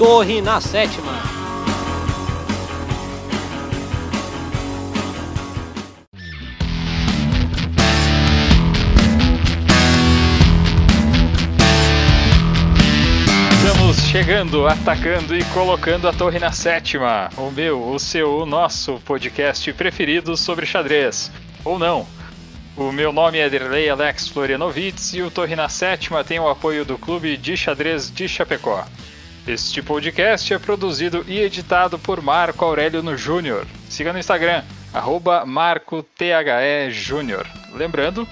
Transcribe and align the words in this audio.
Torre 0.00 0.40
na 0.40 0.62
Sétima. 0.62 1.12
Estamos 13.52 13.98
chegando, 14.04 14.66
atacando 14.66 15.36
e 15.36 15.44
colocando 15.52 16.08
a 16.08 16.14
torre 16.14 16.38
na 16.38 16.50
sétima. 16.50 17.28
O 17.36 17.50
meu, 17.50 17.86
o 17.86 17.98
seu, 17.98 18.38
o 18.38 18.46
nosso 18.46 18.98
podcast 19.04 19.70
preferido 19.74 20.34
sobre 20.34 20.64
xadrez. 20.64 21.30
Ou 21.62 21.78
não. 21.78 22.06
O 22.74 22.90
meu 22.90 23.12
nome 23.12 23.36
é 23.36 23.50
Derlei 23.50 23.90
Alex 23.90 24.28
Florianovitz 24.28 25.12
e 25.12 25.20
o 25.20 25.30
Torre 25.30 25.54
na 25.54 25.68
Sétima 25.68 26.24
tem 26.24 26.40
o 26.40 26.48
apoio 26.48 26.86
do 26.86 26.96
Clube 26.96 27.36
de 27.36 27.54
Xadrez 27.54 28.10
de 28.10 28.26
Chapecó. 28.26 28.86
Este 29.46 29.80
podcast 29.82 30.52
é 30.52 30.58
produzido 30.58 31.24
e 31.26 31.40
editado 31.40 31.98
por 31.98 32.20
Marco 32.20 32.64
Aurélio 32.64 33.02
no 33.02 33.16
Júnior. 33.16 33.66
Siga 33.88 34.12
no 34.12 34.18
Instagram, 34.18 34.62
arroba. 34.92 35.44
Lembrando 37.72 38.28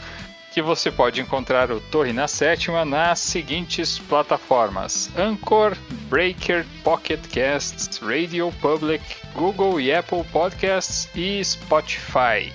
que 0.53 0.61
você 0.61 0.91
pode 0.91 1.21
encontrar 1.21 1.73
o 1.73 1.81
Torre 1.81 2.13
na 2.13 2.29
Sétima 2.29 2.85
nas 2.85 3.21
seguintes 3.21 3.99
plataformas: 3.99 5.11
Anchor, 5.17 5.77
Breaker, 6.11 6.67
Pocket 6.85 7.21
Casts, 7.33 7.99
Radio 7.99 8.53
Public, 8.61 9.03
Google 9.35 9.81
e 9.81 9.93
Apple 9.93 10.25
Podcasts 10.25 11.09
e 11.15 11.43
Spotify. 11.43 12.53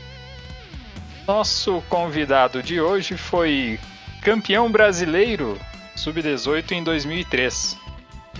Nosso 1.27 1.81
convidado 1.89 2.61
de 2.61 2.79
hoje 2.79 3.17
foi 3.17 3.79
campeão 4.21 4.71
brasileiro 4.71 5.59
sub-18 5.95 6.71
em 6.73 6.83
2003. 6.83 7.82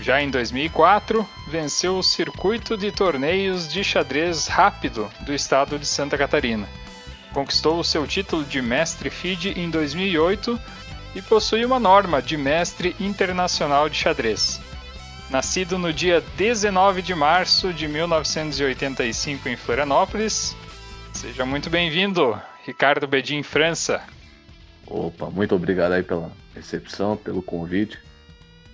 Já 0.00 0.20
em 0.20 0.28
2004, 0.28 1.26
venceu 1.48 1.96
o 1.96 2.02
circuito 2.02 2.76
de 2.76 2.90
torneios 2.90 3.72
de 3.72 3.82
xadrez 3.84 4.46
rápido 4.46 5.10
do 5.20 5.32
estado 5.32 5.78
de 5.78 5.86
Santa 5.86 6.18
Catarina. 6.18 6.68
Conquistou 7.32 7.78
o 7.78 7.84
seu 7.84 8.06
título 8.06 8.44
de 8.44 8.60
mestre 8.60 9.08
FIDE 9.10 9.58
em 9.58 9.70
2008 9.70 10.60
e 11.14 11.22
possui 11.22 11.64
uma 11.64 11.78
norma 11.78 12.20
de 12.20 12.36
mestre 12.36 12.94
internacional 13.00 13.88
de 13.88 13.96
xadrez. 13.96 14.60
Nascido 15.30 15.78
no 15.78 15.92
dia 15.92 16.22
19 16.36 17.00
de 17.00 17.14
março 17.14 17.72
de 17.72 17.88
1985 17.88 19.48
em 19.48 19.56
Florianópolis, 19.56 20.54
seja 21.12 21.46
muito 21.46 21.70
bem-vindo, 21.70 22.38
Ricardo 22.66 23.06
Bedin 23.06 23.42
França. 23.42 24.02
Opa, 24.86 25.30
muito 25.30 25.54
obrigado 25.54 25.92
aí 25.92 26.02
pela 26.02 26.30
recepção, 26.54 27.16
pelo 27.16 27.40
convite. 27.40 27.98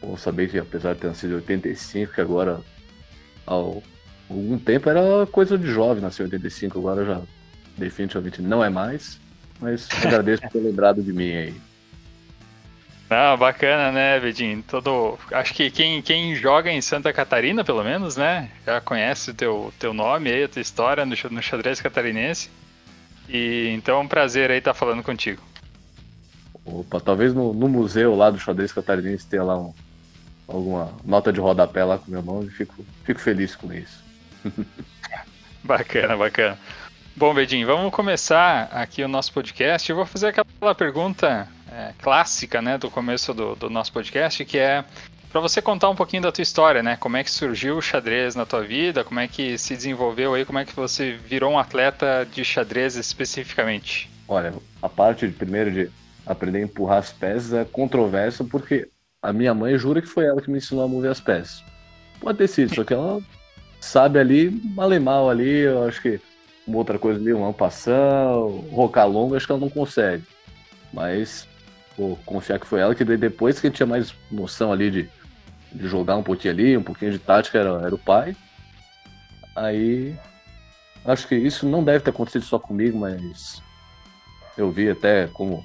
Bom 0.00 0.16
saber 0.16 0.48
que 0.48 0.58
apesar 0.58 0.94
de 0.94 1.00
ter 1.00 1.08
nascido 1.08 1.32
em 1.32 1.36
85, 1.36 2.14
que 2.14 2.20
agora 2.20 2.60
há 3.46 3.52
algum 3.52 4.58
tempo 4.58 4.88
era 4.88 5.26
coisa 5.26 5.58
de 5.58 5.66
jovem, 5.66 6.02
nasceu 6.02 6.24
em 6.24 6.28
85, 6.28 6.78
agora 6.78 7.04
já 7.04 7.20
definitivamente 7.76 8.40
não 8.40 8.64
é 8.64 8.70
mais. 8.70 9.20
Mas 9.60 9.88
agradeço 10.02 10.42
por 10.42 10.50
ter 10.50 10.60
lembrado 10.60 11.02
de 11.02 11.12
mim 11.12 11.32
aí. 11.32 11.54
Ah, 13.12 13.36
bacana, 13.36 13.90
né, 13.90 14.20
Bedin? 14.20 14.62
Todo... 14.62 15.18
Acho 15.32 15.52
que 15.52 15.68
quem, 15.68 16.00
quem 16.00 16.34
joga 16.36 16.70
em 16.70 16.80
Santa 16.80 17.12
Catarina, 17.12 17.64
pelo 17.64 17.82
menos, 17.82 18.16
né? 18.16 18.48
Já 18.64 18.80
conhece 18.80 19.32
o 19.32 19.34
teu, 19.34 19.74
teu 19.80 19.92
nome 19.92 20.30
aí, 20.30 20.44
a 20.44 20.48
tua 20.48 20.62
história 20.62 21.04
no, 21.04 21.16
no 21.30 21.42
xadrez 21.42 21.80
catarinense. 21.80 22.48
E 23.28 23.68
então 23.74 23.98
é 23.98 24.00
um 24.00 24.08
prazer 24.08 24.50
aí 24.50 24.58
estar 24.58 24.74
falando 24.74 25.02
contigo. 25.02 25.42
Opa, 26.64 27.00
talvez 27.00 27.34
no, 27.34 27.52
no 27.52 27.68
museu 27.68 28.14
lá 28.14 28.30
do 28.30 28.38
xadrez 28.38 28.72
catarinense 28.72 29.26
tenha 29.26 29.42
lá 29.42 29.58
um, 29.58 29.74
alguma 30.52 30.92
nota 31.04 31.32
de 31.32 31.40
rodapé 31.40 31.84
lá 31.84 31.98
com 31.98 32.10
meu 32.10 32.22
nome 32.22 32.46
e 32.46 32.50
fico, 32.50 32.84
fico 33.04 33.20
feliz 33.20 33.54
com 33.56 33.72
isso. 33.72 34.02
bacana, 35.64 36.16
bacana. 36.16 36.58
Bom, 37.16 37.34
Bedin, 37.34 37.64
vamos 37.64 37.92
começar 37.92 38.68
aqui 38.72 39.02
o 39.02 39.08
nosso 39.08 39.32
podcast. 39.32 39.88
Eu 39.90 39.96
vou 39.96 40.06
fazer 40.06 40.28
aquela 40.28 40.74
pergunta 40.74 41.48
é, 41.70 41.92
clássica, 42.00 42.62
né, 42.62 42.78
do 42.78 42.90
começo 42.90 43.34
do, 43.34 43.54
do 43.54 43.68
nosso 43.68 43.92
podcast, 43.92 44.44
que 44.44 44.58
é 44.58 44.84
para 45.30 45.40
você 45.40 45.62
contar 45.62 45.88
um 45.88 45.94
pouquinho 45.94 46.22
da 46.22 46.32
tua 46.32 46.42
história, 46.42 46.82
né? 46.82 46.96
Como 46.96 47.16
é 47.16 47.22
que 47.22 47.30
surgiu 47.30 47.76
o 47.76 47.82
xadrez 47.82 48.34
na 48.34 48.44
tua 48.44 48.62
vida? 48.62 49.04
Como 49.04 49.20
é 49.20 49.28
que 49.28 49.56
se 49.56 49.76
desenvolveu 49.76 50.34
aí? 50.34 50.44
Como 50.44 50.58
é 50.58 50.64
que 50.64 50.74
você 50.74 51.12
virou 51.12 51.52
um 51.52 51.58
atleta 51.58 52.26
de 52.30 52.44
xadrez 52.44 52.96
especificamente? 52.96 54.10
Olha, 54.26 54.52
a 54.82 54.88
parte 54.88 55.26
de, 55.28 55.32
primeiro 55.32 55.70
de 55.70 55.90
aprender 56.26 56.58
a 56.58 56.62
empurrar 56.62 56.98
as 56.98 57.12
peças 57.12 57.52
é 57.52 57.64
controversa 57.64 58.44
porque 58.44 58.88
a 59.22 59.32
minha 59.32 59.52
mãe 59.54 59.76
jura 59.76 60.00
que 60.00 60.08
foi 60.08 60.24
ela 60.24 60.40
que 60.40 60.50
me 60.50 60.58
ensinou 60.58 60.84
a 60.84 60.88
mover 60.88 61.10
as 61.10 61.20
peças. 61.20 61.64
Pode 62.20 62.38
ter 62.38 62.48
sido, 62.48 62.74
só 62.74 62.84
que 62.84 62.94
ela 62.94 63.20
sabe 63.80 64.18
ali, 64.18 64.50
mal 64.50 64.92
e 64.92 64.98
mal 64.98 65.30
ali, 65.30 65.60
eu 65.60 65.86
acho 65.86 66.00
que 66.00 66.20
uma 66.66 66.78
outra 66.78 66.98
coisa 66.98 67.20
ali, 67.20 67.32
um 67.32 67.52
passão, 67.52 68.64
rocar 68.70 69.08
longo, 69.08 69.34
acho 69.34 69.46
que 69.46 69.52
ela 69.52 69.60
não 69.60 69.70
consegue. 69.70 70.24
Mas 70.92 71.46
vou 71.96 72.16
confiar 72.24 72.58
que 72.58 72.66
foi 72.66 72.80
ela, 72.80 72.94
que 72.94 73.04
depois 73.04 73.60
que 73.60 73.70
tinha 73.70 73.86
mais 73.86 74.14
noção 74.30 74.72
ali 74.72 74.90
de, 74.90 75.10
de 75.72 75.88
jogar 75.88 76.16
um 76.16 76.22
pouquinho 76.22 76.54
ali, 76.54 76.76
um 76.76 76.82
pouquinho 76.82 77.12
de 77.12 77.18
tática, 77.18 77.58
era, 77.58 77.86
era 77.86 77.94
o 77.94 77.98
pai. 77.98 78.36
Aí 79.56 80.14
acho 81.04 81.26
que 81.26 81.34
isso 81.34 81.66
não 81.66 81.82
deve 81.82 82.04
ter 82.04 82.10
acontecido 82.10 82.44
só 82.44 82.58
comigo, 82.58 82.98
mas 82.98 83.62
eu 84.56 84.70
vi 84.70 84.90
até 84.90 85.26
como 85.28 85.64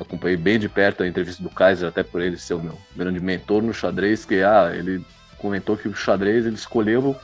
acompanhei, 0.00 0.36
bem 0.36 0.58
de 0.58 0.68
perto 0.68 1.02
a 1.02 1.08
entrevista 1.08 1.42
do 1.42 1.50
Kaiser, 1.50 1.88
até 1.88 2.02
por 2.02 2.20
ele 2.20 2.36
ser 2.36 2.54
o 2.54 2.62
meu 2.62 2.78
grande 2.96 3.20
mentor 3.20 3.62
no 3.62 3.72
xadrez, 3.72 4.24
que 4.24 4.42
ah, 4.42 4.72
ele 4.74 5.04
comentou 5.38 5.76
que 5.76 5.88
o 5.88 5.94
xadrez 5.94 6.46
ele 6.46 6.54
escolheu 6.54 7.16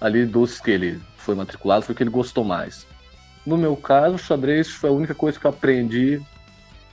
ali 0.00 0.26
dos 0.26 0.60
que 0.60 0.70
ele 0.70 1.00
foi 1.16 1.34
matriculado, 1.34 1.84
foi 1.84 1.94
o 1.94 1.96
que 1.96 2.02
ele 2.02 2.10
gostou 2.10 2.44
mais. 2.44 2.86
No 3.46 3.56
meu 3.56 3.76
caso, 3.76 4.16
o 4.16 4.18
xadrez 4.18 4.68
foi 4.68 4.90
a 4.90 4.92
única 4.92 5.14
coisa 5.14 5.38
que 5.38 5.46
eu 5.46 5.50
aprendi 5.50 6.20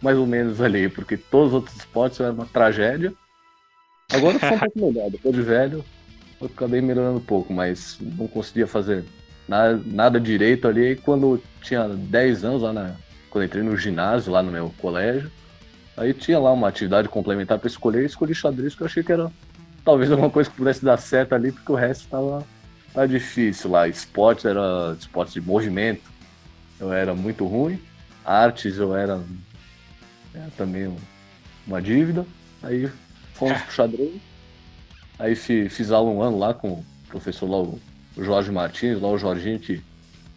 mais 0.02 0.18
ou 0.18 0.28
menos 0.28 0.62
ali, 0.62 0.88
porque 0.90 1.18
todos 1.18 1.47
os 1.50 1.53
outros 1.56 1.75
esportes 1.78 2.19
eram 2.19 2.34
uma 2.34 2.46
tragédia. 2.46 3.14
Agora 4.12 4.38
foi 4.38 4.52
um 4.52 4.59
pouco 4.59 4.80
melhor, 4.80 5.09
depois 5.09 5.35
de 5.35 5.41
velho, 5.41 5.84
eu 6.40 6.47
acabei 6.47 6.81
melhorando 6.81 7.18
um 7.18 7.24
pouco, 7.24 7.53
mas 7.53 7.97
não 8.00 8.28
conseguia 8.28 8.68
fazer 8.68 9.03
nada, 9.47 9.81
nada 9.85 10.19
direito 10.19 10.68
ali. 10.68 10.91
E 10.91 10.96
quando 10.96 11.41
tinha 11.62 11.88
10 11.88 12.44
anos, 12.44 12.62
lá 12.62 12.74
na, 12.74 12.96
quando 13.35 13.44
entrei 13.44 13.63
no 13.63 13.75
ginásio, 13.75 14.31
lá 14.31 14.41
no 14.41 14.50
meu 14.50 14.73
colégio, 14.78 15.29
aí 15.97 16.13
tinha 16.13 16.40
lá 16.40 16.53
uma 16.53 16.69
atividade 16.69 17.09
complementar 17.09 17.59
para 17.59 17.68
escolher, 17.68 18.03
e 18.03 18.06
escolhi 18.06 18.34
xadrez, 18.34 18.72
porque 18.72 18.84
eu 18.84 18.88
achei 18.88 19.03
que 19.03 19.12
era 19.12 19.29
talvez 19.84 20.09
alguma 20.09 20.29
coisa 20.29 20.50
que 20.50 20.56
pudesse 20.56 20.85
dar 20.85 20.96
certo 20.96 21.35
ali, 21.35 21.51
porque 21.51 21.69
o 21.69 21.75
resto 21.75 22.06
estava 22.06 22.47
tá 22.94 23.06
difícil 23.06 23.72
lá. 23.72 23.90
Esporte 23.90 24.47
era 24.47 24.96
esporte 24.97 25.34
de 25.34 25.41
movimento, 25.41 26.09
eu 26.79 26.94
era 26.94 27.13
muito 27.13 27.46
ruim. 27.46 27.78
Artes 28.23 28.78
eu 28.78 28.96
era 28.96 29.22
é, 30.34 30.47
também 30.56 30.96
uma 31.67 31.81
dívida. 31.81 32.25
Aí 32.63 32.90
fomos 33.34 33.62
pro 33.63 33.73
xadrez. 33.73 34.13
Aí 35.19 35.35
fiz, 35.35 35.73
fiz 35.73 35.91
aula 35.91 36.09
um 36.09 36.22
ano 36.22 36.40
lá 36.40 36.53
com 36.53 36.69
o 36.69 36.85
professor 37.09 37.50
lá, 37.50 37.57
o 37.57 37.81
Jorge 38.17 38.50
Martins, 38.50 39.02
lá 39.02 39.09
o 39.09 39.17
Jorginho, 39.17 39.59
que 39.59 39.84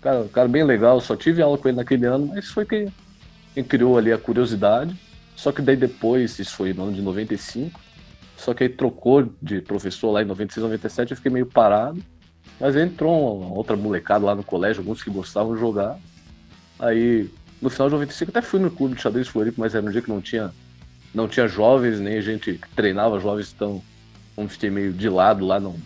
cara, 0.00 0.28
cara 0.28 0.48
bem 0.48 0.64
legal, 0.64 1.00
só 1.00 1.16
tive 1.16 1.42
aula 1.42 1.59
com 1.59 1.69
ele 1.69 1.76
naquele 1.76 2.06
ano, 2.06 2.26
mas 2.26 2.50
foi 2.50 2.64
quem, 2.64 2.92
quem 3.54 3.64
criou 3.64 3.98
ali 3.98 4.12
a 4.12 4.19
curiosidade. 4.19 4.97
Só 5.36 5.53
que 5.53 5.62
daí 5.62 5.76
depois, 5.76 6.38
isso 6.38 6.56
foi 6.56 6.72
no 6.72 6.84
ano 6.84 6.92
de 6.92 7.03
95, 7.03 7.81
só 8.36 8.53
que 8.54 8.64
aí 8.64 8.69
trocou 8.69 9.32
de 9.41 9.60
professor 9.60 10.10
lá 10.10 10.22
em 10.22 10.26
96, 10.26 10.64
97, 10.64 11.10
eu 11.10 11.16
fiquei 11.16 11.31
meio 11.31 11.47
parado. 11.47 12.03
Mas 12.59 12.75
entrou 12.75 13.41
uma 13.41 13.54
outra 13.54 13.76
molecada 13.76 14.25
lá 14.25 14.34
no 14.34 14.42
colégio, 14.42 14.81
alguns 14.81 15.03
que 15.03 15.10
gostavam 15.10 15.54
de 15.54 15.60
jogar. 15.60 15.98
Aí 16.78 17.30
no 17.60 17.70
final 17.70 17.88
de 17.88 17.94
95 17.94 18.30
até 18.30 18.42
fui 18.42 18.60
no 18.60 18.70
clube 18.70 18.94
de 18.94 19.03
xadrez 19.03 19.28
Floripa, 19.28 19.56
mas 19.59 19.75
era 19.75 19.84
um 19.84 19.91
dia 19.91 20.03
que 20.03 20.09
não 20.09 20.20
tinha, 20.20 20.53
não 21.15 21.28
tinha 21.28 21.48
jovens, 21.48 22.00
nem 22.00 22.21
gente 22.21 22.54
que 22.54 22.68
treinava 22.74 23.18
jovens, 23.21 23.53
então 23.54 23.83
como 24.34 24.48
fiquei 24.48 24.71
meio 24.71 24.92
de 24.92 25.09
lado 25.09 25.45
lá, 25.45 25.59
não, 25.59 25.77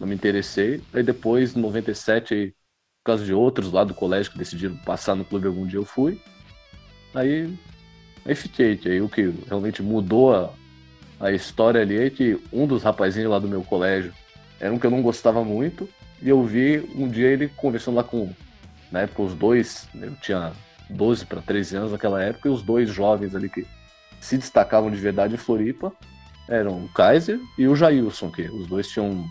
não 0.00 0.06
me 0.06 0.14
interessei. 0.14 0.82
Aí 0.94 1.02
depois, 1.02 1.54
em 1.54 1.60
97, 1.60 2.34
aí, 2.34 2.46
por 2.48 2.56
causa 3.04 3.24
de 3.24 3.32
outros 3.32 3.72
lá 3.72 3.84
do 3.84 3.94
colégio 3.94 4.32
que 4.32 4.38
decidiram 4.38 4.76
passar 4.78 5.14
no 5.14 5.24
clube 5.24 5.46
algum 5.46 5.66
dia, 5.66 5.78
eu 5.78 5.84
fui. 5.84 6.20
Aí, 7.14 7.52
aí 8.24 8.34
fiquei, 8.34 8.76
que 8.76 8.88
aí 8.88 9.00
o 9.00 9.08
que 9.08 9.34
realmente 9.48 9.82
mudou 9.82 10.34
a, 10.34 10.50
a 11.20 11.32
história 11.32 11.80
ali 11.80 12.00
é 12.00 12.10
que 12.10 12.40
um 12.52 12.66
dos 12.66 12.82
rapazinhos 12.82 13.30
lá 13.30 13.38
do 13.38 13.48
meu 13.48 13.62
colégio 13.62 14.12
era 14.60 14.72
um 14.72 14.78
que 14.78 14.86
eu 14.86 14.90
não 14.90 15.02
gostava 15.02 15.44
muito, 15.44 15.88
e 16.20 16.28
eu 16.28 16.42
vi 16.44 16.78
um 16.94 17.08
dia 17.08 17.28
ele 17.28 17.48
conversando 17.48 17.96
lá 17.96 18.04
com, 18.04 18.32
na 18.92 19.00
época, 19.00 19.22
os 19.22 19.34
dois, 19.34 19.88
eu 19.94 20.14
tinha 20.16 20.52
12 20.88 21.26
para 21.26 21.42
13 21.42 21.76
anos 21.76 21.92
naquela 21.92 22.22
época, 22.22 22.48
e 22.48 22.52
os 22.52 22.62
dois 22.62 22.88
jovens 22.88 23.34
ali 23.34 23.48
que 23.48 23.66
se 24.20 24.38
destacavam 24.38 24.88
de 24.88 24.96
verdade 24.96 25.34
em 25.34 25.38
Floripa 25.38 25.92
eram 26.48 26.84
o 26.84 26.88
Kaiser 26.90 27.40
e 27.58 27.66
o 27.66 27.74
Jailson, 27.74 28.30
que 28.30 28.42
os 28.42 28.68
dois 28.68 28.86
tinham, 28.86 29.26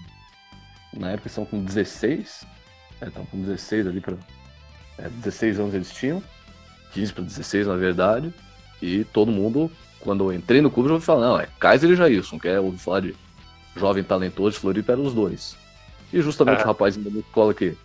na 0.94 1.12
época, 1.12 1.30
são 1.30 1.46
com 1.46 1.64
16, 1.64 2.46
é, 3.02 3.08
estavam 3.08 3.26
com 3.26 3.42
16 3.42 3.88
ali 3.88 4.00
para 4.00 4.16
é, 4.98 5.10
16 5.10 5.60
anos 5.60 5.74
eles 5.74 5.92
tinham, 5.92 6.22
15 6.94 7.14
para 7.14 7.24
16 7.24 7.68
na 7.68 7.76
verdade, 7.76 8.34
e 8.82 9.04
todo 9.06 9.32
mundo, 9.32 9.72
quando 10.00 10.26
eu 10.26 10.34
entrei 10.34 10.62
no 10.62 10.72
clube, 10.72 10.90
já 10.90 10.96
ouvi 10.96 11.06
falar, 11.06 11.28
não, 11.28 11.40
é 11.40 11.48
Kaiser 11.60 11.90
e 11.90 11.96
Jailson, 11.96 12.40
quer 12.40 12.60
ouvir 12.60 12.78
falar 12.78 13.02
de 13.02 13.16
jovem 13.76 14.04
talentoso 14.04 14.52
de 14.52 14.60
Floripa 14.60 14.92
eram 14.92 15.04
os 15.04 15.14
dois. 15.14 15.56
E 16.14 16.22
justamente 16.22 16.60
é. 16.60 16.64
o 16.64 16.68
rapaz 16.68 16.98
da 16.98 17.10
minha 17.10 17.22
escola 17.22 17.54
que 17.54 17.76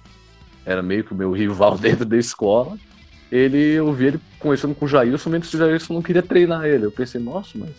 era 0.64 0.82
meio 0.82 1.04
que 1.04 1.12
o 1.12 1.16
meu 1.16 1.32
rival 1.36 1.78
dentro 1.78 2.04
da 2.04 2.16
escola, 2.16 2.76
ele, 3.30 3.58
eu 3.58 3.92
vi 3.92 4.06
ele 4.06 4.20
conversando 4.38 4.74
com 4.74 4.84
o 4.84 4.88
Jailson, 4.88 5.30
menos 5.30 5.48
que 5.48 5.56
o 5.56 5.58
Jailson 5.58 5.94
não 5.94 6.02
queria 6.02 6.22
treinar 6.22 6.64
ele. 6.64 6.84
Eu 6.84 6.92
pensei, 6.92 7.20
nossa, 7.20 7.56
mas 7.56 7.70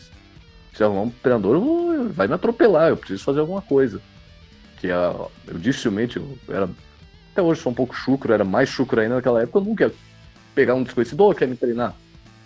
se 0.73 0.83
arrumar 0.83 1.01
um 1.01 1.09
treinador, 1.09 1.59
vou, 1.59 2.09
vai 2.09 2.27
me 2.27 2.33
atropelar, 2.33 2.89
eu 2.89 2.97
preciso 2.97 3.23
fazer 3.23 3.39
alguma 3.39 3.61
coisa. 3.61 4.01
Que 4.79 4.87
eu 4.87 5.31
dificilmente, 5.55 6.17
eu 6.17 6.37
era, 6.49 6.69
até 7.37 7.41
hoje 7.43 7.61
sou 7.61 7.71
um 7.71 7.75
pouco 7.75 7.95
chucro, 7.95 8.33
era 8.33 8.43
mais 8.43 8.67
chucro 8.67 8.99
ainda 8.99 9.15
naquela 9.15 9.43
época, 9.43 9.59
eu 9.59 9.63
nunca 9.63 9.85
ia 9.85 9.93
pegar 10.55 10.73
um 10.73 10.81
desconhecido, 10.81 11.21
ou 11.21 11.29
oh, 11.29 11.35
quer 11.35 11.47
me 11.47 11.55
treinar. 11.55 11.93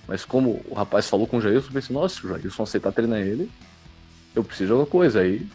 Mas 0.05 0.25
como 0.25 0.61
o 0.69 0.73
rapaz 0.73 1.07
falou 1.07 1.25
com 1.25 1.37
o 1.37 1.41
Jailson, 1.41 1.69
eu 1.69 1.73
pensei, 1.73 1.95
nossa, 1.95 2.15
se 2.15 2.25
o 2.25 2.29
Jailson 2.29 2.63
aceitar 2.63 2.91
treinar 2.91 3.19
ele, 3.19 3.49
eu 4.35 4.43
preciso 4.43 4.67
de 4.67 4.71
alguma 4.73 4.89
coisa. 4.89 5.21
Aí 5.21 5.47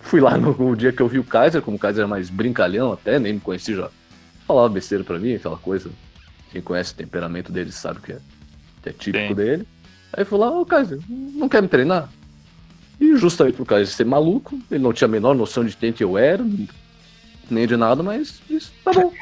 fui 0.00 0.20
lá 0.20 0.36
no, 0.36 0.54
no, 0.54 0.76
dia 0.76 0.92
que 0.92 1.00
eu 1.00 1.08
vi 1.08 1.18
o 1.18 1.24
Kaiser, 1.24 1.62
como 1.62 1.78
o 1.78 1.80
Kaiser 1.80 2.00
era 2.00 2.08
mais 2.08 2.28
brincalhão 2.28 2.92
até, 2.92 3.18
nem 3.18 3.34
me 3.34 3.40
conhecia 3.40 3.76
já. 3.76 3.90
Falava 4.46 4.68
besteira 4.68 5.02
pra 5.02 5.18
mim, 5.18 5.34
aquela 5.34 5.56
coisa. 5.56 5.88
Quem 6.52 6.60
conhece 6.60 6.92
o 6.92 6.96
temperamento 6.96 7.50
dele 7.50 7.72
sabe 7.72 8.00
que 8.00 8.12
é, 8.12 8.18
que 8.82 8.88
é 8.90 8.92
típico 8.92 9.28
Sim. 9.28 9.34
dele. 9.34 9.68
Aí 10.12 10.24
fui 10.26 10.38
lá, 10.38 10.50
ô 10.50 10.66
Kaiser, 10.66 10.98
não 11.08 11.48
quer 11.48 11.62
me 11.62 11.68
treinar? 11.68 12.10
E 13.00 13.16
justamente 13.16 13.56
por 13.56 13.64
Kaiser 13.64 13.94
ser 13.94 14.04
maluco, 14.04 14.58
ele 14.70 14.82
não 14.82 14.92
tinha 14.92 15.08
a 15.08 15.10
menor 15.10 15.34
noção 15.34 15.64
de 15.64 15.74
quem 15.74 15.92
que 15.92 16.04
eu 16.04 16.18
era, 16.18 16.44
nem 17.50 17.66
de 17.66 17.76
nada, 17.76 18.02
mas 18.02 18.40
disse, 18.48 18.70
tá 18.84 18.92
bom, 18.92 19.12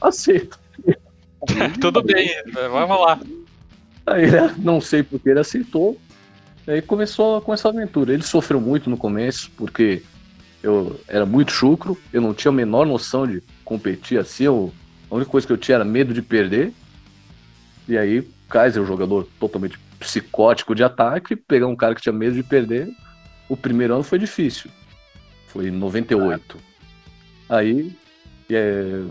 aceito. 0.00 0.58
Tudo 1.80 2.02
bem, 2.02 2.30
vamos 2.52 3.00
lá. 3.00 3.20
Aí, 4.06 4.30
né, 4.30 4.54
não 4.58 4.80
sei 4.80 5.02
porque 5.02 5.30
ele 5.30 5.40
aceitou. 5.40 5.98
Aí 6.66 6.82
começou, 6.82 7.40
começou 7.40 7.70
a 7.70 7.74
aventura. 7.74 8.12
Ele 8.12 8.22
sofreu 8.22 8.60
muito 8.60 8.90
no 8.90 8.96
começo, 8.96 9.50
porque 9.56 10.02
eu 10.62 11.00
era 11.08 11.24
muito 11.24 11.52
chucro, 11.52 11.96
eu 12.12 12.20
não 12.20 12.34
tinha 12.34 12.50
a 12.50 12.54
menor 12.54 12.86
noção 12.86 13.26
de 13.26 13.42
competir 13.64 14.18
assim. 14.18 14.44
Eu, 14.44 14.72
a 15.10 15.14
única 15.14 15.30
coisa 15.30 15.46
que 15.46 15.52
eu 15.52 15.58
tinha 15.58 15.76
era 15.76 15.84
medo 15.84 16.12
de 16.12 16.22
perder. 16.22 16.72
E 17.88 17.96
aí, 17.96 18.28
Kaiser, 18.48 18.82
um 18.82 18.86
jogador 18.86 19.26
totalmente 19.38 19.78
psicótico 19.98 20.74
de 20.74 20.84
ataque, 20.84 21.36
pegar 21.36 21.66
um 21.66 21.76
cara 21.76 21.94
que 21.94 22.02
tinha 22.02 22.12
medo 22.12 22.34
de 22.34 22.42
perder. 22.42 22.88
O 23.48 23.56
primeiro 23.56 23.94
ano 23.94 24.02
foi 24.02 24.18
difícil. 24.18 24.70
Foi 25.48 25.68
em 25.68 25.70
98. 25.70 26.69
Aí, 27.50 27.92
é, 28.48 29.02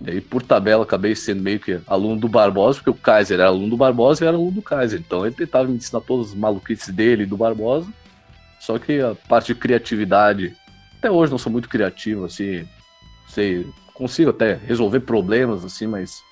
e 0.00 0.10
aí, 0.10 0.20
por 0.20 0.42
tabela, 0.42 0.82
acabei 0.82 1.14
sendo 1.14 1.42
meio 1.42 1.60
que 1.60 1.80
aluno 1.86 2.20
do 2.20 2.28
Barbosa, 2.28 2.78
porque 2.78 2.90
o 2.90 2.94
Kaiser 2.94 3.38
era 3.38 3.48
aluno 3.48 3.70
do 3.70 3.76
Barbosa 3.76 4.24
e 4.24 4.26
era 4.26 4.36
aluno 4.36 4.50
do 4.50 4.62
Kaiser. 4.62 5.00
Então 5.00 5.24
ele 5.24 5.34
tentava 5.34 5.68
me 5.68 5.76
ensinar 5.76 6.00
todos 6.00 6.30
os 6.30 6.34
maluquices 6.34 6.92
dele 6.92 7.22
e 7.22 7.26
do 7.26 7.36
Barbosa. 7.36 7.88
Só 8.60 8.78
que 8.78 9.00
a 9.00 9.14
parte 9.28 9.54
de 9.54 9.54
criatividade, 9.54 10.56
até 10.98 11.10
hoje 11.10 11.30
não 11.30 11.38
sou 11.38 11.52
muito 11.52 11.68
criativo, 11.68 12.24
assim, 12.24 12.66
sei, 13.28 13.66
consigo 13.92 14.30
até 14.30 14.54
resolver 14.54 15.00
problemas, 15.00 15.64
assim, 15.64 15.86
mas 15.86 16.22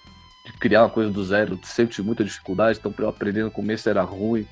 de 0.45 0.53
criar 0.55 0.83
uma 0.83 0.91
coisa 0.91 1.11
do 1.11 1.25
zero, 1.25 1.59
sempre 1.63 1.95
tive 1.95 2.07
muita 2.07 2.25
dificuldade, 2.25 2.79
então 2.79 2.93
eu 2.99 3.09
aprender 3.09 3.45
no 3.45 3.51
começo 3.51 3.89
era 3.89 4.03
ruim, 4.03 4.47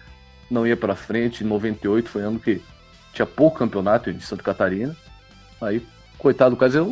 não 0.48 0.66
ia 0.66 0.76
para 0.76 0.94
frente. 0.94 1.42
Em 1.42 1.46
98 1.46 2.08
foi 2.08 2.22
ano 2.22 2.38
que 2.38 2.62
tinha 3.12 3.26
pouco 3.26 3.58
campeonato 3.58 4.12
de 4.12 4.24
Santa 4.24 4.42
Catarina. 4.42 4.96
Aí 5.60 5.84
coitado 6.20 6.54
do 6.54 6.56
Kaiser, 6.58 6.82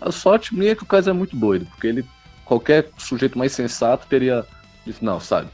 a 0.00 0.12
sorte 0.12 0.54
minha 0.54 0.72
é 0.72 0.74
que 0.74 0.82
o 0.82 0.86
Kaiser 0.86 1.10
é 1.12 1.16
muito 1.16 1.36
doido, 1.36 1.66
porque 1.66 1.86
ele, 1.86 2.04
qualquer 2.44 2.88
sujeito 2.96 3.38
mais 3.38 3.52
sensato 3.52 4.06
teria 4.06 4.46
dito, 4.86 5.04
não, 5.04 5.18
sabe, 5.20 5.48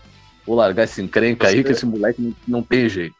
vou 0.46 0.54
largar 0.54 0.84
esse 0.84 1.00
encrenca 1.02 1.48
Você... 1.48 1.56
aí 1.56 1.64
que 1.64 1.72
esse 1.72 1.86
moleque 1.86 2.20
não, 2.20 2.34
não 2.46 2.62
tem 2.62 2.88
jeito. 2.88 3.16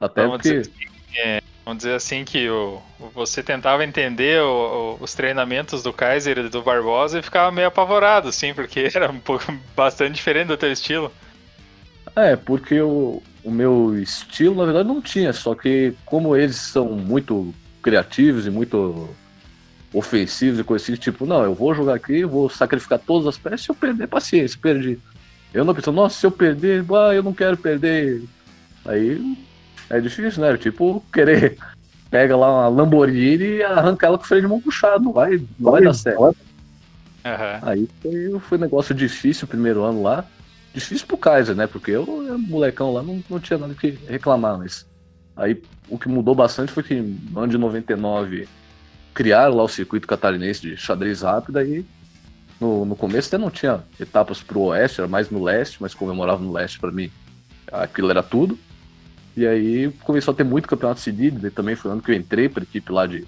Até 0.00 0.22
vamos 0.22 0.38
porque... 0.38 0.58
Dizer 0.58 0.70
assim, 0.70 1.18
é, 1.20 1.42
vamos 1.64 1.78
dizer 1.78 1.94
assim 1.94 2.24
que 2.24 2.48
o, 2.48 2.80
você 3.14 3.42
tentava 3.42 3.84
entender 3.84 4.42
o, 4.42 4.96
o, 4.98 5.04
os 5.04 5.14
treinamentos 5.14 5.82
do 5.82 5.92
Kaiser 5.92 6.38
e 6.38 6.48
do 6.48 6.62
Barbosa 6.62 7.18
e 7.18 7.22
ficava 7.22 7.50
meio 7.50 7.68
apavorado, 7.68 8.32
sim, 8.32 8.52
porque 8.52 8.88
era 8.94 9.10
um 9.10 9.20
pouco 9.20 9.44
bastante 9.76 10.14
diferente 10.14 10.48
do 10.48 10.56
teu 10.56 10.72
estilo. 10.72 11.12
É, 12.16 12.34
porque 12.34 12.80
o, 12.80 13.22
o 13.44 13.50
meu 13.50 13.96
estilo, 14.00 14.56
na 14.56 14.64
verdade, 14.64 14.88
não 14.88 15.00
tinha, 15.00 15.32
só 15.32 15.54
que 15.54 15.94
como 16.04 16.36
eles 16.36 16.56
são 16.56 16.86
muito 16.86 17.54
criativos 17.82 18.46
e 18.46 18.50
muito 18.50 19.08
ofensivos 19.98 20.60
e 20.60 20.64
coisas 20.64 20.88
assim, 20.88 20.98
tipo, 20.98 21.26
não, 21.26 21.42
eu 21.42 21.54
vou 21.54 21.74
jogar 21.74 21.94
aqui, 21.94 22.24
vou 22.24 22.48
sacrificar 22.48 22.98
todas 22.98 23.26
as 23.26 23.36
peças, 23.36 23.62
se 23.62 23.70
eu 23.70 23.74
perder, 23.74 24.06
paciência, 24.06 24.58
perdi. 24.60 24.98
Eu 25.52 25.64
não 25.64 25.74
penso, 25.74 25.90
nossa, 25.90 26.18
se 26.18 26.26
eu 26.26 26.30
perder, 26.30 26.84
ah, 26.92 27.14
eu 27.14 27.22
não 27.22 27.32
quero 27.32 27.56
perder. 27.56 28.22
Aí 28.84 29.36
é 29.90 30.00
difícil, 30.00 30.42
né? 30.42 30.56
Tipo, 30.56 31.02
querer 31.12 31.58
pega 32.10 32.36
lá 32.36 32.68
uma 32.68 32.68
Lamborghini 32.68 33.56
e 33.56 33.62
arranca 33.62 34.06
ela 34.06 34.18
com 34.18 34.24
o 34.24 34.26
freio 34.26 34.42
de 34.42 34.48
mão 34.48 34.60
puxado, 34.60 35.04
não 35.04 35.12
vai, 35.12 35.42
não 35.58 35.72
vai 35.72 35.82
dar 35.82 35.94
certo. 35.94 36.20
Uhum. 36.20 36.34
Aí 37.62 37.88
foi, 38.00 38.40
foi 38.40 38.58
um 38.58 38.60
negócio 38.60 38.94
difícil 38.94 39.46
o 39.46 39.48
primeiro 39.48 39.82
ano 39.82 40.02
lá. 40.02 40.24
Difícil 40.72 41.06
pro 41.06 41.16
Kaiser, 41.16 41.56
né? 41.56 41.66
Porque 41.66 41.90
eu, 41.90 42.06
molecão 42.38 42.92
lá, 42.92 43.02
não, 43.02 43.22
não 43.28 43.40
tinha 43.40 43.58
nada 43.58 43.74
que 43.74 43.98
reclamar, 44.06 44.58
mas 44.58 44.86
aí 45.36 45.60
o 45.88 45.98
que 45.98 46.08
mudou 46.08 46.34
bastante 46.34 46.70
foi 46.70 46.82
que 46.82 46.94
no 46.94 47.40
ano 47.40 47.48
de 47.48 47.58
99 47.58 48.46
criaram 49.18 49.56
lá 49.56 49.64
o 49.64 49.68
circuito 49.68 50.06
catarinense 50.06 50.60
de 50.60 50.76
xadrez 50.76 51.22
rápido, 51.22 51.56
aí 51.56 51.84
no, 52.60 52.84
no 52.84 52.94
começo 52.94 53.26
até 53.26 53.36
não 53.36 53.50
tinha 53.50 53.82
etapas 53.98 54.40
pro 54.40 54.60
oeste, 54.60 55.00
era 55.00 55.08
mais 55.08 55.28
no 55.28 55.42
leste, 55.42 55.78
mas 55.80 55.92
como 55.92 56.12
eu 56.12 56.14
morava 56.14 56.40
no 56.40 56.52
leste, 56.52 56.78
para 56.78 56.92
mim 56.92 57.10
aquilo 57.72 58.12
era 58.12 58.22
tudo. 58.22 58.56
E 59.36 59.44
aí 59.44 59.90
começou 60.04 60.32
a 60.32 60.36
ter 60.36 60.44
muito 60.44 60.68
campeonato 60.68 61.00
seguido, 61.00 61.44
e 61.44 61.50
também 61.50 61.74
foi 61.74 61.90
ano 61.90 62.00
que 62.00 62.12
eu 62.12 62.14
entrei 62.14 62.48
para 62.48 62.62
equipe 62.62 62.92
lá 62.92 63.08
de. 63.08 63.26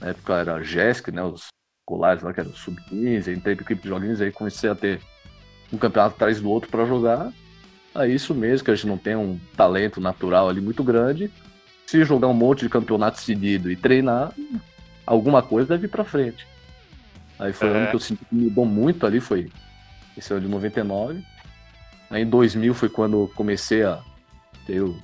Na 0.00 0.10
época 0.10 0.34
era 0.34 0.54
a 0.54 0.60
né? 0.60 1.22
Os 1.24 1.48
colares 1.84 2.22
lá, 2.22 2.32
que 2.32 2.38
era 2.38 2.48
o 2.48 2.56
Sub-15, 2.56 3.36
entrei 3.36 3.56
pra 3.56 3.64
equipe 3.64 3.82
de 3.82 3.88
joguinhos, 3.88 4.20
aí 4.20 4.30
comecei 4.30 4.70
a 4.70 4.76
ter 4.76 5.00
um 5.72 5.76
campeonato 5.76 6.14
atrás 6.14 6.40
do 6.40 6.48
outro 6.48 6.70
para 6.70 6.86
jogar. 6.86 7.32
Aí 7.92 8.14
isso 8.14 8.32
mesmo, 8.32 8.64
que 8.64 8.70
a 8.70 8.76
gente 8.76 8.86
não 8.86 8.98
tem 8.98 9.16
um 9.16 9.40
talento 9.56 10.00
natural 10.00 10.48
ali 10.48 10.60
muito 10.60 10.84
grande. 10.84 11.32
Se 11.84 12.04
jogar 12.04 12.28
um 12.28 12.34
monte 12.34 12.60
de 12.60 12.68
campeonato 12.68 13.20
seguido 13.20 13.68
e 13.72 13.74
treinar, 13.74 14.32
alguma 15.06 15.42
coisa 15.42 15.68
deve 15.68 15.86
ir 15.86 15.90
pra 15.90 16.04
frente. 16.04 16.46
Aí 17.38 17.52
foi 17.52 17.68
o 17.68 17.74
é. 17.74 17.78
ano 17.78 17.90
que 17.90 17.96
eu 17.96 18.00
senti 18.00 18.24
que 18.24 18.34
mudou 18.34 18.64
muito 18.64 19.06
ali, 19.06 19.20
foi 19.20 19.50
esse 20.16 20.32
ano 20.32 20.42
de 20.42 20.48
99. 20.48 21.22
Aí 22.10 22.22
em 22.22 22.28
2000 22.28 22.74
foi 22.74 22.88
quando 22.88 23.22
eu 23.22 23.32
comecei 23.34 23.82
a 23.82 24.00
ter 24.66 24.80
o 24.82 24.96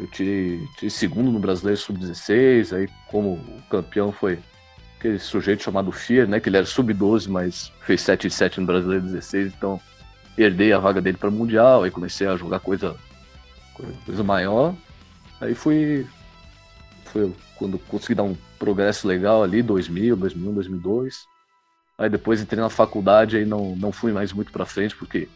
eu 0.00 0.06
tirei, 0.06 0.66
tirei 0.76 0.88
segundo 0.88 1.30
no 1.30 1.38
Brasileiro 1.38 1.78
Sub-16, 1.78 2.74
aí 2.74 2.88
como 3.08 3.34
o 3.34 3.62
campeão 3.68 4.10
foi 4.10 4.38
aquele 4.98 5.18
sujeito 5.18 5.62
chamado 5.62 5.92
Fier, 5.92 6.26
né, 6.26 6.40
que 6.40 6.48
ele 6.48 6.56
era 6.56 6.64
Sub-12, 6.64 7.28
mas 7.28 7.70
fez 7.82 8.00
7 8.00 8.26
e 8.26 8.30
7 8.30 8.60
no 8.60 8.66
Brasileiro 8.66 9.04
16, 9.04 9.52
então 9.54 9.78
herdei 10.38 10.72
a 10.72 10.78
vaga 10.78 11.02
dele 11.02 11.18
para 11.18 11.30
Mundial, 11.30 11.82
aí 11.82 11.90
comecei 11.90 12.26
a 12.26 12.36
jogar 12.36 12.60
coisa, 12.60 12.96
coisa 14.06 14.24
maior, 14.24 14.74
aí 15.38 15.54
fui, 15.54 16.06
foi 17.04 17.30
quando 17.56 17.78
consegui 17.78 18.14
dar 18.14 18.22
um 18.22 18.36
progresso 18.60 19.08
legal 19.08 19.42
ali, 19.42 19.62
2000, 19.62 20.14
2001, 20.14 20.54
2002. 20.54 21.24
Aí 21.98 22.08
depois 22.08 22.40
entrei 22.40 22.60
na 22.60 22.68
faculdade 22.68 23.38
e 23.38 23.44
não, 23.44 23.74
não 23.74 23.90
fui 23.90 24.12
mais 24.12 24.32
muito 24.32 24.52
pra 24.52 24.66
frente, 24.66 24.94
porque 24.94 25.28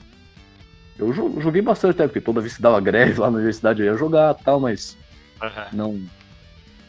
eu 0.99 1.13
joguei 1.13 1.61
bastante 1.61 1.93
até, 1.93 2.07
porque 2.07 2.21
toda 2.21 2.41
vez 2.41 2.55
que 2.55 2.63
dava 2.63 2.81
greve 2.81 3.19
lá 3.21 3.31
na 3.31 3.39
universidade 3.39 3.83
eu 3.83 3.87
ia 3.87 3.99
jogar 3.99 4.35
tal, 4.35 4.61
mas 4.61 4.97
uhum. 5.43 5.49
não, 5.73 6.03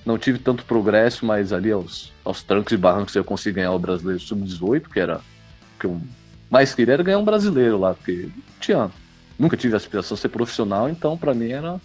não 0.05 0.17
tive 0.17 0.37
tanto 0.37 0.65
progresso, 0.65 1.25
mas 1.25 1.51
ali 1.51 1.71
aos, 1.71 2.13
aos 2.23 2.43
trancos 2.43 2.71
e 2.73 2.77
barrancos 2.77 3.15
eu 3.15 3.23
consegui 3.23 3.55
ganhar 3.55 3.71
o 3.71 3.79
brasileiro 3.79 4.21
sub-18, 4.21 4.83
que 4.89 4.99
era 4.99 5.17
o 5.17 5.79
que 5.79 5.87
eu 5.87 6.01
mais 6.49 6.75
queria 6.75 6.93
era 6.93 7.03
ganhar 7.03 7.17
um 7.17 7.25
brasileiro 7.25 7.79
lá, 7.79 7.93
porque 7.93 8.29
tinha, 8.59 8.91
nunca 9.39 9.57
tive 9.57 9.75
aspiração 9.75 10.15
de 10.15 10.21
ser 10.21 10.29
profissional, 10.29 10.87
então 10.87 11.17
para 11.17 11.33
mim 11.33 11.49
era 11.49 11.81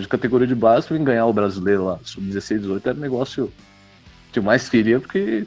de 0.00 0.08
categoria 0.08 0.46
de 0.46 0.54
base 0.54 0.88
para 0.88 0.98
ganhar 0.98 1.26
o 1.26 1.32
brasileiro 1.32 1.84
lá, 1.84 1.98
sub-16, 2.02 2.58
18, 2.58 2.88
era 2.88 2.98
um 2.98 3.00
negócio 3.00 3.52
que 4.34 4.38
eu 4.40 4.42
mais 4.42 4.68
queria, 4.68 4.98
porque 4.98 5.46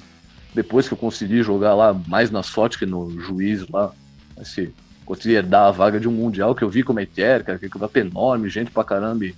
depois 0.55 0.87
que 0.87 0.93
eu 0.93 0.97
consegui 0.97 1.43
jogar 1.43 1.75
lá 1.75 1.93
mais 2.07 2.31
na 2.31 2.41
sorte 2.41 2.79
que 2.79 2.85
no 2.85 3.19
juiz 3.19 3.67
lá, 3.67 3.91
assim, 4.37 4.69
consegui 5.05 5.41
dar 5.41 5.67
a 5.67 5.71
vaga 5.71 5.99
de 5.99 6.07
um 6.07 6.11
mundial 6.11 6.55
que 6.55 6.63
eu 6.63 6.69
vi 6.69 6.83
como 6.83 6.99
é 6.99 7.05
que 7.05 7.21
era, 7.21 7.43
que 7.43 7.69
campeonato 7.69 7.99
enorme, 7.99 8.49
gente 8.49 8.71
pra 8.71 8.85
caramba. 8.85 9.25
E 9.25 9.35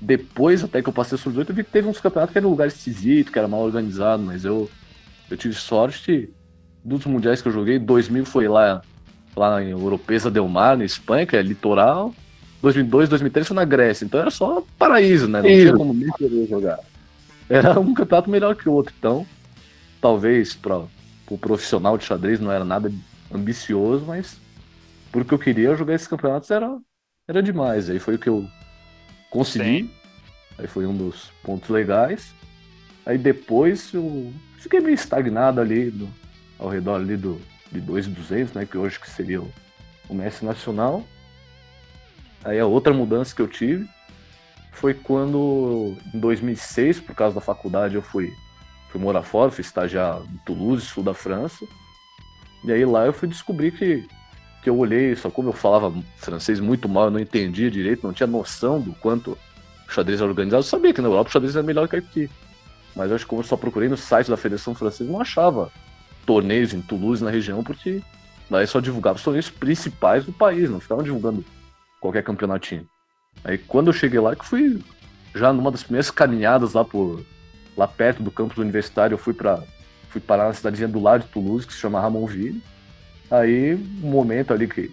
depois, 0.00 0.62
até 0.62 0.82
que 0.82 0.88
eu 0.88 0.92
passei 0.92 1.16
sub 1.16 1.30
18, 1.30 1.50
eu 1.50 1.56
vi 1.56 1.64
que 1.64 1.70
teve 1.70 1.88
uns 1.88 1.98
campeonatos 1.98 2.32
que 2.32 2.38
era 2.38 2.46
um 2.46 2.50
lugar 2.50 2.68
esquisito, 2.68 3.32
que 3.32 3.38
era 3.38 3.48
mal 3.48 3.60
organizado, 3.60 4.22
mas 4.22 4.44
eu, 4.44 4.70
eu 5.30 5.36
tive 5.36 5.54
sorte 5.54 6.28
dos 6.84 7.06
mundiais 7.06 7.40
que 7.40 7.48
eu 7.48 7.52
joguei, 7.52 7.78
2000 7.78 8.26
foi 8.26 8.48
lá, 8.48 8.82
lá 9.34 9.62
em 9.62 9.70
Europeza 9.70 10.30
Del 10.30 10.46
Mar, 10.46 10.76
na 10.76 10.84
Espanha, 10.84 11.26
que 11.26 11.36
é 11.36 11.42
litoral, 11.42 12.14
2002, 12.60 13.08
2003 13.08 13.46
foi 13.48 13.56
na 13.56 13.64
Grécia, 13.64 14.04
então 14.04 14.20
era 14.20 14.30
só 14.30 14.62
paraíso, 14.78 15.26
né? 15.26 15.40
Não 15.40 15.48
Isso. 15.48 15.60
tinha 15.60 15.74
como 15.74 15.94
nem 15.94 16.10
querer 16.12 16.46
jogar. 16.46 16.78
Era 17.48 17.78
um 17.80 17.94
campeonato 17.94 18.30
melhor 18.30 18.54
que 18.54 18.68
o 18.68 18.72
outro, 18.72 18.94
então 18.98 19.26
talvez 20.00 20.54
para 20.54 20.84
o 21.30 21.38
profissional 21.38 21.96
de 21.96 22.04
xadrez 22.04 22.40
não 22.40 22.52
era 22.52 22.64
nada 22.64 22.92
ambicioso, 23.32 24.04
mas 24.06 24.38
porque 25.10 25.32
eu 25.32 25.38
queria 25.38 25.74
jogar 25.74 25.94
esses 25.94 26.06
campeonatos 26.06 26.50
era, 26.50 26.78
era 27.26 27.42
demais. 27.42 27.88
Aí 27.88 27.98
foi 27.98 28.16
o 28.16 28.18
que 28.18 28.28
eu 28.28 28.46
consegui. 29.30 29.84
Sim. 29.84 29.90
Aí 30.58 30.66
foi 30.66 30.86
um 30.86 30.96
dos 30.96 31.30
pontos 31.42 31.68
legais. 31.70 32.34
Aí 33.06 33.16
depois 33.16 33.92
eu 33.94 34.32
fiquei 34.58 34.80
meio 34.80 34.94
estagnado 34.94 35.60
ali 35.60 35.90
do, 35.90 36.08
ao 36.58 36.68
redor 36.68 36.96
ali 36.96 37.16
do, 37.16 37.40
de 37.72 37.80
2,200, 37.80 38.52
né? 38.54 38.66
Que 38.66 38.76
hoje 38.76 39.00
que 39.00 39.08
seria 39.08 39.40
o, 39.40 39.50
o 40.08 40.14
Messi 40.14 40.44
Nacional. 40.44 41.04
Aí 42.44 42.58
a 42.58 42.66
outra 42.66 42.92
mudança 42.92 43.34
que 43.34 43.40
eu 43.40 43.48
tive 43.48 43.88
foi 44.78 44.94
quando, 44.94 45.96
em 46.14 46.20
2006, 46.20 47.00
por 47.00 47.14
causa 47.14 47.34
da 47.34 47.40
faculdade, 47.40 47.96
eu 47.96 48.02
fui, 48.02 48.32
fui 48.90 49.00
morar 49.00 49.22
fora, 49.22 49.50
fui 49.50 49.62
estagiar 49.62 50.20
em 50.22 50.36
Toulouse, 50.46 50.86
sul 50.86 51.02
da 51.02 51.12
França. 51.12 51.66
E 52.64 52.72
aí 52.72 52.84
lá 52.84 53.04
eu 53.04 53.12
fui 53.12 53.26
descobrir 53.26 53.72
que, 53.72 54.06
que 54.62 54.70
eu 54.70 54.78
olhei, 54.78 55.16
só 55.16 55.30
como 55.30 55.48
eu 55.48 55.52
falava 55.52 55.92
francês 56.16 56.60
muito 56.60 56.88
mal, 56.88 57.06
eu 57.06 57.10
não 57.10 57.18
entendia 57.18 57.70
direito, 57.70 58.06
não 58.06 58.12
tinha 58.12 58.26
noção 58.26 58.80
do 58.80 58.92
quanto 58.94 59.36
o 59.88 59.92
xadrez 59.92 60.20
era 60.20 60.30
organizado. 60.30 60.60
Eu 60.60 60.64
sabia 60.64 60.94
que 60.94 61.00
na 61.00 61.08
Europa 61.08 61.28
o 61.28 61.32
xadrez 61.32 61.56
era 61.56 61.66
melhor 61.66 61.88
que 61.88 61.96
aqui. 61.96 62.30
Mas 62.94 63.10
eu 63.10 63.16
acho 63.16 63.24
que 63.24 63.30
como 63.30 63.42
eu 63.42 63.46
só 63.46 63.56
procurei 63.56 63.88
no 63.88 63.96
site 63.96 64.30
da 64.30 64.36
Federação 64.36 64.74
Francesa, 64.74 65.10
não 65.10 65.20
achava 65.20 65.72
torneios 66.24 66.72
em 66.72 66.80
Toulouse, 66.80 67.22
na 67.22 67.30
região, 67.30 67.64
porque 67.64 68.00
daí 68.48 68.66
só 68.66 68.78
divulgava 68.78 69.16
os 69.16 69.24
torneios 69.24 69.50
principais 69.50 70.24
do 70.24 70.32
país, 70.32 70.70
não 70.70 70.78
ficavam 70.78 71.02
divulgando 71.02 71.44
qualquer 72.00 72.22
campeonatinho. 72.22 72.86
Aí 73.44 73.58
quando 73.58 73.88
eu 73.88 73.92
cheguei 73.92 74.20
lá, 74.20 74.34
que 74.34 74.44
fui 74.44 74.82
já 75.34 75.52
numa 75.52 75.70
das 75.70 75.82
primeiras 75.82 76.10
caminhadas 76.10 76.72
lá 76.72 76.84
por 76.84 77.24
lá 77.76 77.86
perto 77.86 78.22
do 78.22 78.30
campus 78.30 78.58
universitário, 78.58 79.14
eu 79.14 79.18
fui 79.18 79.32
para 79.32 79.62
fui 80.10 80.20
parar 80.20 80.48
na 80.48 80.54
cidadezinha 80.54 80.88
do 80.88 81.00
lado 81.00 81.24
de 81.24 81.28
Toulouse, 81.28 81.66
que 81.66 81.72
se 81.72 81.78
chama 81.78 82.00
Ramonville. 82.00 82.62
Aí, 83.30 83.74
um 84.02 84.10
momento 84.10 84.52
ali 84.54 84.66
que 84.66 84.90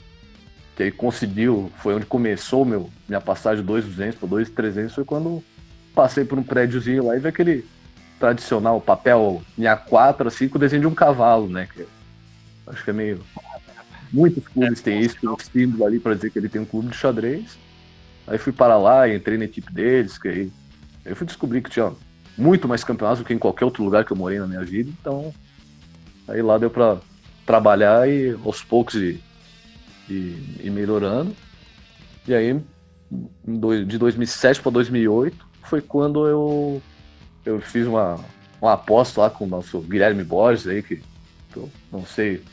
que 0.75 0.83
aí 0.83 0.91
conseguiu, 0.91 1.71
foi 1.77 1.95
onde 1.95 2.05
começou 2.05 2.65
meu, 2.65 2.89
minha 3.07 3.21
passagem 3.21 3.61
de 3.61 3.67
2,200 3.67 4.19
para 4.19 4.27
2,300, 4.27 4.93
foi 4.93 5.05
quando 5.05 5.41
passei 5.93 6.25
por 6.25 6.37
um 6.37 6.43
prédiozinho 6.43 7.05
lá 7.05 7.15
e 7.15 7.19
vi 7.19 7.29
aquele 7.29 7.65
tradicional 8.19 8.81
papel 8.81 9.41
em 9.57 9.63
A4, 9.63 10.27
assim, 10.27 10.49
com 10.49 10.57
o 10.57 10.59
desenho 10.59 10.81
de 10.81 10.87
um 10.87 10.93
cavalo, 10.93 11.47
né? 11.47 11.67
Que 11.73 11.85
acho 12.67 12.83
que 12.83 12.89
é 12.89 12.93
meio. 12.93 13.23
Muitos 14.11 14.45
clubes 14.47 14.81
têm 14.81 14.99
isso, 14.99 15.17
tem 15.19 15.29
um 15.29 15.39
símbolo 15.39 15.85
ali 15.85 15.99
para 15.99 16.13
dizer 16.13 16.29
que 16.29 16.39
ele 16.39 16.49
tem 16.49 16.61
um 16.61 16.65
clube 16.65 16.89
de 16.89 16.97
xadrez. 16.97 17.57
Aí 18.27 18.37
fui 18.37 18.51
para 18.51 18.77
lá, 18.77 19.07
entrei 19.07 19.37
na 19.37 19.45
equipe 19.45 19.71
deles, 19.71 20.17
que 20.17 20.27
aí, 20.27 20.51
eu 21.03 21.15
fui 21.15 21.27
descobrir 21.27 21.61
que 21.61 21.69
tinha 21.69 21.91
muito 22.37 22.67
mais 22.67 22.83
campeonatos 22.83 23.19
do 23.19 23.25
que 23.25 23.33
em 23.33 23.39
qualquer 23.39 23.65
outro 23.65 23.83
lugar 23.83 24.03
que 24.03 24.11
eu 24.11 24.17
morei 24.17 24.39
na 24.39 24.47
minha 24.47 24.63
vida, 24.63 24.89
então 24.99 25.33
aí 26.27 26.41
lá 26.41 26.57
deu 26.57 26.69
para 26.69 26.97
trabalhar 27.45 28.09
e 28.09 28.37
aos 28.43 28.63
poucos 28.63 28.95
ir, 28.95 29.21
ir, 30.09 30.59
ir 30.63 30.71
melhorando. 30.71 31.35
E 32.27 32.33
aí, 32.33 32.59
de 33.85 33.97
2007 33.97 34.61
para 34.61 34.71
2008, 34.71 35.47
foi 35.63 35.81
quando 35.81 36.27
eu, 36.27 36.81
eu 37.45 37.61
fiz 37.61 37.85
uma, 37.85 38.19
uma 38.59 38.73
aposta 38.73 39.21
lá 39.21 39.29
com 39.29 39.45
o 39.45 39.47
nosso 39.47 39.79
Guilherme 39.81 40.23
Borges 40.23 40.67
aí, 40.67 40.81
que 40.81 41.01
eu 41.55 41.69
não 41.91 42.05
sei 42.05 42.43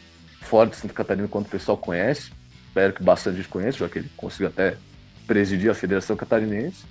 fora 0.42 0.68
de 0.68 0.76
Santa 0.76 0.92
Catarina 0.92 1.26
quanto 1.26 1.46
o 1.46 1.50
pessoal 1.50 1.78
conhece, 1.78 2.30
espero 2.66 2.92
que 2.92 3.02
bastante 3.02 3.38
gente 3.38 3.48
conheça, 3.48 3.78
já 3.78 3.88
que 3.88 4.00
ele 4.00 4.10
conseguiu 4.16 4.48
até 4.48 4.76
presidir 5.32 5.70
a 5.70 5.74
Federação 5.74 6.14
Catarinense. 6.14 6.84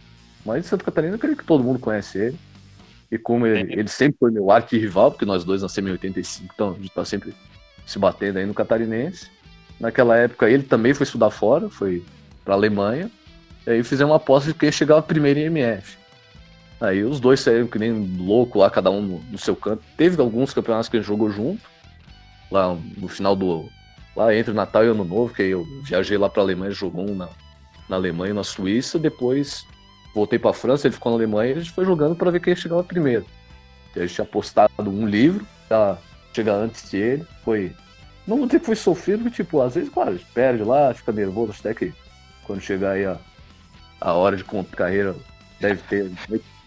Mas 0.44 0.66
em 0.66 0.68
Santa 0.68 0.84
Catarina 0.84 1.14
eu 1.14 1.20
creio 1.20 1.38
que 1.38 1.44
todo 1.44 1.64
mundo 1.64 1.78
conhece 1.78 2.18
ele. 2.18 2.40
E 3.12 3.18
como 3.18 3.46
ele, 3.46 3.72
ele 3.72 3.88
sempre 3.88 4.18
foi 4.20 4.32
meu 4.32 4.50
arqui-rival, 4.50 5.12
porque 5.12 5.26
nós 5.26 5.44
dois 5.44 5.62
nascemos 5.62 5.90
em 5.90 5.92
85, 5.92 6.52
então 6.56 6.72
a 6.72 6.74
gente 6.74 6.90
tá 6.90 7.06
sempre 7.06 7.36
se 7.86 8.00
batendo 8.00 8.40
aí 8.40 8.46
no 8.48 8.54
Catarinense. 8.54 9.30
Naquela 9.80 10.18
época 10.18 10.50
ele 10.50 10.64
também 10.64 10.92
foi 10.92 11.04
estudar 11.04 11.30
fora, 11.30 11.70
foi 11.70 12.04
para 12.44 12.56
Alemanha. 12.56 13.12
E 13.68 13.70
aí 13.70 13.84
fizemos 13.84 14.10
uma 14.10 14.18
aposta 14.18 14.52
de 14.52 14.58
quem 14.58 14.72
chegava 14.72 15.04
primeiro 15.04 15.40
em 15.40 15.46
MF. 15.46 15.98
Aí 16.80 17.04
os 17.04 17.20
dois 17.20 17.42
saíram 17.42 17.68
que 17.68 17.78
nem 17.78 17.92
louco 18.18 18.58
lá, 18.58 18.72
cada 18.72 18.90
um 18.90 19.04
no, 19.04 19.20
no 19.20 19.38
seu 19.38 19.56
canto. 19.56 19.84
Teve 19.96 20.20
alguns 20.20 20.52
campeonatos 20.52 20.90
que 20.90 20.98
a 20.98 21.00
gente 21.00 21.08
jogou 21.08 21.30
junto. 21.30 21.62
Lá 22.50 22.76
no 22.98 23.08
final 23.08 23.36
do. 23.36 23.70
Lá 24.16 24.36
entre 24.36 24.52
Natal 24.52 24.84
e 24.84 24.88
Ano 24.88 25.06
Novo, 25.06 25.32
que 25.32 25.44
eu 25.44 25.64
viajei 25.84 26.18
lá 26.18 26.28
pra 26.28 26.42
Alemanha, 26.42 26.72
jogou 26.72 27.08
um 27.08 27.16
na, 27.16 27.30
na 27.92 27.98
Alemanha 27.98 28.32
e 28.32 28.34
na 28.36 28.44
Suíça. 28.44 28.98
Depois 28.98 29.68
voltei 30.16 30.40
pra 30.40 30.54
França, 30.54 30.88
ele 30.88 30.94
ficou 30.94 31.12
na 31.12 31.18
Alemanha 31.18 31.52
e 31.52 31.58
a 31.58 31.60
gente 31.60 31.72
foi 31.72 31.86
jogando 31.86 32.16
para 32.16 32.32
ver 32.32 32.40
quem 32.40 32.56
chegava 32.56 32.84
primeiro. 32.84 33.26
E 33.96 34.00
a 34.00 34.02
gente 34.04 34.16
tinha 34.16 34.26
postado 34.26 34.72
um 34.80 35.06
livro 35.06 35.46
pra 35.68 35.98
chegar 36.34 36.56
antes 36.56 36.90
dele. 36.90 37.26
Foi. 37.44 37.76
Não 38.26 38.38
vou 38.38 38.46
dizer 38.46 38.60
que 38.60 38.66
foi 38.66 38.76
sofrido, 38.76 39.24
porque, 39.24 39.44
tipo, 39.44 39.62
às 39.62 39.76
vezes, 39.76 39.90
claro, 39.90 40.12
a 40.12 40.14
gente 40.14 40.26
perde 40.34 40.64
lá, 40.64 40.94
fica 40.94 41.12
nervoso, 41.12 41.54
até 41.60 41.74
que 41.74 41.94
quando 42.46 42.62
chegar 42.62 42.92
aí 42.92 43.06
a, 43.06 43.18
a 44.00 44.14
hora 44.14 44.38
de 44.38 44.44
carreira 44.44 45.16
deve 45.60 45.82
ter 45.84 46.12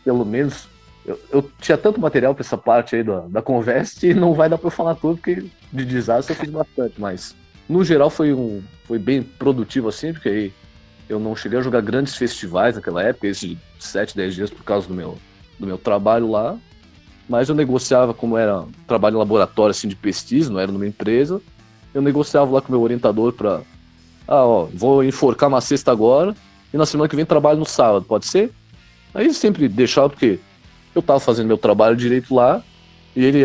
pelo 0.05 0.25
menos. 0.25 0.69
Eu, 1.07 1.21
eu 1.31 1.51
tinha 1.61 1.77
tanto 1.77 2.01
material 2.01 2.35
para 2.35 2.43
essa 2.43 2.57
parte 2.57 2.97
aí 2.97 3.03
da, 3.03 3.21
da 3.21 3.43
conversa 3.43 4.07
e 4.07 4.15
não 4.15 4.33
vai 4.33 4.49
dar 4.49 4.57
para 4.57 4.69
eu 4.69 4.71
falar 4.71 4.95
tudo, 4.95 5.17
porque 5.17 5.45
de 5.71 5.85
desastre 5.85 6.35
eu 6.35 6.41
fiz 6.41 6.49
bastante, 6.49 6.95
mas 6.99 7.37
no 7.69 7.85
geral 7.85 8.09
foi, 8.09 8.33
um, 8.33 8.63
foi 8.85 8.99
bem 8.99 9.23
produtivo 9.23 9.89
assim, 9.89 10.15
porque 10.15 10.29
aí 10.31 10.53
eu 11.09 11.19
não 11.19 11.37
cheguei 11.37 11.59
a 11.59 11.63
jogar 11.63 11.81
grandes 11.81 12.17
festivais 12.17 12.75
naquela 12.75 13.03
época, 13.03 13.27
esses 13.27 13.51
de 13.51 13.59
7, 13.79 14.17
10 14.17 14.35
dias 14.35 14.51
por 14.51 14.65
causa 14.65 14.89
do 14.89 14.95
meu, 14.95 15.19
do 15.59 15.67
meu 15.67 15.79
trabalho 15.79 16.31
lá, 16.31 16.57
mas 17.29 17.49
eu 17.49 17.55
negociava 17.55 18.15
como 18.15 18.37
era 18.37 18.65
trabalho 18.87 19.17
em 19.17 19.19
laboratório 19.19 19.71
assim 19.71 19.89
de 19.89 19.97
pesquisa, 19.97 20.51
não 20.51 20.61
era 20.61 20.73
numa 20.73 20.87
empresa, 20.87 21.41
eu 21.93 22.03
negociava 22.03 22.51
lá 22.51 22.61
com 22.61 22.73
meu 22.73 22.83
orientador 22.83 23.33
para 23.33 23.63
ah, 24.27 24.45
ó, 24.45 24.69
vou 24.73 25.05
enforcar 25.05 25.49
uma 25.49 25.61
sexta 25.61 25.93
agora 25.93 26.35
e 26.73 26.77
na 26.77 26.87
semana 26.87 27.09
que 27.09 27.17
vem 27.17 27.27
trabalho 27.27 27.59
no 27.59 27.67
sábado, 27.67 28.05
pode 28.05 28.27
ser? 28.27 28.51
Aí 29.15 29.33
sempre 29.33 29.69
deixava, 29.69 30.09
porque 30.09 30.41
eu 30.95 31.03
tava 31.03 31.21
fazendo 31.21 31.47
meu 31.47 31.59
trabalho 31.59 31.97
direito 31.97 32.35
lá, 32.35 32.63
e 33.15 33.25
ele, 33.25 33.45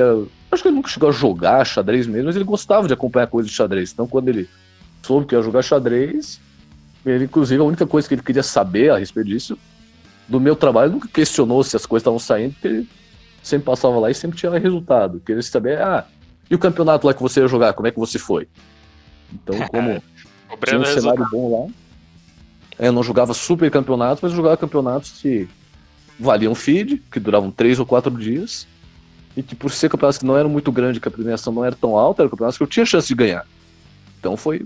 acho 0.51 0.63
que 0.63 0.69
ele 0.69 0.75
nunca 0.75 0.89
chegou 0.89 1.09
a 1.09 1.11
jogar 1.11 1.65
xadrez 1.65 2.07
mesmo, 2.07 2.25
mas 2.25 2.35
ele 2.35 2.45
gostava 2.45 2.87
de 2.87 2.93
acompanhar 2.93 3.27
coisas 3.27 3.51
de 3.51 3.55
xadrez. 3.55 3.91
Então, 3.91 4.07
quando 4.07 4.29
ele 4.29 4.49
soube 5.03 5.27
que 5.27 5.35
ia 5.35 5.41
jogar 5.41 5.61
xadrez, 5.61 6.39
ele, 7.05 7.25
inclusive, 7.25 7.61
a 7.61 7.65
única 7.65 7.87
coisa 7.87 8.07
que 8.07 8.15
ele 8.15 8.21
queria 8.21 8.43
saber 8.43 8.91
a 8.91 8.97
respeito 8.97 9.27
disso, 9.27 9.57
do 10.27 10.39
meu 10.39 10.55
trabalho, 10.55 10.91
nunca 10.91 11.07
questionou 11.07 11.63
se 11.63 11.75
as 11.75 11.85
coisas 11.85 12.03
estavam 12.03 12.19
saindo, 12.19 12.53
porque 12.53 12.67
ele 12.67 12.89
sempre 13.41 13.65
passava 13.65 13.97
lá 13.99 14.11
e 14.11 14.13
sempre 14.13 14.37
tinha 14.37 14.51
resultado. 14.57 15.19
Queria 15.19 15.41
saber, 15.41 15.81
ah, 15.81 16.05
e 16.49 16.55
o 16.55 16.59
campeonato 16.59 17.07
lá 17.07 17.13
que 17.13 17.21
você 17.21 17.41
ia 17.41 17.47
jogar, 17.47 17.73
como 17.73 17.87
é 17.87 17.91
que 17.91 17.99
você 17.99 18.19
foi? 18.19 18.47
Então, 19.33 19.55
como 19.69 20.01
tinha 20.65 20.79
um 20.79 20.85
cenário 20.85 21.25
bom 21.31 21.65
lá, 21.65 21.73
é, 22.77 22.87
eu 22.87 22.91
não 22.91 23.03
jogava 23.03 23.33
super 23.33 23.69
campeonatos, 23.69 24.21
mas 24.21 24.31
jogava 24.31 24.57
campeonatos 24.57 25.11
que 25.21 25.47
valiam 26.19 26.53
feed, 26.53 27.01
que 27.11 27.19
duravam 27.19 27.51
três 27.51 27.79
ou 27.79 27.85
quatro 27.85 28.11
dias, 28.11 28.67
e 29.35 29.43
que 29.43 29.55
por 29.55 29.71
ser 29.71 29.89
campeonatos 29.89 30.17
que 30.17 30.25
não 30.25 30.37
eram 30.37 30.49
muito 30.49 30.71
grandes, 30.71 31.01
que 31.01 31.07
a 31.07 31.11
premiação 31.11 31.53
não 31.53 31.63
era 31.63 31.75
tão 31.75 31.97
alta, 31.97 32.21
eram 32.21 32.29
campeonatos 32.29 32.57
que 32.57 32.63
eu 32.63 32.67
tinha 32.67 32.85
chance 32.85 33.07
de 33.07 33.15
ganhar. 33.15 33.45
Então 34.19 34.35
foi, 34.35 34.65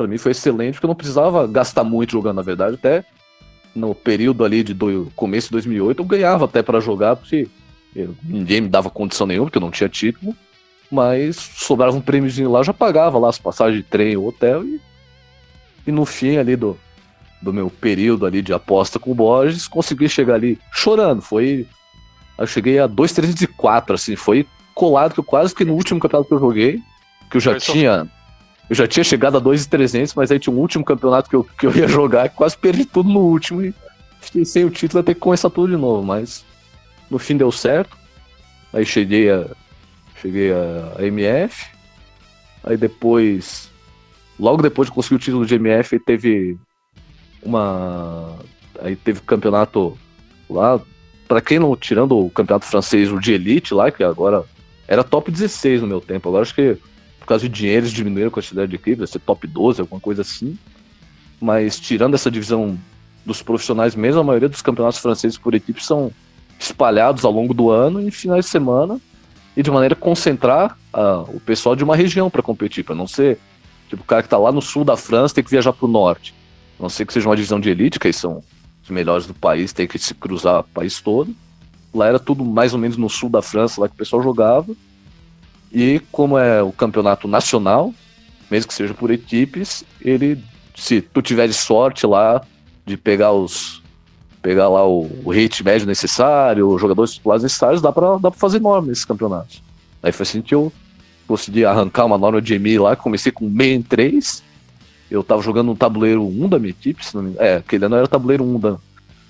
para 0.00 0.08
mim 0.08 0.16
foi 0.16 0.32
excelente, 0.32 0.74
porque 0.74 0.86
eu 0.86 0.88
não 0.88 0.94
precisava 0.94 1.46
gastar 1.46 1.84
muito 1.84 2.12
jogando, 2.12 2.36
na 2.36 2.42
verdade, 2.42 2.76
até 2.76 3.04
no 3.74 3.94
período 3.94 4.46
ali 4.46 4.62
de 4.62 4.72
do, 4.72 5.12
começo 5.14 5.48
de 5.48 5.52
2008 5.52 6.00
eu 6.00 6.06
ganhava 6.06 6.46
até 6.46 6.62
para 6.62 6.80
jogar, 6.80 7.16
porque 7.16 7.46
eu, 7.94 8.14
ninguém 8.24 8.62
me 8.62 8.68
dava 8.68 8.88
condição 8.88 9.26
nenhuma, 9.26 9.46
porque 9.46 9.58
eu 9.58 9.62
não 9.62 9.70
tinha 9.70 9.90
título, 9.90 10.34
mas 10.90 11.36
sobrava 11.36 11.94
um 11.94 12.00
prêmiozinho 12.00 12.50
lá, 12.50 12.60
eu 12.60 12.64
já 12.64 12.72
pagava 12.72 13.18
lá 13.18 13.28
as 13.28 13.36
passagens 13.36 13.76
de 13.76 13.82
trem, 13.82 14.16
o 14.16 14.26
hotel, 14.26 14.64
e, 14.64 14.80
e 15.86 15.92
no 15.92 16.06
fim 16.06 16.38
ali 16.38 16.56
do, 16.56 16.78
do 17.42 17.52
meu 17.52 17.68
período 17.68 18.24
ali 18.24 18.40
de 18.40 18.54
aposta 18.54 18.98
com 18.98 19.10
o 19.10 19.14
Borges, 19.14 19.68
consegui 19.68 20.08
chegar 20.08 20.36
ali 20.36 20.58
chorando. 20.72 21.20
Foi. 21.20 21.66
Eu 22.38 22.46
cheguei 22.46 22.78
a 22.78 22.86
2,304, 22.86 23.94
assim, 23.94 24.16
foi 24.16 24.46
colado 24.74 25.12
que 25.12 25.20
eu 25.20 25.24
quase 25.24 25.54
que 25.54 25.62
no 25.62 25.74
último 25.74 26.00
campeonato 26.00 26.26
que 26.26 26.34
eu 26.34 26.40
joguei, 26.40 26.80
que 27.30 27.36
eu 27.36 27.40
já 27.40 27.50
foi 27.50 27.60
tinha. 27.60 28.10
Eu 28.70 28.76
já 28.76 28.86
tinha 28.86 29.02
chegado 29.02 29.36
a 29.36 29.40
2,300, 29.40 30.14
mas 30.14 30.30
aí 30.30 30.38
tinha 30.38 30.54
um 30.54 30.58
último 30.58 30.84
campeonato 30.84 31.28
que 31.28 31.34
eu, 31.34 31.42
que 31.42 31.66
eu 31.66 31.74
ia 31.74 31.88
jogar, 31.90 32.28
quase 32.30 32.56
perdi 32.56 32.84
tudo 32.84 33.08
no 33.08 33.18
último 33.18 33.60
e 33.62 33.74
fiquei 34.20 34.44
sem 34.44 34.64
o 34.64 34.70
título 34.70 35.00
até 35.00 35.12
que 35.12 35.18
começar 35.18 35.50
tudo 35.50 35.72
de 35.72 35.76
novo, 35.76 36.06
mas 36.06 36.44
no 37.10 37.18
fim 37.18 37.36
deu 37.36 37.50
certo. 37.50 37.98
Aí 38.72 38.86
cheguei 38.86 39.28
a. 39.28 39.44
Cheguei 40.22 40.52
a, 40.52 41.04
MF. 41.04 41.66
Aí 42.62 42.76
depois. 42.76 43.68
Logo 44.38 44.62
depois 44.62 44.88
de 44.88 44.94
conseguir 44.94 45.16
o 45.16 45.18
título 45.18 45.44
de 45.44 45.56
MF, 45.56 45.98
teve 45.98 46.56
uma. 47.42 48.38
Aí 48.80 48.94
teve 48.94 49.20
campeonato 49.22 49.98
lá. 50.48 50.80
Para 51.26 51.40
quem 51.40 51.58
não, 51.58 51.76
tirando 51.76 52.16
o 52.16 52.30
campeonato 52.30 52.66
francês, 52.66 53.10
o 53.10 53.18
de 53.18 53.32
elite 53.32 53.74
lá, 53.74 53.90
que 53.90 54.04
agora 54.04 54.44
era 54.86 55.02
top 55.02 55.30
16 55.30 55.80
no 55.80 55.88
meu 55.88 56.00
tempo. 56.00 56.28
Agora 56.28 56.42
acho 56.42 56.54
que 56.54 56.76
causa 57.30 57.48
de 57.48 57.54
dinheiro 57.54 57.86
eles 57.86 57.92
diminuíram 57.92 58.28
a 58.28 58.32
quantidade 58.32 58.70
de 58.70 58.76
equipes, 58.76 58.98
vai 58.98 59.06
ser 59.06 59.20
top 59.20 59.46
12, 59.46 59.80
alguma 59.80 60.00
coisa 60.00 60.22
assim. 60.22 60.58
Mas 61.40 61.78
tirando 61.78 62.14
essa 62.14 62.30
divisão 62.30 62.78
dos 63.24 63.40
profissionais 63.40 63.94
mesmo, 63.94 64.20
a 64.20 64.24
maioria 64.24 64.48
dos 64.48 64.60
campeonatos 64.60 64.98
franceses 64.98 65.38
por 65.38 65.54
equipe 65.54 65.84
são 65.84 66.10
espalhados 66.58 67.24
ao 67.24 67.32
longo 67.32 67.54
do 67.54 67.70
ano 67.70 68.00
em 68.00 68.10
finais 68.10 68.44
de 68.46 68.50
semana 68.50 69.00
e 69.56 69.62
de 69.62 69.70
maneira 69.70 69.94
a 69.94 69.96
concentrar 69.96 70.76
uh, 70.92 71.34
o 71.34 71.40
pessoal 71.40 71.76
de 71.76 71.84
uma 71.84 71.96
região 71.96 72.28
para 72.28 72.42
competir, 72.42 72.84
para 72.84 72.94
não 72.94 73.06
ser 73.06 73.38
tipo 73.88 74.02
o 74.02 74.06
cara 74.06 74.22
que 74.22 74.26
está 74.26 74.38
lá 74.38 74.52
no 74.52 74.60
sul 74.60 74.84
da 74.84 74.96
França 74.96 75.34
tem 75.34 75.44
que 75.44 75.50
viajar 75.50 75.72
para 75.72 75.86
o 75.86 75.90
norte. 75.90 76.34
A 76.78 76.82
não 76.82 76.88
ser 76.88 77.06
que 77.06 77.12
seja 77.12 77.28
uma 77.28 77.36
divisão 77.36 77.60
de 77.60 77.70
elite, 77.70 77.98
que 77.98 78.08
aí 78.08 78.12
são 78.12 78.42
melhores 78.88 79.26
do 79.26 79.34
país, 79.34 79.72
tem 79.72 79.86
que 79.86 79.98
se 79.98 80.14
cruzar 80.14 80.60
o 80.60 80.64
país 80.64 81.00
todo. 81.00 81.34
Lá 81.94 82.08
era 82.08 82.18
tudo 82.18 82.44
mais 82.44 82.72
ou 82.72 82.78
menos 82.78 82.96
no 82.96 83.08
sul 83.08 83.28
da 83.28 83.40
França, 83.40 83.80
lá 83.80 83.88
que 83.88 83.94
o 83.94 83.98
pessoal 83.98 84.20
jogava. 84.22 84.74
E 85.72 86.00
como 86.10 86.36
é 86.36 86.62
o 86.62 86.72
campeonato 86.72 87.28
nacional, 87.28 87.94
mesmo 88.50 88.68
que 88.68 88.74
seja 88.74 88.92
por 88.92 89.10
equipes, 89.10 89.84
ele, 90.00 90.42
se 90.76 91.00
tu 91.00 91.22
tiveres 91.22 91.56
sorte 91.56 92.06
lá 92.06 92.42
de 92.84 92.96
pegar 92.96 93.32
os 93.32 93.80
pegar 94.42 94.68
lá 94.70 94.86
o, 94.86 95.02
o 95.24 95.30
hit 95.30 95.62
médio 95.62 95.86
necessário, 95.86 96.66
os 96.66 96.80
jogadores 96.80 97.12
titulares 97.12 97.42
necessários, 97.42 97.82
dá 97.82 97.92
pra, 97.92 98.16
dá 98.16 98.30
pra 98.30 98.40
fazer 98.40 98.58
norma 98.58 98.88
nesses 98.88 99.04
campeonatos. 99.04 99.62
Aí 100.02 100.12
foi 100.12 100.24
assim 100.24 100.40
que 100.40 100.54
eu 100.54 100.72
consegui 101.26 101.64
arrancar 101.64 102.06
uma 102.06 102.16
norma 102.16 102.40
de 102.40 102.54
EMI 102.54 102.78
lá, 102.78 102.96
comecei 102.96 103.30
com 103.30 103.48
meio 103.48 103.74
em 103.74 103.82
3, 103.82 104.42
eu 105.10 105.22
tava 105.22 105.42
jogando 105.42 105.66
no 105.66 105.76
tabuleiro 105.76 106.26
1 106.26 106.48
da 106.48 106.58
minha 106.58 106.70
equipe, 106.70 107.04
se 107.04 107.14
não 107.14 107.22
me... 107.22 107.34
é, 107.38 107.56
aquele 107.56 107.84
ano 107.84 107.96
era 107.96 108.08
tabuleiro 108.08 108.42
1 108.44 108.58
da, 108.58 108.76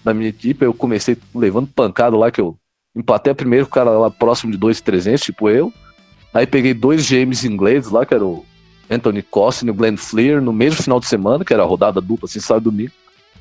da 0.05 0.15
minha 0.15 0.29
equipe, 0.29 0.65
eu 0.65 0.73
comecei 0.73 1.17
levando 1.35 1.67
pancada 1.67 2.17
lá, 2.17 2.31
que 2.31 2.41
eu 2.41 2.57
empatei 2.95 3.35
primeiro 3.35 3.67
o 3.67 3.69
cara 3.69 3.91
lá 3.91 4.11
próximo 4.11 4.53
de 4.53 4.59
2,300, 4.59 5.21
tipo 5.23 5.49
eu, 5.49 5.73
aí 6.33 6.47
peguei 6.47 6.75
dois 6.75 7.09
GMs 7.09 7.47
ingleses 7.47 7.91
lá, 7.91 8.05
que 8.05 8.15
era 8.15 8.25
o 8.25 8.45
Anthony 8.91 9.23
Costin 9.23 9.67
e 9.67 9.71
o 9.71 9.75
Glenn 9.75 9.97
Fleer, 9.97 10.41
no 10.41 10.53
mesmo 10.53 10.83
final 10.83 11.01
de 11.01 11.07
semana, 11.07 11.45
que 11.45 11.53
era 11.53 11.63
a 11.63 11.67
rodada 11.67 12.01
dupla, 12.01 12.27
assim, 12.27 12.41
sábado 12.41 12.69
e 12.69 12.71
domingo, 12.71 12.93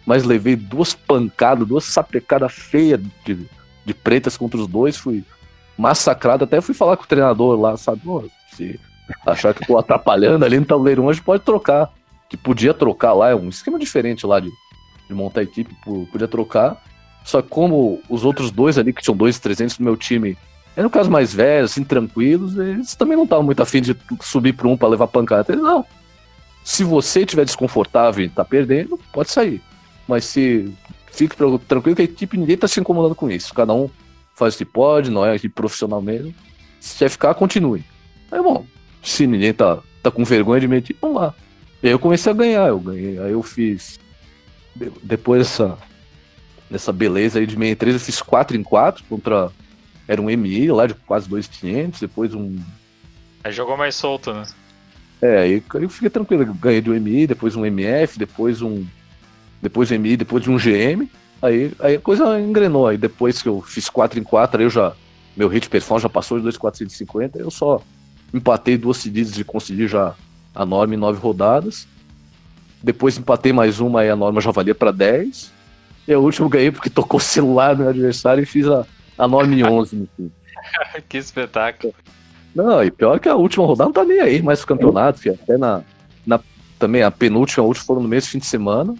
mas 0.06 0.24
levei 0.24 0.56
duas 0.56 0.94
pancadas, 0.94 1.68
duas 1.68 1.86
sapecadas 1.86 2.54
feias 2.54 3.00
de, 3.26 3.46
de 3.86 3.94
pretas 3.94 4.38
contra 4.38 4.60
os 4.60 4.68
dois, 4.68 4.98
fui 4.98 5.24
massacrado, 5.78 6.44
até 6.44 6.60
fui 6.62 6.76
falar 6.76 6.98
com 6.98 7.04
o 7.04 7.08
treinador 7.08 7.60
lá, 7.60 7.78
sabe, 7.78 8.02
se 8.54 8.80
achar 9.26 9.54
que 9.54 9.64
eu 9.64 9.68
tô 9.68 9.78
atrapalhando 9.78 10.46
ali 10.46 10.60
no 10.60 10.66
tabuleiro 10.66 11.04
1, 11.04 11.10
a 11.10 11.14
gente 11.14 11.24
pode 11.24 11.44
trocar. 11.44 11.92
Que 12.30 12.38
podia 12.38 12.76
trocar 12.76 13.14
lá, 13.14 13.30
é 13.30 13.36
um 13.36 13.50
esquema 13.50 13.80
diferente 13.80 14.26
lá 14.28 14.40
de, 14.40 14.50
de 15.08 15.16
montar 15.16 15.40
a 15.40 15.44
equipe, 15.44 15.76
podia 16.12 16.28
trocar. 16.28 16.80
Só 17.24 17.42
que 17.42 17.50
como 17.50 18.02
os 18.08 18.24
outros 18.24 18.52
dois 18.52 18.78
ali, 18.78 18.94
que 18.94 19.02
tinham 19.02 19.18
dois 19.18 19.40
300 19.40 19.80
no 19.80 19.86
meu 19.86 19.98
time, 19.98 20.38
eram 20.76 20.90
casos 20.90 21.10
mais 21.10 21.34
velhos, 21.34 21.72
assim, 21.72 21.84
tranquilos, 21.84 22.58
eles 22.58 22.96
também 22.96 23.18
não 23.18 23.24
estavam 23.26 23.44
muito 23.44 23.62
afim 23.62 23.82
de 23.82 23.96
subir 24.22 24.54
para 24.54 24.68
um 24.68 24.78
para 24.78 24.88
levar 24.88 25.08
pancada. 25.08 25.52
Eles, 25.52 25.64
não, 25.64 25.86
se 26.64 26.84
você 26.84 27.22
estiver 27.22 27.46
desconfortável 27.46 28.24
e 28.24 28.30
tá 28.30 28.46
perdendo, 28.46 29.00
pode 29.12 29.32
sair. 29.32 29.62
Mas 30.08 30.26
se 30.26 30.72
fique 31.12 31.36
tranquilo 31.68 31.96
que 31.96 32.02
a 32.02 32.06
equipe, 32.06 32.38
ninguém 32.38 32.58
tá 32.58 32.68
se 32.68 32.80
incomodando 32.80 33.16
com 33.16 33.30
isso. 33.30 33.54
Cada 33.54 33.74
um 33.74 33.90
faz 34.36 34.56
o 34.56 34.58
que 34.58 34.66
pode, 34.66 35.12
não 35.12 35.26
é 35.26 35.36
equipe 35.36 35.54
profissional 35.54 36.02
mesmo. 36.02 36.34
Se 36.80 36.98
quer 36.98 37.10
ficar, 37.10 37.34
continue. 37.34 37.84
Aí, 38.32 38.42
bom, 38.42 38.66
se 39.04 39.28
ninguém 39.28 39.54
tá, 39.54 39.80
tá 40.02 40.10
com 40.10 40.24
vergonha 40.24 40.62
de 40.62 40.68
mentir, 40.68 40.96
vamos 41.02 41.22
lá. 41.22 41.34
E 41.82 41.88
aí 41.88 41.94
eu 41.94 42.00
comecei 42.00 42.32
a 42.32 42.36
ganhar, 42.36 42.68
eu 42.68 42.80
ganhei. 42.80 43.20
Aí 43.20 43.32
eu 43.32 43.44
fiz. 43.44 44.00
Depois 45.04 45.42
dessa, 45.42 45.78
dessa 46.70 46.94
beleza 46.94 47.40
aí 47.40 47.46
de 47.46 47.54
63, 47.54 47.96
eu 47.96 48.00
fiz 48.00 48.22
4 48.22 48.56
em 48.56 48.64
4 48.64 49.04
contra. 49.10 49.52
Era 50.10 50.20
um 50.20 50.28
MI 50.28 50.72
lá 50.72 50.88
de 50.88 50.96
quase 50.96 51.30
2,500, 51.30 52.00
depois 52.00 52.34
um. 52.34 52.58
Aí 53.44 53.52
jogou 53.52 53.78
mais 53.78 53.94
solto, 53.94 54.34
né? 54.34 54.44
É, 55.22 55.38
aí 55.38 55.64
eu 55.76 55.88
fiquei 55.88 56.10
tranquilo, 56.10 56.42
eu 56.42 56.54
ganhei 56.56 56.82
de 56.82 56.90
um 56.90 57.00
MI, 57.00 57.28
depois 57.28 57.56
um 57.56 57.64
MF, 57.64 58.18
depois 58.18 58.60
um. 58.64 58.84
Depois 59.62 59.92
um 59.92 60.00
MI, 60.00 60.18
depois 60.18 60.44
de 60.44 60.50
um 60.50 60.58
GM. 60.58 61.08
Aí, 61.40 61.72
aí 61.80 61.96
a 61.98 62.02
coisa 62.02 62.40
engrenou. 62.40 62.88
Aí 62.88 62.98
depois 62.98 63.40
que 63.40 63.48
eu 63.48 63.62
fiz 63.62 63.88
4 63.88 64.20
em 64.20 64.24
4, 64.24 64.58
aí 64.60 64.66
eu 64.66 64.72
já. 64.72 64.94
Meu 65.38 65.48
hit 65.48 65.70
performance 65.70 66.02
já 66.02 66.10
passou 66.10 66.40
de 66.40 66.44
2,450, 66.44 67.38
eu 67.38 67.52
só 67.52 67.80
empatei 68.34 68.80
duas 68.80 68.98
seguidas 68.98 69.38
e 69.38 69.44
consegui 69.44 69.88
já 69.88 70.16
a 70.56 70.66
norma 70.66 70.96
em 70.96 70.98
nove 70.98 71.20
rodadas. 71.20 71.88
Depois 72.82 73.16
empatei 73.16 73.54
mais 73.54 73.80
uma 73.80 74.04
e 74.04 74.10
a 74.10 74.16
norma 74.16 74.42
já 74.42 74.50
valia 74.50 74.74
para 74.74 74.90
10. 74.90 75.52
E 76.08 76.16
o 76.16 76.20
último 76.20 76.50
ganhei 76.50 76.72
porque 76.72 76.90
tocou 76.90 77.20
o 77.20 77.22
celular 77.22 77.76
no 77.76 77.82
meu 77.82 77.90
adversário 77.90 78.42
e 78.42 78.46
fiz 78.48 78.68
a, 78.68 78.88
a 79.20 79.28
norma 79.28 79.54
em 79.54 79.64
11. 79.64 80.10
que 81.08 81.18
espetáculo. 81.18 81.94
Não, 82.56 82.84
e 82.84 82.90
pior 82.90 83.20
que 83.20 83.30
a 83.30 83.36
última 83.36 83.66
rodada 83.66 83.86
não 83.86 83.94
tá 83.94 84.04
nem 84.04 84.20
aí 84.20 84.42
mais 84.42 84.64
o 84.64 84.68
campeonato, 84.68 85.22
que 85.22 85.30
até 85.30 85.58
na, 85.58 85.84
na 86.26 86.40
também 86.80 87.04
a 87.04 87.12
penúltima, 87.12 87.64
a 87.64 87.68
última 87.68 87.86
foram 87.86 88.02
no 88.02 88.08
mesmo 88.08 88.32
fim 88.32 88.40
de 88.40 88.46
semana. 88.46 88.96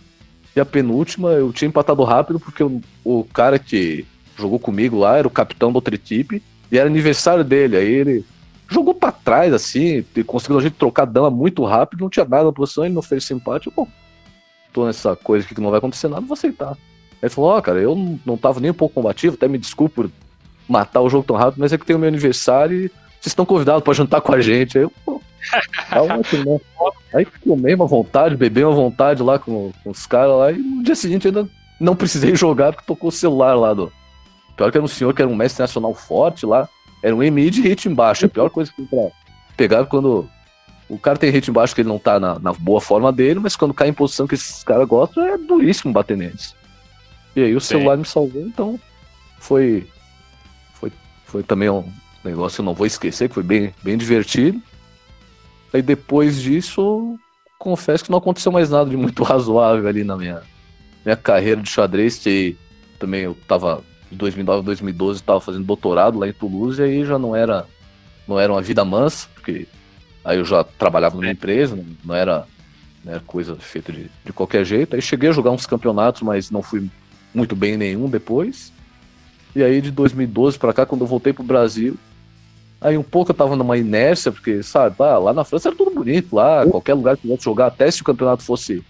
E 0.56 0.60
a 0.60 0.66
penúltima 0.66 1.30
eu 1.32 1.54
tinha 1.54 1.70
empatado 1.70 2.04
rápido 2.04 2.40
porque 2.40 2.64
o, 2.64 2.82
o 3.04 3.24
cara 3.24 3.58
que 3.58 4.06
jogou 4.38 4.60
comigo 4.60 5.00
lá 5.00 5.18
era 5.18 5.28
o 5.28 5.32
capitão 5.32 5.72
da 5.72 5.78
outra 5.78 5.96
equipe 5.96 6.44
e 6.72 6.78
era 6.78 6.88
aniversário 6.88 7.44
dele. 7.44 7.78
Aí 7.78 7.88
ele 7.88 8.26
jogou 8.68 8.94
para 8.94 9.12
trás, 9.12 9.54
assim, 9.54 10.06
conseguiu 10.28 10.60
a 10.60 10.62
gente 10.62 10.76
trocar 10.76 11.06
dama 11.06 11.32
muito 11.32 11.64
rápido, 11.66 12.02
não 12.02 12.10
tinha 12.10 12.26
nada 12.26 12.46
na 12.46 12.52
posição, 12.52 12.86
ele 12.86 12.94
não 12.94 13.02
fez 13.02 13.30
empate, 13.32 13.72
bom, 13.76 13.88
tô 14.72 14.86
nessa 14.86 15.16
coisa 15.16 15.46
aqui 15.46 15.56
que 15.56 15.62
não 15.62 15.72
vai 15.72 15.80
acontecer 15.80 16.08
nada, 16.08 16.26
vou 16.26 16.34
aceitar. 16.34 16.78
Aí 17.22 17.28
ele 17.28 17.30
falou, 17.30 17.52
ó, 17.52 17.58
oh, 17.58 17.62
cara, 17.62 17.80
eu 17.80 18.20
não 18.26 18.38
tava 18.38 18.60
nem 18.60 18.72
um 18.72 18.74
pouco 18.74 18.96
combativo, 18.96 19.36
até 19.36 19.48
me 19.48 19.58
desculpe 19.58 19.96
por 19.96 20.12
matar 20.68 21.02
o 21.02 21.10
jogo 21.10 21.26
tão 21.26 21.36
rápido, 21.36 21.60
mas 21.60 21.74
é 21.74 21.78
que 21.78 21.86
tem 21.86 21.96
o 21.96 22.00
meu 22.00 22.08
aniversário 22.08 22.78
e 22.78 22.88
vocês 23.20 23.28
estão 23.28 23.46
convidados 23.46 23.84
para 23.84 23.94
jantar 23.94 24.22
com 24.22 24.34
a 24.34 24.40
gente. 24.40 24.78
Aí 24.78 24.84
eu, 24.86 24.94
pô, 25.06 25.22
tá 25.90 26.02
ótimo, 26.04 26.54
né? 26.54 26.60
Aí 27.14 27.28
tomei 27.44 27.76
uma 27.76 27.88
vontade, 27.88 28.38
bebi 28.38 28.64
uma 28.64 28.74
vontade 28.74 29.22
lá 29.22 29.38
com, 29.38 29.72
com 29.84 29.90
os 29.90 30.06
caras 30.06 30.38
lá, 30.38 30.52
e 30.52 30.58
no 30.58 30.84
dia 30.84 30.96
seguinte 30.96 31.28
ainda 31.28 31.48
não 31.80 31.96
precisei 31.96 32.34
jogar 32.38 32.72
porque 32.72 32.88
tocou 32.88 33.10
o 33.10 33.12
celular 33.12 33.56
lá 33.56 33.74
do. 33.74 33.92
Pior 34.56 34.72
que 34.72 34.78
era 34.78 34.84
um 34.84 34.90
senhor 34.90 35.14
que 35.14 35.22
era 35.22 35.32
um 35.32 35.36
mestre 35.36 35.62
nacional 35.62 35.94
forte 35.94 36.46
lá. 36.46 36.68
Era 37.02 37.16
um 37.16 37.24
EMI 37.24 37.50
de 37.50 37.62
hit 37.62 37.88
embaixo. 37.88 38.26
A 38.26 38.30
pior 38.30 38.50
coisa 38.50 38.70
que 38.70 38.78
tem 38.78 38.86
pra 38.86 39.10
pegar 39.56 39.80
é 39.80 39.86
quando 39.86 40.30
o 40.90 40.98
cara 40.98 41.18
tem 41.18 41.30
hit 41.30 41.50
embaixo 41.50 41.74
que 41.74 41.82
ele 41.82 41.88
não 41.88 41.98
tá 41.98 42.20
na, 42.20 42.38
na, 42.40 42.52
boa 42.52 42.82
forma 42.82 43.12
dele, 43.12 43.40
mas 43.40 43.56
quando 43.56 43.74
cai 43.74 43.88
em 43.88 43.94
posição 43.94 44.28
que 44.28 44.36
esses 44.36 44.64
caras 44.64 44.88
gostam, 44.88 45.24
é 45.24 45.38
duríssimo 45.38 45.94
bater 45.94 46.18
neles. 46.18 46.54
E 47.40 47.44
aí 47.44 47.56
o 47.56 47.62
Sim. 47.62 47.68
celular 47.68 47.98
me 47.98 48.06
salvou, 48.06 48.42
então 48.42 48.80
foi, 49.40 49.88
foi, 50.74 50.92
foi 51.26 51.44
também 51.44 51.70
um 51.70 51.90
negócio 52.24 52.58
que 52.58 52.62
eu 52.62 52.66
não 52.66 52.74
vou 52.74 52.86
esquecer, 52.86 53.30
que 53.30 53.36
foi 53.36 53.44
bem, 53.44 53.74
bem 53.82 53.98
divertido. 53.98 54.62
Aí 55.74 55.82
depois 55.82 56.42
disso, 56.42 57.18
confesso 57.58 58.04
que 58.04 58.12
não 58.12 58.18
aconteceu 58.18 58.52
mais 58.52 58.70
nada 58.70 58.90
de 58.90 58.98
muito 58.98 59.22
razoável 59.24 59.88
ali 59.88 60.04
na 60.04 60.18
minha, 60.18 60.42
minha 61.06 61.16
carreira 61.16 61.62
de 61.62 61.70
xadrez, 61.70 62.18
que 62.18 62.58
também 62.98 63.22
eu 63.22 63.38
tava 63.48 63.82
de 64.12 64.18
2009 64.18 64.60
a 64.60 64.64
2012 64.64 65.20
estava 65.20 65.40
fazendo 65.40 65.64
doutorado 65.66 66.18
lá 66.18 66.28
em 66.28 66.34
Toulouse 66.34 66.82
e 66.82 66.84
aí 66.84 67.06
já 67.06 67.20
não 67.20 67.36
era 67.36 67.66
não 68.30 68.40
era 68.40 68.54
uma 68.54 68.62
vida 68.62 68.86
mansa, 68.86 69.28
porque 69.34 69.68
aí 70.24 70.38
eu 70.38 70.46
já 70.46 70.64
trabalhava 70.64 71.16
numa 71.16 71.32
empresa, 71.32 71.78
não 72.06 72.14
era, 72.14 72.46
não 73.04 73.14
era 73.14 73.22
coisa 73.22 73.56
feita 73.56 73.92
de, 73.92 74.10
de 74.24 74.32
qualquer 74.32 74.64
jeito. 74.64 74.96
Aí 74.96 75.02
cheguei 75.02 75.30
a 75.30 75.34
jogar 75.34 75.50
uns 75.50 75.66
campeonatos, 75.66 76.22
mas 76.22 76.52
não 76.52 76.62
fui 76.62 76.88
muito 77.34 77.56
bem 77.56 77.74
em 77.74 77.78
nenhum 77.78 78.10
depois. 78.10 78.72
E 79.56 79.64
aí 79.64 79.82
de 79.82 79.92
2012 79.92 80.58
para 80.58 80.74
cá, 80.74 80.86
quando 80.86 81.02
eu 81.02 81.08
voltei 81.08 81.34
pro 81.34 81.44
Brasil, 81.44 81.98
aí 82.80 82.98
um 82.98 83.04
pouco 83.04 83.32
eu 83.32 83.36
tava 83.36 83.56
numa 83.56 83.78
inércia, 83.78 84.32
porque, 84.32 84.62
sabe, 84.64 84.96
ah, 85.00 85.18
lá 85.18 85.34
na 85.34 85.44
França 85.44 85.70
era 85.70 85.76
tudo 85.76 85.92
bonito, 85.92 86.36
lá, 86.36 86.66
qualquer 86.68 86.94
lugar 86.94 87.16
que 87.16 87.24
pudesse 87.24 87.44
jogar, 87.44 87.68
até 87.68 87.90
se 87.90 88.02
o 88.02 88.06
campeonato 88.06 88.44
fosse, 88.44 88.84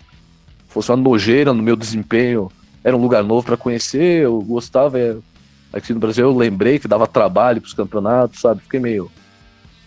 fosse 0.67 0.91
uma 0.91 0.97
nojeira 0.97 1.54
no 1.54 1.63
meu 1.63 1.75
desempenho, 1.75 2.52
era 2.84 2.95
um 2.95 3.02
lugar 3.02 3.23
novo 3.23 3.45
para 3.45 3.58
conhecer, 3.58 4.23
eu 4.23 4.41
gostava. 4.41 4.99
É, 4.99 5.17
aqui 5.71 5.93
no 5.93 5.99
Brasil 5.99 6.25
eu 6.25 6.36
lembrei 6.36 6.80
que 6.80 6.88
dava 6.88 7.08
trabalho 7.08 7.62
para 7.62 7.67
os 7.67 7.73
campeonatos, 7.73 8.39
sabe? 8.39 8.62
Fiquei 8.62 8.80
meio, 8.80 9.12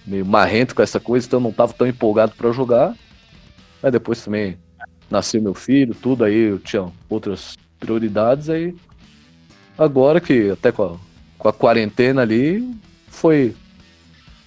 meio 0.07 0.25
marrento 0.27 0.75
com 0.75 0.83
essa 0.83 1.01
coisa, 1.01 1.27
então 1.27 1.39
eu 1.39 1.43
não 1.43 1.51
estava 1.51 1.73
tão 1.73 1.87
empolgado 1.87 2.33
para 2.37 2.53
jogar. 2.53 2.95
Aí 3.83 3.91
depois 3.91 4.23
também 4.23 4.59
nasceu 5.11 5.43
meu 5.43 5.55
filho, 5.55 5.95
tudo, 5.95 6.25
aí 6.25 6.51
eu 6.51 6.59
tinha 6.59 6.87
outras 7.09 7.57
prioridades, 7.83 8.49
aí 8.49 8.77
agora 9.77 10.21
que 10.21 10.51
até 10.51 10.71
com 10.71 10.85
a, 10.85 10.97
com 11.37 11.49
a 11.49 11.53
quarentena 11.53 12.23
ali, 12.23 12.73
foi 13.09 13.57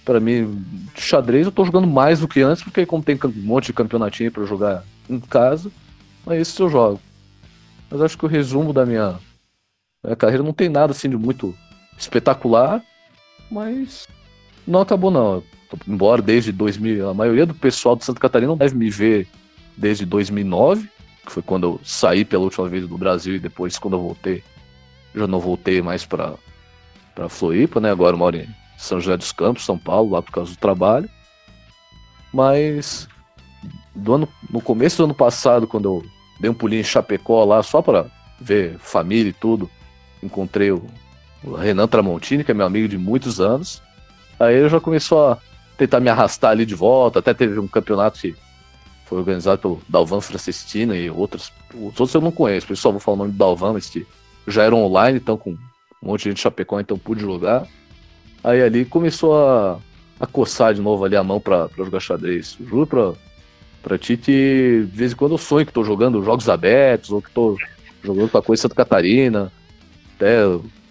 para 0.04 0.18
mim 0.18 0.64
xadrez 0.96 1.44
eu 1.44 1.52
tô 1.52 1.64
jogando 1.64 1.86
mais 1.86 2.20
do 2.20 2.28
que 2.28 2.40
antes, 2.40 2.62
porque 2.62 2.86
como 2.86 3.02
tem 3.02 3.18
um 3.22 3.42
monte 3.42 3.66
de 3.66 3.72
campeonatinho 3.74 4.32
para 4.32 4.46
jogar 4.46 4.84
em 5.10 5.20
casa, 5.20 5.70
é 6.26 6.40
isso 6.40 6.62
eu 6.62 6.70
jogo. 6.70 7.00
Mas 7.90 8.00
acho 8.00 8.16
que 8.16 8.24
o 8.24 8.28
resumo 8.28 8.72
da 8.72 8.86
minha, 8.86 9.18
minha 10.02 10.16
carreira 10.16 10.42
não 10.42 10.52
tem 10.52 10.68
nada 10.68 10.92
assim 10.92 11.10
de 11.10 11.16
muito 11.16 11.54
espetacular, 11.98 12.82
mas 13.50 14.06
não 14.66 14.80
acabou 14.80 15.10
não. 15.10 15.42
Embora 15.86 16.22
desde 16.22 16.52
2000, 16.52 17.10
a 17.10 17.14
maioria 17.14 17.44
do 17.44 17.54
pessoal 17.54 17.96
de 17.96 18.04
Santa 18.04 18.20
Catarina 18.20 18.48
não 18.48 18.56
deve 18.56 18.74
me 18.74 18.88
ver 18.88 19.28
desde 19.76 20.06
2009, 20.06 20.88
que 21.26 21.32
foi 21.32 21.42
quando 21.42 21.66
eu 21.66 21.80
saí 21.82 22.24
pela 22.24 22.44
última 22.44 22.68
vez 22.68 22.86
do 22.86 22.96
Brasil 22.96 23.34
e 23.34 23.40
depois 23.40 23.78
quando 23.78 23.94
eu 23.94 24.00
voltei, 24.00 24.42
já 25.14 25.26
não 25.26 25.40
voltei 25.40 25.82
mais 25.82 26.06
para 26.06 26.34
para 27.14 27.30
Floripa, 27.30 27.80
né? 27.80 27.90
Agora 27.90 28.14
eu 28.14 28.18
moro 28.18 28.36
em 28.36 28.46
São 28.76 29.00
José 29.00 29.16
dos 29.16 29.32
Campos, 29.32 29.64
São 29.64 29.78
Paulo, 29.78 30.10
lá 30.12 30.22
por 30.22 30.30
causa 30.32 30.52
do 30.52 30.58
trabalho. 30.58 31.08
Mas 32.30 33.08
do 33.94 34.14
ano, 34.14 34.28
no 34.50 34.60
começo 34.60 34.98
do 34.98 35.04
ano 35.04 35.14
passado, 35.14 35.66
quando 35.66 35.86
eu 35.86 36.06
dei 36.38 36.50
um 36.50 36.54
pulinho 36.54 36.80
em 36.80 36.84
Chapecó 36.84 37.42
lá 37.44 37.62
só 37.62 37.80
para 37.80 38.06
ver 38.38 38.78
família 38.78 39.30
e 39.30 39.32
tudo. 39.32 39.70
Encontrei 40.22 40.70
o, 40.70 40.84
o, 41.42 41.54
Renan 41.54 41.88
Tramontini, 41.88 42.44
que 42.44 42.50
é 42.50 42.54
meu 42.54 42.66
amigo 42.66 42.86
de 42.86 42.98
muitos 42.98 43.40
anos. 43.40 43.82
Aí 44.38 44.54
ele 44.54 44.68
já 44.68 44.78
começou 44.78 45.26
a 45.30 45.38
tentar 45.78 46.00
me 46.00 46.10
arrastar 46.10 46.50
ali 46.50 46.66
de 46.66 46.74
volta. 46.74 47.18
Até 47.18 47.32
teve 47.32 47.58
um 47.58 47.68
campeonato 47.68 48.20
que 48.20 48.34
foi 49.06 49.18
organizado 49.18 49.60
pelo 49.60 49.80
Dalvan 49.88 50.20
Francestina 50.20 50.94
e 50.96 51.08
outros. 51.08 51.52
Os 51.72 51.98
outros 51.98 52.14
eu 52.14 52.20
não 52.20 52.32
conheço, 52.32 52.66
por 52.66 52.74
isso 52.74 52.82
só 52.82 52.90
vou 52.90 53.00
falar 53.00 53.14
o 53.14 53.18
nome 53.18 53.32
do 53.32 53.38
Dalvan, 53.38 53.72
mas 53.72 53.88
que 53.88 54.06
já 54.46 54.64
era 54.64 54.74
online, 54.74 55.18
então 55.18 55.36
com 55.36 55.50
um 55.50 55.58
monte 56.02 56.24
de 56.24 56.30
gente 56.30 56.36
de 56.36 56.42
Chapecó, 56.42 56.78
então 56.80 56.98
pude 56.98 57.20
jogar. 57.20 57.66
Aí 58.42 58.62
ali 58.62 58.84
começou 58.84 59.36
a, 59.36 59.78
a 60.20 60.26
coçar 60.26 60.74
de 60.74 60.80
novo 60.80 61.04
ali 61.04 61.16
a 61.16 61.22
mão 61.22 61.40
pra 61.40 61.68
jogar 61.76 62.00
xadrez. 62.00 62.56
Juro 62.60 62.86
pra, 62.86 63.12
pra 63.82 63.98
ti 63.98 64.16
que 64.16 64.86
de 64.90 64.96
vez 64.96 65.12
em 65.12 65.16
quando 65.16 65.32
eu 65.32 65.38
sonho 65.38 65.66
que 65.66 65.72
tô 65.72 65.82
jogando 65.82 66.22
jogos 66.22 66.48
abertos, 66.48 67.10
ou 67.10 67.22
que 67.22 67.30
tô 67.30 67.56
jogando 68.02 68.30
com 68.30 68.38
a 68.38 68.42
coisa 68.42 68.62
Santa 68.62 68.74
Catarina. 68.74 69.52
Até 70.16 70.38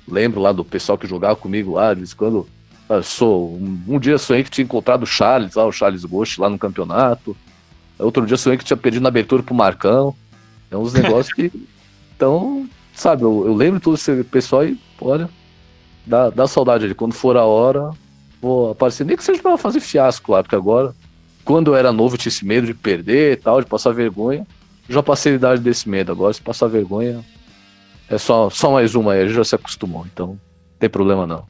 lembro 0.08 0.42
lá 0.42 0.52
do 0.52 0.64
pessoal 0.64 0.98
que 0.98 1.08
jogava 1.08 1.36
comigo 1.36 1.74
lá, 1.74 1.94
de 1.94 2.02
vez 2.02 2.14
em 2.14 2.16
quando. 2.16 2.48
Ah, 2.88 3.02
sou, 3.02 3.56
um, 3.56 3.82
um 3.88 4.00
dia 4.00 4.18
sonhei 4.18 4.44
que 4.44 4.52
tinha 4.52 4.64
encontrado 4.64 5.04
o 5.04 5.08
Charles, 5.08 5.56
lá, 5.56 5.66
o 5.66 5.72
Charles 5.72 6.06
Ghost, 6.06 6.40
lá 6.40 6.50
no 6.50 6.60
campeonato. 6.60 7.36
Outro 7.98 8.26
dia 8.26 8.38
sonhei 8.38 8.58
que 8.58 8.66
tinha 8.66 8.78
pedido 8.78 9.04
na 9.04 9.10
abertura 9.10 9.42
pro 9.42 9.56
Marcão. 9.56 10.16
É 10.70 10.78
uns 10.78 10.94
negócios 10.94 11.34
que. 11.34 11.52
Então, 12.16 12.68
sabe, 12.94 13.24
eu, 13.24 13.44
eu 13.46 13.54
lembro 13.54 13.80
tudo 13.80 13.96
esse 13.96 14.24
pessoal 14.24 14.66
e, 14.66 14.80
olha, 15.02 15.30
dá, 16.06 16.30
dá 16.30 16.48
saudade 16.48 16.86
ali. 16.86 16.94
Quando 16.94 17.14
for 17.14 17.36
a 17.38 17.44
hora, 17.44 17.92
vou 18.42 18.72
aparecer. 18.72 19.06
Nem 19.06 19.18
que 19.18 19.24
seja 19.24 19.42
pra 19.42 19.58
fazer 19.58 19.80
fiasco 19.80 20.32
lá, 20.32 20.42
porque 20.42 20.56
agora, 20.56 20.94
quando 21.44 21.72
eu 21.72 21.76
era 21.76 21.92
novo, 21.92 22.16
eu 22.16 22.18
tinha 22.18 22.30
esse 22.30 22.46
medo 22.46 22.68
de 22.68 22.74
perder 22.74 23.34
e 23.34 23.36
tal, 23.36 23.62
de 23.62 23.68
passar 23.68 23.92
vergonha. 23.92 24.46
Já 24.88 25.02
passei 25.02 25.34
a 25.34 25.36
idade 25.36 25.62
desse 25.62 25.90
medo. 25.90 26.12
Agora, 26.12 26.34
se 26.34 26.42
passar 26.42 26.68
vergonha, 26.68 27.24
é 28.10 28.18
só, 28.18 28.50
só 28.50 28.72
mais 28.72 28.94
uma 28.96 29.14
aí, 29.14 29.22
a 29.22 29.26
gente 29.26 29.36
já 29.36 29.44
se 29.44 29.56
acostumou. 29.56 30.06
Então, 30.12 30.28
não 30.28 30.40
tem 30.80 30.90
problema 30.90 31.26
não. 31.26 31.46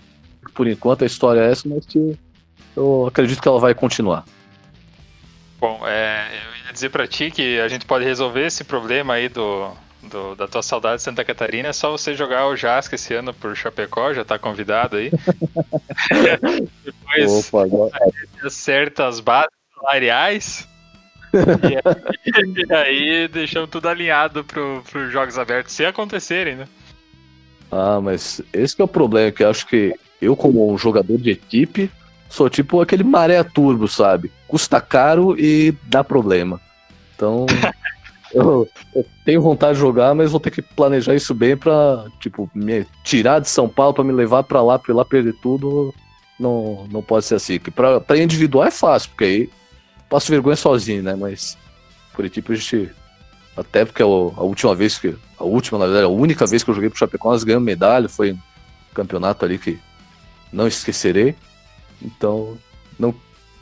Por 0.54 0.68
enquanto 0.68 1.04
a 1.04 1.06
história 1.06 1.42
é 1.42 1.52
essa, 1.52 1.68
mas 1.68 1.86
eu 2.76 3.06
acredito 3.08 3.42
que 3.42 3.48
ela 3.48 3.60
vai 3.60 3.74
continuar. 3.74 4.24
Bom, 5.60 5.82
é, 5.88 6.28
eu 6.32 6.66
ia 6.68 6.74
dizer 6.74 6.90
para 6.90 7.08
ti 7.08 7.32
que 7.32 7.60
a 7.60 7.68
gente 7.68 7.86
pode 7.86 8.04
resolver 8.04 8.46
esse 8.46 8.64
problema 8.64 9.14
aí 9.14 9.30
do, 9.30 9.72
do, 10.04 10.36
da 10.36 10.48
tua 10.48 10.62
saudade 10.62 10.98
de 10.98 11.04
Santa 11.04 11.24
Catarina, 11.24 11.70
é 11.70 11.74
só 11.74 11.92
você 11.92 12.14
jogar 12.14 12.48
o 12.48 12.56
Jasca 12.56 12.96
esse 12.96 13.14
ano 13.14 13.34
por 13.34 13.56
Chapecó, 13.56 14.14
já 14.14 14.26
tá 14.26 14.38
convidado 14.38 14.98
aí. 14.98 15.12
Depois 16.84 17.48
Opa, 17.48 17.64
agora... 17.64 17.98
acerta 18.44 19.08
as 19.08 19.20
bases 19.20 19.50
salariais. 19.74 20.68
e, 21.34 21.76
aí, 22.38 22.66
e 22.70 22.74
aí 22.74 23.28
deixamos 23.28 23.70
tudo 23.70 23.88
alinhado 23.88 24.44
para 24.44 24.62
os 24.62 25.12
jogos 25.12 25.38
abertos, 25.38 25.74
se 25.74 25.86
acontecerem, 25.86 26.56
né? 26.56 26.68
Ah, 27.72 28.00
mas 28.02 28.42
esse 28.54 28.80
é 28.80 28.84
o 28.84 28.88
problema, 28.88 29.32
que 29.32 29.44
eu 29.44 29.50
acho 29.50 29.66
que 29.68 29.94
eu, 30.22 30.36
como 30.36 30.72
um 30.72 30.78
jogador 30.78 31.18
de 31.18 31.32
equipe, 31.32 31.92
sou 32.30 32.50
tipo 32.50 32.82
aquele 32.82 33.04
maré 33.04 33.44
turbo, 33.44 33.88
sabe? 33.88 34.32
Custa 34.48 34.82
caro 34.82 35.36
e 35.40 35.74
dá 35.84 36.04
problema. 36.04 36.60
Então, 37.16 37.46
eu, 38.34 38.68
eu, 38.94 39.06
tenho 39.24 39.42
vontade 39.42 39.76
de 39.76 39.80
jogar, 39.80 40.14
mas 40.14 40.32
vou 40.32 40.40
ter 40.40 40.52
que 40.52 40.62
planejar 40.62 41.16
isso 41.16 41.34
bem 41.34 41.56
pra, 41.56 42.06
tipo, 42.20 42.50
me 42.54 42.86
tirar 43.04 43.40
de 43.40 43.50
São 43.50 43.70
Paulo 43.70 43.94
para 43.94 44.04
me 44.04 44.12
levar 44.12 44.44
para 44.44 44.62
lá, 44.62 44.78
pra 44.78 44.94
ir 44.94 44.96
lá 44.96 45.06
perder 45.06 45.34
tudo. 45.42 45.94
Não, 46.40 46.86
não 46.92 47.02
pode 47.02 47.26
ser 47.26 47.36
assim. 47.36 47.60
Que 47.60 47.72
pra, 47.72 48.02
pra 48.02 48.18
individual 48.18 48.66
é 48.66 48.72
fácil, 48.72 49.10
porque 49.10 49.24
aí 49.24 49.50
passo 50.10 50.32
vergonha 50.32 50.56
sozinho, 50.56 51.02
né? 51.02 51.16
Mas 51.16 51.58
por 52.14 52.26
equipe 52.26 52.52
a 52.52 52.56
gente. 52.56 52.92
Até 53.56 53.86
porque 53.86 54.04
a, 54.04 54.06
a 54.06 54.44
última 54.44 54.76
vez 54.76 54.98
que. 54.98 55.16
A 55.38 55.44
última, 55.44 55.78
na 55.78 55.86
verdade, 55.86 56.06
a 56.06 56.10
única 56.10 56.46
vez 56.46 56.64
que 56.64 56.70
eu 56.70 56.74
joguei 56.74 56.90
pro 56.90 57.00
Chapecó, 57.00 57.32
nós 57.32 57.44
ganhamos 57.44 57.66
medalha, 57.66 58.08
foi 58.08 58.32
um 58.34 58.40
campeonato 58.94 59.44
ali 59.44 59.58
que 59.58 59.80
não 60.52 60.68
esquecerei. 60.68 61.36
Então, 62.06 62.58
não, 63.00 63.14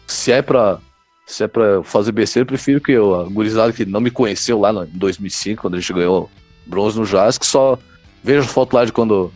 se 0.06 0.32
é 0.32 0.42
pra, 0.42 0.80
se 1.26 1.44
é 1.44 1.48
pra 1.48 1.82
fazer 1.84 2.12
besteira, 2.12 2.44
eu 2.44 2.48
prefiro 2.48 2.82
que 2.82 2.92
eu, 2.92 3.22
a 3.22 3.24
gurizada 3.24 3.72
que 3.72 3.86
não 3.86 4.02
me 4.02 4.12
conheceu 4.12 4.60
lá 4.60 4.72
em 4.72 4.98
2005, 4.98 5.62
quando 5.62 5.76
a 5.76 5.80
gente 5.80 5.94
ganhou 5.94 6.30
bronze 6.66 7.00
no 7.00 7.06
Jazz, 7.06 7.38
que 7.38 7.46
só 7.46 7.78
veja 8.24 8.48
foto 8.48 8.74
lá 8.74 8.86
de 8.86 8.92
quando 8.92 9.32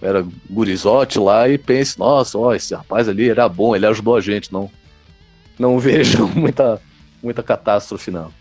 era 0.00 0.24
gurizote 0.48 1.18
lá 1.18 1.48
e 1.48 1.58
pense, 1.58 1.98
nossa, 1.98 2.38
ó, 2.38 2.54
esse 2.54 2.74
rapaz 2.74 3.08
ali 3.08 3.28
era 3.28 3.48
bom, 3.48 3.74
ele 3.74 3.86
ajudou 3.86 4.16
a 4.16 4.20
gente, 4.20 4.52
não 4.52 4.70
não 5.58 5.78
vejo 5.80 6.26
muita 6.28 6.80
muita 7.22 7.42
catástrofe 7.42 8.10
não. 8.10 8.32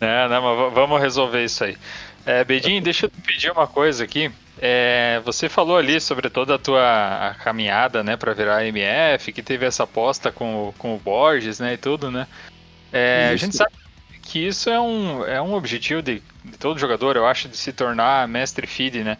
É, 0.00 0.28
não, 0.28 0.42
mas 0.42 0.74
vamos 0.74 1.00
resolver 1.00 1.44
isso 1.44 1.64
aí. 1.64 1.76
É, 2.24 2.44
Bedinho, 2.44 2.80
deixa 2.80 3.06
eu 3.06 3.10
pedir 3.10 3.50
uma 3.50 3.66
coisa 3.66 4.04
aqui. 4.04 4.30
É, 4.60 5.20
você 5.24 5.48
falou 5.48 5.76
ali 5.76 6.00
sobre 6.00 6.28
toda 6.28 6.56
a 6.56 6.58
tua 6.58 7.36
caminhada, 7.42 8.02
né, 8.02 8.16
para 8.16 8.34
virar 8.34 8.66
MF, 8.66 9.32
que 9.32 9.42
teve 9.42 9.64
essa 9.64 9.84
aposta 9.84 10.32
com, 10.32 10.74
com 10.78 10.94
o 10.94 10.98
Borges, 10.98 11.60
né, 11.60 11.74
e 11.74 11.76
tudo, 11.76 12.10
né? 12.10 12.26
É, 12.92 13.28
a 13.32 13.36
gente 13.36 13.56
sabe 13.56 13.72
que 14.22 14.46
isso 14.46 14.68
é 14.68 14.80
um, 14.80 15.24
é 15.24 15.40
um 15.40 15.54
objetivo 15.54 16.02
de, 16.02 16.22
de, 16.44 16.58
todo 16.58 16.78
jogador, 16.78 17.16
eu 17.16 17.26
acho, 17.26 17.48
de 17.48 17.56
se 17.56 17.72
tornar 17.72 18.26
mestre 18.28 18.66
feed, 18.66 19.04
né? 19.04 19.16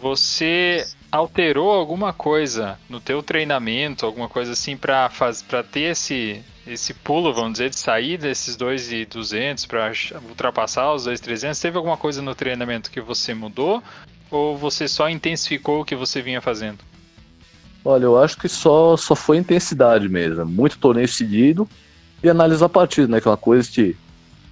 Você 0.00 0.86
alterou 1.10 1.70
alguma 1.70 2.12
coisa 2.12 2.78
no 2.88 3.00
teu 3.00 3.22
treinamento, 3.22 4.04
alguma 4.04 4.28
coisa 4.28 4.52
assim 4.52 4.76
para 4.76 5.10
para 5.48 5.62
ter 5.62 5.92
esse 5.92 6.44
esse 6.66 6.94
pulo, 6.94 7.32
vamos 7.32 7.52
dizer, 7.52 7.70
de 7.70 7.76
sair 7.76 8.16
desses 8.16 8.56
2,200 8.56 9.66
para 9.66 9.92
ultrapassar 10.28 10.92
os 10.94 11.04
2,300? 11.04 11.60
Teve 11.60 11.76
alguma 11.76 11.96
coisa 11.96 12.22
no 12.22 12.34
treinamento 12.34 12.90
que 12.90 13.00
você 13.00 13.34
mudou? 13.34 13.82
Ou 14.34 14.56
você 14.56 14.88
só 14.88 15.08
intensificou 15.08 15.80
o 15.80 15.84
que 15.84 15.94
você 15.94 16.20
vinha 16.20 16.40
fazendo? 16.40 16.80
Olha, 17.84 18.02
eu 18.02 18.20
acho 18.20 18.36
que 18.36 18.48
só, 18.48 18.96
só 18.96 19.14
foi 19.14 19.36
intensidade 19.36 20.08
mesmo. 20.08 20.44
Muito 20.44 20.76
torneio 20.76 21.06
seguido 21.06 21.68
e 22.20 22.28
analisar 22.28 22.66
a 22.66 22.68
partida, 22.68 23.06
né? 23.06 23.20
Que 23.20 23.28
é 23.28 23.30
uma 23.30 23.36
coisa 23.36 23.70
que. 23.70 23.96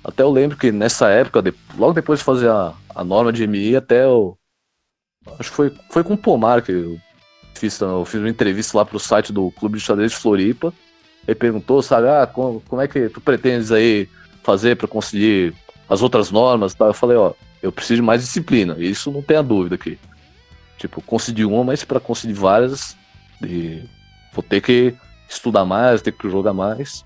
Até 0.05 0.23
eu 0.23 0.31
lembro 0.31 0.57
que 0.57 0.71
nessa 0.71 1.09
época, 1.09 1.43
logo 1.77 1.95
depois 1.95 2.21
de 2.21 2.25
fazer 2.25 2.49
a, 2.49 2.73
a 2.95 3.03
norma 3.03 3.33
de 3.33 3.45
MI, 3.45 3.75
até 3.75 4.05
eu. 4.05 4.39
Acho 5.37 5.51
que 5.51 5.57
foi, 5.57 5.75
foi 5.91 6.05
com 6.05 6.15
o 6.15 6.19
Pomar 6.19 6.63
que 6.63 6.71
eu 6.71 7.01
fiz, 7.55 7.81
eu 7.81 8.05
fiz 8.05 8.21
uma 8.21 8.31
entrevista 8.31 8.79
lá 8.79 8.85
pro 8.85 9.01
site 9.01 9.33
do 9.33 9.51
Clube 9.51 9.79
de 9.79 9.85
Xadrez 9.85 10.13
de 10.13 10.19
Floripa. 10.19 10.73
Ele 11.27 11.35
perguntou, 11.35 11.83
sabe, 11.83 12.07
ah, 12.09 12.25
como, 12.25 12.61
como 12.69 12.81
é 12.81 12.87
que 12.87 13.09
tu 13.09 13.21
pretendes 13.21 13.73
aí 13.73 14.09
fazer 14.45 14.77
para 14.77 14.87
conseguir 14.87 15.53
as 15.89 16.03
outras 16.03 16.31
normas? 16.31 16.73
Tá? 16.73 16.87
Eu 16.87 16.95
falei, 16.95 17.17
ó, 17.17 17.33
eu 17.63 17.71
preciso 17.71 17.97
de 17.97 18.03
mais 18.03 18.23
disciplina. 18.23 18.77
Isso 18.79 19.11
não 19.11 19.23
tem 19.23 19.37
a 19.37 19.43
dúvida 19.43 19.77
aqui. 19.77 19.99
Tipo, 20.79 21.01
consegui 21.01 21.45
uma, 21.45 21.63
mas 21.63 21.85
para 21.85 22.01
conseguir 22.01 22.33
várias, 22.33 22.97
vou 24.33 24.43
ter 24.43 24.61
que 24.61 24.95
estudar 25.29 25.65
mais, 25.65 26.03
ter 26.03 26.13
que 26.13 26.29
jogar 26.29 26.53
mais. 26.53 27.05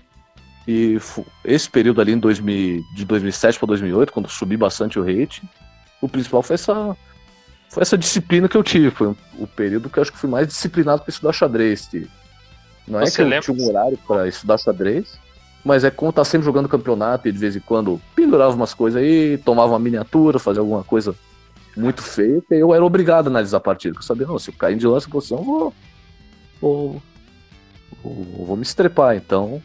E 0.67 0.97
esse 1.45 1.69
período 1.69 2.01
ali 2.01 2.11
em 2.11 2.19
2000, 2.19 2.83
de 2.95 3.05
2007 3.05 3.57
para 3.59 3.67
2008, 3.67 4.11
quando 4.11 4.27
subi 4.27 4.57
bastante 4.57 4.99
o 4.99 5.03
rate, 5.03 5.41
o 6.01 6.09
principal 6.09 6.41
foi 6.43 6.55
essa 6.55 6.97
foi 7.69 7.81
essa 7.81 7.97
disciplina 7.97 8.47
que 8.47 8.55
eu 8.55 8.63
tive. 8.63 8.89
Foi 8.91 9.15
o 9.37 9.47
período 9.47 9.89
que 9.89 9.99
eu 9.99 10.01
acho 10.01 10.11
que 10.11 10.17
fui 10.17 10.29
mais 10.29 10.47
disciplinado 10.47 11.01
para 11.03 11.11
estudar 11.11 11.33
xadrez. 11.33 11.89
Não 12.87 12.99
Você 12.99 13.13
é 13.13 13.15
que 13.15 13.21
eu 13.21 13.27
lembra? 13.27 13.53
tinha 13.53 13.65
um 13.65 13.69
horário 13.69 13.99
para 14.07 14.27
estudar 14.27 14.57
xadrez, 14.57 15.19
mas 15.67 15.83
é 15.83 15.91
como 15.91 16.13
tá 16.13 16.23
sempre 16.23 16.45
jogando 16.45 16.69
campeonato 16.69 17.27
e 17.27 17.31
de 17.31 17.37
vez 17.37 17.55
em 17.55 17.59
quando 17.59 18.01
pendurava 18.15 18.55
umas 18.55 18.73
coisas 18.73 19.01
aí, 19.01 19.37
tomava 19.37 19.73
uma 19.73 19.79
miniatura, 19.79 20.39
fazia 20.39 20.61
alguma 20.61 20.81
coisa 20.81 21.13
muito 21.75 22.01
feia, 22.01 22.41
e 22.49 22.55
eu 22.55 22.73
era 22.73 22.83
obrigado 22.83 23.27
a 23.27 23.29
analisar 23.29 23.57
a 23.57 23.59
partida. 23.59 23.97
Eu 23.97 24.01
sabia, 24.01 24.25
não, 24.25 24.39
se 24.39 24.49
eu 24.49 24.53
cair 24.57 24.77
de 24.77 24.87
lança 24.87 25.09
posição, 25.09 25.43
vou, 25.43 25.73
vou, 26.61 27.01
vou, 28.01 28.45
vou 28.45 28.55
me 28.55 28.63
estrepar. 28.63 29.17
Então, 29.17 29.61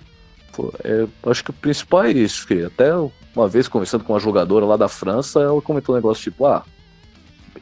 é, 0.82 1.06
acho 1.30 1.44
que 1.44 1.50
o 1.50 1.54
principal 1.54 2.04
é 2.04 2.10
isso, 2.10 2.46
que 2.48 2.64
até 2.64 2.90
uma 3.34 3.48
vez 3.48 3.68
conversando 3.68 4.02
com 4.02 4.12
uma 4.12 4.18
jogadora 4.18 4.66
lá 4.66 4.76
da 4.76 4.88
França, 4.88 5.40
ela 5.40 5.62
comentou 5.62 5.94
um 5.94 5.98
negócio 5.98 6.24
tipo, 6.24 6.44
ah, 6.46 6.64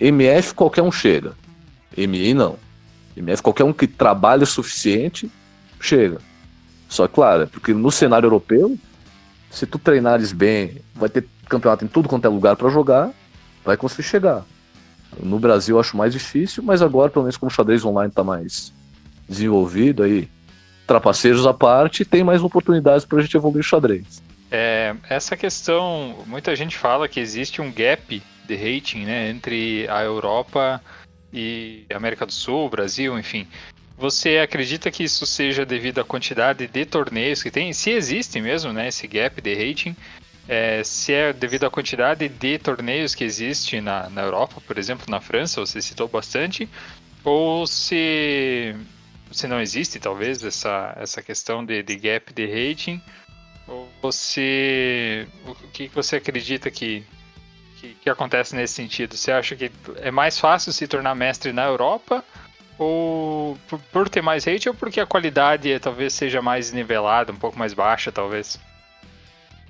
MF 0.00 0.54
qualquer 0.54 0.82
um 0.82 0.90
chega. 0.90 1.34
MI 1.94 2.32
não. 2.32 2.56
MF 3.14 3.42
qualquer 3.42 3.64
um 3.64 3.72
que 3.72 3.86
trabalhe 3.86 4.44
o 4.44 4.46
suficiente, 4.46 5.30
chega. 5.78 6.29
Só 6.90 7.06
claro, 7.06 7.46
porque 7.46 7.72
no 7.72 7.90
cenário 7.90 8.26
europeu, 8.26 8.76
se 9.48 9.64
tu 9.64 9.78
treinares 9.78 10.32
bem, 10.32 10.78
vai 10.92 11.08
ter 11.08 11.24
campeonato 11.48 11.84
em 11.84 11.88
tudo 11.88 12.08
quanto 12.08 12.24
é 12.24 12.28
lugar 12.28 12.56
para 12.56 12.68
jogar, 12.68 13.12
vai 13.64 13.76
conseguir 13.76 14.02
chegar. 14.02 14.44
No 15.22 15.38
Brasil 15.38 15.76
eu 15.76 15.80
acho 15.80 15.96
mais 15.96 16.12
difícil, 16.12 16.64
mas 16.64 16.82
agora, 16.82 17.08
pelo 17.08 17.24
menos 17.24 17.36
como 17.36 17.48
o 17.48 17.54
xadrez 17.54 17.84
online 17.84 18.10
está 18.10 18.24
mais 18.24 18.72
desenvolvido 19.28 20.02
aí, 20.02 20.28
trapaceiros 20.84 21.46
à 21.46 21.54
parte, 21.54 22.04
tem 22.04 22.24
mais 22.24 22.42
oportunidades 22.42 23.06
para 23.06 23.20
a 23.20 23.22
gente 23.22 23.36
evoluir 23.36 23.60
o 23.60 23.64
xadrez. 23.64 24.20
É, 24.50 24.96
essa 25.08 25.36
questão, 25.36 26.16
muita 26.26 26.56
gente 26.56 26.76
fala 26.76 27.08
que 27.08 27.20
existe 27.20 27.62
um 27.62 27.72
gap 27.72 28.20
de 28.48 28.56
rating 28.56 29.04
né, 29.04 29.30
entre 29.30 29.86
a 29.88 30.02
Europa 30.02 30.82
e 31.32 31.86
América 31.94 32.26
do 32.26 32.32
Sul, 32.32 32.68
Brasil, 32.68 33.16
enfim. 33.16 33.46
Você 34.00 34.38
acredita 34.38 34.90
que 34.90 35.04
isso 35.04 35.26
seja 35.26 35.66
devido 35.66 36.00
à 36.00 36.04
quantidade 36.04 36.66
de 36.66 36.86
torneios 36.86 37.42
que 37.42 37.50
tem? 37.50 37.70
Se 37.74 37.90
existe 37.90 38.40
mesmo, 38.40 38.72
né, 38.72 38.88
esse 38.88 39.06
gap 39.06 39.42
de 39.42 39.54
rating, 39.54 39.94
é, 40.48 40.82
se 40.82 41.12
é 41.12 41.34
devido 41.34 41.64
à 41.64 41.70
quantidade 41.70 42.26
de 42.26 42.58
torneios 42.58 43.14
que 43.14 43.22
existe 43.24 43.78
na, 43.78 44.08
na 44.08 44.22
Europa, 44.22 44.58
por 44.66 44.78
exemplo, 44.78 45.04
na 45.06 45.20
França, 45.20 45.60
você 45.60 45.82
citou 45.82 46.08
bastante, 46.08 46.66
ou 47.22 47.66
se, 47.66 48.74
se 49.30 49.46
não 49.46 49.60
existe, 49.60 50.00
talvez, 50.00 50.42
essa, 50.42 50.96
essa 50.98 51.20
questão 51.20 51.62
de, 51.62 51.82
de 51.82 51.96
gap 51.96 52.32
de 52.32 52.46
rating, 52.46 53.02
ou 53.68 53.86
você. 54.00 55.28
O 55.46 55.54
que 55.54 55.88
você 55.88 56.16
acredita 56.16 56.70
que, 56.70 57.04
que, 57.76 57.94
que 57.96 58.08
acontece 58.08 58.56
nesse 58.56 58.72
sentido? 58.72 59.14
Você 59.14 59.30
acha 59.30 59.54
que 59.54 59.70
é 59.96 60.10
mais 60.10 60.40
fácil 60.40 60.72
se 60.72 60.88
tornar 60.88 61.14
mestre 61.14 61.52
na 61.52 61.66
Europa? 61.66 62.24
Ou 62.82 63.58
por, 63.92 64.08
ter 64.08 64.22
mais 64.22 64.48
hate 64.48 64.66
ou 64.66 64.74
porque 64.74 65.00
a 65.00 65.04
qualidade 65.04 65.78
talvez 65.80 66.14
seja 66.14 66.40
mais 66.40 66.72
nivelada, 66.72 67.30
um 67.30 67.36
pouco 67.36 67.58
mais 67.58 67.74
baixa, 67.74 68.10
talvez? 68.10 68.58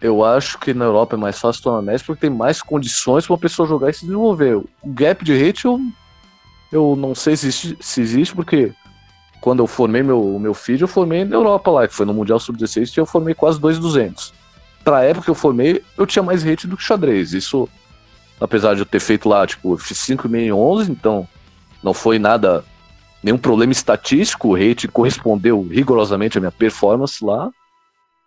Eu 0.00 0.24
acho 0.24 0.56
que 0.60 0.72
na 0.72 0.84
Europa 0.84 1.16
é 1.16 1.18
mais 1.18 1.36
fácil 1.36 1.60
tornar 1.60 1.82
mestre 1.82 2.06
porque 2.06 2.20
tem 2.20 2.30
mais 2.30 2.62
condições 2.62 3.26
para 3.26 3.32
uma 3.32 3.40
pessoa 3.40 3.66
jogar 3.66 3.90
e 3.90 3.94
se 3.94 4.02
desenvolver. 4.02 4.54
O 4.56 4.68
gap 4.84 5.24
de 5.24 5.32
hate 5.32 5.64
eu, 5.64 5.80
eu 6.70 6.94
não 6.94 7.12
sei 7.12 7.36
se 7.36 7.48
existe, 7.48 7.76
se 7.80 8.00
existe 8.00 8.32
porque 8.32 8.72
quando 9.40 9.58
eu 9.58 9.66
formei 9.66 10.04
meu, 10.04 10.38
meu 10.38 10.54
feed, 10.54 10.82
eu 10.82 10.86
formei 10.86 11.24
na 11.24 11.34
Europa 11.34 11.68
lá, 11.68 11.88
que 11.88 11.94
foi 11.94 12.06
no 12.06 12.14
Mundial 12.14 12.38
Sub-16, 12.38 12.96
e 12.96 13.00
eu 13.00 13.06
formei 13.06 13.34
quase 13.34 13.58
2,200. 13.58 14.32
Pra 14.84 15.02
época 15.02 15.24
que 15.24 15.30
eu 15.30 15.34
formei, 15.34 15.82
eu 15.98 16.06
tinha 16.06 16.22
mais 16.22 16.46
hate 16.46 16.68
do 16.68 16.76
que 16.76 16.84
xadrez. 16.84 17.32
Isso, 17.32 17.68
apesar 18.40 18.74
de 18.74 18.82
eu 18.82 18.86
ter 18.86 19.00
feito 19.00 19.28
lá, 19.28 19.44
tipo, 19.44 19.74
eu 19.74 19.78
fiz 19.78 19.98
5,5 19.98 20.38
em 20.38 20.52
11, 20.52 20.92
então 20.92 21.26
não 21.82 21.92
foi 21.92 22.18
nada, 22.18 22.64
nenhum 23.22 23.38
problema 23.38 23.72
estatístico, 23.72 24.48
o 24.48 24.54
hate 24.54 24.88
correspondeu 24.88 25.62
rigorosamente 25.62 26.38
à 26.38 26.40
minha 26.40 26.52
performance 26.52 27.24
lá, 27.24 27.50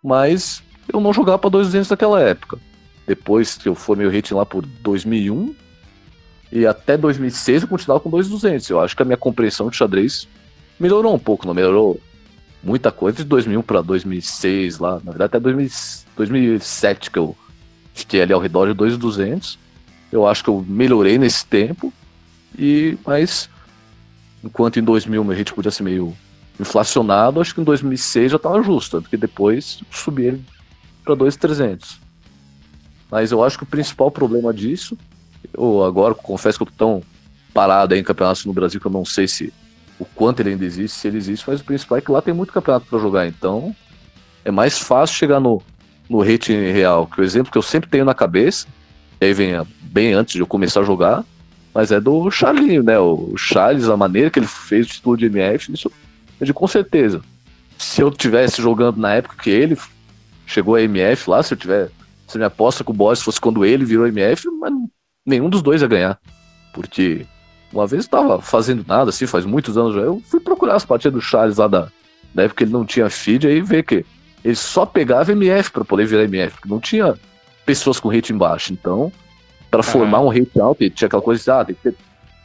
mas 0.02 0.62
eu 0.92 1.00
não 1.00 1.12
jogava 1.12 1.38
pra 1.38 1.50
2,200 1.50 1.90
naquela 1.90 2.20
época. 2.20 2.58
Depois 3.06 3.56
que 3.56 3.68
eu 3.68 3.74
formei 3.74 4.06
o 4.06 4.10
rating 4.10 4.34
lá 4.34 4.46
por 4.46 4.64
2001, 4.64 5.54
e 6.52 6.66
até 6.66 6.96
2006 6.96 7.62
eu 7.62 7.68
continuava 7.68 8.00
com 8.00 8.08
2,200. 8.08 8.70
Eu 8.70 8.80
acho 8.80 8.94
que 8.94 9.02
a 9.02 9.04
minha 9.04 9.16
compreensão 9.16 9.68
de 9.68 9.76
xadrez 9.76 10.28
melhorou 10.78 11.14
um 11.14 11.18
pouco, 11.18 11.46
não 11.46 11.54
melhorou 11.54 12.00
muita 12.62 12.90
coisa 12.92 13.18
de 13.18 13.24
2001 13.24 13.62
para 13.62 13.82
2006 13.82 14.78
lá, 14.78 15.00
na 15.04 15.10
verdade 15.10 15.24
até 15.24 15.40
2000, 15.40 15.68
2007 16.16 17.10
que 17.10 17.18
eu 17.18 17.36
fiquei 17.92 18.22
ali 18.22 18.32
ao 18.32 18.40
redor 18.40 18.66
de 18.66 18.74
2,200. 18.74 19.58
Eu 20.12 20.26
acho 20.26 20.44
que 20.44 20.50
eu 20.50 20.64
melhorei 20.66 21.18
nesse 21.18 21.44
tempo 21.44 21.92
e 22.56 22.96
mas 23.04 23.50
enquanto 24.44 24.78
em 24.78 24.82
2000 24.82 25.24
meu 25.24 25.34
ritmo 25.34 25.56
podia 25.56 25.70
ser 25.70 25.82
meio 25.82 26.14
inflacionado, 26.60 27.40
acho 27.40 27.54
que 27.54 27.60
em 27.60 27.64
2006 27.64 28.32
já 28.32 28.36
estava 28.36 28.62
justo, 28.62 29.00
porque 29.00 29.16
depois 29.16 29.80
subi 29.90 30.26
ele 30.26 30.44
para 31.04 31.14
2,300. 31.14 31.98
Mas 33.10 33.32
eu 33.32 33.42
acho 33.42 33.58
que 33.58 33.64
o 33.64 33.66
principal 33.66 34.10
problema 34.10 34.52
disso, 34.52 34.96
eu 35.52 35.84
agora 35.84 36.14
confesso 36.14 36.58
que 36.58 36.62
eu 36.62 36.66
tô 36.66 36.72
tão 36.76 37.02
parado 37.52 37.94
em 37.94 38.02
campeonatos 38.02 38.44
no 38.44 38.52
Brasil 38.52 38.80
que 38.80 38.86
eu 38.86 38.92
não 38.92 39.04
sei 39.04 39.26
se 39.28 39.52
o 39.98 40.04
quanto 40.04 40.40
ele 40.40 40.50
ainda 40.50 40.64
existe, 40.64 40.98
se 40.98 41.08
ele 41.08 41.18
existe, 41.18 41.44
mas 41.48 41.60
o 41.60 41.64
principal 41.64 41.98
é 41.98 42.00
que 42.00 42.10
lá 42.10 42.20
tem 42.20 42.34
muito 42.34 42.52
campeonato 42.52 42.86
para 42.86 42.98
jogar, 42.98 43.26
então 43.26 43.74
é 44.44 44.50
mais 44.50 44.78
fácil 44.78 45.16
chegar 45.16 45.40
no, 45.40 45.62
no 46.08 46.22
rating 46.22 46.72
real, 46.72 47.06
que 47.06 47.20
o 47.20 47.24
exemplo 47.24 47.52
que 47.52 47.58
eu 47.58 47.62
sempre 47.62 47.88
tenho 47.88 48.04
na 48.04 48.14
cabeça, 48.14 48.66
e 49.20 49.26
aí 49.26 49.32
vem 49.32 49.52
bem 49.80 50.12
antes 50.12 50.34
de 50.34 50.40
eu 50.40 50.46
começar 50.46 50.80
a 50.80 50.84
jogar, 50.84 51.24
mas 51.74 51.90
é 51.90 52.00
do 52.00 52.30
Charlinho, 52.30 52.84
né? 52.84 52.98
O 52.98 53.34
Charles, 53.36 53.88
a 53.88 53.96
maneira 53.96 54.30
que 54.30 54.38
ele 54.38 54.46
fez 54.46 54.86
o 54.86 54.90
título 54.90 55.16
de 55.16 55.26
MF, 55.26 55.72
isso 55.72 55.90
é 56.40 56.44
de 56.44 56.54
com 56.54 56.68
certeza. 56.68 57.20
Se 57.76 58.00
eu 58.00 58.10
tivesse 58.12 58.62
jogando 58.62 58.98
na 58.98 59.14
época 59.14 59.42
que 59.42 59.50
ele 59.50 59.76
chegou 60.46 60.76
a 60.76 60.82
MF 60.82 61.28
lá, 61.28 61.42
se 61.42 61.52
eu 61.52 61.58
tiver. 61.58 61.90
Se 62.28 62.38
minha 62.38 62.46
aposta 62.46 62.84
com 62.84 62.92
o 62.92 62.94
Boss 62.94 63.20
fosse 63.20 63.40
quando 63.40 63.64
ele 63.64 63.84
virou 63.84 64.06
MF, 64.06 64.48
mas 64.60 64.72
nenhum 65.26 65.50
dos 65.50 65.62
dois 65.62 65.82
ia 65.82 65.88
ganhar. 65.88 66.18
Porque 66.72 67.26
uma 67.72 67.86
vez 67.86 68.04
eu 68.04 68.10
tava 68.10 68.40
fazendo 68.40 68.84
nada, 68.86 69.10
assim, 69.10 69.26
faz 69.26 69.44
muitos 69.44 69.76
anos 69.76 69.94
já. 69.94 70.00
Eu 70.00 70.22
fui 70.26 70.40
procurar 70.40 70.76
as 70.76 70.84
partidas 70.84 71.12
do 71.12 71.20
Charles 71.20 71.58
lá 71.58 71.66
da, 71.66 71.88
da 72.32 72.44
época 72.44 72.58
que 72.58 72.64
ele 72.64 72.72
não 72.72 72.84
tinha 72.84 73.10
feed, 73.10 73.46
aí 73.46 73.60
ver 73.60 73.82
que 73.82 74.06
ele 74.44 74.54
só 74.54 74.86
pegava 74.86 75.32
MF 75.32 75.70
para 75.70 75.84
poder 75.84 76.06
virar 76.06 76.24
MF, 76.24 76.54
porque 76.54 76.68
não 76.68 76.80
tinha 76.80 77.14
pessoas 77.66 77.98
com 77.98 78.08
rating 78.08 78.36
baixo. 78.36 78.72
Então, 78.72 79.12
para 79.76 79.86
uhum. 79.86 79.92
formar 79.92 80.20
um 80.20 80.28
rate 80.28 80.60
alto, 80.60 80.88
tinha 80.90 81.06
aquela 81.06 81.22
coisa 81.22 81.42
de, 81.42 81.50
ah, 81.50 81.64
tem 81.64 81.74
que 81.74 81.82
ter 81.82 81.96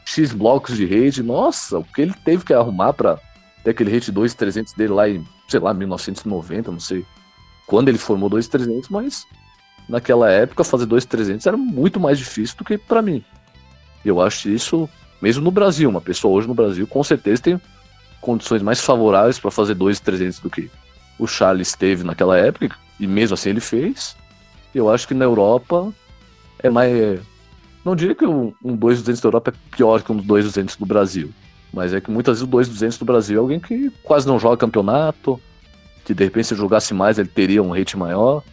X 0.03 0.33
blocos 0.33 0.75
de 0.75 0.85
rate. 0.85 1.21
Nossa, 1.21 1.77
o 1.77 1.83
que 1.83 2.01
ele 2.01 2.13
teve 2.25 2.43
que 2.43 2.53
arrumar 2.53 2.93
para 2.93 3.19
ter 3.63 3.71
aquele 3.71 3.91
rate 3.93 4.11
2300 4.11 4.73
dele 4.73 4.93
lá 4.93 5.07
em, 5.07 5.23
sei 5.47 5.59
lá, 5.59 5.73
1990, 5.73 6.71
não 6.71 6.79
sei 6.79 7.05
quando 7.67 7.89
ele 7.89 7.99
formou 7.99 8.29
2300, 8.29 8.89
mas 8.89 9.27
naquela 9.87 10.31
época 10.31 10.63
fazer 10.63 10.87
2300 10.87 11.45
era 11.45 11.55
muito 11.55 11.99
mais 11.99 12.17
difícil 12.17 12.57
do 12.57 12.63
que 12.63 12.79
para 12.79 12.99
mim. 12.99 13.23
Eu 14.03 14.19
acho 14.19 14.49
isso 14.49 14.89
mesmo 15.21 15.43
no 15.43 15.51
Brasil, 15.51 15.87
uma 15.87 16.01
pessoa 16.01 16.33
hoje 16.33 16.47
no 16.47 16.55
Brasil 16.55 16.87
com 16.87 17.03
certeza 17.03 17.43
tem 17.43 17.61
condições 18.19 18.63
mais 18.63 18.79
favoráveis 18.79 19.37
para 19.37 19.51
fazer 19.51 19.75
2,300 19.75 20.39
do 20.39 20.49
que 20.49 20.71
o 21.19 21.27
Charles 21.27 21.73
teve 21.73 22.03
naquela 22.03 22.37
época, 22.37 22.75
e 22.99 23.05
mesmo 23.05 23.35
assim 23.35 23.49
ele 23.49 23.59
fez. 23.59 24.15
Eu 24.73 24.89
acho 24.89 25.07
que 25.07 25.13
na 25.13 25.25
Europa 25.25 25.93
é 26.59 26.69
mais. 26.69 27.19
Não 27.83 27.95
diria 27.95 28.15
que 28.15 28.25
um, 28.25 28.53
um 28.63 28.75
2,200 28.75 29.21
da 29.21 29.27
Europa 29.27 29.51
é 29.51 29.75
pior 29.75 30.01
que 30.01 30.11
um 30.11 30.17
2,200 30.17 30.75
do 30.75 30.85
Brasil, 30.85 31.31
mas 31.73 31.93
é 31.93 32.01
que 32.01 32.11
muitas 32.11 32.37
vezes 32.37 32.43
o 32.43 32.47
2,200 32.47 32.97
do 32.97 33.05
Brasil 33.05 33.37
é 33.37 33.39
alguém 33.39 33.59
que 33.59 33.89
quase 34.03 34.27
não 34.27 34.39
joga 34.39 34.57
campeonato, 34.57 35.39
que 36.03 36.13
de 36.13 36.23
repente 36.23 36.47
se 36.47 36.55
jogasse 36.55 36.93
mais 36.93 37.17
ele 37.17 37.29
teria 37.29 37.63
um 37.63 37.71
rate 37.71 37.97
maior. 37.97 38.43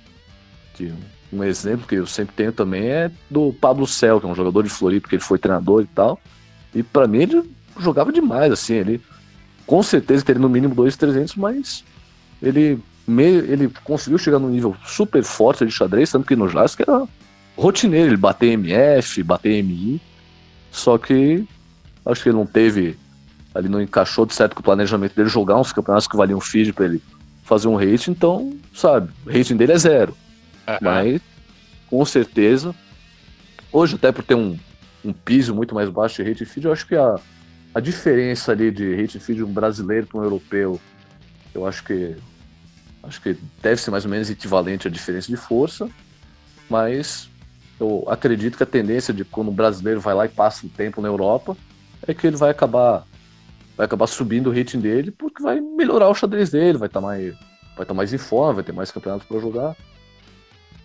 Que 0.75 0.92
um 1.33 1.42
exemplo 1.42 1.87
que 1.87 1.97
eu 1.97 2.07
sempre 2.07 2.35
tenho 2.35 2.53
também 2.53 2.87
é 2.88 3.11
do 3.31 3.53
Pablo 3.53 3.87
Cel, 3.87 4.21
que 4.21 4.27
é 4.27 4.29
um 4.29 4.35
jogador 4.35 4.62
de 4.62 4.71
Floripa, 4.71 5.03
porque 5.03 5.16
ele 5.16 5.23
foi 5.23 5.38
treinador 5.38 5.83
e 5.83 5.87
tal. 5.87 6.21
E 6.75 6.83
para 6.83 7.07
mim 7.07 7.19
ele 7.19 7.51
jogava 7.79 8.12
demais, 8.12 8.53
assim, 8.53 8.75
ele 8.75 9.01
com 9.66 9.83
certeza 9.83 10.25
teria 10.25 10.40
no 10.40 10.49
mínimo 10.49 10.75
2,300, 10.75 11.35
mas 11.35 11.85
ele, 12.40 12.79
me, 13.07 13.25
ele 13.25 13.73
conseguiu 13.83 14.19
chegar 14.19 14.38
num 14.38 14.49
nível 14.49 14.77
super 14.85 15.23
forte 15.23 15.64
de 15.66 15.73
xadrez, 15.73 16.11
tanto 16.11 16.27
que 16.27 16.37
no 16.37 16.49
Jazz 16.49 16.77
era 16.79 17.07
rotineiro, 17.57 18.11
ele 18.11 18.16
bater 18.16 18.53
MF, 18.53 19.23
bater 19.23 19.62
MI, 19.62 20.01
só 20.71 20.99
que 20.99 21.47
acho 22.05 22.23
que 22.23 22.29
ele 22.29 22.37
não 22.37 22.47
teve, 22.47 22.99
ali 23.55 23.69
não 23.69 23.81
encaixou 23.81 24.27
de 24.27 24.35
certo 24.35 24.55
com 24.55 24.61
o 24.61 24.64
planejamento 24.64 25.14
dele 25.14 25.29
jogar 25.29 25.59
uns 25.59 25.73
campeonatos 25.73 26.07
que 26.07 26.16
valiam 26.16 26.40
feed 26.40 26.73
para 26.73 26.85
ele 26.87 27.03
fazer 27.42 27.69
um 27.69 27.77
rating, 27.77 28.11
então, 28.11 28.57
sabe, 28.75 29.11
o 29.25 29.31
rating 29.31 29.57
dele 29.57 29.73
é 29.73 29.79
zero. 29.79 30.16
Uhum. 30.69 30.77
Mas, 30.81 31.21
com 31.88 32.05
certeza, 32.05 32.75
hoje 33.73 33.95
até 33.95 34.11
por 34.11 34.25
ter 34.25 34.35
um 34.35 34.59
um 35.07 35.12
piso 35.12 35.55
muito 35.55 35.75
mais 35.75 35.88
baixo 35.88 36.23
de 36.23 36.29
rate 36.29 36.45
feed, 36.45 36.66
eu 36.66 36.73
acho 36.73 36.87
que 36.87 36.97
a, 36.97 37.19
a 37.75 37.81
diferença 37.81 38.53
ali 38.53 38.71
de 38.71 38.95
rate 38.95 39.19
feed 39.21 39.38
de 39.38 39.45
um 39.45 39.53
brasileiro 39.53 40.07
para 40.07 40.21
um 40.21 40.25
europeu, 40.25 40.81
eu 41.55 41.66
acho 41.66 41.85
que 41.85 42.16
acho 43.03 43.23
que 43.23 43.37
deve 43.62 43.81
ser 43.81 43.92
mais 43.92 44.05
ou 44.05 44.11
menos 44.11 44.29
equivalente 44.29 44.88
à 44.88 44.90
diferença 44.90 45.29
de 45.29 45.37
força, 45.37 45.88
mas 46.69 47.31
eu 47.79 48.05
acredito 48.09 48.57
que 48.57 48.62
a 48.62 48.67
tendência 48.67 49.12
de 49.12 49.25
quando 49.25 49.51
um 49.51 49.55
brasileiro 49.55 50.01
vai 50.01 50.15
lá 50.15 50.27
e 50.27 50.31
passa 50.31 50.67
um 50.67 50.69
tempo 50.69 51.01
na 51.01 51.09
Europa 51.09 51.57
é 52.07 52.15
que 52.15 52.27
ele 52.27 52.37
vai 52.37 52.51
acabar 52.51 53.05
vai 53.77 53.85
acabar 53.85 54.07
subindo 54.07 54.49
o 54.49 54.55
rating 54.55 54.81
dele 54.81 55.11
porque 55.11 55.43
vai 55.43 55.61
melhorar 55.61 56.09
o 56.09 56.15
xadrez 56.15 56.51
dele, 56.51 56.79
vai 56.79 56.89
estar 56.89 57.01
tá 57.01 57.07
mais 57.07 57.35
vai 57.35 57.85
estar 57.85 57.87
tá 57.87 57.95
mais 57.95 58.12
em 58.12 58.19
forma, 58.19 58.55
vai 58.55 58.65
ter 58.65 58.73
mais 58.73 58.91
campeonatos 58.91 59.27
para 59.27 59.39
jogar. 59.39 59.77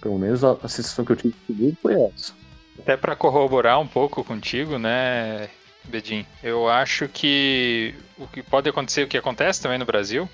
Pelo 0.01 0.17
menos 0.17 0.43
a, 0.43 0.57
a 0.63 0.67
sensação 0.67 1.05
que 1.05 1.11
eu 1.11 1.15
tive 1.15 1.35
de 1.47 1.77
foi 1.81 1.93
essa. 1.93 2.33
Até 2.77 2.97
para 2.97 3.15
corroborar 3.15 3.79
um 3.79 3.87
pouco 3.87 4.23
contigo, 4.23 4.77
né, 4.77 5.47
Bedin? 5.85 6.25
Eu 6.43 6.67
acho 6.67 7.07
que 7.07 7.95
o 8.17 8.27
que 8.27 8.41
pode 8.41 8.67
acontecer, 8.67 9.03
o 9.03 9.07
que 9.07 9.17
acontece 9.17 9.61
também 9.61 9.77
no 9.77 9.85
Brasil, 9.85 10.27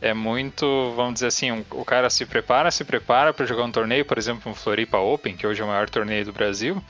é 0.00 0.12
muito, 0.12 0.92
vamos 0.94 1.14
dizer 1.14 1.28
assim, 1.28 1.52
um, 1.52 1.64
o 1.70 1.84
cara 1.84 2.10
se 2.10 2.26
prepara, 2.26 2.70
se 2.70 2.84
prepara 2.84 3.32
para 3.32 3.46
jogar 3.46 3.64
um 3.64 3.72
torneio, 3.72 4.04
por 4.04 4.18
exemplo, 4.18 4.50
um 4.50 4.54
Floripa 4.54 4.98
Open, 4.98 5.36
que 5.36 5.46
hoje 5.46 5.62
é 5.62 5.64
o 5.64 5.68
maior 5.68 5.88
torneio 5.88 6.24
do 6.24 6.32
Brasil. 6.32 6.82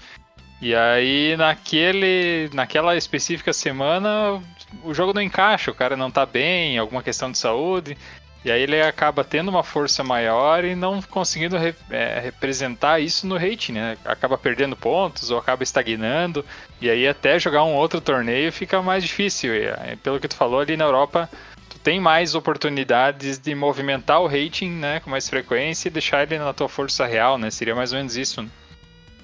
E 0.61 0.75
aí 0.75 1.37
naquele, 1.37 2.51
naquela 2.53 2.97
específica 2.97 3.53
semana 3.53 4.42
o 4.83 4.95
jogo 4.95 5.12
não 5.12 5.23
encaixa, 5.23 5.71
o 5.71 5.75
cara 5.75 5.97
não 5.97 6.11
tá 6.11 6.25
bem, 6.25 6.79
alguma 6.79 7.03
questão 7.03 7.31
de 7.31 7.38
saúde. 7.38 7.97
E 8.45 8.51
aí 8.51 8.62
ele 8.62 8.81
acaba 8.81 9.25
tendo 9.25 9.49
uma 9.49 9.64
força 9.64 10.05
maior 10.05 10.64
e 10.64 10.77
não 10.77 11.03
conseguindo 11.03 11.59
re, 11.59 11.75
é, 11.90 12.21
representar 12.21 13.01
isso 13.01 13.27
no 13.27 13.37
rating, 13.37 13.73
né? 13.73 13.99
Acaba 14.05 14.38
perdendo 14.38 14.77
pontos 14.77 15.33
ou 15.33 15.38
acaba 15.38 15.64
estagnando. 15.64 16.45
E 16.81 16.88
aí 16.88 17.09
até 17.09 17.40
jogar 17.40 17.64
um 17.64 17.75
outro 17.75 18.01
torneio 18.01 18.53
fica 18.53 18.81
mais 18.81 19.03
difícil. 19.03 19.53
E, 19.53 19.64
é, 19.64 19.99
pelo 20.01 20.21
que 20.21 20.29
tu 20.29 20.37
falou 20.37 20.61
ali 20.61 20.77
na 20.77 20.85
Europa, 20.85 21.29
tem 21.87 22.01
mais 22.01 22.35
oportunidades 22.35 23.38
de 23.38 23.55
movimentar 23.55 24.20
o 24.20 24.27
rating, 24.27 24.70
né, 24.70 24.99
com 24.99 25.09
mais 25.09 25.29
frequência 25.29 25.87
e 25.87 25.90
deixar 25.92 26.25
ele 26.25 26.37
na 26.37 26.53
tua 26.53 26.68
força 26.68 27.07
real, 27.07 27.38
né? 27.38 27.49
Seria 27.49 27.77
mais 27.77 27.92
ou 27.92 27.99
menos 27.99 28.16
isso. 28.16 28.42
Né? 28.42 28.49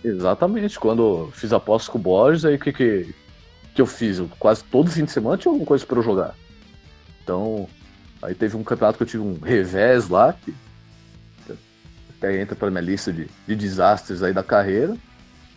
Exatamente. 0.05 0.79
Quando 0.79 1.29
fiz 1.35 1.53
apostas 1.53 1.89
com 1.89 1.99
o 1.99 2.01
Borges, 2.01 2.45
aí 2.45 2.55
o 2.55 2.59
que, 2.61 2.73
que, 2.73 3.13
que 3.75 3.83
eu 3.83 3.87
fiz? 3.87 4.19
Eu, 4.19 4.31
quase 4.39 4.63
todo 4.63 4.89
fim 4.89 5.05
de 5.05 5.11
semana 5.11 5.37
tinha 5.37 5.51
alguma 5.51 5.67
coisa 5.67 5.85
para 5.85 5.99
eu 5.99 6.03
jogar. 6.05 6.37
Então, 7.25 7.69
Aí 8.23 8.37
teve 8.37 8.57
um 8.57 8.63
campeonato 8.63 8.97
que 8.97 9.03
eu 9.03 9.09
tive 9.09 9.23
um 9.23 9.37
revés 9.41 10.09
lá, 10.09 10.33
que 10.33 10.55
até 12.17 12.41
entra 12.41 12.55
para 12.55 12.71
minha 12.71 12.81
lista 12.81 13.13
de, 13.13 13.29
de 13.49 13.57
desastres 13.57 14.23
aí 14.23 14.33
da 14.33 14.45
carreira. 14.45 14.97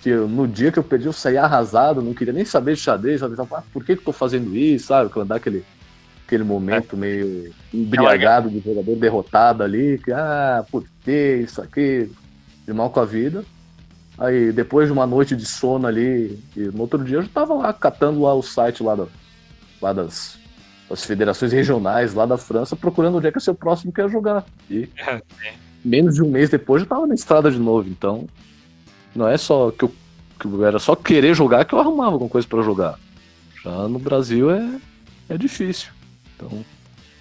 Que 0.01 0.09
eu, 0.09 0.27
no 0.27 0.47
dia 0.47 0.71
que 0.71 0.79
eu 0.79 0.83
perdi, 0.83 1.05
eu 1.05 1.13
saí 1.13 1.37
arrasado, 1.37 2.01
não 2.01 2.13
queria 2.13 2.33
nem 2.33 2.43
saber 2.43 2.73
de 2.73 2.81
xadrez, 2.81 3.19
sabe? 3.19 3.35
Ah, 3.39 3.63
por 3.71 3.85
que, 3.85 3.95
que 3.95 4.01
eu 4.01 4.05
tô 4.05 4.11
fazendo 4.11 4.55
isso, 4.55 4.87
sabe? 4.87 5.11
Quando 5.11 5.27
dá 5.27 5.35
aquele, 5.35 5.63
aquele 6.25 6.43
momento 6.43 6.95
é. 6.95 6.99
meio 6.99 7.53
embriagado 7.73 8.49
do 8.49 8.59
jogador 8.59 8.95
derrotado 8.95 9.63
ali, 9.63 9.99
que, 9.99 10.11
ah, 10.11 10.65
putz, 10.69 10.89
isso 11.07 11.61
aqui, 11.61 12.11
de 12.65 12.73
mal 12.73 12.89
com 12.89 12.99
a 12.99 13.05
vida. 13.05 13.45
Aí, 14.17 14.51
depois 14.51 14.87
de 14.87 14.93
uma 14.93 15.05
noite 15.05 15.35
de 15.35 15.45
sono 15.45 15.87
ali, 15.87 16.39
e 16.55 16.61
no 16.61 16.81
outro 16.81 17.03
dia 17.03 17.17
eu 17.17 17.21
já 17.21 17.29
tava 17.29 17.53
lá 17.53 17.73
catando 17.73 18.21
lá 18.21 18.33
o 18.33 18.41
site 18.41 18.81
lá, 18.81 18.95
da, 18.95 19.07
lá 19.81 19.93
das, 19.93 20.37
das 20.89 21.03
federações 21.03 21.51
regionais 21.51 22.13
lá 22.13 22.25
da 22.25 22.37
França, 22.37 22.75
procurando 22.75 23.17
onde 23.17 23.27
é 23.27 23.31
que 23.31 23.37
é 23.37 23.39
o 23.39 23.43
seu 23.43 23.53
próximo 23.53 23.91
quer 23.91 24.09
jogar. 24.09 24.45
E 24.69 24.89
é, 24.97 25.21
menos 25.83 26.15
de 26.15 26.23
um 26.23 26.29
mês 26.29 26.49
depois 26.49 26.81
eu 26.81 26.87
tava 26.87 27.05
na 27.05 27.13
estrada 27.13 27.51
de 27.51 27.59
novo, 27.59 27.89
então 27.89 28.25
não 29.13 29.27
é 29.27 29.37
só 29.37 29.69
que 29.71 29.83
eu, 29.83 29.93
que 30.39 30.47
eu 30.47 30.65
era 30.65 30.79
só 30.79 30.95
querer 30.95 31.35
jogar 31.35 31.65
que 31.65 31.75
eu 31.75 31.79
arrumava 31.79 32.13
alguma 32.13 32.29
coisa 32.29 32.47
para 32.47 32.63
jogar. 32.63 32.97
Já 33.61 33.87
no 33.89 33.99
Brasil 33.99 34.49
é, 34.49 34.79
é 35.27 35.37
difícil. 35.37 35.94
Então, 36.35 36.63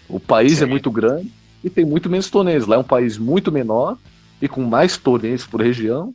o 0.09 0.18
país 0.20 0.55
é 0.55 0.57
Sim. 0.57 0.64
é 0.64 0.66
muito 0.66 0.90
grande 0.90 1.31
e 1.62 1.70
tem 1.70 1.85
muito 1.85 2.11
menos 2.11 2.29
torneios. 2.29 2.66
Lá 2.66 2.77
é 2.77 2.79
um 2.79 2.85
país 2.85 3.16
muito 3.16 3.50
menor 3.50 3.96
e 4.40 4.48
com 4.48 4.62
mais 4.62 4.96
torneios 4.96 5.46
por 5.46 5.61
região. 5.62 6.14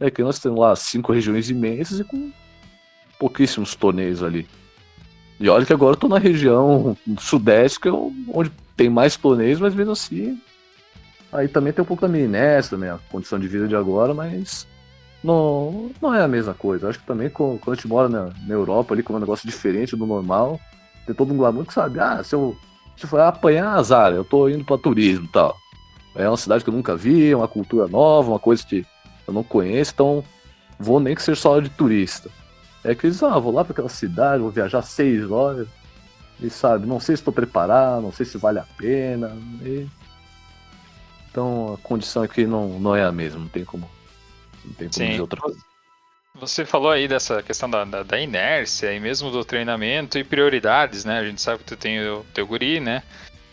É 0.00 0.10
que 0.10 0.22
nós 0.22 0.38
temos 0.38 0.58
lá 0.58 0.74
cinco 0.76 1.12
regiões 1.12 1.50
imensas 1.50 2.00
e 2.00 2.04
com 2.04 2.30
pouquíssimos 3.18 3.74
torneios 3.74 4.22
ali. 4.22 4.46
E 5.40 5.48
olha 5.48 5.64
que 5.64 5.72
agora 5.72 5.94
eu 5.94 6.00
tô 6.00 6.08
na 6.08 6.18
região 6.18 6.96
sudeste, 7.18 7.78
que 7.78 7.88
é 7.88 7.92
onde 7.92 8.50
tem 8.76 8.88
mais 8.88 9.16
torneios, 9.16 9.60
mas 9.60 9.74
mesmo 9.74 9.92
assim. 9.92 10.40
Aí 11.32 11.46
também 11.46 11.72
tem 11.72 11.82
um 11.82 11.86
pouco 11.86 12.02
da 12.02 12.08
minha 12.08 12.24
inércia, 12.24 12.76
também, 12.76 12.88
a 12.88 12.98
condição 13.10 13.38
de 13.38 13.46
vida 13.46 13.68
de 13.68 13.76
agora, 13.76 14.14
mas 14.14 14.66
não, 15.22 15.90
não 16.00 16.14
é 16.14 16.22
a 16.22 16.28
mesma 16.28 16.54
coisa. 16.54 16.88
Acho 16.88 16.98
que 16.98 17.06
também 17.06 17.28
quando 17.28 17.60
a 17.66 17.74
gente 17.74 17.86
mora 17.86 18.08
na, 18.08 18.30
na 18.46 18.54
Europa 18.54 18.94
ali, 18.94 19.02
com 19.02 19.12
um 19.14 19.18
negócio 19.18 19.48
diferente 19.48 19.94
do 19.94 20.06
normal, 20.06 20.60
tem 21.08 21.14
todo 21.14 21.32
um 21.32 21.36
glamour 21.38 21.64
que 21.64 21.72
sabe, 21.72 21.98
ah, 21.98 22.22
se 22.22 22.34
eu, 22.34 22.54
se 22.94 23.04
eu 23.04 23.08
for 23.08 23.20
apanhar 23.20 23.74
azar, 23.74 24.12
eu 24.12 24.24
tô 24.24 24.46
indo 24.48 24.62
para 24.62 24.76
turismo 24.76 25.24
e 25.24 25.28
tal. 25.28 25.56
É 26.14 26.28
uma 26.28 26.36
cidade 26.36 26.62
que 26.62 26.68
eu 26.68 26.74
nunca 26.74 26.94
vi, 26.94 27.30
é 27.30 27.36
uma 27.36 27.48
cultura 27.48 27.88
nova, 27.88 28.30
uma 28.30 28.38
coisa 28.38 28.64
que 28.66 28.84
eu 29.26 29.32
não 29.32 29.42
conheço, 29.42 29.92
então 29.94 30.22
vou 30.78 31.00
nem 31.00 31.14
que 31.14 31.22
seja 31.22 31.40
só 31.40 31.58
de 31.60 31.70
turista. 31.70 32.30
É 32.84 32.94
que 32.94 33.06
eles, 33.06 33.22
ah, 33.22 33.38
vou 33.38 33.52
lá 33.52 33.64
para 33.64 33.72
aquela 33.72 33.88
cidade, 33.88 34.42
vou 34.42 34.50
viajar 34.50 34.82
seis 34.82 35.30
horas, 35.30 35.66
e 36.40 36.50
sabe, 36.50 36.86
não 36.86 37.00
sei 37.00 37.16
se 37.16 37.22
estou 37.22 37.32
preparado, 37.32 38.02
não 38.02 38.12
sei 38.12 38.26
se 38.26 38.36
vale 38.36 38.58
a 38.58 38.66
pena. 38.76 39.34
E... 39.62 39.88
Então 41.30 41.74
a 41.74 41.78
condição 41.78 42.22
aqui 42.22 42.46
não, 42.46 42.78
não 42.78 42.94
é 42.94 43.02
a 43.02 43.12
mesma, 43.12 43.40
não 43.40 43.48
tem 43.48 43.64
como, 43.64 43.88
não 44.62 44.72
tem 44.74 44.88
como 44.88 44.92
Sim. 44.92 45.08
dizer 45.08 45.20
outra 45.22 45.40
coisa. 45.40 45.67
Você 46.40 46.64
falou 46.64 46.90
aí 46.90 47.08
dessa 47.08 47.42
questão 47.42 47.68
da, 47.68 47.84
da, 47.84 48.02
da, 48.02 48.20
inércia 48.20 48.92
e 48.92 49.00
mesmo 49.00 49.30
do 49.30 49.44
treinamento 49.44 50.18
e 50.18 50.24
prioridades, 50.24 51.04
né? 51.04 51.18
A 51.18 51.24
gente 51.24 51.42
sabe 51.42 51.58
que 51.58 51.64
tu 51.64 51.76
tem 51.76 52.00
o 52.00 52.24
teu 52.32 52.46
guri, 52.46 52.78
né? 52.78 53.02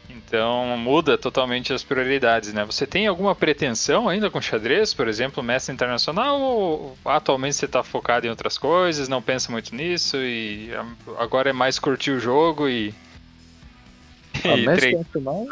Então 0.08 0.78
muda 0.78 1.18
totalmente 1.18 1.74
as 1.74 1.84
prioridades, 1.84 2.54
né? 2.54 2.64
Você 2.64 2.86
tem 2.86 3.08
alguma 3.08 3.34
pretensão 3.34 4.08
ainda 4.08 4.30
com 4.30 4.40
xadrez, 4.40 4.94
por 4.94 5.08
exemplo, 5.08 5.42
mestre 5.42 5.74
internacional, 5.74 6.40
ou 6.40 6.98
atualmente 7.04 7.56
você 7.56 7.66
está 7.66 7.84
focado 7.84 8.28
em 8.28 8.30
outras 8.30 8.58
coisas, 8.58 9.10
não 9.10 9.22
pensa 9.22 9.52
muito 9.52 9.76
nisso 9.76 10.18
e 10.18 10.70
agora 11.18 11.50
é 11.50 11.54
mais 11.54 11.80
curtir 11.80 12.12
o 12.12 12.20
jogo 12.20 12.70
e. 12.70 12.94
A 14.44 14.50
e 14.58 14.66
mestre 14.66 14.92
internacional, 14.92 15.48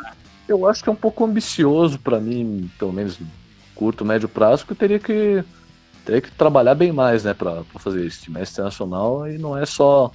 eu 0.47 0.67
acho 0.69 0.83
que 0.83 0.89
é 0.89 0.91
um 0.91 0.95
pouco 0.95 1.25
ambicioso 1.25 1.97
para 1.97 2.19
mim, 2.19 2.69
pelo 2.77 2.93
menos 2.93 3.17
curto, 3.73 4.05
médio 4.05 4.29
prazo, 4.29 4.65
que 4.65 4.73
eu 4.73 4.77
teria 4.77 4.99
que 4.99 5.43
teria 6.05 6.21
que 6.21 6.31
trabalhar 6.31 6.75
bem 6.75 6.91
mais, 6.91 7.23
né, 7.23 7.33
para 7.33 7.63
fazer 7.79 8.05
isso. 8.05 8.31
Mestre 8.31 8.55
internacional 8.55 9.27
e 9.27 9.37
não 9.37 9.57
é 9.57 9.65
só 9.65 10.11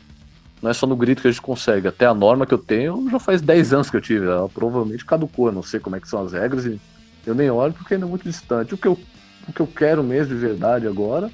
não 0.61 0.71
é 0.71 0.75
só 0.75 0.87
no 0.87 0.97
grito 0.97 1.23
que 1.23 1.29
a 1.29 1.31
gente 1.31 1.41
consegue. 1.41 1.89
Até 1.89 2.07
a 2.07 2.15
norma 2.15 2.47
que 2.47 2.55
eu 2.55 2.59
tenho 2.59 3.09
já 3.11 3.19
faz 3.19 3.41
10 3.41 3.73
anos 3.73 3.91
que 3.91 3.97
eu 3.97 4.01
tive. 4.01 4.27
Ela 4.27 4.49
provavelmente 4.49 5.05
caducou. 5.05 5.53
Não 5.53 5.63
sei 5.63 5.79
como 5.79 5.97
é 5.97 6.01
que 6.01 6.09
são 6.09 6.23
as 6.23 6.33
regras 6.33 6.65
e 6.67 6.81
eu 7.27 7.35
nem 7.35 7.51
olho 7.51 7.73
porque 7.73 7.95
ainda 7.95 8.07
é 8.07 8.09
muito 8.09 8.25
distante. 8.25 8.75
O 8.75 8.79
que 8.79 8.89
eu, 8.89 8.99
o 9.49 9.53
que 9.53 9.61
eu 9.61 9.67
quero 9.67 10.03
mesmo 10.03 10.35
de 10.35 10.41
verdade 10.41 10.87
agora 10.87 11.31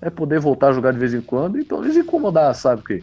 é 0.00 0.08
poder 0.08 0.38
voltar 0.38 0.68
a 0.68 0.72
jogar 0.72 0.92
de 0.92 0.98
vez 0.98 1.14
em 1.14 1.20
quando 1.20 1.58
e 1.58 1.64
talvez 1.64 1.96
incomodar, 1.96 2.54
sabe? 2.54 2.82
Porque 2.82 3.02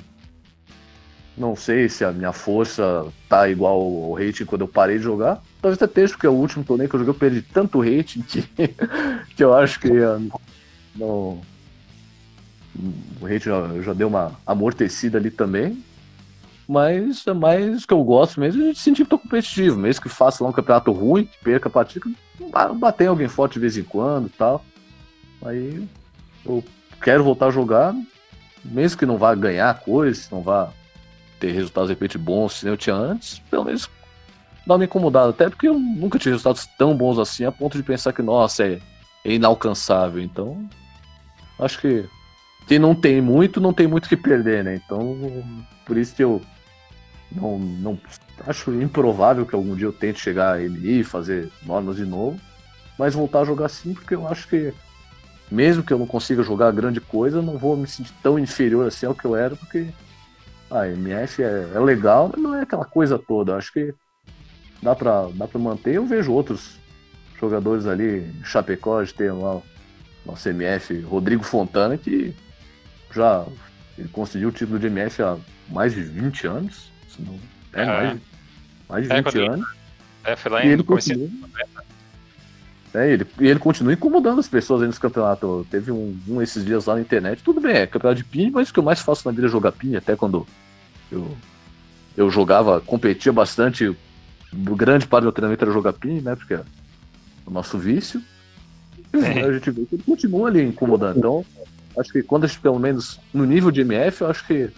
não 1.37 1.55
sei 1.55 1.89
se 1.89 2.05
a 2.05 2.11
minha 2.11 2.31
força 2.31 3.05
tá 3.27 3.49
igual 3.49 3.81
ao 3.81 4.13
rating 4.13 4.45
quando 4.45 4.61
eu 4.61 4.67
parei 4.67 4.97
de 4.97 5.03
jogar. 5.03 5.41
Talvez 5.61 5.81
até 5.81 5.85
esteja, 5.85 6.13
porque 6.13 6.27
é 6.27 6.29
o 6.29 6.33
último 6.33 6.63
torneio 6.63 6.89
que 6.89 6.95
eu 6.95 6.99
joguei 6.99 7.13
eu 7.13 7.19
perdi 7.19 7.41
tanto 7.41 7.79
rating 7.81 8.21
que, 8.21 8.43
que 9.35 9.43
eu 9.43 9.53
acho 9.53 9.79
que 9.79 9.89
não, 10.95 11.41
o 13.19 13.25
rate 13.25 13.45
já, 13.45 13.81
já 13.81 13.93
deu 13.93 14.07
uma 14.07 14.31
amortecida 14.45 15.17
ali 15.17 15.31
também. 15.31 15.83
Mas 16.67 17.27
é 17.27 17.33
mais 17.33 17.85
que 17.85 17.93
eu 17.93 18.03
gosto 18.03 18.39
mesmo 18.39 18.71
de 18.71 18.79
sentir 18.79 19.03
que 19.03 19.09
tô 19.09 19.19
competitivo. 19.19 19.77
Mesmo 19.77 20.03
que 20.03 20.09
faça 20.09 20.43
lá 20.43 20.49
um 20.49 20.53
campeonato 20.53 20.91
ruim, 20.91 21.25
que 21.25 21.37
perca 21.43 21.67
a 21.67 21.71
partida, 21.71 22.09
bater 22.77 23.07
alguém 23.07 23.27
forte 23.27 23.53
de 23.53 23.59
vez 23.59 23.77
em 23.77 23.83
quando 23.83 24.29
tal. 24.29 24.63
Aí 25.43 25.85
eu 26.45 26.63
quero 27.01 27.23
voltar 27.23 27.47
a 27.47 27.51
jogar, 27.51 27.93
mesmo 28.63 28.97
que 28.97 29.05
não 29.05 29.17
vá 29.17 29.33
ganhar 29.35 29.79
coisas, 29.81 30.29
não 30.29 30.41
vá 30.41 30.71
ter 31.39 31.51
resultados 31.51 31.89
de 31.89 31.93
repente 31.93 32.17
bons, 32.17 32.53
se 32.53 32.67
eu 32.67 32.77
tinha 32.77 32.95
antes, 32.95 33.39
pelo 33.49 33.65
menos 33.65 33.89
dá 34.65 34.75
uma 34.75 34.85
incomodada. 34.85 35.31
Até 35.31 35.49
porque 35.49 35.67
eu 35.67 35.77
nunca 35.77 36.19
tive 36.19 36.31
resultados 36.31 36.67
tão 36.77 36.95
bons 36.95 37.19
assim, 37.19 37.43
a 37.43 37.51
ponto 37.51 37.75
de 37.75 37.83
pensar 37.83 38.13
que, 38.13 38.21
nossa, 38.21 38.65
é, 38.65 38.79
é 39.23 39.33
inalcançável. 39.33 40.21
Então, 40.21 40.69
acho 41.59 41.79
que 41.79 42.05
quem 42.67 42.79
não 42.79 42.95
tem 42.95 43.21
muito, 43.21 43.59
não 43.59 43.73
tem 43.73 43.87
muito 43.87 44.07
que 44.07 44.17
perder, 44.17 44.63
né? 44.63 44.75
Então, 44.75 45.17
por 45.85 45.97
isso 45.97 46.15
que 46.15 46.23
eu 46.23 46.41
não, 47.31 47.59
não 47.59 47.99
acho 48.47 48.71
improvável 48.81 49.45
que 49.45 49.55
algum 49.55 49.75
dia 49.75 49.87
eu 49.87 49.93
tente 49.93 50.19
chegar 50.19 50.55
a 50.55 50.63
MI, 50.63 51.03
fazer 51.03 51.51
normas 51.63 51.95
de 51.95 52.05
novo, 52.05 52.39
mas 52.97 53.13
voltar 53.13 53.41
a 53.41 53.45
jogar 53.45 53.69
sim, 53.69 53.93
porque 53.93 54.15
eu 54.15 54.27
acho 54.27 54.47
que 54.47 54.73
mesmo 55.49 55.83
que 55.83 55.91
eu 55.91 55.99
não 55.99 56.07
consiga 56.07 56.43
jogar 56.43 56.71
grande 56.71 57.01
coisa, 57.01 57.41
não 57.41 57.57
vou 57.57 57.75
me 57.75 57.87
sentir 57.87 58.13
tão 58.23 58.39
inferior 58.39 58.87
assim 58.87 59.05
ao 59.05 59.13
que 59.13 59.25
eu 59.25 59.35
era, 59.35 59.55
porque 59.55 59.87
a 60.69 60.87
MF 60.87 61.43
é, 61.43 61.71
é 61.75 61.79
legal, 61.79 62.29
mas 62.31 62.41
não 62.41 62.55
é 62.55 62.61
aquela 62.61 62.85
coisa 62.85 63.19
toda. 63.19 63.51
Eu 63.51 63.57
acho 63.57 63.73
que 63.73 63.93
dá 64.81 64.95
pra, 64.95 65.27
dá 65.33 65.47
manter. 65.59 65.95
Eu 65.95 66.05
vejo 66.05 66.31
outros 66.31 66.79
jogadores 67.41 67.85
ali, 67.85 68.31
Chapecó, 68.43 69.01
de 69.03 69.13
ter 69.13 69.31
lá 69.31 69.55
o 69.55 69.63
nosso 70.25 70.47
MF, 70.49 70.99
Rodrigo 71.01 71.43
Fontana, 71.43 71.97
que 71.97 72.33
já 73.13 73.45
ele 73.97 74.09
conseguiu 74.09 74.49
o 74.49 74.51
título 74.51 74.79
de 74.79 74.87
MF 74.87 75.21
há 75.21 75.37
mais 75.69 75.93
de 75.93 76.01
20 76.01 76.47
anos. 76.47 76.91
Não, 77.19 77.39
é, 77.73 77.81
é, 77.81 77.85
mais, 77.85 78.19
mais 78.89 79.07
de 79.07 79.13
20 79.13 79.37
é, 79.37 79.47
anos. 79.47 79.69
É, 80.23 80.35
foi 80.35 80.51
lá 80.51 80.65
em 80.65 80.69
ele 80.69 80.83
continua, 80.83 81.29
é, 82.93 83.09
ele, 83.09 83.25
e 83.39 83.47
ele 83.47 83.59
continua 83.59 83.93
incomodando 83.93 84.39
as 84.39 84.49
pessoas 84.49 84.81
aí 84.81 84.87
nesse 84.87 84.99
campeonato. 84.99 85.65
Teve 85.69 85.91
um, 85.91 86.17
um 86.27 86.41
esses 86.41 86.65
dias 86.65 86.85
lá 86.85 86.95
na 86.95 87.01
internet. 87.01 87.41
Tudo 87.41 87.61
bem, 87.61 87.73
é 87.73 87.87
campeonato 87.87 88.21
de 88.21 88.27
pin, 88.27 88.51
mas 88.51 88.69
o 88.69 88.73
que 88.73 88.79
eu 88.79 88.83
mais 88.83 88.99
faço 88.99 89.27
na 89.27 89.33
vida 89.33 89.47
é 89.47 89.49
jogar 89.49 89.71
pin, 89.71 89.95
até 89.95 90.15
quando 90.15 90.45
eu, 91.11 91.37
eu 92.17 92.29
jogava, 92.29 92.81
competia 92.81 93.31
bastante. 93.31 93.95
Grande 94.53 95.07
parte 95.07 95.21
do 95.21 95.25
meu 95.27 95.31
treinamento 95.31 95.63
era 95.63 95.71
jogar 95.71 95.93
pin, 95.93 96.19
né? 96.19 96.35
Porque 96.35 96.59
o 97.45 97.51
nosso 97.51 97.77
vício. 97.77 98.21
É. 99.13 99.43
A 99.45 99.53
gente 99.53 99.71
vê 99.71 99.85
que 99.85 99.95
ele 99.95 100.03
continua 100.03 100.47
ali 100.47 100.63
incomodando. 100.63 101.17
Então, 101.17 101.45
Acho 101.97 102.11
que 102.11 102.23
quando 102.23 102.45
a 102.45 102.47
gente, 102.47 102.59
pelo 102.59 102.79
menos 102.79 103.19
no 103.33 103.45
nível 103.45 103.71
de 103.71 103.81
MF, 103.81 104.21
eu 104.21 104.29
acho 104.29 104.45
que 104.45 104.69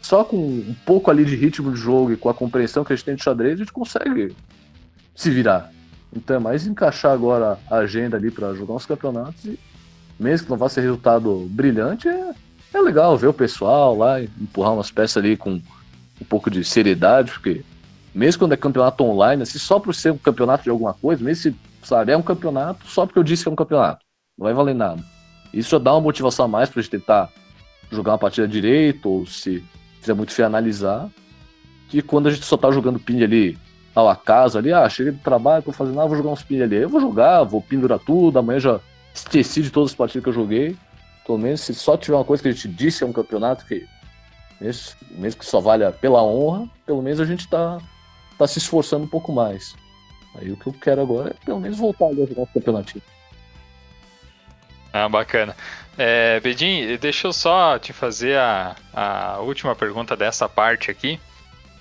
só 0.00 0.22
com 0.22 0.36
um 0.36 0.74
pouco 0.84 1.10
ali 1.10 1.24
de 1.24 1.34
ritmo 1.34 1.72
de 1.72 1.78
jogo 1.78 2.12
e 2.12 2.16
com 2.16 2.28
a 2.28 2.34
compreensão 2.34 2.84
que 2.84 2.92
a 2.92 2.96
gente 2.96 3.04
tem 3.04 3.14
de 3.14 3.22
xadrez, 3.22 3.54
a 3.54 3.58
gente 3.58 3.72
consegue 3.72 4.34
se 5.14 5.30
virar. 5.30 5.72
Então 6.14 6.36
é 6.36 6.38
mais 6.38 6.66
encaixar 6.66 7.12
agora 7.12 7.58
a 7.70 7.76
agenda 7.76 8.16
ali 8.16 8.30
para 8.30 8.54
jogar 8.54 8.74
uns 8.74 8.86
campeonatos 8.86 9.44
e 9.44 9.58
mesmo 10.18 10.46
que 10.46 10.50
não 10.50 10.58
vá 10.58 10.68
ser 10.68 10.80
resultado 10.82 11.46
brilhante, 11.50 12.08
é, 12.08 12.34
é 12.74 12.80
legal 12.80 13.16
ver 13.16 13.28
o 13.28 13.32
pessoal 13.32 13.96
lá 13.96 14.20
empurrar 14.20 14.74
umas 14.74 14.90
peças 14.90 15.16
ali 15.16 15.36
com 15.36 15.60
um 16.20 16.24
pouco 16.28 16.50
de 16.50 16.64
seriedade, 16.64 17.30
porque 17.30 17.62
mesmo 18.14 18.40
quando 18.40 18.52
é 18.52 18.56
campeonato 18.56 19.04
online, 19.04 19.42
assim, 19.42 19.58
só 19.58 19.78
por 19.78 19.94
ser 19.94 20.12
um 20.12 20.18
campeonato 20.18 20.64
de 20.64 20.70
alguma 20.70 20.92
coisa, 20.92 21.22
mesmo 21.22 21.42
se, 21.42 21.56
sabe, 21.88 22.12
é 22.12 22.16
um 22.16 22.22
campeonato 22.22 22.86
só 22.86 23.06
porque 23.06 23.18
eu 23.18 23.24
disse 23.24 23.42
que 23.42 23.48
é 23.48 23.52
um 23.52 23.56
campeonato, 23.56 24.04
não 24.36 24.44
vai 24.44 24.54
valer 24.54 24.74
nada. 24.74 25.02
Isso 25.52 25.70
já 25.70 25.78
dá 25.78 25.92
uma 25.94 26.00
motivação 26.00 26.44
a 26.44 26.48
mais 26.48 26.68
pra 26.68 26.82
gente 26.82 26.90
tentar 26.90 27.30
jogar 27.90 28.12
uma 28.12 28.18
partida 28.18 28.46
direito, 28.46 29.08
ou 29.08 29.26
se 29.26 29.64
fizer 30.00 30.14
muito 30.14 30.32
feio 30.32 30.46
analisar. 30.46 31.08
Que 31.88 32.02
quando 32.02 32.28
a 32.28 32.30
gente 32.30 32.44
só 32.44 32.56
tá 32.56 32.70
jogando 32.70 32.98
pin 32.98 33.22
ali 33.22 33.58
ao 33.94 34.08
acaso 34.08 34.58
ali, 34.58 34.72
ah, 34.72 34.88
cheguei 34.88 35.12
do 35.12 35.18
trabalho, 35.20 35.62
tô 35.62 35.72
fazendo 35.72 35.96
nada, 35.96 36.08
vou 36.08 36.16
jogar 36.16 36.30
uns 36.30 36.42
pin 36.42 36.60
ali. 36.60 36.76
Eu 36.76 36.88
vou 36.88 37.00
jogar, 37.00 37.42
vou 37.44 37.62
pendurar 37.62 37.98
tudo, 37.98 38.38
amanhã 38.38 38.60
já 38.60 38.80
esqueci 39.14 39.62
de 39.62 39.70
todas 39.70 39.90
as 39.90 39.96
partidas 39.96 40.22
que 40.22 40.28
eu 40.28 40.34
joguei. 40.34 40.76
Pelo 41.24 41.38
menos 41.38 41.62
se 41.62 41.74
só 41.74 41.96
tiver 41.96 42.16
uma 42.16 42.24
coisa 42.24 42.42
que 42.42 42.48
a 42.48 42.52
gente 42.52 42.68
disse 42.68 43.02
é 43.02 43.06
um 43.06 43.12
campeonato 43.12 43.64
que 43.64 43.86
mesmo 44.60 45.38
que 45.38 45.46
só 45.46 45.60
valha 45.60 45.92
pela 45.92 46.22
honra, 46.22 46.68
pelo 46.84 47.00
menos 47.00 47.20
a 47.20 47.24
gente 47.24 47.48
tá, 47.48 47.78
tá 48.36 48.46
se 48.46 48.58
esforçando 48.58 49.04
um 49.04 49.08
pouco 49.08 49.32
mais. 49.32 49.74
Aí 50.34 50.50
o 50.52 50.56
que 50.56 50.66
eu 50.66 50.72
quero 50.72 51.00
agora 51.00 51.30
é 51.30 51.44
pelo 51.44 51.60
menos 51.60 51.78
voltar 51.78 52.06
a 52.06 52.14
jogar 52.14 52.42
o 52.42 52.46
campeonatinho. 52.46 53.02
Ah, 54.92 55.08
bacana. 55.08 55.56
É, 55.96 56.40
Bedin, 56.40 56.96
deixa 56.96 57.26
eu 57.26 57.32
só 57.32 57.78
te 57.78 57.92
fazer 57.92 58.38
a, 58.38 58.76
a 58.92 59.38
última 59.40 59.74
pergunta 59.74 60.16
dessa 60.16 60.48
parte 60.48 60.90
aqui. 60.90 61.20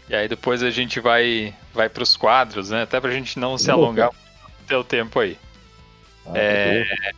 E 0.10 0.16
aí 0.16 0.28
depois 0.28 0.64
a 0.64 0.70
gente 0.70 1.00
vai 1.00 1.54
vai 1.74 1.89
para 1.89 2.04
os 2.04 2.16
quadros, 2.16 2.70
né? 2.70 2.84
Até 2.84 3.00
para 3.00 3.10
a 3.10 3.14
gente 3.14 3.38
não 3.39 3.58
se 3.58 3.70
alongar 3.70 4.10
o 4.10 4.68
teu 4.68 4.84
tempo 4.84 5.20
aí. 5.20 5.38
Ah, 6.26 6.32
é... 6.36 7.12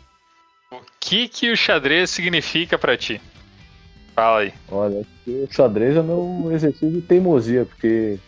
O 0.71 0.81
que 0.99 1.27
que 1.27 1.51
o 1.51 1.57
xadrez 1.57 2.09
significa 2.09 2.77
para 2.77 2.97
ti? 2.97 3.21
Fala 4.13 4.41
aí. 4.41 4.53
Olha, 4.69 5.05
o 5.25 5.47
xadrez 5.49 5.95
é 5.95 6.01
meu 6.01 6.49
exercício 6.51 6.91
de 6.91 7.01
teimosia, 7.01 7.65
porque 7.65 8.19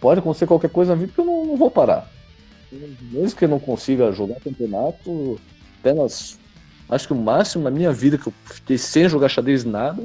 pode 0.00 0.20
acontecer 0.20 0.46
qualquer 0.46 0.70
coisa 0.70 0.94
na 0.94 1.00
vida 1.00 1.12
que 1.12 1.20
eu 1.20 1.24
não, 1.24 1.44
não 1.44 1.56
vou 1.56 1.70
parar. 1.70 2.10
Mesmo 2.72 3.36
que 3.36 3.44
eu 3.44 3.48
não 3.48 3.58
consiga 3.58 4.12
jogar 4.12 4.40
campeonato, 4.40 5.38
apenas 5.80 6.38
acho 6.88 7.06
que 7.06 7.12
o 7.12 7.16
máximo 7.16 7.64
na 7.64 7.70
minha 7.70 7.92
vida 7.92 8.16
que 8.16 8.28
eu 8.28 8.32
fiquei 8.44 8.78
sem 8.78 9.08
jogar 9.08 9.28
xadrez 9.28 9.64
nada, 9.64 10.02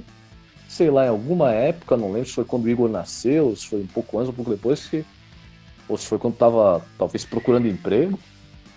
sei 0.67 0.89
lá, 0.89 1.05
em 1.05 1.09
alguma 1.09 1.51
época, 1.51 1.95
não 1.95 2.11
lembro 2.11 2.27
se 2.27 2.35
foi 2.35 2.45
quando 2.45 2.65
o 2.65 2.69
Igor 2.69 2.89
nasceu, 2.89 3.55
se 3.55 3.67
foi 3.67 3.81
um 3.81 3.87
pouco 3.87 4.19
antes, 4.19 4.29
um 4.29 4.33
pouco 4.33 4.51
depois, 4.51 4.87
que, 4.87 5.05
ou 5.87 5.97
se 5.97 6.05
foi 6.05 6.17
quando 6.17 6.35
tava 6.35 6.83
talvez 6.97 7.23
procurando 7.23 7.67
emprego, 7.67 8.19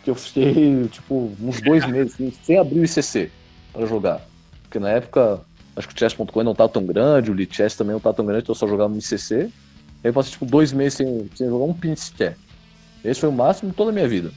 que 0.04 0.10
eu 0.10 0.14
fiquei 0.14 0.86
tipo 0.92 1.32
uns 1.40 1.60
dois 1.60 1.86
meses 1.88 2.14
assim, 2.14 2.32
sem 2.42 2.58
abrir 2.58 2.80
o 2.80 2.84
ICC 2.84 3.30
para 3.72 3.86
jogar. 3.86 4.20
Porque 4.62 4.78
na 4.78 4.90
época, 4.90 5.40
acho 5.74 5.88
que 5.88 5.94
o 5.94 5.98
chess.com 5.98 6.42
não 6.42 6.54
tava 6.54 6.68
tão 6.68 6.84
grande, 6.84 7.30
o 7.30 7.34
Lichess 7.34 7.74
também 7.74 7.94
não 7.94 8.00
tava 8.00 8.16
tão 8.16 8.26
grande, 8.26 8.42
então 8.42 8.52
eu 8.52 8.58
só 8.58 8.68
jogava 8.68 8.90
no 8.90 8.98
ICC. 8.98 9.50
Eu 10.02 10.12
passei 10.12 10.32
tipo 10.32 10.46
dois 10.46 10.72
meses 10.72 10.94
sem, 10.94 11.28
sem 11.34 11.48
jogar 11.48 11.64
um 11.64 11.74
pin 11.74 11.94
sequer. 11.96 12.36
Esse 13.04 13.20
foi 13.20 13.28
o 13.28 13.32
máximo 13.32 13.70
de 13.70 13.76
toda 13.76 13.90
a 13.90 13.92
minha 13.92 14.08
vida. 14.08 14.32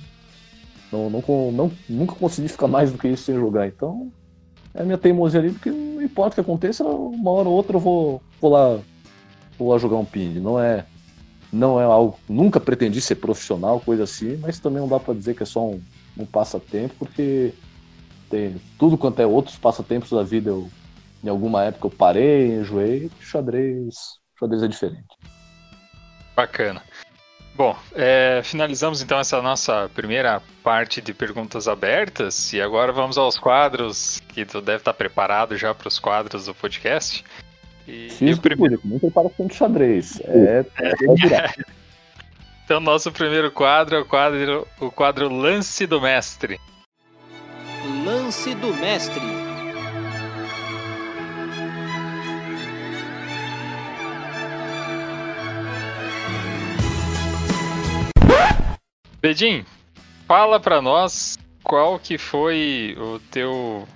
Não, 0.91 1.09
não, 1.09 1.51
não, 1.51 1.71
nunca 1.87 2.15
consegui 2.15 2.47
ficar 2.47 2.67
mais 2.67 2.91
do 2.91 2.97
que 2.97 3.07
isso 3.07 3.23
sem 3.23 3.35
jogar. 3.35 3.67
Então, 3.67 4.11
é 4.73 4.81
a 4.81 4.85
minha 4.85 4.97
teimosia 4.97 5.39
ali, 5.39 5.51
porque 5.51 5.71
não 5.71 6.01
importa 6.01 6.33
o 6.33 6.35
que 6.35 6.41
aconteça, 6.41 6.83
uma 6.83 7.31
hora 7.31 7.47
ou 7.47 7.55
outra 7.55 7.77
eu 7.77 7.79
vou, 7.79 8.21
vou, 8.39 8.51
lá, 8.51 8.79
vou 9.57 9.71
lá 9.71 9.77
jogar 9.77 9.97
um 9.97 10.05
ping. 10.05 10.39
Não 10.39 10.59
é, 10.59 10.85
não 11.51 11.79
é 11.79 11.83
algo. 11.83 12.17
Nunca 12.27 12.59
pretendi 12.59 12.99
ser 12.99 13.15
profissional, 13.15 13.79
coisa 13.79 14.03
assim, 14.03 14.37
mas 14.37 14.59
também 14.59 14.81
não 14.81 14.87
dá 14.87 14.99
para 14.99 15.13
dizer 15.13 15.35
que 15.35 15.43
é 15.43 15.45
só 15.45 15.65
um, 15.65 15.81
um 16.17 16.25
passatempo, 16.25 16.93
porque 16.99 17.53
tem 18.29 18.55
tudo 18.77 18.97
quanto 18.97 19.21
é 19.21 19.25
outros 19.25 19.57
passatempos 19.57 20.09
da 20.11 20.23
vida. 20.23 20.49
Eu, 20.49 20.69
em 21.23 21.29
alguma 21.29 21.63
época 21.63 21.87
eu 21.87 21.91
parei, 21.91 22.59
enjoei, 22.59 23.09
xadrez, 23.19 23.95
xadrez 24.37 24.63
é 24.63 24.67
diferente. 24.67 25.07
Bacana. 26.35 26.81
Bom, 27.53 27.77
é, 27.93 28.41
finalizamos 28.43 29.01
então 29.01 29.19
essa 29.19 29.41
nossa 29.41 29.89
primeira 29.93 30.41
parte 30.63 31.01
de 31.01 31.13
perguntas 31.13 31.67
abertas 31.67 32.53
e 32.53 32.61
agora 32.61 32.91
vamos 32.91 33.17
aos 33.17 33.37
quadros, 33.37 34.21
que 34.29 34.45
tu 34.45 34.61
deve 34.61 34.77
estar 34.77 34.93
preparado 34.93 35.57
já 35.57 35.73
para 35.73 35.87
os 35.87 35.99
quadros 35.99 36.45
do 36.45 36.55
podcast. 36.55 37.23
E, 37.87 38.09
Fiz 38.09 38.37
o 38.37 38.41
primeiro... 38.41 38.79
não 38.85 38.99
preparação 38.99 39.47
de 39.47 39.55
xadrez. 39.55 40.21
É, 40.25 40.65
é, 40.79 40.87
é 40.87 41.81
então, 42.63 42.79
nosso 42.79 43.11
primeiro 43.11 43.51
quadro 43.51 43.97
é 43.97 43.99
o 43.99 44.05
quadro, 44.05 44.65
o 44.79 44.89
quadro 44.89 45.27
Lance 45.27 45.85
do 45.85 45.99
Mestre. 45.99 46.57
Lance 48.05 48.55
do 48.55 48.73
Mestre. 48.75 49.40
Bedin, 59.21 59.63
fala 60.27 60.59
para 60.59 60.81
nós 60.81 61.37
qual 61.63 61.99
que 61.99 62.17
foi 62.17 62.97
o 62.97 63.19
teu 63.29 63.87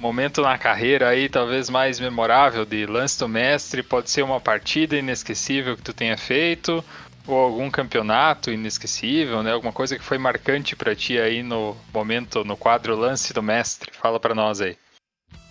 momento 0.00 0.42
na 0.42 0.58
carreira 0.58 1.08
aí, 1.08 1.28
talvez 1.28 1.70
mais 1.70 2.00
memorável 2.00 2.64
de 2.64 2.84
lance 2.84 3.16
do 3.16 3.28
mestre. 3.28 3.80
Pode 3.80 4.10
ser 4.10 4.22
uma 4.22 4.40
partida 4.40 4.96
inesquecível 4.96 5.76
que 5.76 5.82
tu 5.82 5.94
tenha 5.94 6.18
feito, 6.18 6.84
ou 7.28 7.38
algum 7.38 7.70
campeonato 7.70 8.50
inesquecível, 8.50 9.40
né? 9.44 9.52
Alguma 9.52 9.72
coisa 9.72 9.96
que 9.96 10.02
foi 10.02 10.18
marcante 10.18 10.74
para 10.74 10.96
ti 10.96 11.16
aí 11.16 11.44
no 11.44 11.76
momento, 11.94 12.44
no 12.44 12.56
quadro 12.56 12.96
lance 12.96 13.32
do 13.32 13.40
mestre. 13.40 13.92
Fala 13.92 14.18
para 14.18 14.34
nós 14.34 14.60
aí. 14.60 14.76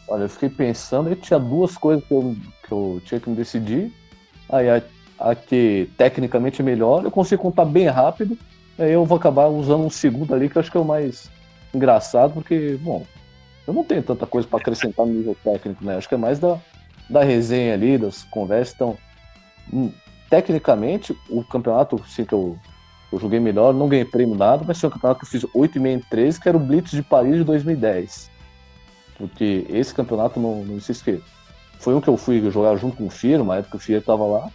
Olha, 0.10 0.24
eu 0.24 0.30
fiquei 0.30 0.50
pensando 0.50 1.10
e 1.10 1.16
tinha 1.16 1.40
duas 1.40 1.78
coisas 1.78 2.04
que 2.06 2.14
eu, 2.14 2.36
que 2.68 2.72
eu 2.74 3.02
tinha 3.06 3.22
que 3.22 3.30
me 3.30 3.36
decidir. 3.38 3.94
Aí 4.50 4.70
a, 4.70 4.82
a 5.18 5.34
que 5.34 5.90
tecnicamente 5.98 6.62
é 6.62 6.66
melhor, 6.66 7.06
eu 7.06 7.12
consigo 7.12 7.42
contar 7.42 7.64
bem 7.64 7.88
rápido 7.88 8.38
eu 8.90 9.06
vou 9.06 9.18
acabar 9.18 9.48
usando 9.48 9.86
um 9.86 9.90
segundo 9.90 10.34
ali 10.34 10.50
que 10.50 10.58
eu 10.58 10.60
acho 10.60 10.72
que 10.72 10.78
é 10.78 10.80
o 10.80 10.86
mais 10.86 11.30
engraçado, 11.74 12.34
porque, 12.34 12.78
bom, 12.82 13.06
eu 13.68 13.74
não 13.74 13.84
tenho 13.84 14.04
tanta 14.04 14.26
coisa 14.26 14.48
para 14.48 14.60
acrescentar 14.60 15.06
no 15.06 15.14
nível 15.14 15.36
técnico, 15.44 15.84
né? 15.84 15.98
Acho 15.98 16.08
que 16.08 16.16
é 16.16 16.18
mais 16.18 16.40
da, 16.40 16.58
da 17.10 17.24
resenha 17.24 17.74
ali, 17.74 17.98
das 17.98 18.24
conversas. 18.24 18.74
Então, 18.76 18.98
hum, 19.72 19.92
tecnicamente, 20.30 21.16
o 21.30 21.44
campeonato 21.44 22.02
assim, 22.04 22.26
que 22.26 22.34
eu, 22.34 22.58
eu 23.12 23.20
joguei 23.20 23.40
melhor, 23.40 23.74
não 23.74 23.88
ganhei 23.88 24.06
prêmio 24.06 24.36
nada, 24.36 24.64
mas 24.68 24.80
foi 24.80 24.90
um 24.90 24.94
campeonato 24.94 25.20
que 25.20 25.26
eu 25.26 25.30
fiz 25.30 25.50
8,5 25.54 25.86
em 25.88 26.00
13, 26.00 26.40
que 26.40 26.50
era 26.50 26.58
o 26.58 26.60
Blitz 26.60 26.92
de 26.92 27.04
Paris 27.04 27.36
de 27.36 27.44
2010. 27.44 28.32
Porque 29.18 29.68
esse 29.70 29.94
campeonato, 29.94 30.40
não, 30.40 30.64
não 30.66 30.80
se 30.80 30.94
foi 31.82 31.96
um 31.96 32.02
que 32.02 32.08
eu 32.08 32.18
fui 32.18 32.50
jogar 32.52 32.76
junto 32.76 32.98
com 32.98 33.08
o 33.08 33.10
Firo, 33.10 33.44
uma 33.44 33.58
época 33.58 33.72
que 33.72 33.78
o 33.78 33.80
Firo 33.80 34.00
estava 34.00 34.26
lá. 34.26 34.50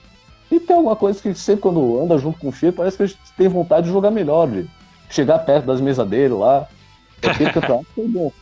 E 0.50 0.60
tem 0.60 0.76
alguma 0.76 0.96
coisa 0.96 1.20
que 1.20 1.34
sempre 1.34 1.62
quando 1.62 2.00
anda 2.00 2.18
junto 2.18 2.38
com 2.38 2.48
o 2.48 2.52
Fio, 2.52 2.72
parece 2.72 2.96
que 2.96 3.02
a 3.02 3.06
gente 3.06 3.18
tem 3.36 3.48
vontade 3.48 3.86
de 3.86 3.92
jogar 3.92 4.10
melhor, 4.10 4.48
de 4.48 4.68
chegar 5.10 5.38
perto 5.40 5.66
das 5.66 5.80
mesas 5.80 6.06
dele 6.08 6.34
lá. 6.34 6.68
Aquele 7.22 7.52
campeonato 7.52 7.86
foi 7.94 8.06
bom. 8.06 8.32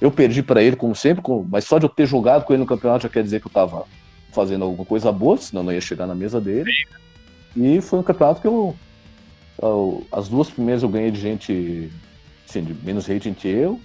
Eu 0.00 0.10
perdi 0.10 0.42
para 0.42 0.62
ele, 0.62 0.76
como 0.76 0.94
sempre, 0.94 1.22
mas 1.48 1.64
só 1.64 1.78
de 1.78 1.84
eu 1.84 1.90
ter 1.90 2.06
jogado 2.06 2.44
com 2.44 2.52
ele 2.52 2.60
no 2.60 2.66
campeonato 2.66 3.02
já 3.02 3.08
quer 3.08 3.22
dizer 3.22 3.40
que 3.40 3.46
eu 3.46 3.52
tava 3.52 3.84
fazendo 4.32 4.64
alguma 4.64 4.84
coisa 4.84 5.10
boa, 5.12 5.36
senão 5.36 5.62
não 5.62 5.72
ia 5.72 5.80
chegar 5.80 6.06
na 6.06 6.14
mesa 6.14 6.40
dele. 6.40 6.70
E 7.56 7.80
foi 7.80 7.98
um 7.98 8.02
campeonato 8.02 8.40
que 8.40 8.46
eu. 8.46 8.74
eu 9.60 10.06
as 10.10 10.28
duas 10.28 10.48
primeiras 10.48 10.82
eu 10.82 10.88
ganhei 10.88 11.10
de 11.10 11.20
gente 11.20 11.90
assim, 12.48 12.62
de 12.62 12.74
menos 12.74 13.06
rating 13.06 13.34
que 13.34 13.48
eu. 13.48 13.80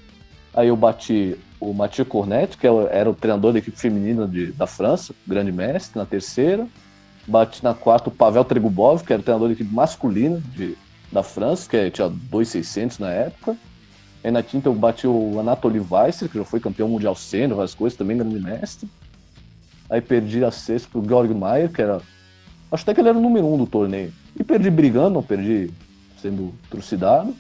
Aí 0.54 0.70
eu 0.70 0.76
bati 0.76 1.38
o 1.60 1.74
Mathieu 1.74 2.06
Cornet, 2.06 2.58
que 2.58 2.66
era 2.66 3.10
o 3.10 3.14
treinador 3.14 3.52
da 3.52 3.60
equipe 3.60 3.78
feminina 3.78 4.28
de, 4.28 4.52
da 4.54 4.68
França, 4.68 5.14
grande 5.28 5.52
mestre, 5.52 5.98
na 5.98 6.06
terceira. 6.06 6.68
Bati 7.28 7.64
na 7.64 7.74
quarta 7.74 8.10
o 8.10 8.12
Pavel 8.12 8.46
Tregubov, 8.46 9.04
que 9.04 9.12
era 9.12 9.22
treinador 9.22 9.48
da 9.48 9.54
equipe 9.54 9.74
masculina 9.74 10.40
de, 10.56 10.78
da 11.12 11.24
França, 11.24 11.68
que 11.68 11.90
tinha 11.90 12.08
2,600 12.08 13.00
na 13.00 13.10
época. 13.10 13.58
Aí 14.24 14.32
na 14.32 14.44
quinta 14.44 14.70
eu 14.70 14.74
bati 14.74 15.08
o 15.08 15.40
Anatoly 15.40 15.80
Weisser, 15.80 16.30
que 16.30 16.38
já 16.38 16.44
foi 16.44 16.60
campeão 16.60 16.88
mundial 16.88 17.16
sênior, 17.16 17.58
várias 17.58 17.74
coisas, 17.74 17.98
também 17.98 18.18
grande 18.18 18.40
mestre. 18.40 18.90
Aí 19.90 20.02
perdi 20.02 20.44
a 20.44 20.52
sexta 20.52 20.88
pro 20.92 21.04
Georg 21.08 21.34
Mayer, 21.34 21.72
que 21.72 21.82
era. 21.82 22.02
Acho 22.72 22.84
até 22.84 22.94
que 22.94 23.02
ele 23.02 23.10
era 23.10 23.18
o 23.18 23.22
número 23.22 23.46
um 23.46 23.58
do 23.58 23.68
torneio. 23.68 24.12
E 24.40 24.44
perdi 24.44 24.70
brigando, 24.70 25.12
não 25.12 25.24
perdi 25.24 25.72
sendo 26.20 26.54
trucidado. 26.70 27.30
Uhum. 27.30 27.36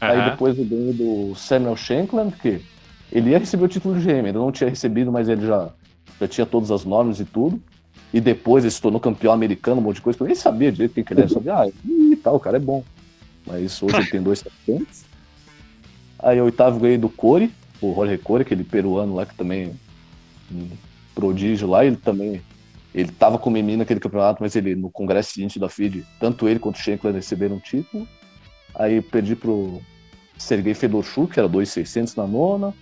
Aí 0.00 0.30
depois 0.30 0.56
eu 0.56 0.64
ganhei 0.64 0.92
do 0.92 1.34
Samuel 1.34 1.76
Shankland, 1.76 2.32
que 2.36 2.62
ele 3.10 3.30
ia 3.30 3.38
receber 3.38 3.64
o 3.64 3.68
título 3.68 3.98
de 3.98 4.06
GM, 4.06 4.26
ainda 4.26 4.38
não 4.38 4.52
tinha 4.52 4.70
recebido, 4.70 5.10
mas 5.10 5.28
ele 5.28 5.44
já, 5.44 5.68
já 6.20 6.28
tinha 6.28 6.46
todas 6.46 6.70
as 6.70 6.84
normas 6.84 7.18
e 7.18 7.24
tudo 7.24 7.60
e 8.12 8.20
depois 8.20 8.64
ele 8.64 8.70
se 8.70 8.80
tornou 8.80 9.00
campeão 9.00 9.32
americano, 9.32 9.80
um 9.80 9.84
monte 9.84 9.96
de 9.96 10.02
coisa, 10.02 10.18
eu 10.20 10.26
nem 10.26 10.34
sabia 10.34 10.72
direito 10.72 10.94
quem 10.94 11.04
que 11.04 11.12
ele 11.12 11.20
era, 11.20 11.28
sabia, 11.28 11.54
ah, 11.54 11.68
e 11.84 12.16
tal, 12.16 12.36
o 12.36 12.40
cara 12.40 12.56
é 12.56 12.60
bom. 12.60 12.82
Mas 13.46 13.82
hoje 13.82 13.96
ele 13.96 14.10
tem 14.10 14.22
dois 14.22 14.42
talentos. 14.42 15.04
Aí 16.18 16.40
o 16.40 16.44
oitavo 16.44 16.80
ganhei 16.80 16.98
do 16.98 17.08
Core, 17.08 17.52
o 17.80 17.94
Jorge 17.94 18.18
Core, 18.18 18.42
aquele 18.42 18.64
peruano 18.64 19.14
lá 19.14 19.24
que 19.24 19.34
também 19.34 19.72
um 20.50 20.68
prodígio 21.14 21.68
lá, 21.68 21.84
ele 21.84 21.96
também 21.96 22.40
ele 22.94 23.12
tava 23.12 23.38
com 23.38 23.50
o 23.50 23.52
Mimi 23.52 23.76
naquele 23.76 24.00
campeonato, 24.00 24.42
mas 24.42 24.56
ele 24.56 24.74
no 24.74 24.90
congresso 24.90 25.32
seguinte 25.32 25.58
da 25.58 25.68
FIDE, 25.68 26.04
tanto 26.18 26.48
ele 26.48 26.58
quanto 26.58 26.76
o 26.76 26.78
Schenkler 26.78 27.14
receberam 27.14 27.56
um 27.56 27.60
título. 27.60 28.08
Aí 28.74 29.00
perdi 29.00 29.36
pro 29.36 29.80
Sergei 30.36 30.74
Fedorchuk, 30.74 31.34
que 31.34 31.38
era 31.38 31.48
2,600 31.48 32.16
na 32.16 32.26
nona. 32.26 32.74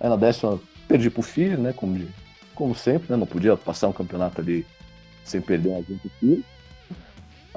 Aí 0.00 0.08
na 0.08 0.16
décima 0.16 0.60
perdi 0.88 1.10
pro 1.10 1.22
Filho, 1.22 1.58
né, 1.58 1.72
como 1.72 1.96
de 1.96 2.08
como 2.56 2.74
sempre, 2.74 3.08
né? 3.10 3.16
Não 3.16 3.26
podia 3.26 3.56
passar 3.56 3.88
um 3.88 3.92
campeonato 3.92 4.40
ali 4.40 4.66
sem 5.24 5.40
perder 5.40 5.68
um 5.68 5.78
agente 5.78 6.10
aqui. 6.16 6.44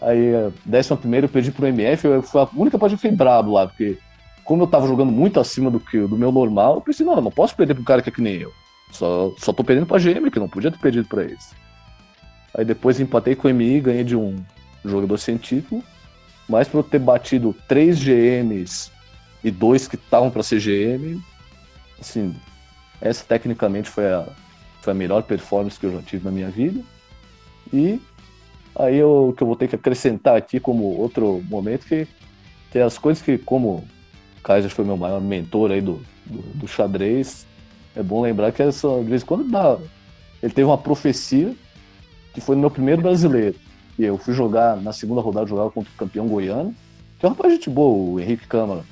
Aí, 0.02 0.32
décima 0.66 0.97
primeira 0.97 1.26
eu 1.26 1.30
perdi 1.30 1.52
pro 1.52 1.68
MF, 1.68 2.06
eu, 2.06 2.22
foi 2.22 2.41
a 2.41 2.50
única 2.56 2.78
parte 2.78 2.91
que 2.91 2.95
eu 2.95 3.00
fiquei 3.00 3.18
brabo 3.18 3.52
lá, 3.52 3.68
porque 3.68 3.97
como 4.43 4.64
eu 4.64 4.68
tava 4.68 4.88
jogando 4.88 5.12
muito 5.12 5.39
acima 5.39 5.70
do 5.70 5.80
que 5.80 6.00
do 6.00 6.18
meu 6.18 6.32
normal, 6.32 6.76
eu 6.76 6.82
pensei, 6.82 7.06
não, 7.06 7.16
eu 7.16 7.22
não 7.22 7.32
posso 7.32 7.56
perder 7.56 7.74
pro 7.74 7.84
cara 7.84 8.02
que 8.02 8.10
é 8.10 8.12
que 8.12 8.22
nem 8.22 8.36
eu. 8.36 8.52
Só, 8.91 9.34
só 9.38 9.54
tô 9.54 9.64
perdendo 9.64 9.86
pra 9.86 10.00
GM, 10.00 10.32
que 10.32 10.39
não 10.39 10.50
podia 10.50 10.72
ter 10.72 10.80
perdido 10.80 11.08
pra 11.08 11.24
eles. 11.24 11.54
Aí 12.58 12.66
depois 12.66 13.00
empatei 13.00 13.36
com 13.36 13.47
o 13.47 13.52
MI, 13.52 13.80
ganhei 13.82 14.04
de 14.04 14.16
um 14.16 14.36
jogador 14.84 15.20
título. 15.20 15.84
Mas 16.47 16.68
por 16.68 16.80
eu 16.80 16.84
ter 16.84 16.97
batido 16.97 17.56
três 17.68 18.00
GMs 18.00 18.91
e 19.43 19.52
dois 19.52 19.88
que 19.88 19.95
estavam 19.95 20.32
para 20.32 20.41
ser 20.41 20.60
GM, 20.60 21.22
assim, 22.00 22.36
essa 23.00 23.24
tecnicamente 23.24 23.88
foi 23.88 24.12
a, 24.12 24.26
foi 24.90 24.92
a 24.92 24.94
melhor 24.94 25.24
performance 25.24 25.80
que 25.80 25.86
eu 25.86 25.92
já 25.92 26.02
tive 26.02 26.26
na 26.26 26.32
minha 26.32 26.50
vida. 26.50 26.82
E 27.72 28.02
aí 28.76 29.04
o 29.04 29.34
que 29.34 29.44
eu 29.44 29.48
vou 29.48 29.56
ter 29.56 29.68
que 29.68 29.76
acrescentar 29.76 30.36
aqui 30.36 30.60
como 30.60 30.84
outro 30.84 31.44
momento 31.48 31.86
que, 31.86 32.08
que 32.72 32.80
é 32.80 32.82
as 32.82 32.98
coisas 32.98 33.22
que, 33.22 33.38
como 33.38 33.70
o 33.70 34.42
Kaiser 34.44 34.72
foi 34.72 34.86
meu 34.86 34.98
maior 34.98 35.22
mentor 35.22 35.72
aí 35.72 35.82
do, 35.82 36.02
do, 36.26 36.42
do 36.56 36.68
xadrez, 36.68 37.46
é 37.96 38.02
bom 38.02 38.22
lembrar 38.22 38.52
que 38.52 38.64
essa, 38.64 38.88
de 38.88 39.10
vez 39.10 39.24
quando 39.24 39.44
dá. 39.50 39.78
Ele 40.42 40.54
teve 40.54 40.66
uma 40.66 40.78
profecia 40.78 41.54
que 42.34 42.42
foi 42.42 42.56
no 42.56 42.62
meu 42.62 42.72
primeiro 42.72 43.02
brasileiro. 43.02 43.56
E 43.98 44.06
eu 44.06 44.18
fui 44.18 44.34
jogar, 44.34 44.78
na 44.78 44.94
segunda 44.94 45.20
rodada, 45.22 45.46
jogava 45.46 45.70
contra 45.70 45.92
o 45.92 45.98
campeão 45.98 46.28
goiano, 46.28 46.74
que 47.20 47.26
é 47.26 47.30
um 47.30 47.34
rapaz 47.34 47.52
de 47.52 47.58
gente 47.58 47.70
boa, 47.70 48.14
o 48.14 48.20
Henrique 48.20 48.48
Câmara. 48.48 48.84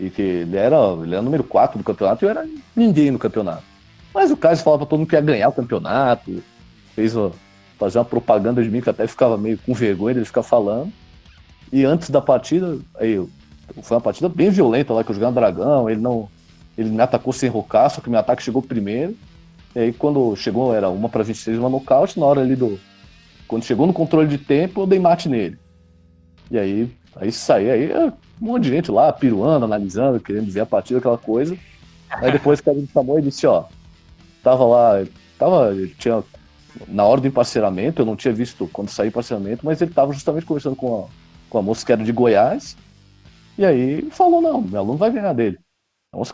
E 0.00 0.08
que 0.08 0.22
ele 0.22 0.56
era, 0.56 0.76
ele 1.02 1.14
era 1.14 1.22
número 1.22 1.44
4 1.44 1.78
do 1.78 1.84
campeonato 1.84 2.24
e 2.24 2.26
eu 2.26 2.30
era 2.30 2.48
ninguém 2.74 3.10
no 3.10 3.18
campeonato. 3.18 3.75
Mas 4.16 4.30
o 4.30 4.36
Cássio 4.36 4.64
falava 4.64 4.78
pra 4.78 4.88
todo 4.88 5.00
mundo 5.00 5.08
que 5.10 5.14
ia 5.14 5.20
ganhar 5.20 5.46
o 5.50 5.52
campeonato, 5.52 6.42
fez 6.94 7.14
uma, 7.14 7.32
fazer 7.78 7.98
uma 7.98 8.04
propaganda 8.06 8.62
de 8.62 8.70
mim 8.70 8.80
que 8.80 8.88
até 8.88 9.06
ficava 9.06 9.36
meio 9.36 9.58
com 9.58 9.74
vergonha 9.74 10.14
dele 10.14 10.24
ficar 10.24 10.42
falando. 10.42 10.90
E 11.70 11.84
antes 11.84 12.08
da 12.08 12.22
partida, 12.22 12.78
aí 12.94 13.22
foi 13.82 13.94
uma 13.94 14.00
partida 14.00 14.26
bem 14.26 14.48
violenta 14.48 14.94
lá 14.94 15.04
que 15.04 15.10
eu 15.10 15.14
joguei 15.14 15.28
no 15.28 15.34
Dragão, 15.34 15.90
ele 15.90 16.00
não. 16.00 16.30
Ele 16.78 16.88
me 16.88 17.02
atacou 17.02 17.30
sem 17.30 17.50
rocar, 17.50 17.90
só 17.90 18.00
que 18.00 18.08
meu 18.08 18.18
ataque 18.18 18.42
chegou 18.42 18.62
primeiro. 18.62 19.14
E 19.74 19.80
aí 19.80 19.92
quando 19.92 20.34
chegou, 20.34 20.74
era 20.74 20.88
uma 20.88 21.10
para 21.10 21.22
26, 21.22 21.58
uma 21.58 21.68
nocaute, 21.68 22.18
na 22.18 22.24
hora 22.24 22.40
ali 22.40 22.56
do. 22.56 22.80
Quando 23.46 23.64
chegou 23.64 23.86
no 23.86 23.92
controle 23.92 24.28
de 24.28 24.38
tempo, 24.38 24.80
eu 24.80 24.86
dei 24.86 24.98
mate 24.98 25.28
nele. 25.28 25.58
E 26.50 26.58
aí, 26.58 26.90
aí 27.16 27.30
saí, 27.30 27.70
aí 27.70 27.92
um 28.40 28.46
monte 28.46 28.62
de 28.62 28.70
gente 28.70 28.90
lá, 28.90 29.12
piruando, 29.12 29.66
analisando, 29.66 30.18
querendo 30.20 30.50
ver 30.50 30.60
a 30.60 30.66
partida, 30.66 31.00
aquela 31.00 31.18
coisa. 31.18 31.54
Aí 32.08 32.32
depois 32.32 32.60
o 32.60 32.62
cara 32.62 32.78
me 32.78 32.88
chamou 32.90 33.18
e 33.18 33.22
disse, 33.22 33.46
ó, 33.46 33.64
tava 34.46 34.64
lá, 34.64 35.04
tava, 35.36 35.74
tinha 35.98 36.22
na 36.86 37.04
hora 37.04 37.20
do 37.20 37.26
emparceramento, 37.26 38.00
eu 38.00 38.06
não 38.06 38.14
tinha 38.14 38.32
visto 38.32 38.70
quando 38.72 38.90
saí 38.90 39.08
emparceramento, 39.08 39.66
mas 39.66 39.82
ele 39.82 39.90
tava 39.90 40.12
justamente 40.12 40.46
conversando 40.46 40.76
com 40.76 41.04
a, 41.04 41.08
com 41.50 41.58
a 41.58 41.62
moça 41.62 41.84
que 41.84 41.90
era 41.90 42.04
de 42.04 42.12
Goiás, 42.12 42.76
e 43.58 43.64
aí 43.64 44.08
falou, 44.12 44.40
não, 44.40 44.62
meu 44.62 44.78
aluno 44.78 44.96
vai 44.96 45.10
ganhar 45.10 45.32
dele. 45.32 45.58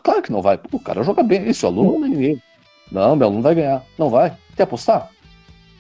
Claro 0.03 0.21
que 0.21 0.31
não 0.31 0.43
vai. 0.43 0.59
Pô, 0.59 0.77
o 0.77 0.81
cara 0.81 1.03
joga 1.03 1.23
bem, 1.23 1.49
esse 1.49 1.65
aluno 1.65 1.99
não 1.99 2.05
é 2.05 2.09
ninguém. 2.09 2.43
Não, 2.91 3.17
meu 3.17 3.29
aluno 3.29 3.43
vai 3.43 3.55
ganhar. 3.55 3.83
Não 3.99 4.11
vai? 4.11 4.37
Quer 4.55 4.65
apostar? 4.65 5.09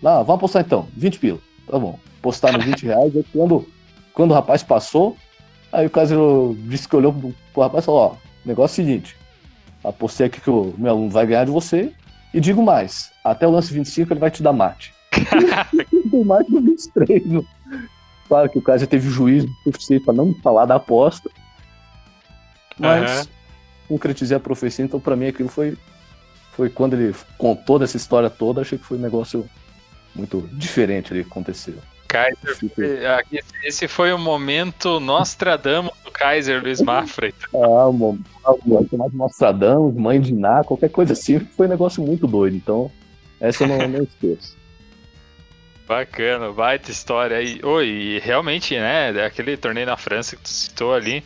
Não, 0.00 0.24
vamos 0.24 0.36
apostar 0.36 0.62
então, 0.62 0.88
20 0.96 1.18
pila. 1.18 1.38
Tá 1.68 1.78
bom. 1.78 1.98
Apostar 2.18 2.52
nos 2.52 2.64
20 2.64 2.86
reais, 2.86 3.14
aí 3.14 3.24
quando, 3.30 3.68
quando 4.14 4.30
o 4.30 4.34
rapaz 4.34 4.62
passou, 4.62 5.16
aí 5.70 5.86
o 5.86 5.90
caseiro 5.90 6.56
disse 6.66 6.88
que 6.88 6.96
olhou 6.96 7.12
pro, 7.12 7.34
pro 7.52 7.62
rapaz 7.62 7.84
e 7.84 7.86
falou, 7.86 8.00
ó, 8.00 8.16
negócio 8.44 8.80
é 8.80 8.84
o 8.84 8.86
seguinte, 8.86 9.16
apostei 9.84 10.26
aqui 10.26 10.40
que 10.40 10.50
o 10.50 10.74
meu 10.78 10.92
aluno 10.92 11.10
vai 11.10 11.26
ganhar 11.26 11.44
de 11.44 11.50
você, 11.50 11.92
e 12.32 12.40
digo 12.40 12.62
mais, 12.62 13.10
até 13.22 13.46
o 13.46 13.50
lance 13.50 13.72
25 13.72 14.12
ele 14.12 14.20
vai 14.20 14.30
te 14.30 14.42
dar 14.42 14.52
mate. 14.52 14.94
Mate 16.24 16.50
no 16.50 16.60
23. 16.60 17.26
No... 17.26 17.46
Claro 18.28 18.48
que 18.48 18.58
o 18.58 18.62
cara 18.62 18.78
já 18.78 18.86
teve 18.86 19.08
juízo 19.10 19.48
suficiente 19.64 20.04
para 20.04 20.14
não 20.14 20.34
falar 20.34 20.66
da 20.66 20.76
aposta. 20.76 21.30
Mas 22.78 23.20
uhum. 23.20 23.32
concretizei 23.88 24.36
a 24.36 24.40
profecia, 24.40 24.84
então 24.84 24.98
para 24.98 25.16
mim 25.16 25.26
aquilo 25.26 25.48
foi, 25.48 25.76
foi 26.52 26.70
quando 26.70 26.94
ele 26.94 27.14
contou 27.36 27.78
dessa 27.78 27.96
história 27.96 28.30
toda, 28.30 28.62
achei 28.62 28.78
que 28.78 28.84
foi 28.84 28.96
um 28.96 29.02
negócio 29.02 29.48
muito 30.14 30.48
diferente 30.52 31.12
ali 31.12 31.22
que 31.22 31.30
aconteceu. 31.30 31.74
Kaiser, 32.12 33.44
esse 33.64 33.88
foi 33.88 34.12
o 34.12 34.18
momento 34.18 35.00
Nostradamus 35.00 35.92
do 36.04 36.10
Kaiser 36.10 36.62
Luiz 36.62 36.82
Mafra. 36.82 37.32
Ah, 37.54 37.88
o 37.88 37.92
momento 37.92 38.98
mais 38.98 39.12
Nostradamus, 39.14 39.94
mãe 39.94 40.20
de 40.20 40.34
Ná, 40.34 40.62
qualquer 40.62 40.90
coisa 40.90 41.14
assim, 41.14 41.40
foi 41.40 41.66
um 41.66 41.70
negócio 41.70 42.02
muito 42.02 42.26
doido. 42.26 42.54
Então, 42.54 42.90
essa 43.40 43.64
eu 43.64 43.68
não, 43.68 43.88
não 43.88 44.02
esqueço. 44.02 44.56
Bacana, 45.88 46.52
baita 46.52 46.90
história 46.90 47.36
aí. 47.36 47.60
Oi, 47.62 47.86
e 47.86 48.18
realmente, 48.20 48.74
né, 48.78 49.10
aquele 49.24 49.56
torneio 49.56 49.86
na 49.86 49.96
França 49.96 50.36
que 50.36 50.42
tu 50.42 50.48
citou 50.48 50.94
ali, 50.94 51.24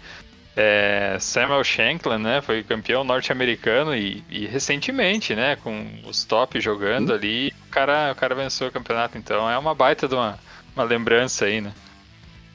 é, 0.56 1.18
Samuel 1.20 1.62
Shanklin, 1.62 2.18
né, 2.18 2.40
foi 2.40 2.62
campeão 2.62 3.04
norte-americano 3.04 3.94
e, 3.94 4.24
e, 4.30 4.46
recentemente, 4.46 5.34
né, 5.34 5.56
com 5.56 5.86
os 6.06 6.24
top 6.24 6.58
jogando 6.60 7.12
ali, 7.12 7.52
o 7.66 7.70
cara, 7.70 8.12
o 8.12 8.14
cara 8.14 8.34
venceu 8.34 8.68
o 8.68 8.72
campeonato, 8.72 9.18
então 9.18 9.48
é 9.48 9.58
uma 9.58 9.74
baita 9.74 10.08
de 10.08 10.14
uma, 10.14 10.38
uma 10.76 10.84
lembrança 10.84 11.46
aí, 11.46 11.60
né. 11.60 11.72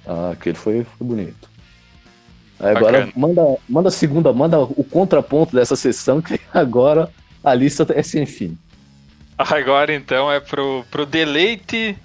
Ah, 0.05 0.32
aquele 0.32 0.55
foi, 0.55 0.86
foi 0.97 1.07
bonito. 1.07 1.49
Agora 2.59 3.09
manda, 3.15 3.41
manda 3.67 3.89
a 3.89 3.91
segunda, 3.91 4.32
manda 4.32 4.59
o 4.59 4.84
contraponto 4.84 5.55
dessa 5.55 5.76
sessão, 5.76 6.22
que 6.22 6.39
agora 6.53 7.09
a 7.43 7.53
lista 7.53 7.86
é 7.89 8.03
sem 8.03 8.26
fim. 8.26 8.57
Agora 9.38 9.93
então 9.93 10.32
é 10.32 10.39
pro, 10.39 10.86
pro 10.91 11.05
deleite 11.05 11.97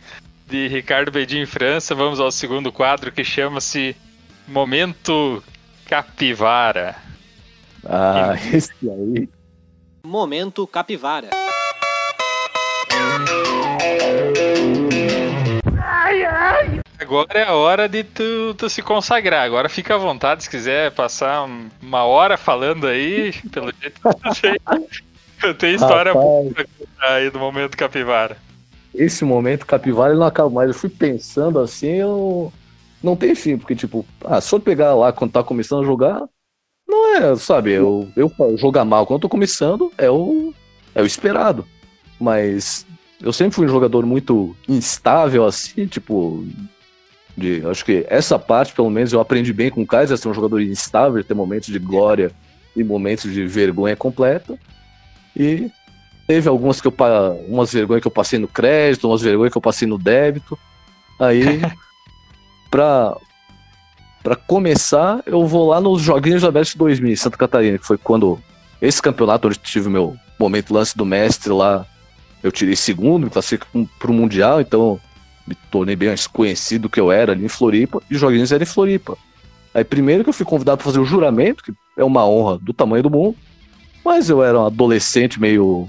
de 0.48 0.68
Ricardo 0.68 1.10
Bedin 1.10 1.44
França, 1.44 1.94
vamos 1.94 2.18
ao 2.18 2.32
segundo 2.32 2.72
quadro 2.72 3.12
que 3.12 3.22
chama-se 3.22 3.94
Momento 4.48 5.42
Capivara. 5.86 6.96
Ah, 7.84 8.34
esse 8.52 8.72
aí. 8.82 9.28
Momento 10.02 10.66
Capivara. 10.66 11.28
Agora 16.98 17.38
é 17.38 17.42
a 17.44 17.54
hora 17.54 17.88
de 17.88 18.02
tu, 18.04 18.54
tu, 18.56 18.70
se 18.70 18.82
consagrar. 18.82 19.44
Agora 19.44 19.68
fica 19.68 19.94
à 19.94 19.98
vontade 19.98 20.44
se 20.44 20.50
quiser 20.50 20.90
passar 20.92 21.46
uma 21.82 22.04
hora 22.04 22.36
falando 22.36 22.86
aí, 22.86 23.32
pelo 23.52 23.72
jeito 23.80 24.00
eu 25.42 25.54
tenho 25.54 25.76
história 25.76 26.12
boa 26.14 26.50
aí 27.00 27.30
do 27.30 27.38
momento 27.38 27.76
capivara. 27.76 28.36
Esse 28.94 29.24
momento 29.24 29.66
capivara 29.66 30.12
ele 30.12 30.20
não 30.20 30.26
acaba 30.26 30.48
mais. 30.48 30.68
Eu 30.68 30.74
fui 30.74 30.88
pensando 30.88 31.58
assim, 31.58 31.96
eu 31.96 32.52
não 33.02 33.14
tem 33.14 33.34
fim, 33.34 33.58
porque 33.58 33.76
tipo, 33.76 34.04
ah, 34.24 34.40
se 34.40 34.54
eu 34.54 34.60
pegar 34.60 34.94
lá 34.94 35.12
quando 35.12 35.32
tá 35.32 35.44
começando 35.44 35.82
a 35.82 35.86
jogar, 35.86 36.22
não 36.88 37.16
é, 37.16 37.36
sabe, 37.36 37.72
eu, 37.72 38.08
eu 38.16 38.32
jogar 38.56 38.84
mal 38.84 39.06
quando 39.06 39.18
eu 39.18 39.22
tô 39.22 39.28
começando 39.28 39.92
é 39.98 40.10
o, 40.10 40.54
é 40.94 41.02
o 41.02 41.06
esperado. 41.06 41.66
Mas 42.18 42.86
eu 43.20 43.32
sempre 43.32 43.54
fui 43.54 43.66
um 43.66 43.70
jogador 43.70 44.06
muito 44.06 44.56
instável 44.66 45.44
assim, 45.44 45.86
tipo, 45.86 46.46
de, 47.36 47.62
acho 47.66 47.84
que 47.84 48.06
essa 48.08 48.38
parte, 48.38 48.72
pelo 48.72 48.90
menos, 48.90 49.12
eu 49.12 49.20
aprendi 49.20 49.52
bem 49.52 49.70
com 49.70 49.82
o 49.82 49.86
Kaiser, 49.86 50.16
ser 50.16 50.28
um 50.28 50.34
jogador 50.34 50.60
instável, 50.62 51.22
ter 51.22 51.34
momentos 51.34 51.68
de 51.68 51.78
glória 51.78 52.32
e 52.74 52.82
momentos 52.82 53.32
de 53.32 53.46
vergonha 53.46 53.94
completa. 53.94 54.58
E 55.36 55.70
teve 56.26 56.48
algumas 56.48 56.80
que 56.80 56.88
eu 56.88 56.94
umas 57.48 57.72
vergonhas 57.72 58.00
que 58.00 58.08
eu 58.08 58.12
passei 58.12 58.38
no 58.38 58.48
crédito, 58.48 59.08
umas 59.08 59.20
vergonhas 59.20 59.52
que 59.52 59.58
eu 59.58 59.62
passei 59.62 59.86
no 59.86 59.98
débito. 59.98 60.58
Aí, 61.20 61.60
pra, 62.70 63.14
pra 64.22 64.34
começar, 64.34 65.22
eu 65.26 65.46
vou 65.46 65.68
lá 65.68 65.80
nos 65.80 66.00
Joguinhos 66.00 66.42
da 66.42 66.50
Best 66.50 66.78
2000 66.78 67.12
em 67.12 67.16
Santa 67.16 67.36
Catarina, 67.36 67.78
que 67.78 67.86
foi 67.86 67.98
quando 67.98 68.40
esse 68.80 69.00
campeonato 69.02 69.48
onde 69.48 69.58
tive 69.58 69.90
meu 69.90 70.16
momento 70.38 70.72
lance 70.72 70.96
do 70.96 71.04
mestre 71.04 71.52
lá, 71.52 71.86
eu 72.42 72.50
tirei 72.50 72.76
segundo, 72.76 73.24
me 73.24 73.30
classifiquei 73.30 73.88
pro 73.98 74.12
Mundial, 74.12 74.60
então 74.60 75.00
me 75.46 75.54
tornei 75.70 75.94
bem 75.94 76.08
mais 76.08 76.26
conhecido 76.26 76.88
que 76.88 76.98
eu 76.98 77.12
era 77.12 77.32
ali 77.32 77.44
em 77.44 77.48
Floripa, 77.48 78.02
e 78.10 78.14
os 78.14 78.20
joguinhos 78.20 78.52
eram 78.52 78.62
em 78.62 78.66
Floripa. 78.66 79.16
Aí 79.72 79.84
primeiro 79.84 80.24
que 80.24 80.30
eu 80.30 80.34
fui 80.34 80.46
convidado 80.46 80.78
para 80.78 80.84
fazer 80.84 80.98
o 80.98 81.04
juramento, 81.04 81.62
que 81.62 81.72
é 81.96 82.04
uma 82.04 82.26
honra 82.26 82.58
do 82.58 82.72
tamanho 82.72 83.02
do 83.02 83.10
mundo, 83.10 83.36
mas 84.04 84.30
eu 84.30 84.42
era 84.42 84.58
um 84.58 84.66
adolescente 84.66 85.40
meio, 85.40 85.88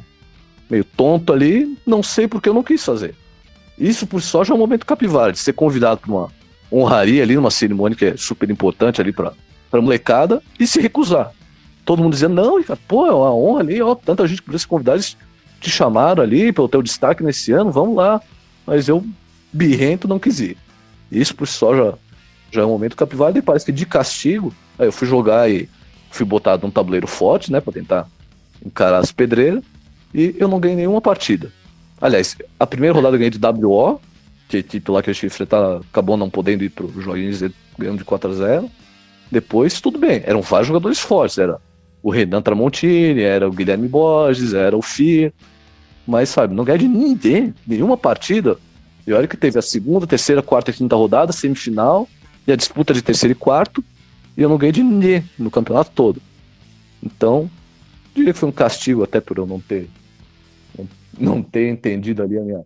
meio 0.70 0.84
tonto 0.84 1.32
ali, 1.32 1.78
não 1.86 2.04
sei 2.04 2.28
porque 2.28 2.50
eu 2.50 2.54
não 2.54 2.64
quis 2.64 2.84
fazer. 2.84 3.16
Isso 3.78 4.08
por 4.08 4.22
só 4.22 4.44
já 4.44 4.54
é 4.54 4.56
um 4.56 4.60
momento 4.60 4.86
capivara, 4.86 5.32
de 5.32 5.40
ser 5.40 5.54
convidado 5.54 6.02
para 6.02 6.12
uma 6.12 6.30
honraria 6.72 7.24
ali, 7.24 7.36
numa 7.36 7.52
cerimônia 7.52 7.98
que 7.98 8.06
é 8.06 8.18
super 8.18 8.50
importante 8.50 9.00
ali 9.00 9.12
para 9.12 9.34
pra 9.70 9.82
molecada, 9.82 10.42
e 10.58 10.66
se 10.66 10.80
recusar. 10.80 11.32
Todo 11.84 12.02
mundo 12.02 12.14
dizendo, 12.14 12.36
não, 12.36 12.62
cara, 12.64 12.80
pô, 12.88 13.06
é 13.06 13.14
uma 13.14 13.34
honra 13.34 13.60
ali, 13.62 13.82
ó, 13.82 13.96
tanta 13.96 14.28
gente 14.28 14.42
podia 14.42 14.60
ser 14.60 14.68
convidada, 14.68 15.00
te 15.00 15.70
chamaram 15.70 16.24
ali 16.24 16.52
pelo 16.54 16.70
teu 16.70 16.82
destaque 16.82 17.24
nesse 17.24 17.52
ano, 17.52 17.72
vamos 17.72 17.96
lá. 17.96 18.22
Mas 18.66 18.88
eu 18.88 19.06
birrento 19.52 20.08
não 20.08 20.20
quis 20.20 20.40
ir. 20.40 20.58
Isso 21.12 21.36
por 21.36 21.48
si 21.48 21.54
só 21.54 21.76
já, 21.76 21.94
já 22.52 22.62
é 22.62 22.66
um 22.66 22.70
momento 22.70 22.96
capivara. 22.96 23.38
E 23.38 23.42
parece 23.42 23.66
que 23.66 23.72
de 23.72 23.86
castigo, 23.86 24.54
aí 24.78 24.88
eu 24.88 24.92
fui 24.92 25.08
jogar 25.08 25.50
e 25.50 25.70
fui 26.12 26.26
botado 26.26 26.66
num 26.66 26.72
tabuleiro 26.72 27.08
forte, 27.08 27.52
né, 27.52 27.60
pra 27.60 27.74
tentar 27.74 28.08
encarar 28.66 29.00
as 29.00 29.12
pedreiras. 29.12 29.64
E 30.14 30.36
eu 30.38 30.48
não 30.48 30.60
ganhei 30.60 30.78
nenhuma 30.78 31.02
partida. 31.02 31.52
Aliás, 32.00 32.38
a 32.60 32.68
primeira 32.68 32.94
rodada 32.94 33.16
eu 33.16 33.20
ganhei 33.20 33.32
de 33.32 33.40
WO, 33.40 34.00
que 34.48 34.58
a 34.58 34.60
equipe 34.60 34.92
lá 34.92 35.02
que 35.02 35.10
a 35.10 35.14
gente 35.14 35.26
enfrentar 35.26 35.78
acabou 35.78 36.16
não 36.16 36.30
podendo 36.30 36.64
ir 36.64 36.70
pro 36.70 36.92
joguinhos 37.02 37.42
ganhando 37.78 37.98
de 37.98 38.06
4 38.06 38.30
a 38.30 38.34
0 38.34 38.72
Depois, 39.32 39.82
tudo 39.82 40.00
bem, 40.00 40.22
eram 40.26 40.42
vários 40.42 40.68
jogadores 40.68 41.00
fortes. 41.00 41.38
Era 41.38 41.60
o 42.02 42.10
Renan 42.10 42.42
Tramontini, 42.42 43.22
era 43.22 43.48
o 43.48 43.52
Guilherme 43.52 43.88
Borges, 43.88 44.54
era 44.54 44.78
o 44.78 44.82
Fir. 44.82 45.34
Mas, 46.08 46.30
sabe, 46.30 46.54
não 46.54 46.64
ganhei 46.64 46.80
de 46.80 46.88
ninguém, 46.88 47.54
nenhuma 47.66 47.98
partida. 47.98 48.58
E 49.08 49.14
olha 49.14 49.28
que 49.28 49.38
teve 49.38 49.58
a 49.58 49.62
segunda, 49.62 50.06
terceira, 50.06 50.44
quarta 50.44 50.70
e 50.70 50.74
quinta 50.74 50.96
rodada, 50.96 51.32
semifinal, 51.32 52.10
e 52.46 52.52
a 52.52 52.58
disputa 52.58 52.94
de 52.94 53.02
terceiro 53.02 53.32
e 53.32 53.36
quarto, 53.36 53.82
e 54.36 54.42
eu 54.42 54.50
não 54.50 54.58
ganhei 54.58 54.74
de 54.74 54.84
ninguém 54.84 55.24
no 55.40 55.50
campeonato 55.50 55.92
todo. 55.96 56.22
Então, 57.02 57.50
diria 58.14 58.34
que 58.34 58.40
foi 58.40 58.50
um 58.50 58.52
castigo 58.52 59.04
até 59.04 59.22
por 59.22 59.38
eu 59.38 59.48
não 59.48 59.62
ter 59.62 59.90
não 61.20 61.42
ter 61.42 61.68
entendido 61.70 62.22
ali 62.22 62.38
a 62.38 62.42
minha, 62.42 62.62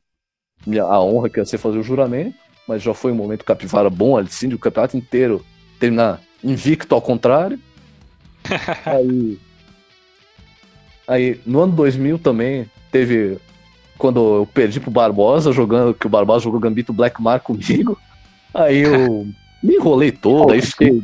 minha 0.65 0.83
a 0.83 1.01
honra 1.01 1.29
que 1.29 1.39
ia 1.39 1.45
ser 1.45 1.57
fazer 1.57 1.77
o 1.77 1.83
juramento, 1.83 2.35
mas 2.67 2.81
já 2.81 2.93
foi 2.93 3.11
um 3.11 3.15
momento 3.15 3.45
capivara 3.45 3.89
bom 3.89 4.17
ali, 4.17 4.29
sim, 4.29 4.53
o 4.53 4.59
campeonato 4.59 4.97
inteiro 4.97 5.45
terminar 5.79 6.21
invicto 6.43 6.93
ao 6.93 7.01
contrário. 7.01 7.59
aí, 8.85 9.39
aí, 11.07 11.39
no 11.45 11.61
ano 11.61 11.73
2000 11.73 12.19
também 12.19 12.69
teve 12.91 13.37
quando 14.01 14.37
eu 14.37 14.49
perdi 14.51 14.79
pro 14.79 14.89
Barbosa, 14.89 15.51
jogando, 15.51 15.93
que 15.93 16.07
o 16.07 16.09
Barbosa 16.09 16.43
jogou 16.43 16.59
Gambito 16.59 16.91
Black 16.91 17.21
Mar 17.21 17.39
comigo. 17.39 17.95
Aí 18.51 18.79
eu 18.79 19.27
me 19.61 19.75
enrolei 19.75 20.11
todo, 20.11 20.51
aí 20.51 20.59
fiquei, 20.59 21.03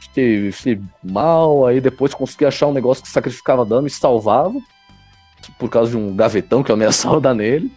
fiquei, 0.00 0.50
fiquei 0.50 0.80
mal, 1.04 1.66
aí 1.66 1.78
depois 1.78 2.14
consegui 2.14 2.46
achar 2.46 2.68
um 2.68 2.72
negócio 2.72 3.02
que 3.02 3.10
sacrificava 3.10 3.66
dano 3.66 3.86
e 3.86 3.90
salvava. 3.90 4.58
Por 5.58 5.68
causa 5.68 5.90
de 5.90 5.96
um 5.98 6.16
gavetão 6.16 6.62
que 6.62 6.70
eu 6.70 6.74
ameaçava 6.74 7.20
dar 7.20 7.34
nele. 7.34 7.70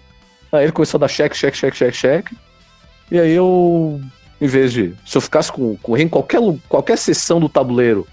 Aí 0.53 0.63
ele 0.63 0.71
começou 0.71 0.99
a 0.99 1.01
dar 1.01 1.09
cheque, 1.09 1.35
cheque, 1.35 1.57
cheque, 1.57 1.75
cheque, 1.75 1.97
cheque. 1.97 2.37
E 3.11 3.19
aí 3.19 3.31
eu, 3.33 3.99
em 4.39 4.47
vez 4.47 4.71
de. 4.71 4.95
Se 5.05 5.17
eu 5.17 5.21
ficasse 5.21 5.51
com, 5.51 5.75
com 5.75 5.91
o 5.91 5.95
rei 5.95 6.05
em 6.05 6.09
qualquer, 6.09 6.39
qualquer 6.69 6.97
seção 6.97 7.41
do 7.41 7.49
tabuleiro, 7.49 8.07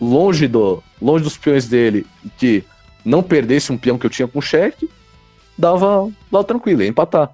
longe, 0.00 0.46
do, 0.46 0.80
longe 1.02 1.24
dos 1.24 1.36
peões 1.36 1.66
dele, 1.66 2.06
que 2.38 2.62
não 3.04 3.24
perdesse 3.24 3.72
um 3.72 3.76
peão 3.76 3.98
que 3.98 4.06
eu 4.06 4.10
tinha 4.10 4.28
com 4.28 4.40
cheque, 4.40 4.88
dava, 5.60 6.10
dava 6.30 6.44
tranquilo, 6.44 6.82
ia 6.82 6.88
empatar. 6.88 7.30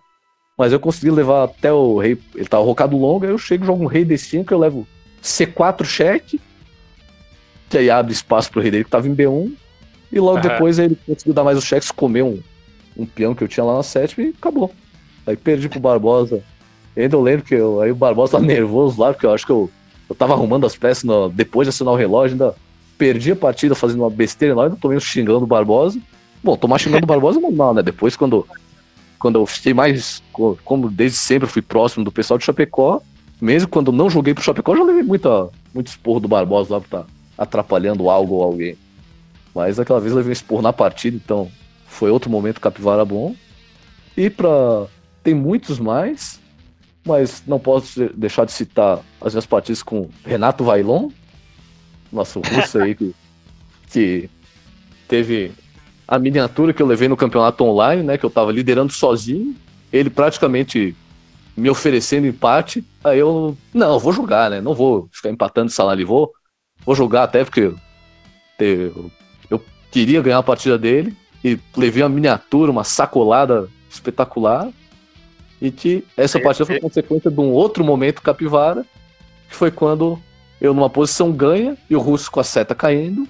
Mas 0.58 0.72
eu 0.72 0.80
consegui 0.80 1.10
levar 1.10 1.44
até 1.44 1.72
o 1.72 1.98
rei. 1.98 2.18
Ele 2.34 2.48
tava 2.48 2.64
rocado 2.64 2.96
longo, 2.96 3.24
aí 3.24 3.30
eu 3.30 3.38
chego, 3.38 3.64
jogo 3.64 3.84
um 3.84 3.88
rei 3.88 4.04
D5, 4.04 4.50
eu 4.50 4.58
levo 4.58 4.86
C4 5.22 5.84
cheque, 5.84 6.40
que 7.68 7.78
aí 7.78 7.90
abre 7.90 8.12
espaço 8.12 8.50
pro 8.50 8.60
rei 8.60 8.70
dele 8.70 8.84
que 8.84 8.90
tava 8.90 9.06
em 9.06 9.14
B1. 9.14 9.52
E 10.10 10.18
logo 10.18 10.36
uhum. 10.36 10.42
depois 10.42 10.78
ele 10.78 10.96
conseguiu 11.06 11.34
dar 11.34 11.44
mais 11.44 11.58
os 11.58 11.64
cheques, 11.64 11.90
comer 11.90 12.22
um, 12.22 12.40
um 12.96 13.04
peão 13.04 13.34
que 13.34 13.44
eu 13.44 13.48
tinha 13.48 13.64
lá 13.64 13.76
na 13.76 13.82
sétima 13.82 14.26
e 14.26 14.30
acabou. 14.30 14.72
Aí 15.26 15.36
perdi 15.36 15.68
pro 15.68 15.80
Barbosa. 15.80 16.42
E 16.96 17.02
ainda 17.02 17.16
eu 17.16 17.20
lembro 17.20 17.44
que 17.44 17.54
eu, 17.54 17.80
aí 17.80 17.90
o 17.90 17.96
Barbosa 17.96 18.38
tá 18.38 18.40
nervoso 18.40 19.00
lá, 19.00 19.12
porque 19.12 19.26
eu 19.26 19.34
acho 19.34 19.44
que 19.44 19.52
eu, 19.52 19.70
eu 20.08 20.14
tava 20.14 20.32
arrumando 20.32 20.64
as 20.64 20.76
peças 20.76 21.04
no, 21.04 21.28
depois 21.28 21.66
de 21.66 21.70
assinar 21.70 21.92
o 21.92 21.96
relógio, 21.96 22.34
ainda 22.34 22.54
perdi 22.96 23.32
a 23.32 23.36
partida 23.36 23.74
fazendo 23.74 24.00
uma 24.00 24.10
besteira 24.10 24.54
lá, 24.54 24.64
ainda 24.64 24.76
tomei 24.76 24.96
um 24.96 25.00
xingando 25.00 25.44
o 25.44 25.46
Barbosa. 25.46 26.00
Bom, 26.42 26.56
tomar 26.56 26.78
xingando 26.78 27.04
o 27.04 27.06
Barbosa 27.06 27.40
normal, 27.40 27.74
né? 27.74 27.82
Depois, 27.82 28.16
quando, 28.16 28.46
quando 29.18 29.38
eu 29.38 29.46
fiquei 29.46 29.74
mais. 29.74 30.22
Como 30.64 30.90
desde 30.90 31.18
sempre 31.18 31.48
fui 31.48 31.62
próximo 31.62 32.04
do 32.04 32.12
pessoal 32.12 32.38
de 32.38 32.44
Chapecó, 32.44 33.00
mesmo 33.40 33.68
quando 33.68 33.92
não 33.92 34.10
joguei 34.10 34.34
pro 34.34 34.44
Chapecó, 34.44 34.76
já 34.76 34.84
levei 34.84 35.02
muita, 35.02 35.48
muito 35.74 35.88
esporro 35.88 36.20
do 36.20 36.28
Barbosa 36.28 36.74
lá 36.74 36.80
pra 36.80 37.00
estar 37.00 37.02
tá 37.02 37.08
atrapalhando 37.36 38.08
algo 38.08 38.36
ou 38.36 38.42
alguém. 38.42 38.76
Mas 39.54 39.80
aquela 39.80 40.00
vez 40.00 40.12
levei 40.12 40.30
um 40.30 40.32
esporro 40.32 40.62
na 40.62 40.72
partida, 40.72 41.16
então 41.16 41.50
foi 41.86 42.10
outro 42.10 42.30
momento 42.30 42.60
capivara 42.60 43.04
bom. 43.04 43.34
E 44.16 44.30
pra. 44.30 44.86
Tem 45.22 45.34
muitos 45.34 45.80
mais, 45.80 46.40
mas 47.04 47.42
não 47.46 47.58
posso 47.58 48.08
deixar 48.14 48.44
de 48.44 48.52
citar 48.52 49.00
as 49.20 49.34
minhas 49.34 49.46
partidas 49.46 49.82
com 49.82 50.08
Renato 50.24 50.62
Vailon, 50.62 51.08
nosso 52.12 52.40
russo 52.40 52.78
aí, 52.78 52.94
que, 52.94 53.14
que 53.90 54.30
teve 55.08 55.52
a 56.08 56.18
miniatura 56.18 56.72
que 56.72 56.80
eu 56.80 56.86
levei 56.86 57.08
no 57.08 57.16
campeonato 57.16 57.64
online, 57.64 58.02
né? 58.02 58.16
Que 58.16 58.24
eu 58.24 58.30
tava 58.30 58.52
liderando 58.52 58.92
sozinho. 58.92 59.54
Ele 59.92 60.08
praticamente 60.08 60.94
me 61.56 61.68
oferecendo 61.68 62.26
empate. 62.26 62.84
Aí 63.02 63.18
eu, 63.18 63.56
não, 63.74 63.98
vou 63.98 64.12
jogar, 64.12 64.50
né? 64.50 64.60
Não 64.60 64.74
vou 64.74 65.08
ficar 65.10 65.30
empatando 65.30 65.70
salário, 65.70 66.06
vou, 66.06 66.32
vou 66.84 66.94
jogar 66.94 67.24
até 67.24 67.44
porque 67.44 67.72
eu, 68.58 69.10
eu 69.50 69.62
queria 69.90 70.22
ganhar 70.22 70.38
a 70.38 70.42
partida 70.42 70.78
dele 70.78 71.16
e 71.42 71.58
levei 71.76 72.02
uma 72.02 72.08
miniatura, 72.08 72.70
uma 72.70 72.84
sacolada 72.84 73.68
espetacular. 73.90 74.68
E 75.60 75.70
que 75.70 76.04
essa 76.16 76.38
partida 76.38 76.66
foi 76.66 76.78
consequência 76.78 77.30
de 77.30 77.40
um 77.40 77.50
outro 77.50 77.82
momento 77.82 78.20
capivara, 78.20 78.84
que 79.48 79.56
foi 79.56 79.70
quando 79.70 80.20
eu 80.60 80.74
numa 80.74 80.90
posição 80.90 81.32
ganha 81.32 81.76
e 81.88 81.96
o 81.96 82.00
russo 82.00 82.30
com 82.30 82.38
a 82.38 82.44
seta 82.44 82.74
caindo 82.74 83.26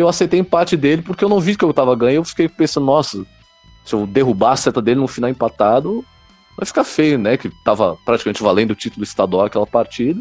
eu 0.00 0.08
aceitei 0.08 0.40
empate 0.40 0.76
dele 0.76 1.02
porque 1.02 1.24
eu 1.24 1.28
não 1.28 1.40
vi 1.40 1.56
que 1.56 1.64
eu 1.64 1.72
tava 1.72 1.94
ganho. 1.94 2.16
Eu 2.16 2.24
fiquei 2.24 2.48
pensando, 2.48 2.86
nossa, 2.86 3.24
se 3.84 3.94
eu 3.94 4.06
derrubar 4.06 4.52
a 4.52 4.56
seta 4.56 4.80
dele 4.80 5.00
no 5.00 5.08
final 5.08 5.30
empatado, 5.30 6.04
vai 6.56 6.66
ficar 6.66 6.84
feio, 6.84 7.18
né? 7.18 7.36
Que 7.36 7.50
tava 7.64 7.96
praticamente 8.04 8.42
valendo 8.42 8.72
o 8.72 8.76
título 8.76 9.04
estadual 9.04 9.46
aquela 9.46 9.66
partida. 9.66 10.20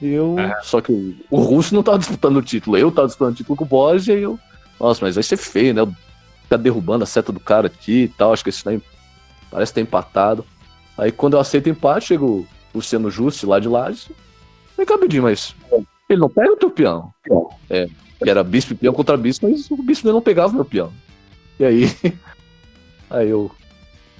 E 0.00 0.08
eu. 0.08 0.38
É. 0.38 0.60
Só 0.62 0.80
que 0.80 0.92
o, 0.92 1.14
o 1.30 1.40
russo 1.40 1.74
não 1.74 1.82
tava 1.82 1.98
disputando 2.00 2.36
o 2.36 2.42
título, 2.42 2.76
eu 2.76 2.90
tava 2.90 3.06
disputando 3.06 3.34
o 3.34 3.36
título 3.36 3.56
com 3.56 3.64
o 3.64 3.68
Borges 3.68 4.08
e 4.08 4.12
eu. 4.12 4.38
Nossa, 4.78 5.04
mas 5.04 5.14
vai 5.14 5.24
ser 5.24 5.36
feio, 5.36 5.72
né? 5.72 5.94
Ficar 6.42 6.56
derrubando 6.56 7.04
a 7.04 7.06
seta 7.06 7.32
do 7.32 7.40
cara 7.40 7.68
aqui 7.68 8.04
e 8.04 8.08
tal. 8.08 8.32
Acho 8.32 8.42
que 8.42 8.50
esse 8.50 8.64
daí 8.64 8.82
parece 9.50 9.72
ter 9.72 9.80
empatado. 9.80 10.44
Aí 10.98 11.10
quando 11.10 11.34
eu 11.34 11.40
aceito 11.40 11.68
empate, 11.68 12.08
chega 12.08 12.24
o 12.24 12.46
Luciano 12.74 13.10
Justi 13.10 13.46
lá 13.46 13.58
de 13.58 13.68
Lages. 13.68 14.08
Vem 14.76 14.84
cá, 14.84 14.98
mas 15.22 15.54
ele 16.08 16.20
não 16.20 16.28
pega 16.28 16.52
o 16.52 16.56
teu 16.56 16.70
peão. 16.70 17.12
É, 17.70 17.88
que 18.24 18.30
era 18.30 18.42
bispo 18.42 18.72
e 18.72 18.76
peão 18.76 18.92
contra 18.92 19.16
bispo, 19.16 19.48
mas 19.48 19.70
o 19.70 19.76
bispo 19.76 20.08
não 20.08 20.22
pegava 20.22 20.52
meu 20.52 20.64
peão. 20.64 20.92
E 21.60 21.64
aí, 21.64 21.96
aí 23.10 23.28
eu 23.28 23.50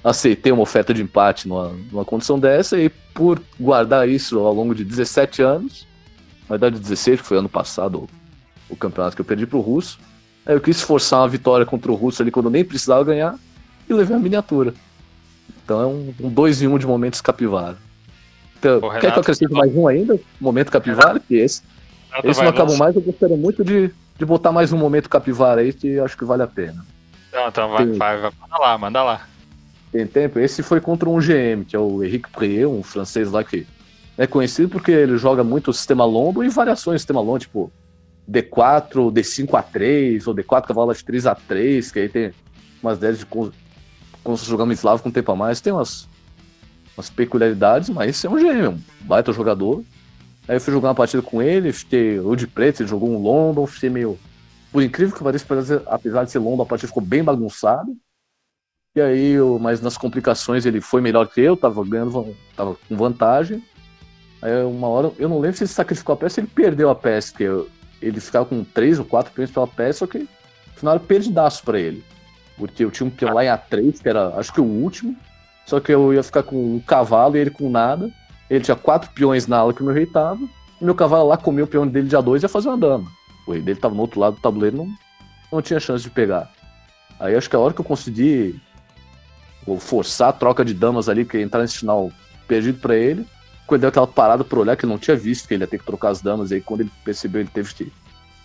aceitei 0.03 0.51
uma 0.51 0.61
oferta 0.61 0.93
de 0.93 1.01
empate 1.01 1.47
numa, 1.47 1.69
numa 1.91 2.05
condição 2.05 2.39
dessa, 2.39 2.79
e 2.79 2.89
por 3.13 3.41
guardar 3.59 4.07
isso 4.07 4.39
ao 4.39 4.53
longo 4.53 4.75
de 4.75 4.85
17 4.85 5.41
anos, 5.41 5.87
na 6.47 6.57
verdade 6.57 6.79
16, 6.79 7.21
que 7.21 7.27
foi 7.27 7.37
ano 7.37 7.49
passado 7.49 8.07
o, 8.69 8.73
o 8.73 8.75
campeonato 8.75 9.15
que 9.15 9.21
eu 9.21 9.25
perdi 9.25 9.47
pro 9.47 9.59
Russo, 9.59 9.99
aí 10.45 10.55
eu 10.55 10.61
quis 10.61 10.81
forçar 10.81 11.21
uma 11.21 11.27
vitória 11.27 11.65
contra 11.65 11.91
o 11.91 11.95
Russo 11.95 12.21
ali 12.21 12.29
quando 12.29 12.45
eu 12.45 12.51
nem 12.51 12.63
precisava 12.63 13.03
ganhar, 13.03 13.35
e 13.89 13.93
levei 13.93 14.15
a 14.15 14.19
miniatura. 14.19 14.73
Então 15.63 15.81
é 15.81 15.85
um 16.25 16.29
2 16.29 16.61
um 16.61 16.65
em 16.65 16.67
1 16.67 16.73
um 16.73 16.77
de 16.77 16.87
momentos 16.87 17.21
capivara. 17.21 17.77
Então, 18.57 18.79
quer 18.79 18.87
Renato, 18.87 18.99
que 18.99 19.07
eu 19.07 19.21
acrescente 19.21 19.51
mais 19.51 19.75
um 19.75 19.87
ainda? 19.87 20.19
Momento 20.39 20.71
capivara, 20.71 21.19
que 21.19 21.35
esse 21.35 21.61
esse 22.23 22.41
não 22.41 22.49
acabou 22.49 22.77
mais, 22.77 22.95
eu 22.95 23.01
gostaria 23.01 23.37
muito 23.37 23.63
de, 23.63 23.91
de 24.17 24.25
botar 24.25 24.51
mais 24.51 24.71
um 24.71 24.77
momento 24.77 25.09
capivara 25.09 25.61
aí, 25.61 25.73
que 25.73 25.99
acho 25.99 26.17
que 26.17 26.25
vale 26.25 26.43
a 26.43 26.47
pena. 26.47 26.85
Não, 27.33 27.47
então 27.47 27.69
vai, 27.69 27.85
vai, 27.85 28.17
vai, 28.19 28.31
manda 28.39 28.57
lá, 28.57 28.77
manda 28.77 29.03
lá. 29.03 29.27
Tem 29.91 30.07
tempo? 30.07 30.39
Esse 30.39 30.63
foi 30.63 30.79
contra 30.79 31.09
um 31.09 31.19
GM, 31.19 31.63
que 31.67 31.75
é 31.75 31.79
o 31.79 32.03
Henrique 32.03 32.29
Prier, 32.29 32.67
um 32.67 32.83
francês 32.83 33.31
lá 33.31 33.43
que 33.43 33.65
é 34.17 34.25
conhecido 34.25 34.69
porque 34.69 34.91
ele 34.91 35.17
joga 35.17 35.43
muito 35.43 35.71
o 35.71 35.73
sistema 35.73 36.05
longo 36.05 36.43
e 36.43 36.49
variações 36.49 36.95
do 36.95 36.99
sistema 36.99 37.21
longo, 37.21 37.39
tipo 37.39 37.71
D4, 38.29 39.11
D5A3, 39.11 40.27
ou 40.27 40.33
D4 40.33 40.67
cavalo 40.67 40.91
F3 40.91 41.35
A3, 41.35 41.91
que 41.91 41.99
aí 41.99 42.09
tem 42.09 42.31
umas 42.81 42.97
ideias 42.97 43.19
de 43.19 43.25
como, 43.25 43.51
se 44.37 44.45
jogar 44.45 44.69
eslavo 44.71 45.03
com 45.03 45.11
tempo 45.11 45.31
a 45.31 45.35
mais, 45.35 45.61
tem 45.61 45.73
umas, 45.73 46.07
umas 46.97 47.09
peculiaridades, 47.09 47.89
mas 47.89 48.09
esse 48.09 48.25
é 48.25 48.29
um 48.29 48.35
GM, 48.35 48.69
um 48.69 48.79
baita 49.01 49.31
jogador. 49.31 49.83
Aí 50.47 50.55
eu 50.57 50.61
fui 50.61 50.71
jogar 50.71 50.89
uma 50.89 50.95
partida 50.95 51.23
com 51.23 51.41
ele, 51.41 51.73
fiquei 51.73 52.19
o 52.19 52.35
de 52.35 52.45
preto, 52.45 52.81
ele 52.81 52.89
jogou 52.89 53.09
um 53.09 53.21
London, 53.21 53.65
fiquei 53.65 53.89
meio. 53.89 54.17
Por 54.71 54.83
incrível 54.83 55.15
que 55.15 55.23
pareça, 55.23 55.83
apesar 55.87 56.23
de 56.23 56.31
ser 56.31 56.39
London, 56.39 56.63
a 56.63 56.65
partida 56.65 56.87
ficou 56.87 57.03
bem 57.03 57.23
bagunçada. 57.23 57.91
E 58.95 59.01
aí, 59.01 59.31
eu, 59.31 59.59
mas 59.59 59.81
nas 59.81 59.97
complicações 59.97 60.65
ele 60.65 60.79
foi 60.79 61.01
melhor 61.01 61.27
que 61.27 61.41
eu, 61.41 61.57
tava 61.57 61.83
ganhando, 61.83 62.35
tava 62.55 62.77
com 62.87 62.95
vantagem. 62.95 63.63
Aí 64.41 64.63
uma 64.63 64.87
hora, 64.87 65.11
eu 65.17 65.27
não 65.27 65.39
lembro 65.39 65.57
se 65.57 65.63
ele 65.63 65.69
sacrificou 65.69 66.13
a 66.13 66.17
peça, 66.17 66.39
ele 66.39 66.47
perdeu 66.47 66.89
a 66.89 66.95
peça, 66.95 67.31
porque 67.31 67.43
eu, 67.43 67.69
ele 68.01 68.19
ficava 68.19 68.45
com 68.45 68.63
três 68.63 68.99
ou 68.99 69.05
quatro 69.05 69.33
peões 69.33 69.51
pela 69.51 69.67
peça, 69.67 69.99
só 69.99 70.07
que 70.07 70.19
no 70.19 70.27
final 70.75 70.93
era 70.95 71.03
perdidaço 71.03 71.63
pra 71.63 71.79
ele. 71.79 72.03
Porque 72.57 72.85
eu 72.85 72.91
tinha 72.91 73.07
um 73.07 73.09
peão 73.09 73.33
lá 73.33 73.43
em 73.43 73.47
A3, 73.47 74.01
que 74.01 74.07
era 74.07 74.27
acho 74.37 74.53
que 74.53 74.61
o 74.61 74.65
último, 74.65 75.15
só 75.65 75.79
que 75.79 75.91
eu 75.91 76.13
ia 76.13 76.23
ficar 76.23 76.43
com 76.43 76.75
um 76.75 76.79
cavalo 76.79 77.35
e 77.35 77.39
ele 77.39 77.49
com 77.49 77.69
nada. 77.69 78.11
Ele 78.49 78.63
tinha 78.63 78.75
quatro 78.75 79.11
peões 79.11 79.47
na 79.47 79.57
ala 79.57 79.73
que 79.73 79.81
o 79.81 79.85
meu 79.85 79.93
rei 79.93 80.05
tava. 80.05 80.41
E 80.79 80.85
meu 80.85 80.95
cavalo 80.95 81.29
lá 81.29 81.37
comia 81.37 81.63
o 81.63 81.67
peão 81.67 81.87
dele 81.87 82.07
de 82.07 82.15
A2 82.15 82.39
e 82.39 82.43
ia 82.43 82.49
fazer 82.49 82.67
uma 82.67 82.77
dama. 82.77 83.11
O 83.47 83.51
rei 83.51 83.61
dele 83.61 83.79
tava 83.79 83.95
no 83.95 84.01
outro 84.01 84.19
lado 84.19 84.35
do 84.35 84.41
tabuleiro 84.41 84.77
não, 84.77 84.87
não 85.51 85.61
tinha 85.61 85.79
chance 85.79 86.03
de 86.03 86.09
pegar. 86.09 86.51
Aí 87.19 87.35
acho 87.35 87.49
que 87.49 87.55
a 87.55 87.59
hora 87.59 87.73
que 87.73 87.81
eu 87.81 87.85
consegui 87.85 88.59
forçar 89.79 90.29
a 90.29 90.33
troca 90.33 90.63
de 90.63 90.73
damas 90.73 91.09
ali, 91.09 91.25
que 91.25 91.39
entrar 91.39 91.61
nesse 91.61 91.79
final 91.79 92.11
perdido 92.47 92.79
para 92.79 92.95
ele, 92.95 93.25
quando 93.65 93.79
ele 93.79 93.81
deu 93.81 93.89
aquela 93.89 94.07
parada 94.07 94.43
pra 94.43 94.59
olhar, 94.59 94.75
que 94.75 94.85
ele 94.85 94.91
não 94.91 94.99
tinha 94.99 95.17
visto 95.17 95.47
que 95.47 95.53
ele 95.53 95.63
ia 95.63 95.67
ter 95.67 95.79
que 95.79 95.85
trocar 95.85 96.09
as 96.09 96.21
damas, 96.21 96.51
aí 96.51 96.61
quando 96.61 96.81
ele 96.81 96.91
percebeu, 97.03 97.41
ele 97.41 97.49
teve 97.51 97.73
que 97.73 97.91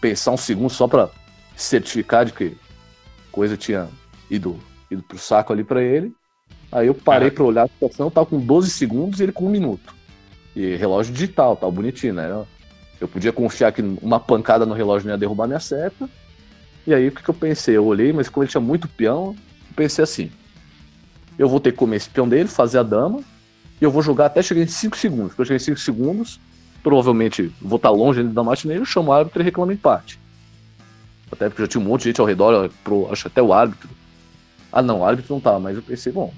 pensar 0.00 0.30
um 0.30 0.36
segundo 0.36 0.70
só 0.70 0.88
para 0.88 1.10
certificar 1.56 2.24
de 2.24 2.32
que 2.32 2.56
coisa 3.30 3.56
tinha 3.56 3.88
ido, 4.30 4.58
ido 4.90 5.02
pro 5.02 5.18
saco 5.18 5.52
ali 5.52 5.62
para 5.62 5.82
ele. 5.82 6.14
Aí 6.72 6.86
eu 6.86 6.94
parei 6.94 7.30
para 7.30 7.44
olhar 7.44 7.64
a 7.64 7.68
situação, 7.68 8.06
eu 8.06 8.10
tava 8.10 8.26
com 8.26 8.38
12 8.38 8.70
segundos 8.70 9.18
e 9.18 9.24
ele 9.24 9.32
com 9.32 9.46
um 9.46 9.50
minuto. 9.50 9.94
E 10.54 10.76
relógio 10.76 11.12
digital, 11.12 11.56
tal, 11.56 11.70
bonitinho, 11.72 12.14
né? 12.14 12.44
Eu 13.00 13.08
podia 13.08 13.32
confiar 13.32 13.72
que 13.72 13.82
uma 14.02 14.20
pancada 14.20 14.66
no 14.66 14.74
relógio 14.74 15.06
não 15.06 15.14
ia 15.14 15.18
derrubar 15.18 15.46
minha 15.46 15.60
seta. 15.60 16.08
E 16.86 16.94
aí 16.94 17.08
o 17.08 17.12
que, 17.12 17.22
que 17.22 17.30
eu 17.30 17.34
pensei? 17.34 17.76
Eu 17.76 17.84
olhei, 17.84 18.12
mas 18.12 18.28
como 18.28 18.44
ele 18.44 18.50
tinha 18.50 18.60
muito 18.60 18.86
peão, 18.88 19.34
eu 19.68 19.74
pensei 19.74 20.04
assim: 20.04 20.30
eu 21.38 21.48
vou 21.48 21.58
ter 21.58 21.72
que 21.72 21.78
comer 21.78 21.96
esse 21.96 22.10
peão 22.10 22.28
dele, 22.28 22.48
fazer 22.48 22.78
a 22.78 22.82
dama, 22.82 23.20
e 23.80 23.84
eu 23.84 23.90
vou 23.90 24.02
jogar 24.02 24.26
até 24.26 24.42
chegar 24.42 24.62
em 24.62 24.66
5 24.66 24.96
segundos. 24.96 25.34
Quando 25.34 25.40
eu 25.40 25.44
chegar 25.46 25.56
em 25.56 25.64
5 25.64 25.80
segundos, 25.80 26.40
provavelmente 26.82 27.52
vou 27.60 27.76
estar 27.76 27.90
longe 27.90 28.22
da 28.22 28.44
matinê, 28.44 28.76
eu 28.76 28.84
chamo 28.84 29.10
o 29.10 29.12
árbitro 29.12 29.42
e 29.42 29.44
reclamo 29.44 29.72
empate. 29.72 30.20
Até 31.32 31.48
porque 31.48 31.62
já 31.62 31.68
tinha 31.68 31.80
um 31.80 31.86
monte 31.86 32.02
de 32.02 32.08
gente 32.08 32.20
ao 32.20 32.26
redor, 32.26 32.70
pro, 32.84 33.10
acho 33.10 33.26
até 33.26 33.42
o 33.42 33.52
árbitro. 33.52 33.88
Ah 34.72 34.82
não, 34.82 35.00
o 35.00 35.04
árbitro 35.04 35.34
não 35.34 35.40
tava, 35.40 35.58
mas 35.58 35.76
eu 35.76 35.82
pensei, 35.82 36.12
bom, 36.12 36.32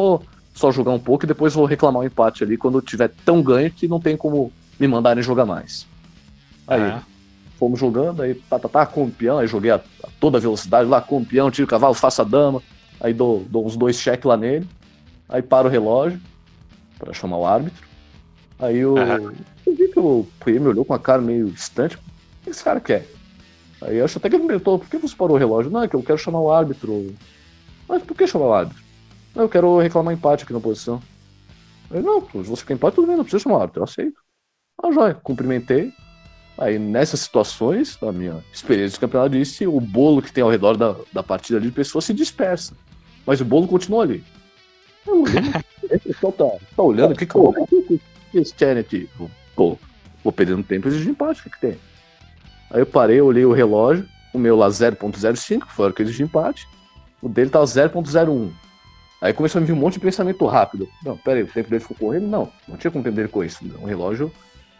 vou 0.00 0.22
só 0.54 0.70
jogar 0.70 0.92
um 0.92 0.98
pouco 0.98 1.24
e 1.24 1.28
depois 1.28 1.54
vou 1.54 1.64
reclamar 1.64 2.00
o 2.00 2.04
um 2.04 2.06
empate 2.06 2.44
ali 2.44 2.56
quando 2.56 2.80
tiver 2.80 3.10
tão 3.24 3.42
ganho 3.42 3.70
que 3.70 3.88
não 3.88 4.00
tem 4.00 4.16
como 4.16 4.52
me 4.78 4.86
mandarem 4.86 5.22
jogar 5.22 5.44
mais. 5.44 5.86
Aí, 6.66 6.80
é. 6.80 7.00
fomos 7.58 7.78
jogando, 7.78 8.22
aí 8.22 8.34
tá, 8.34 8.58
tá, 8.58 8.68
tá, 8.68 8.86
com 8.86 9.04
o 9.04 9.10
peão, 9.10 9.38
aí 9.38 9.46
joguei 9.46 9.70
a, 9.70 9.76
a 9.76 10.08
toda 10.20 10.40
velocidade 10.40 10.88
lá 10.88 11.00
com 11.00 11.18
o 11.18 11.24
peão, 11.24 11.50
tiro 11.50 11.66
o 11.66 11.70
cavalo, 11.70 11.94
faço 11.94 12.22
a 12.22 12.24
dama, 12.24 12.62
Aí 13.00 13.12
dou, 13.12 13.44
dou 13.48 13.66
uns 13.66 13.76
dois 13.76 13.96
cheques 13.96 14.24
lá 14.24 14.36
nele. 14.36 14.66
Aí 15.28 15.42
paro 15.42 15.68
o 15.68 15.70
relógio 15.70 16.20
para 16.98 17.12
chamar 17.12 17.38
o 17.38 17.46
árbitro. 17.46 17.86
Aí 18.58 18.78
eu, 18.78 18.94
uhum. 18.94 19.32
eu 19.66 19.76
vi 19.76 19.88
que 19.88 19.98
o 19.98 20.26
PM 20.44 20.60
me 20.60 20.68
olhou 20.68 20.84
com 20.84 20.94
a 20.94 20.98
cara 20.98 21.20
meio 21.20 21.50
distante. 21.50 21.96
O 21.96 22.00
que 22.44 22.50
esse 22.50 22.64
cara 22.64 22.80
quer? 22.80 23.06
Aí 23.82 23.98
eu 23.98 24.04
acho 24.04 24.18
até 24.18 24.30
que 24.30 24.36
ele 24.36 24.44
me 24.44 24.48
perguntou, 24.48 24.78
por 24.78 24.88
que 24.88 24.96
você 24.96 25.14
parou 25.14 25.36
o 25.36 25.38
relógio? 25.38 25.70
Não, 25.70 25.82
é 25.82 25.88
que 25.88 25.94
eu 25.94 26.02
quero 26.02 26.18
chamar 26.18 26.40
o 26.40 26.50
árbitro. 26.50 27.14
Mas 27.86 28.02
por 28.02 28.16
que 28.16 28.26
chamar 28.26 28.46
o 28.46 28.52
árbitro? 28.52 28.82
Não, 29.36 29.42
eu 29.42 29.48
quero 29.50 29.78
reclamar 29.78 30.14
empate 30.14 30.44
aqui 30.44 30.52
na 30.54 30.60
posição. 30.60 31.00
Eu, 31.90 32.02
não, 32.02 32.22
se 32.22 32.48
você 32.48 32.64
quer 32.64 32.72
empate, 32.72 32.94
tudo 32.94 33.06
bem, 33.06 33.16
não 33.16 33.22
precisa 33.22 33.42
chamar 33.42 33.58
o 33.58 33.60
árbitro, 33.60 33.80
eu 33.80 33.84
aceito. 33.84 34.18
Ah, 34.82 34.90
joia, 34.90 35.14
cumprimentei. 35.14 35.92
Aí 36.56 36.78
nessas 36.78 37.20
situações, 37.20 38.02
a 38.02 38.10
minha 38.10 38.42
experiência 38.50 38.94
de 38.94 39.00
campeonato 39.00 39.36
disse, 39.36 39.66
o 39.66 39.78
bolo 39.78 40.22
que 40.22 40.32
tem 40.32 40.42
ao 40.42 40.48
redor 40.48 40.78
da, 40.78 40.96
da 41.12 41.22
partida 41.22 41.58
ali 41.58 41.66
de 41.66 41.74
pessoas 41.74 42.06
se 42.06 42.14
dispersa. 42.14 42.74
Mas 43.26 43.38
o 43.42 43.44
bolo 43.44 43.68
continua 43.68 44.04
ali. 44.04 44.24
Eu 45.06 45.22
o 45.84 45.98
pessoal 45.98 46.32
tá, 46.32 46.50
tá 46.74 46.82
olhando, 46.82 47.12
o 47.12 47.16
que 47.16 47.26
que, 47.26 47.98
que, 48.32 48.42
que 48.42 48.54
querem 48.54 48.80
aqui? 48.80 49.10
Pô, 49.54 49.78
vou 50.24 50.32
perdendo 50.32 50.62
tempo 50.62 50.88
e 50.88 50.98
de 50.98 51.10
empate, 51.10 51.40
o 51.40 51.44
que, 51.44 51.50
que 51.50 51.60
tem? 51.60 51.78
Aí 52.70 52.80
eu 52.80 52.86
parei, 52.86 53.20
olhei 53.20 53.44
o 53.44 53.52
relógio, 53.52 54.08
o 54.32 54.38
meu 54.38 54.56
lá 54.56 54.68
0.05, 54.68 55.66
que 55.66 55.72
foi 55.74 55.90
aquele 55.90 56.10
de 56.10 56.22
empate, 56.22 56.66
o 57.20 57.28
dele 57.28 57.50
tava 57.50 57.66
0.01. 57.66 58.50
Aí 59.20 59.32
começou 59.32 59.58
a 59.58 59.60
me 59.60 59.66
vir 59.66 59.72
um 59.72 59.76
monte 59.76 59.94
de 59.94 60.00
pensamento 60.00 60.44
rápido. 60.46 60.88
Não, 61.04 61.16
pera 61.16 61.38
aí, 61.38 61.42
o 61.42 61.46
tempo 61.46 61.70
dele 61.70 61.80
ficou 61.80 61.96
correndo? 61.96 62.26
Não, 62.26 62.52
não 62.68 62.76
tinha 62.76 62.90
como 62.90 63.02
tempo 63.02 63.16
dele 63.16 63.30
isso. 63.46 63.64
Um 63.80 63.86
relógio, 63.86 64.30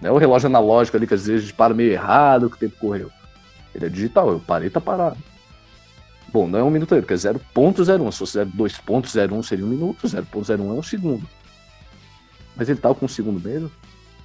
né? 0.01 0.11
O 0.11 0.19
relógio 0.19 0.47
analógico 0.47 0.97
ali, 0.97 1.07
que 1.07 1.15
às 1.15 1.27
vezes 1.27 1.51
para 1.53 1.75
meio 1.75 1.93
errado, 1.93 2.51
que 2.51 2.57
o 2.57 2.59
tempo 2.59 2.77
correu. 2.79 3.11
Ele 3.75 3.87
é 3.87 3.89
digital, 3.89 4.31
eu 4.31 4.41
parei, 4.41 4.71
tá 4.71 4.81
parado. 4.81 5.17
Bom, 6.29 6.47
não 6.47 6.59
é 6.59 6.63
um 6.63 6.71
minuto 6.71 6.95
aí, 6.95 7.01
porque 7.01 7.15
é 7.15 7.17
0.01. 7.17 8.13
Se 8.13 8.19
fosse 8.19 8.39
2.01 8.39 9.43
seria 9.43 9.65
um 9.65 9.69
minuto, 9.69 10.07
0.01 10.07 10.51
é 10.51 10.73
um 10.73 10.83
segundo. 10.83 11.27
Mas 12.55 12.69
ele 12.69 12.81
tava 12.81 12.95
com 12.95 13.07
um 13.07 13.09
segundo 13.09 13.41
mesmo. 13.41 13.71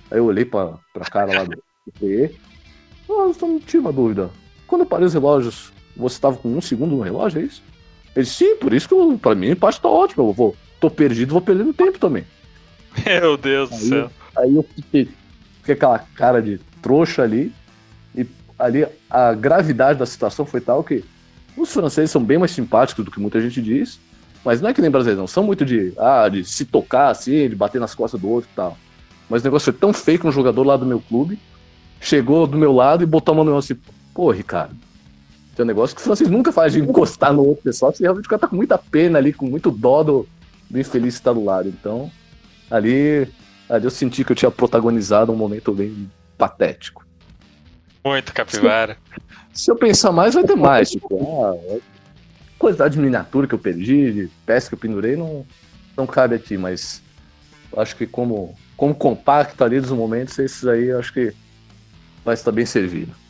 Aí 0.09 0.17
eu 0.17 0.25
olhei 0.25 0.43
pra, 0.43 0.73
pra 0.93 1.05
cara 1.05 1.33
lá 1.33 1.43
do 1.45 1.63
PE. 1.99 2.35
Ah, 3.09 3.31
só 3.37 3.47
tinha 3.59 3.81
uma 3.81 3.93
dúvida. 3.93 4.29
Quando 4.67 4.81
eu 4.81 4.87
parei 4.87 5.05
os 5.05 5.13
relógios, 5.13 5.71
você 5.95 6.19
tava 6.19 6.37
com 6.37 6.49
um 6.49 6.61
segundo 6.61 6.95
no 6.95 7.01
relógio, 7.01 7.41
é 7.41 7.43
isso? 7.43 7.61
Ele, 8.15 8.25
sim, 8.25 8.55
por 8.55 8.73
isso 8.73 8.87
que 8.87 9.17
pra 9.17 9.35
mim 9.35 9.49
o 9.49 9.51
empate 9.51 9.79
tá 9.79 9.89
ótimo. 9.89 10.29
Eu 10.29 10.33
vou, 10.33 10.55
tô 10.79 10.89
perdido, 10.89 11.33
vou 11.33 11.41
perdendo 11.41 11.73
tempo 11.73 11.97
também. 11.97 12.25
Meu 13.05 13.37
Deus 13.37 13.71
aí, 13.71 13.77
do 13.77 13.85
céu. 13.85 14.11
Aí 14.37 14.55
eu 14.55 14.63
fiquei, 14.75 15.09
fiquei 15.59 15.75
aquela 15.75 15.99
cara 15.99 16.41
de 16.41 16.59
trouxa 16.81 17.23
ali. 17.23 17.53
E 18.15 18.25
ali 18.59 18.85
a 19.09 19.33
gravidade 19.33 19.99
da 19.99 20.05
situação 20.05 20.45
foi 20.45 20.61
tal 20.61 20.83
que 20.83 21.03
os 21.55 21.71
franceses 21.73 22.11
são 22.11 22.23
bem 22.23 22.37
mais 22.37 22.51
simpáticos 22.51 23.03
do 23.03 23.11
que 23.11 23.19
muita 23.19 23.41
gente 23.41 23.61
diz, 23.61 23.99
mas 24.43 24.61
não 24.61 24.69
é 24.69 24.73
que 24.73 24.81
nem 24.81 24.89
brasileiros, 24.89 25.19
não. 25.19 25.27
São 25.27 25.43
muito 25.43 25.65
de, 25.65 25.93
ah, 25.97 26.27
de 26.29 26.43
se 26.43 26.65
tocar 26.65 27.09
assim, 27.09 27.49
de 27.49 27.55
bater 27.55 27.79
nas 27.79 27.93
costas 27.93 28.19
do 28.19 28.29
outro 28.29 28.49
e 28.51 28.55
tal. 28.55 28.77
Mas 29.29 29.41
o 29.41 29.45
negócio 29.45 29.71
foi 29.71 29.79
tão 29.79 29.93
feio 29.93 30.19
que 30.19 30.27
um 30.27 30.31
jogador 30.31 30.63
lá 30.63 30.75
do 30.75 30.85
meu 30.85 30.99
clube 30.99 31.39
chegou 32.01 32.47
do 32.47 32.57
meu 32.57 32.73
lado 32.73 33.03
e 33.03 33.05
botou 33.05 33.33
a 33.33 33.35
mão 33.35 33.45
no 33.45 33.51
meu 33.51 33.59
assim, 33.59 33.77
pô, 34.13 34.31
Ricardo, 34.31 34.75
um 35.63 35.67
negócio 35.67 35.95
que 35.95 36.01
o 36.01 36.05
francês 36.05 36.29
nunca 36.29 36.51
faz 36.51 36.73
de 36.73 36.79
encostar 36.79 37.33
no 37.33 37.45
outro 37.45 37.63
pessoal, 37.63 37.91
você 37.91 38.03
realmente 38.03 38.25
o 38.25 38.29
cara 38.29 38.39
tá 38.39 38.47
com 38.47 38.55
muita 38.55 38.77
pena 38.77 39.17
ali, 39.17 39.33
com 39.33 39.45
muito 39.45 39.71
dó 39.71 40.03
do, 40.03 40.27
do 40.69 40.79
infeliz 40.79 41.15
que 41.15 41.21
está 41.21 41.33
do 41.33 41.43
lado. 41.43 41.69
Então, 41.69 42.11
ali, 42.69 43.27
ali 43.69 43.85
eu 43.85 43.91
senti 43.91 44.23
que 44.23 44.31
eu 44.31 44.35
tinha 44.35 44.51
protagonizado 44.51 45.31
um 45.31 45.35
momento 45.35 45.71
bem 45.73 46.09
patético. 46.37 47.05
Muito 48.03 48.33
capivara. 48.33 48.97
Se 49.53 49.69
eu 49.69 49.75
pensar 49.75 50.11
mais, 50.11 50.33
vai 50.33 50.43
ter 50.43 50.55
mais. 50.55 50.91
Tipo, 50.91 51.45
ah, 51.45 51.77
quantidade 52.57 52.95
de 52.95 52.99
miniatura 52.99 53.47
que 53.47 53.53
eu 53.53 53.59
perdi, 53.59 54.11
de 54.11 54.29
peça 54.45 54.69
que 54.69 54.75
eu 54.75 54.79
pendurei, 54.79 55.15
não, 55.15 55.45
não 55.95 56.07
cabe 56.07 56.35
aqui, 56.35 56.57
mas 56.57 57.01
acho 57.77 57.95
que 57.95 58.05
como, 58.07 58.55
como 58.77 58.95
compacto 58.95 59.63
ali 59.63 59.79
dos 59.79 59.91
momentos, 59.91 60.37
esses 60.39 60.65
aí 60.65 60.91
acho 60.91 61.13
que 61.13 61.33
vai 62.23 62.33
estar 62.33 62.51
bem 62.51 62.65
servido. 62.65 63.20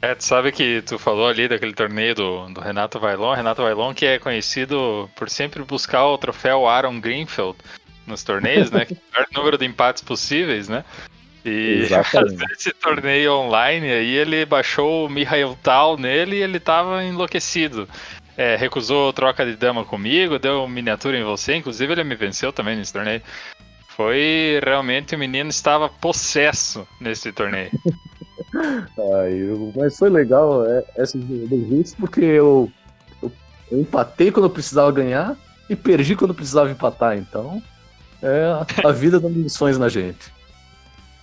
É, 0.00 0.14
tu 0.14 0.24
sabe 0.24 0.52
que 0.52 0.80
tu 0.82 0.96
falou 0.96 1.26
ali 1.26 1.48
daquele 1.48 1.74
torneio 1.74 2.14
do, 2.14 2.46
do 2.50 2.60
Renato 2.60 3.00
Vailon, 3.00 3.34
Renato 3.34 3.62
Vailon 3.62 3.92
que 3.92 4.06
é 4.06 4.18
conhecido 4.18 5.10
por 5.16 5.28
sempre 5.28 5.62
buscar 5.64 6.06
o 6.06 6.16
troféu 6.16 6.68
Aaron 6.68 7.00
Greenfield 7.00 7.58
nos 8.06 8.22
torneios, 8.22 8.70
né? 8.70 8.84
Que 8.86 8.94
é 8.94 8.96
o 8.96 9.12
maior 9.12 9.26
número 9.34 9.58
de 9.58 9.66
empates 9.66 10.02
possíveis, 10.02 10.68
né? 10.68 10.84
E 11.44 11.82
esse 12.56 12.72
torneio 12.72 13.32
online 13.32 13.90
aí 13.90 14.14
ele 14.14 14.44
baixou 14.44 15.06
o 15.06 15.10
Mihail 15.10 15.58
Tal 15.62 15.96
nele 15.96 16.36
e 16.36 16.42
ele 16.42 16.60
tava 16.60 17.02
enlouquecido. 17.02 17.88
É, 18.36 18.54
recusou 18.54 19.12
troca 19.12 19.44
de 19.44 19.56
dama 19.56 19.84
comigo, 19.84 20.38
deu 20.38 20.68
miniatura 20.68 21.18
em 21.18 21.24
você, 21.24 21.56
inclusive 21.56 21.92
ele 21.92 22.04
me 22.04 22.14
venceu 22.14 22.52
também 22.52 22.76
nesse 22.76 22.92
torneio. 22.92 23.20
Foi 23.88 24.60
realmente 24.64 25.16
o 25.16 25.18
menino 25.18 25.50
estava 25.50 25.88
possesso 25.88 26.86
nesse 27.00 27.32
torneio. 27.32 27.70
Ai, 28.54 29.40
mas 29.76 29.98
foi 29.98 30.08
legal 30.08 30.64
é, 30.66 30.84
essa 30.96 31.18
dos 31.18 31.94
porque 31.94 32.20
eu, 32.20 32.70
eu, 33.22 33.32
eu, 33.70 33.80
empatei 33.80 34.30
quando 34.30 34.46
eu 34.46 34.50
precisava 34.50 34.90
ganhar 34.90 35.36
e 35.68 35.76
perdi 35.76 36.16
quando 36.16 36.30
eu 36.30 36.36
precisava 36.36 36.70
empatar, 36.70 37.16
então 37.16 37.62
é 38.22 38.44
a, 38.44 38.88
a 38.88 38.92
vida 38.92 39.20
dando 39.20 39.40
lições 39.40 39.78
na 39.78 39.88
gente. 39.88 40.32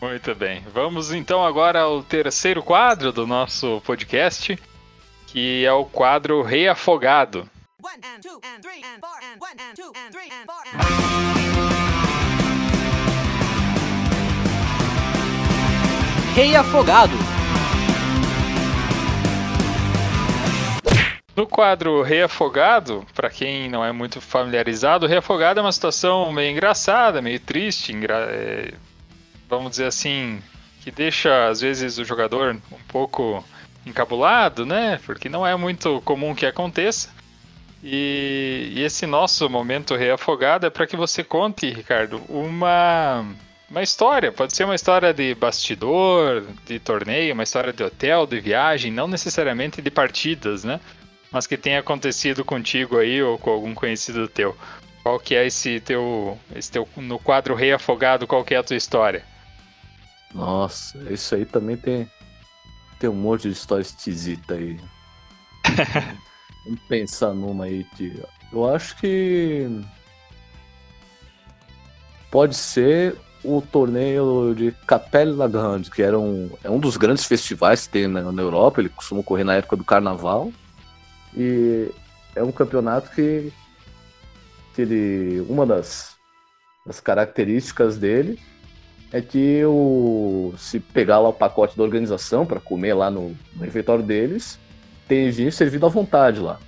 Muito 0.01 0.35
bem. 0.35 0.63
Vamos 0.71 1.11
então 1.11 1.43
agora 1.43 1.81
ao 1.81 2.03
terceiro 2.03 2.61
quadro 2.61 3.11
do 3.11 3.25
nosso 3.25 3.81
podcast, 3.85 4.57
que 5.27 5.65
é 5.65 5.73
o 5.73 5.85
quadro 5.85 6.43
Rei 6.43 6.67
Afogado. 6.67 7.49
Rei 16.35 16.53
Afogado. 16.53 17.13
No 21.33 21.47
quadro 21.47 22.01
Rei 22.01 22.23
Afogado, 22.23 23.07
para 23.15 23.29
quem 23.29 23.69
não 23.69 23.85
é 23.85 23.93
muito 23.93 24.19
familiarizado, 24.19 25.07
Rei 25.07 25.19
Afogado 25.19 25.61
é 25.61 25.63
uma 25.63 25.71
situação 25.71 26.29
meio 26.33 26.51
engraçada, 26.51 27.21
meio 27.21 27.39
triste, 27.39 27.93
engra... 27.93 28.27
É, 28.29 28.73
vamos 29.47 29.71
dizer 29.71 29.85
assim, 29.85 30.41
que 30.81 30.91
deixa 30.91 31.47
às 31.47 31.61
vezes 31.61 31.97
o 31.99 32.03
jogador 32.03 32.53
um 32.69 32.83
pouco 32.85 33.41
encabulado, 33.85 34.65
né? 34.65 34.99
Porque 35.05 35.29
não 35.29 35.47
é 35.47 35.55
muito 35.55 36.01
comum 36.01 36.35
que 36.35 36.45
aconteça. 36.45 37.11
E, 37.81 38.73
e 38.75 38.83
esse 38.83 39.05
nosso 39.05 39.49
momento 39.49 39.95
reafogado 39.95 40.65
é 40.65 40.69
para 40.69 40.85
que 40.85 40.97
você 40.97 41.23
conte, 41.23 41.69
Ricardo, 41.69 42.21
uma, 42.27 43.25
uma 43.69 43.81
história. 43.81 44.31
Pode 44.31 44.55
ser 44.55 44.63
uma 44.63 44.75
história 44.75 45.13
de 45.13 45.33
bastidor, 45.35 46.45
de 46.65 46.79
torneio, 46.79 47.33
uma 47.33 47.43
história 47.43 47.73
de 47.73 47.83
hotel, 47.83 48.25
de 48.25 48.39
viagem, 48.39 48.91
não 48.91 49.07
necessariamente 49.07 49.81
de 49.81 49.91
partidas, 49.91 50.63
né? 50.63 50.79
Mas 51.31 51.47
que 51.47 51.57
tenha 51.57 51.79
acontecido 51.79 52.45
contigo 52.45 52.97
aí 52.97 53.21
ou 53.21 53.37
com 53.37 53.49
algum 53.49 53.73
conhecido 53.73 54.27
teu. 54.27 54.55
Qual 55.03 55.19
que 55.19 55.35
é 55.35 55.45
esse 55.45 55.79
teu, 55.81 56.37
esse 56.55 56.71
teu 56.71 56.87
no 56.95 57.19
quadro 57.19 57.53
reafogado? 57.53 58.25
Qual 58.25 58.43
que 58.43 58.55
é 58.55 58.57
a 58.57 58.63
tua 58.63 58.77
história? 58.77 59.23
Nossa, 60.33 60.97
isso 61.11 61.35
aí 61.35 61.45
também 61.45 61.77
tem, 61.77 62.09
tem 62.99 63.09
um 63.09 63.13
monte 63.13 63.43
de 63.43 63.53
história 63.53 63.81
esquisita 63.81 64.55
aí. 64.55 64.79
Vamos 66.65 66.81
pensar 66.87 67.33
numa 67.33 67.65
aí, 67.65 67.83
tio. 67.95 68.27
Eu 68.51 68.73
acho 68.73 68.97
que 68.97 69.69
pode 72.31 72.55
ser 72.55 73.15
o 73.45 73.61
torneio 73.61 74.53
de 74.55 74.71
Capelle 74.87 75.31
la 75.31 75.47
Grande, 75.47 75.91
que 75.91 76.01
era 76.01 76.19
um, 76.19 76.49
é 76.63 76.69
um 76.69 76.79
dos 76.79 76.97
grandes 76.97 77.25
festivais 77.25 77.85
que 77.85 77.93
tem 77.93 78.07
na, 78.07 78.31
na 78.31 78.41
Europa. 78.41 78.81
Ele 78.81 78.89
costuma 78.89 79.21
ocorrer 79.21 79.45
na 79.45 79.55
época 79.55 79.75
do 79.75 79.83
Carnaval. 79.83 80.51
E 81.35 81.89
é 82.35 82.43
um 82.43 82.51
campeonato 82.51 83.11
que, 83.11 83.51
ele, 84.77 85.45
uma 85.47 85.65
das, 85.65 86.15
das 86.85 86.99
características 86.99 87.97
dele 87.97 88.39
é 89.11 89.21
que 89.21 89.63
o, 89.65 90.53
se 90.57 90.79
pegar 90.79 91.19
lá 91.19 91.29
o 91.29 91.33
pacote 91.33 91.77
da 91.77 91.83
organização 91.83 92.45
para 92.45 92.59
comer 92.59 92.93
lá 92.93 93.09
no, 93.09 93.35
no 93.55 93.63
refeitório 93.63 94.03
deles, 94.03 94.59
tem 95.07 95.29
vinho 95.29 95.51
servido 95.51 95.85
à 95.85 95.89
vontade 95.89 96.39
lá. 96.39 96.59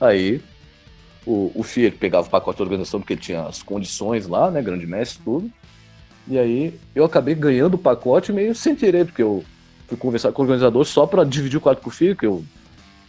Aí 0.00 0.42
o, 1.24 1.52
o 1.54 1.62
Fiat 1.62 1.96
pegava 1.96 2.26
o 2.26 2.30
pacote 2.30 2.58
da 2.58 2.64
organização 2.64 3.00
porque 3.00 3.16
tinha 3.16 3.42
as 3.42 3.62
condições 3.62 4.26
lá, 4.26 4.50
né? 4.50 4.62
Grande 4.62 4.86
mestre, 4.86 5.22
tudo. 5.24 5.50
E 6.28 6.38
aí 6.38 6.78
eu 6.94 7.04
acabei 7.04 7.34
ganhando 7.34 7.74
o 7.74 7.78
pacote 7.78 8.32
meio 8.32 8.54
sem 8.54 8.74
querer, 8.74 9.06
porque 9.06 9.22
eu 9.22 9.44
fui 9.86 9.96
conversar 9.96 10.32
com 10.32 10.42
o 10.42 10.44
organizador 10.44 10.84
só 10.84 11.06
para 11.06 11.24
dividir 11.24 11.58
o 11.58 11.60
quarto 11.60 11.82
com 11.82 11.88
o 11.88 11.92
Fiat, 11.92 12.16
que 12.16 12.26
eu, 12.26 12.44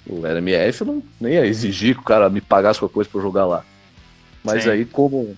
eu 0.07 0.25
era 0.25 0.39
MF, 0.39 0.81
eu 0.81 0.87
não 0.87 1.03
nem 1.19 1.33
ia 1.33 1.45
exigir 1.45 1.95
que 1.95 2.01
o 2.01 2.05
cara 2.05 2.29
me 2.29 2.41
pagasse 2.41 2.79
qualquer 2.79 2.95
coisa 2.95 3.09
para 3.09 3.21
jogar 3.21 3.45
lá. 3.45 3.63
Mas 4.43 4.63
Sim. 4.63 4.69
aí, 4.69 4.85
como 4.85 5.35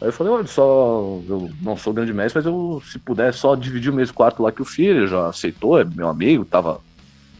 Aí 0.00 0.08
eu 0.08 0.12
falei, 0.12 0.32
olha, 0.32 0.46
só, 0.46 1.20
eu 1.28 1.50
não 1.62 1.76
sou 1.76 1.92
grande 1.92 2.12
mestre, 2.12 2.38
mas 2.38 2.46
eu, 2.46 2.82
se 2.84 2.98
puder, 2.98 3.32
só 3.32 3.54
dividir 3.54 3.90
o 3.90 3.94
mesmo 3.94 4.14
quarto 4.14 4.42
lá 4.42 4.50
que 4.50 4.60
o 4.60 4.64
filho, 4.64 5.06
já 5.06 5.28
aceitou, 5.28 5.80
é 5.80 5.84
meu 5.84 6.08
amigo, 6.08 6.44
tava 6.44 6.80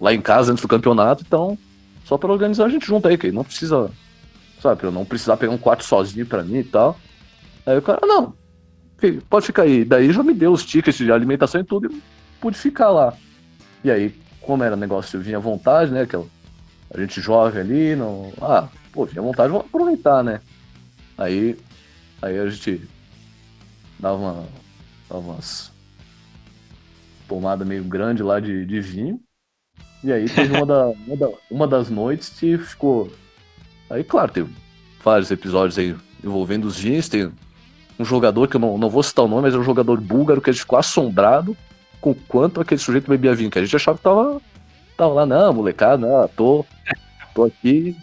lá 0.00 0.14
em 0.14 0.20
casa 0.20 0.52
antes 0.52 0.62
do 0.62 0.68
campeonato, 0.68 1.24
então, 1.26 1.58
só 2.04 2.16
para 2.16 2.32
organizar 2.32 2.66
a 2.66 2.68
gente 2.68 2.86
junto 2.86 3.08
aí, 3.08 3.18
que 3.18 3.32
não 3.32 3.44
precisa 3.44 3.90
sabe? 4.64 4.80
Pra 4.80 4.88
eu 4.88 4.92
não 4.92 5.04
precisar 5.04 5.36
pegar 5.36 5.52
um 5.52 5.58
quarto 5.58 5.84
sozinho 5.84 6.24
pra 6.24 6.42
mim 6.42 6.58
e 6.58 6.64
tal. 6.64 6.98
Aí 7.66 7.76
o 7.76 7.82
cara, 7.82 8.00
não, 8.06 8.34
pode 9.12 9.46
ficar 9.46 9.62
aí. 9.62 9.84
Daí 9.84 10.12
já 10.12 10.22
me 10.22 10.34
deu 10.34 10.52
os 10.52 10.64
tickets 10.64 10.96
de 10.96 11.12
alimentação 11.12 11.60
e 11.60 11.64
tudo, 11.64 11.90
e 11.92 12.02
pude 12.40 12.56
ficar 12.56 12.90
lá. 12.90 13.14
E 13.82 13.90
aí, 13.90 14.14
como 14.40 14.62
era 14.62 14.76
negócio, 14.76 15.20
vinha 15.20 15.36
à 15.36 15.40
vontade, 15.40 15.90
né? 15.90 16.06
Que 16.06 16.16
a 16.16 17.00
gente 17.00 17.20
joga 17.20 17.60
ali, 17.60 17.96
não. 17.96 18.32
Ah, 18.40 18.68
pô, 18.92 19.04
vinha 19.04 19.20
à 19.20 19.24
vontade, 19.24 19.50
vamos 19.50 19.66
aproveitar, 19.66 20.22
né? 20.22 20.40
Aí, 21.16 21.56
aí 22.20 22.38
a 22.38 22.48
gente 22.48 22.88
dava, 23.98 24.16
uma, 24.16 24.46
dava 25.08 25.20
umas 25.20 25.72
tomada 27.28 27.64
meio 27.64 27.84
grande 27.84 28.22
lá 28.22 28.40
de, 28.40 28.64
de 28.64 28.80
vinho. 28.80 29.20
E 30.02 30.12
aí 30.12 30.28
teve 30.28 30.56
uma, 30.56 30.66
da, 30.66 30.88
uma, 30.88 31.16
da, 31.16 31.28
uma 31.50 31.68
das 31.68 31.90
noites 31.90 32.28
que 32.28 32.58
ficou. 32.58 33.10
Aí, 33.88 34.04
claro, 34.04 34.32
tem 34.32 34.48
vários 35.02 35.30
episódios 35.30 35.78
aí 35.78 35.96
envolvendo 36.22 36.66
os 36.66 36.78
vinhos. 36.78 37.08
Tem 37.08 37.32
um 37.98 38.04
jogador 38.04 38.48
que 38.48 38.56
eu 38.56 38.60
não, 38.60 38.76
não 38.78 38.90
vou 38.90 39.02
citar 39.02 39.24
o 39.24 39.28
nome, 39.28 39.42
mas 39.42 39.54
é 39.54 39.58
um 39.58 39.64
jogador 39.64 40.00
búlgaro 40.00 40.40
que 40.40 40.50
a 40.50 40.52
gente 40.52 40.62
ficou 40.62 40.78
assombrado 40.78 41.56
com 42.00 42.10
o 42.10 42.14
quanto 42.14 42.60
aquele 42.60 42.80
sujeito 42.80 43.08
bebia 43.08 43.34
vinho, 43.34 43.50
que 43.50 43.58
a 43.58 43.62
gente 43.62 43.74
achava 43.74 43.96
que 43.96 44.04
tava, 44.04 44.40
tava 44.96 45.14
lá, 45.14 45.26
não, 45.26 45.54
molecada, 45.54 46.06
não, 46.06 46.28
tô, 46.28 46.64
tô 47.34 47.44
aqui 47.44 47.96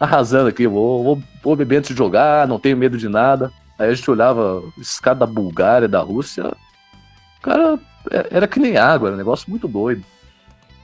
arrasando 0.00 0.48
aqui, 0.48 0.66
vou, 0.66 1.04
vou, 1.04 1.22
vou 1.42 1.54
beber 1.54 1.76
antes 1.76 1.90
de 1.90 1.96
jogar, 1.96 2.48
não 2.48 2.58
tenho 2.58 2.76
medo 2.76 2.98
de 2.98 3.08
nada. 3.08 3.52
Aí 3.78 3.88
a 3.88 3.94
gente 3.94 4.10
olhava 4.10 4.62
esse 4.80 5.00
cara 5.00 5.16
da 5.20 5.26
Bulgária, 5.26 5.86
da 5.86 6.00
Rússia, 6.00 6.52
o 7.38 7.40
cara 7.40 7.78
é, 8.10 8.26
era 8.30 8.48
que 8.48 8.58
nem 8.58 8.76
água, 8.76 9.08
era 9.08 9.14
um 9.14 9.18
negócio 9.18 9.48
muito 9.48 9.68
doido. 9.68 10.04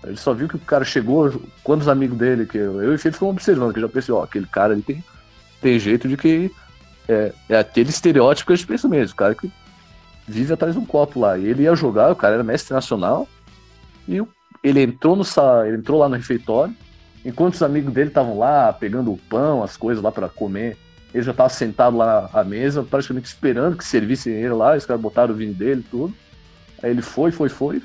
Ele 0.04 0.16
só 0.16 0.32
viu 0.32 0.48
que 0.48 0.54
o 0.54 0.60
cara 0.60 0.84
chegou, 0.84 1.42
quando 1.64 1.80
os 1.80 1.88
amigos 1.88 2.16
dele, 2.16 2.46
que 2.46 2.56
eu, 2.56 2.80
eu 2.80 2.92
e 2.92 2.94
o 2.94 2.98
Felipe 2.98 3.14
ficamos 3.14 3.34
observando, 3.34 3.72
que 3.72 3.78
eu 3.78 3.82
já 3.82 3.88
pensei, 3.88 4.14
ó, 4.14 4.22
aquele 4.22 4.46
cara 4.46 4.72
ali 4.72 4.82
tem, 4.82 5.02
tem 5.60 5.78
jeito 5.78 6.08
de 6.08 6.16
que 6.16 6.50
é, 7.08 7.32
é 7.48 7.58
aquele 7.58 7.90
estereótipo 7.90 8.48
que 8.48 8.52
a 8.52 8.56
gente 8.56 8.66
pensa 8.66 8.88
mesmo, 8.88 9.14
o 9.14 9.16
cara 9.16 9.34
que 9.34 9.50
vive 10.26 10.52
atrás 10.52 10.74
de 10.74 10.80
um 10.80 10.84
copo 10.84 11.18
lá. 11.18 11.38
E 11.38 11.46
ele 11.46 11.62
ia 11.62 11.74
jogar, 11.74 12.12
o 12.12 12.16
cara 12.16 12.34
era 12.34 12.44
mestre 12.44 12.74
nacional, 12.74 13.26
e 14.06 14.22
ele 14.62 14.82
entrou 14.82 15.16
no 15.16 15.24
ele 15.66 15.76
entrou 15.76 15.98
lá 15.98 16.08
no 16.08 16.16
refeitório, 16.16 16.74
enquanto 17.24 17.54
os 17.54 17.62
amigos 17.62 17.92
dele 17.92 18.08
estavam 18.08 18.38
lá 18.38 18.72
pegando 18.72 19.12
o 19.12 19.16
pão, 19.16 19.62
as 19.62 19.76
coisas 19.76 20.02
lá 20.02 20.12
para 20.12 20.28
comer, 20.28 20.76
ele 21.14 21.22
já 21.22 21.30
estava 21.30 21.48
sentado 21.48 21.96
lá 21.96 22.28
à 22.32 22.44
mesa, 22.44 22.82
praticamente 22.82 23.26
esperando 23.26 23.76
que 23.76 23.84
servissem 23.84 24.34
ele 24.34 24.52
lá, 24.52 24.76
os 24.76 24.84
caras 24.84 25.00
botaram 25.00 25.32
o 25.32 25.36
vinho 25.36 25.54
dele 25.54 25.80
e 25.80 25.90
tudo. 25.90 26.14
Aí 26.82 26.90
ele 26.90 27.02
foi, 27.02 27.30
foi, 27.30 27.48
foi, 27.48 27.82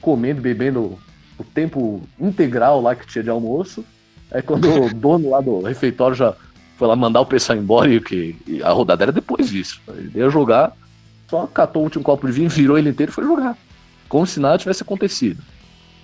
comendo, 0.00 0.40
bebendo 0.40 0.98
o 1.38 1.44
tempo 1.44 2.02
integral 2.18 2.80
lá 2.80 2.94
que 2.94 3.06
tinha 3.06 3.22
de 3.22 3.30
almoço. 3.30 3.84
Aí 4.30 4.42
quando 4.42 4.68
o 4.68 4.92
dono 4.94 5.30
lá 5.30 5.40
do 5.40 5.60
refeitório 5.62 6.16
já 6.16 6.34
foi 6.76 6.86
lá 6.86 6.94
mandar 6.94 7.20
o 7.20 7.26
pessoal 7.26 7.58
embora 7.58 7.92
e, 7.92 8.00
que, 8.00 8.36
e 8.46 8.62
a 8.62 8.70
rodada 8.70 9.04
era 9.04 9.12
depois 9.12 9.48
disso. 9.48 9.80
Ele 9.88 10.12
ia 10.14 10.28
jogar, 10.28 10.76
só 11.28 11.46
catou 11.46 11.82
o 11.82 11.84
último 11.84 12.04
copo 12.04 12.26
de 12.26 12.32
vinho, 12.32 12.50
virou 12.50 12.78
ele 12.78 12.90
inteiro 12.90 13.10
e 13.10 13.14
foi 13.14 13.24
jogar. 13.24 13.56
Como 14.08 14.26
se 14.26 14.38
nada 14.38 14.58
tivesse 14.58 14.82
acontecido. 14.82 15.42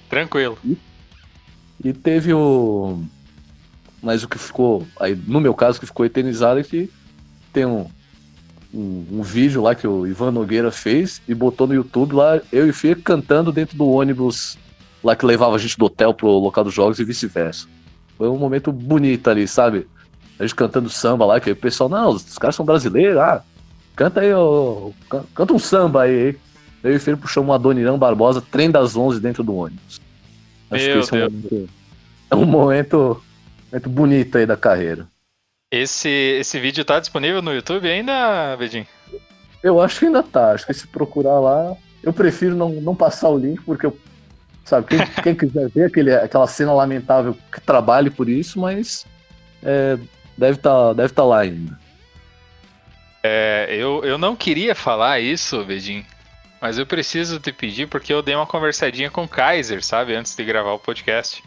Tranquilo. 0.08 0.58
E, 0.64 0.76
e 1.84 1.92
teve 1.92 2.32
o. 2.32 3.02
Mas 4.02 4.24
o 4.24 4.28
que 4.28 4.38
ficou. 4.38 4.86
Aí, 4.98 5.14
no 5.26 5.40
meu 5.40 5.54
caso, 5.54 5.78
que 5.78 5.86
ficou 5.86 6.04
eternizado 6.04 6.58
é 6.58 6.62
que 6.64 6.90
tem 7.52 7.66
um, 7.66 7.86
um, 8.74 9.06
um, 9.12 9.22
vídeo 9.22 9.62
lá 9.62 9.74
que 9.74 9.86
o 9.86 10.06
Ivan 10.06 10.32
Nogueira 10.32 10.70
fez 10.72 11.20
e 11.28 11.34
botou 11.34 11.66
no 11.66 11.74
YouTube 11.74 12.14
lá, 12.14 12.40
eu 12.50 12.66
e 12.66 12.70
o 12.70 12.74
Fia 12.74 12.96
cantando 12.96 13.52
dentro 13.52 13.76
do 13.76 13.86
ônibus 13.86 14.58
lá 15.04 15.14
que 15.14 15.26
levava 15.26 15.54
a 15.54 15.58
gente 15.58 15.76
do 15.76 15.84
hotel 15.84 16.14
pro 16.14 16.28
local 16.28 16.64
dos 16.64 16.74
jogos 16.74 16.98
e 16.98 17.04
vice-versa. 17.04 17.68
Foi 18.16 18.28
um 18.28 18.38
momento 18.38 18.72
bonito 18.72 19.28
ali, 19.28 19.46
sabe? 19.46 19.86
A 20.42 20.44
gente 20.44 20.56
cantando 20.56 20.90
samba 20.90 21.24
lá, 21.24 21.40
que 21.40 21.52
o 21.52 21.54
pessoal, 21.54 21.88
não, 21.88 22.08
os 22.10 22.36
caras 22.36 22.56
são 22.56 22.66
brasileiros, 22.66 23.16
ah, 23.16 23.44
canta 23.94 24.22
aí, 24.22 24.32
ó, 24.34 24.90
canta 25.36 25.52
um 25.52 25.58
samba 25.58 26.02
aí. 26.02 26.36
Eu 26.82 26.92
e 26.92 26.96
o 26.96 27.00
Filho 27.00 27.16
puxamos 27.16 27.48
um 27.48 27.52
Adonirão 27.52 27.96
Barbosa, 27.96 28.42
trem 28.42 28.68
das 28.68 28.96
11 28.96 29.20
dentro 29.20 29.44
do 29.44 29.54
ônibus. 29.54 30.00
Acho 30.68 30.84
Meu 30.84 30.94
que 30.94 30.98
esse 30.98 31.16
é 31.16 31.26
um, 31.26 31.30
momento, 31.30 31.70
é 32.28 32.34
um 32.34 32.44
momento, 32.44 33.22
momento 33.70 33.88
bonito 33.88 34.36
aí 34.36 34.44
da 34.44 34.56
carreira. 34.56 35.06
Esse, 35.70 36.08
esse 36.08 36.58
vídeo 36.58 36.84
tá 36.84 36.98
disponível 36.98 37.40
no 37.40 37.54
YouTube 37.54 37.88
ainda, 37.88 38.56
Bedin? 38.56 38.84
Eu 39.62 39.80
acho 39.80 40.00
que 40.00 40.06
ainda 40.06 40.24
tá. 40.24 40.50
Acho 40.50 40.66
que 40.66 40.74
se 40.74 40.88
procurar 40.88 41.38
lá. 41.38 41.76
Eu 42.02 42.12
prefiro 42.12 42.56
não, 42.56 42.70
não 42.70 42.96
passar 42.96 43.28
o 43.28 43.38
link, 43.38 43.62
porque 43.62 43.86
eu. 43.86 43.96
Sabe, 44.64 44.88
quem, 44.88 45.06
quem 45.22 45.34
quiser 45.36 45.68
ver 45.68 45.84
aquele, 45.84 46.12
aquela 46.12 46.48
cena 46.48 46.72
lamentável 46.72 47.36
que 47.52 47.60
trabalhe 47.60 48.10
por 48.10 48.28
isso, 48.28 48.58
mas. 48.58 49.06
É, 49.62 49.96
deve 50.42 50.58
estar 50.58 50.88
tá, 50.88 50.92
deve 50.92 51.12
tá 51.12 51.24
lá 51.24 51.40
ainda. 51.40 51.78
É, 53.22 53.68
eu, 53.70 54.04
eu 54.04 54.18
não 54.18 54.34
queria 54.34 54.74
falar 54.74 55.20
isso, 55.20 55.64
Bedin, 55.64 56.04
mas 56.60 56.78
eu 56.78 56.84
preciso 56.84 57.38
te 57.38 57.52
pedir 57.52 57.86
porque 57.86 58.12
eu 58.12 58.22
dei 58.22 58.34
uma 58.34 58.46
conversadinha 58.46 59.10
com 59.10 59.24
o 59.24 59.28
Kaiser, 59.28 59.84
sabe, 59.84 60.14
antes 60.14 60.34
de 60.34 60.44
gravar 60.44 60.72
o 60.72 60.78
podcast. 60.78 61.42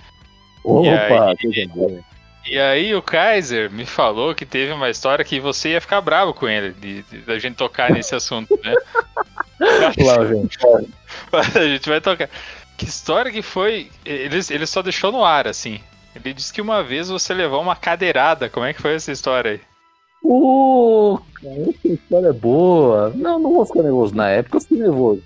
Opa, 0.64 1.36
e 1.44 1.48
aí, 1.50 2.04
e 2.48 2.60
aí 2.60 2.96
o 2.96 3.02
Kaiser 3.02 3.70
me 3.70 3.86
falou 3.86 4.34
que 4.34 4.46
teve 4.46 4.72
uma 4.72 4.90
história 4.90 5.26
que 5.26 5.40
você 5.40 5.70
ia 5.70 5.82
ficar 5.82 6.00
bravo 6.00 6.34
com 6.34 6.48
ele, 6.48 6.72
de, 6.72 7.04
de 7.04 7.18
da 7.20 7.38
gente 7.38 7.56
tocar 7.56 7.92
nesse 7.92 8.16
assunto, 8.16 8.58
né? 8.64 8.74
Lá, 10.00 10.26
gente. 10.26 10.58
a 11.32 11.68
gente 11.68 11.90
vai 11.90 12.00
tocar. 12.00 12.30
Que 12.78 12.86
história 12.86 13.32
que 13.32 13.42
foi? 13.42 13.90
Ele, 14.06 14.40
ele 14.50 14.66
só 14.66 14.82
deixou 14.82 15.12
no 15.12 15.24
ar, 15.24 15.48
assim. 15.48 15.82
Ele 16.16 16.34
disse 16.34 16.54
que 16.54 16.62
uma 16.62 16.82
vez 16.82 17.10
você 17.10 17.34
levou 17.34 17.62
uma 17.62 17.76
cadeirada. 17.76 18.50
Como 18.50 18.66
é 18.66 18.74
que 18.74 18.82
foi 18.82 18.96
essa 18.96 19.12
história 19.12 19.52
aí? 19.52 19.62
Uh, 20.24 21.20
essa 21.44 21.88
história 21.88 22.28
é 22.28 22.34
boa. 22.34 23.12
Não, 23.14 23.38
não 23.38 23.54
vou 23.54 23.66
ficar 23.66 23.84
nervoso. 23.84 24.16
Na 24.16 24.30
época 24.30 24.58
eu 24.58 24.62
fiquei 24.62 24.80
nervoso. 24.80 25.22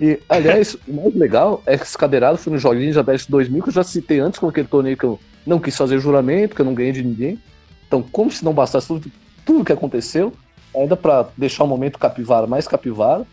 E, 0.00 0.18
aliás, 0.28 0.74
o 0.88 0.92
mais 0.92 1.14
legal 1.14 1.62
é 1.66 1.76
que 1.76 1.84
esse 1.84 1.96
cadeirado 1.96 2.38
foi 2.38 2.52
no 2.52 2.58
Joguinhos 2.58 2.96
da 2.96 3.02
BS 3.02 3.26
2000, 3.28 3.62
que 3.62 3.68
eu 3.68 3.72
já 3.74 3.84
citei 3.84 4.20
antes 4.20 4.40
com 4.40 4.48
aquele 4.48 4.66
torneio 4.66 4.96
que 4.96 5.04
eu 5.04 5.20
não 5.46 5.60
quis 5.60 5.76
fazer 5.76 6.00
juramento, 6.00 6.56
que 6.56 6.60
eu 6.60 6.66
não 6.66 6.74
ganhei 6.74 6.92
de 6.92 7.04
ninguém. 7.04 7.38
Então, 7.86 8.02
como 8.02 8.30
se 8.30 8.44
não 8.44 8.54
bastasse 8.54 8.88
tudo, 8.88 9.12
tudo 9.44 9.64
que 9.64 9.72
aconteceu, 9.72 10.32
ainda 10.74 10.96
para 10.96 11.28
deixar 11.36 11.64
o 11.64 11.68
momento 11.68 11.98
capivara 11.98 12.46
mais 12.46 12.66
capivara, 12.66 13.26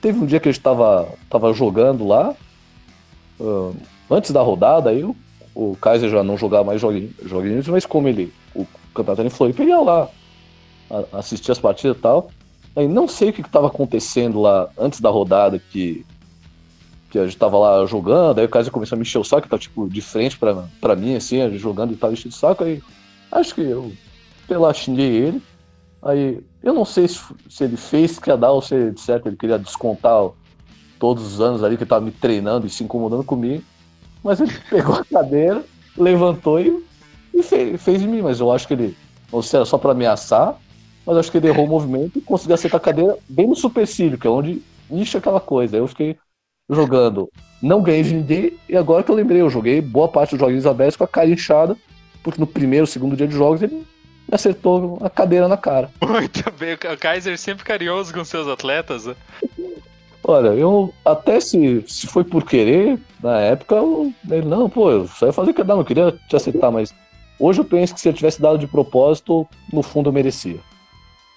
teve 0.00 0.18
um 0.18 0.26
dia 0.26 0.38
que 0.38 0.48
a 0.48 0.52
gente 0.52 0.62
tava, 0.62 1.08
jogando 1.54 2.06
lá, 2.06 2.34
uh, 3.40 3.74
antes 4.10 4.30
da 4.30 4.42
rodada, 4.42 4.90
aí 4.90 5.02
o, 5.54 5.76
Kaiser 5.76 6.10
já 6.10 6.22
não 6.22 6.36
jogava 6.36 6.64
mais 6.64 6.80
joguinhos, 6.80 7.12
joguinhos 7.22 7.68
mas 7.68 7.86
como 7.86 8.08
ele, 8.08 8.32
o 8.54 8.66
campeonato 8.94 9.26
em 9.26 9.30
Floripa, 9.30 9.62
ele 9.62 9.70
ia 9.70 9.80
lá 9.80 10.08
assistir 11.12 11.52
as 11.52 11.58
partidas 11.58 11.96
e 11.96 12.00
tal. 12.00 12.30
Aí 12.76 12.88
não 12.88 13.06
sei 13.06 13.30
o 13.30 13.32
que 13.32 13.40
estava 13.40 13.68
acontecendo 13.68 14.40
lá 14.40 14.68
antes 14.76 15.00
da 15.00 15.08
rodada 15.08 15.60
que, 15.70 16.04
que 17.10 17.18
a 17.18 17.24
gente 17.24 17.36
tava 17.36 17.56
lá 17.58 17.86
jogando, 17.86 18.40
aí 18.40 18.46
o 18.46 18.48
Kaiser 18.48 18.72
começou 18.72 18.96
a 18.96 18.98
me 18.98 19.02
encher 19.02 19.18
o 19.18 19.24
saco, 19.24 19.48
tá 19.48 19.58
tipo 19.58 19.88
de 19.88 20.00
frente 20.00 20.36
pra 20.38 20.96
mim, 20.96 21.14
assim, 21.14 21.40
a 21.40 21.48
jogando 21.50 21.92
e 21.92 21.96
tava 21.96 22.12
enchendo 22.12 22.34
o 22.34 22.38
saco, 22.38 22.64
aí 22.64 22.82
acho 23.30 23.54
que 23.54 23.60
eu, 23.60 23.92
sei 24.48 24.56
lá, 24.56 24.72
xinguei 24.74 25.06
ele. 25.06 25.42
Aí 26.02 26.40
eu 26.62 26.74
não 26.74 26.84
sei 26.84 27.08
se, 27.08 27.20
se 27.48 27.64
ele 27.64 27.76
fez 27.76 28.18
que 28.18 28.28
ia 28.28 28.36
dar 28.36 28.50
ou 28.50 28.60
se 28.60 28.92
certo 28.96 29.28
ele 29.28 29.36
queria 29.36 29.58
descontar 29.58 30.30
todos 30.98 31.24
os 31.24 31.40
anos 31.40 31.62
ali 31.62 31.76
que 31.76 31.82
ele 31.82 31.88
tava 31.88 32.04
me 32.04 32.10
treinando 32.10 32.66
e 32.66 32.70
se 32.70 32.84
incomodando 32.84 33.24
comigo. 33.24 33.62
Mas 34.24 34.40
ele 34.40 34.52
pegou 34.70 34.96
a 34.96 35.04
cadeira, 35.04 35.62
levantou 35.96 36.58
e, 36.58 36.82
e 37.34 37.42
fez, 37.42 37.80
fez 37.80 38.02
em 38.02 38.08
mim, 38.08 38.22
mas 38.22 38.40
eu 38.40 38.50
acho 38.50 38.66
que 38.66 38.74
ele, 38.74 38.96
ou 39.30 39.42
se 39.42 39.54
era 39.54 39.66
só 39.66 39.78
para 39.78 39.92
ameaçar, 39.92 40.58
mas 41.06 41.18
acho 41.18 41.30
que 41.30 41.36
ele 41.36 41.48
errou 41.48 41.66
o 41.66 41.68
movimento 41.68 42.18
e 42.18 42.22
conseguiu 42.22 42.54
acertar 42.54 42.80
a 42.80 42.84
cadeira 42.84 43.16
bem 43.28 43.46
no 43.46 43.54
supercílio, 43.54 44.18
que 44.18 44.26
é 44.26 44.30
onde 44.30 44.62
incha 44.90 45.18
aquela 45.18 45.40
coisa. 45.40 45.76
Eu 45.76 45.86
fiquei 45.86 46.16
jogando, 46.70 47.30
não 47.60 47.82
ganhei 47.82 48.02
de 48.02 48.14
ninguém, 48.14 48.58
e 48.66 48.76
agora 48.76 49.02
que 49.02 49.10
eu 49.10 49.14
lembrei, 49.14 49.42
eu 49.42 49.50
joguei 49.50 49.82
boa 49.82 50.08
parte 50.08 50.30
dos 50.30 50.40
joguinhos 50.40 50.66
abertos 50.66 50.96
com 50.96 51.04
a 51.04 51.08
cara 51.08 51.28
inchada, 51.28 51.76
porque 52.22 52.40
no 52.40 52.46
primeiro, 52.46 52.86
segundo 52.86 53.16
dia 53.16 53.28
de 53.28 53.34
jogos 53.34 53.62
ele 53.62 53.86
acertou 54.32 54.98
a 55.02 55.10
cadeira 55.10 55.46
na 55.46 55.58
cara. 55.58 55.90
Muito 56.02 56.50
bem, 56.52 56.74
o 56.74 56.98
Kaiser 56.98 57.38
sempre 57.38 57.64
carinhoso 57.64 58.14
com 58.14 58.24
seus 58.24 58.48
atletas, 58.48 59.04
né? 59.04 59.14
Olha, 60.26 60.48
eu 60.48 60.92
até 61.04 61.38
se, 61.38 61.84
se 61.86 62.06
foi 62.06 62.24
por 62.24 62.44
querer, 62.44 62.98
na 63.22 63.40
época, 63.40 63.74
eu, 63.74 64.12
ele, 64.30 64.46
não, 64.46 64.70
pô, 64.70 64.90
eu 64.90 65.06
só 65.06 65.26
ia 65.26 65.32
fazer 65.34 65.52
que 65.52 65.62
não, 65.62 65.76
não 65.76 65.84
queria 65.84 66.12
te 66.28 66.34
aceitar, 66.34 66.70
mas 66.70 66.94
hoje 67.38 67.60
eu 67.60 67.64
penso 67.64 67.94
que 67.94 68.00
se 68.00 68.08
eu 68.08 68.12
tivesse 68.14 68.40
dado 68.40 68.58
de 68.58 68.66
propósito, 68.66 69.46
no 69.70 69.82
fundo 69.82 70.08
eu 70.08 70.12
merecia. 70.14 70.58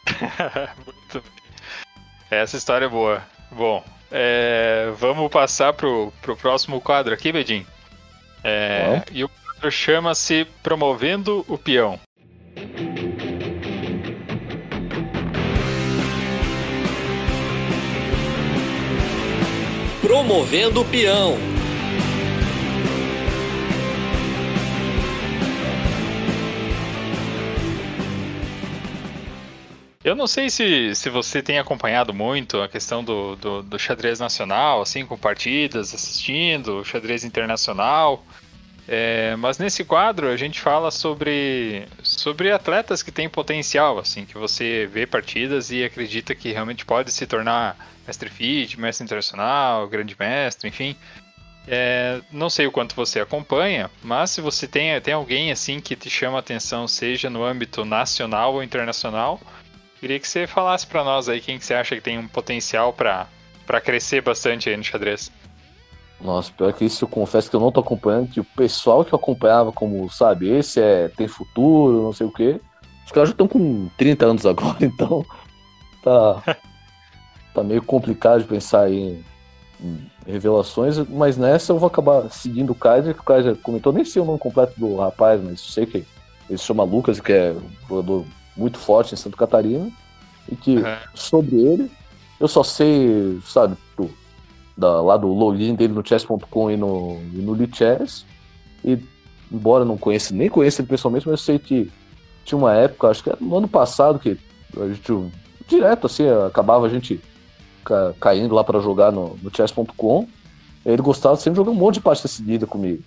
Muito 0.85 1.21
bem. 1.21 1.37
Essa 2.31 2.55
história 2.55 2.85
é 2.85 2.89
boa. 2.89 3.21
Bom, 3.51 3.83
é, 4.09 4.91
vamos 4.97 5.29
passar 5.29 5.73
pro, 5.73 6.13
pro 6.21 6.37
próximo 6.37 6.79
quadro 6.79 7.13
aqui, 7.13 7.31
Bedin. 7.31 7.65
É, 8.41 9.03
e 9.11 9.21
o 9.23 9.29
quadro 9.29 9.69
chama-se 9.69 10.45
Promovendo 10.63 11.43
o 11.49 11.57
Peão. 11.57 11.99
Promovendo 20.27 20.81
o 20.81 20.85
Peão. 20.85 21.37
Eu 30.03 30.15
não 30.17 30.27
sei 30.27 30.49
se, 30.49 30.93
se 30.95 31.09
você 31.09 31.41
tem 31.41 31.59
acompanhado 31.59 32.13
muito 32.13 32.61
a 32.61 32.67
questão 32.67 33.01
do, 33.01 33.37
do, 33.37 33.63
do 33.63 33.79
xadrez 33.79 34.19
nacional, 34.19 34.81
assim, 34.81 35.05
com 35.05 35.17
partidas, 35.17 35.95
assistindo, 35.95 36.83
xadrez 36.83 37.23
internacional. 37.23 38.21
É, 38.85 39.33
mas 39.37 39.57
nesse 39.57 39.85
quadro 39.85 40.27
a 40.27 40.35
gente 40.35 40.59
fala 40.59 40.91
sobre, 40.91 41.87
sobre 42.03 42.51
atletas 42.51 43.01
que 43.01 43.13
têm 43.13 43.29
potencial, 43.29 43.97
assim, 43.97 44.25
que 44.25 44.37
você 44.37 44.89
vê 44.91 45.07
partidas 45.07 45.71
e 45.71 45.85
acredita 45.85 46.35
que 46.35 46.51
realmente 46.51 46.85
pode 46.85 47.13
se 47.13 47.25
tornar 47.25 47.77
mestre 48.07 48.29
fit, 48.29 48.79
mestre 48.79 49.03
internacional, 49.03 49.87
grande 49.87 50.15
mestre, 50.17 50.67
enfim. 50.67 50.95
É, 51.67 52.21
não 52.31 52.49
sei 52.49 52.65
o 52.65 52.71
quanto 52.71 52.95
você 52.95 53.19
acompanha, 53.19 53.91
mas 54.01 54.31
se 54.31 54.39
você 54.39 54.65
tem, 54.65 54.99
tem 55.01 55.13
alguém 55.13 55.51
assim 55.51 55.81
que 55.81 55.97
te 55.97 56.09
chama 56.09 56.37
a 56.37 56.39
atenção, 56.39 56.87
seja 56.87 57.29
no 57.29 57.43
âmbito 57.43 57.83
nacional 57.83 58.53
ou 58.53 58.63
internacional, 58.63 59.37
queria 59.99 60.17
que 60.17 60.27
você 60.27 60.47
falasse 60.47 60.87
para 60.87 61.03
nós 61.03 61.27
aí 61.27 61.41
quem 61.41 61.59
que 61.59 61.65
você 61.65 61.73
acha 61.73 61.93
que 61.93 62.01
tem 62.01 62.17
um 62.17 62.27
potencial 62.27 62.93
para 62.93 63.27
crescer 63.83 64.21
bastante 64.21 64.69
aí 64.69 64.77
no 64.77 64.83
xadrez. 64.83 65.29
Nossa, 66.21 66.51
pior 66.51 66.71
que 66.71 66.85
isso 66.85 67.03
eu 67.03 67.09
confesso 67.09 67.49
que 67.49 67.55
eu 67.55 67.59
não 67.59 67.71
tô 67.71 67.81
acompanhando, 67.81 68.29
que 68.29 68.39
o 68.39 68.45
pessoal 68.45 69.03
que 69.03 69.13
eu 69.13 69.19
acompanhava 69.19 69.71
como, 69.71 70.09
sabe, 70.09 70.49
esse 70.49 70.81
é 70.81 71.09
tem 71.09 71.27
futuro, 71.27 72.01
não 72.01 72.13
sei 72.13 72.25
o 72.25 72.31
quê. 72.31 72.61
Os 73.05 73.11
caras 73.11 73.29
já 73.29 73.33
estão 73.33 73.47
com 73.47 73.89
30 73.97 74.25
anos 74.25 74.45
agora, 74.45 74.77
então 74.81 75.25
tá 76.01 76.41
tá 77.61 77.63
meio 77.63 77.81
complicado 77.81 78.41
de 78.41 78.47
pensar 78.47 78.91
em, 78.91 79.23
em, 79.81 80.11
revelações, 80.25 80.97
mas 81.09 81.37
nessa 81.37 81.73
eu 81.73 81.79
vou 81.79 81.87
acabar 81.87 82.29
seguindo 82.29 82.71
o 82.71 82.75
Kaiser, 82.75 83.13
que 83.13 83.21
o 83.21 83.23
Kaiser 83.23 83.55
comentou, 83.57 83.91
nem 83.91 84.05
sei 84.05 84.21
o 84.21 84.25
nome 84.25 84.39
completo 84.39 84.79
do 84.79 84.97
rapaz, 84.97 85.41
mas 85.43 85.59
sei 85.61 85.85
que 85.85 86.05
ele 86.49 86.57
se 86.57 86.65
chama 86.65 86.83
Lucas, 86.83 87.19
que 87.19 87.33
é 87.33 87.51
um 87.51 87.87
jogador 87.87 88.25
muito 88.55 88.77
forte 88.77 89.13
em 89.13 89.17
Santa 89.17 89.37
Catarina, 89.37 89.89
e 90.49 90.55
que 90.55 90.77
uhum. 90.77 90.97
sobre 91.13 91.55
ele 91.55 91.91
eu 92.39 92.47
só 92.47 92.63
sei, 92.63 93.39
sabe, 93.43 93.75
do, 93.97 94.09
da, 94.77 95.01
lá 95.01 95.17
do 95.17 95.27
login 95.27 95.75
dele 95.75 95.93
no 95.93 96.07
chess.com 96.07 96.71
e 96.71 96.77
no, 96.77 97.19
e 97.33 97.37
no 97.37 97.53
Lichess. 97.53 98.25
E 98.85 98.99
embora 99.51 99.83
não 99.83 99.97
conheça, 99.97 100.33
nem 100.33 100.49
conheça 100.49 100.81
ele 100.81 100.89
pessoalmente, 100.89 101.27
mas 101.27 101.39
eu 101.39 101.45
sei 101.45 101.59
que 101.59 101.91
tinha 102.45 102.57
uma 102.57 102.73
época, 102.73 103.07
acho 103.07 103.23
que 103.23 103.29
era 103.29 103.37
no 103.41 103.57
ano 103.57 103.67
passado, 103.67 104.19
que 104.19 104.37
a 104.79 104.87
gente 104.87 105.31
direto 105.67 106.07
assim, 106.07 106.23
acabava 106.47 106.85
a 106.85 106.89
gente 106.89 107.19
ca, 107.87 108.13
caindo 108.19 108.53
lá 108.53 108.63
para 108.63 108.79
jogar 108.79 109.11
no, 109.11 109.37
no 109.41 109.55
chess.com. 109.55 110.27
Ele 110.85 111.01
gostava 111.01 111.35
sempre 111.37 111.51
de 111.51 111.57
jogar 111.57 111.71
um 111.71 111.79
monte 111.79 111.95
de 111.95 112.01
partida 112.01 112.27
seguida 112.27 112.67
comigo. 112.67 113.01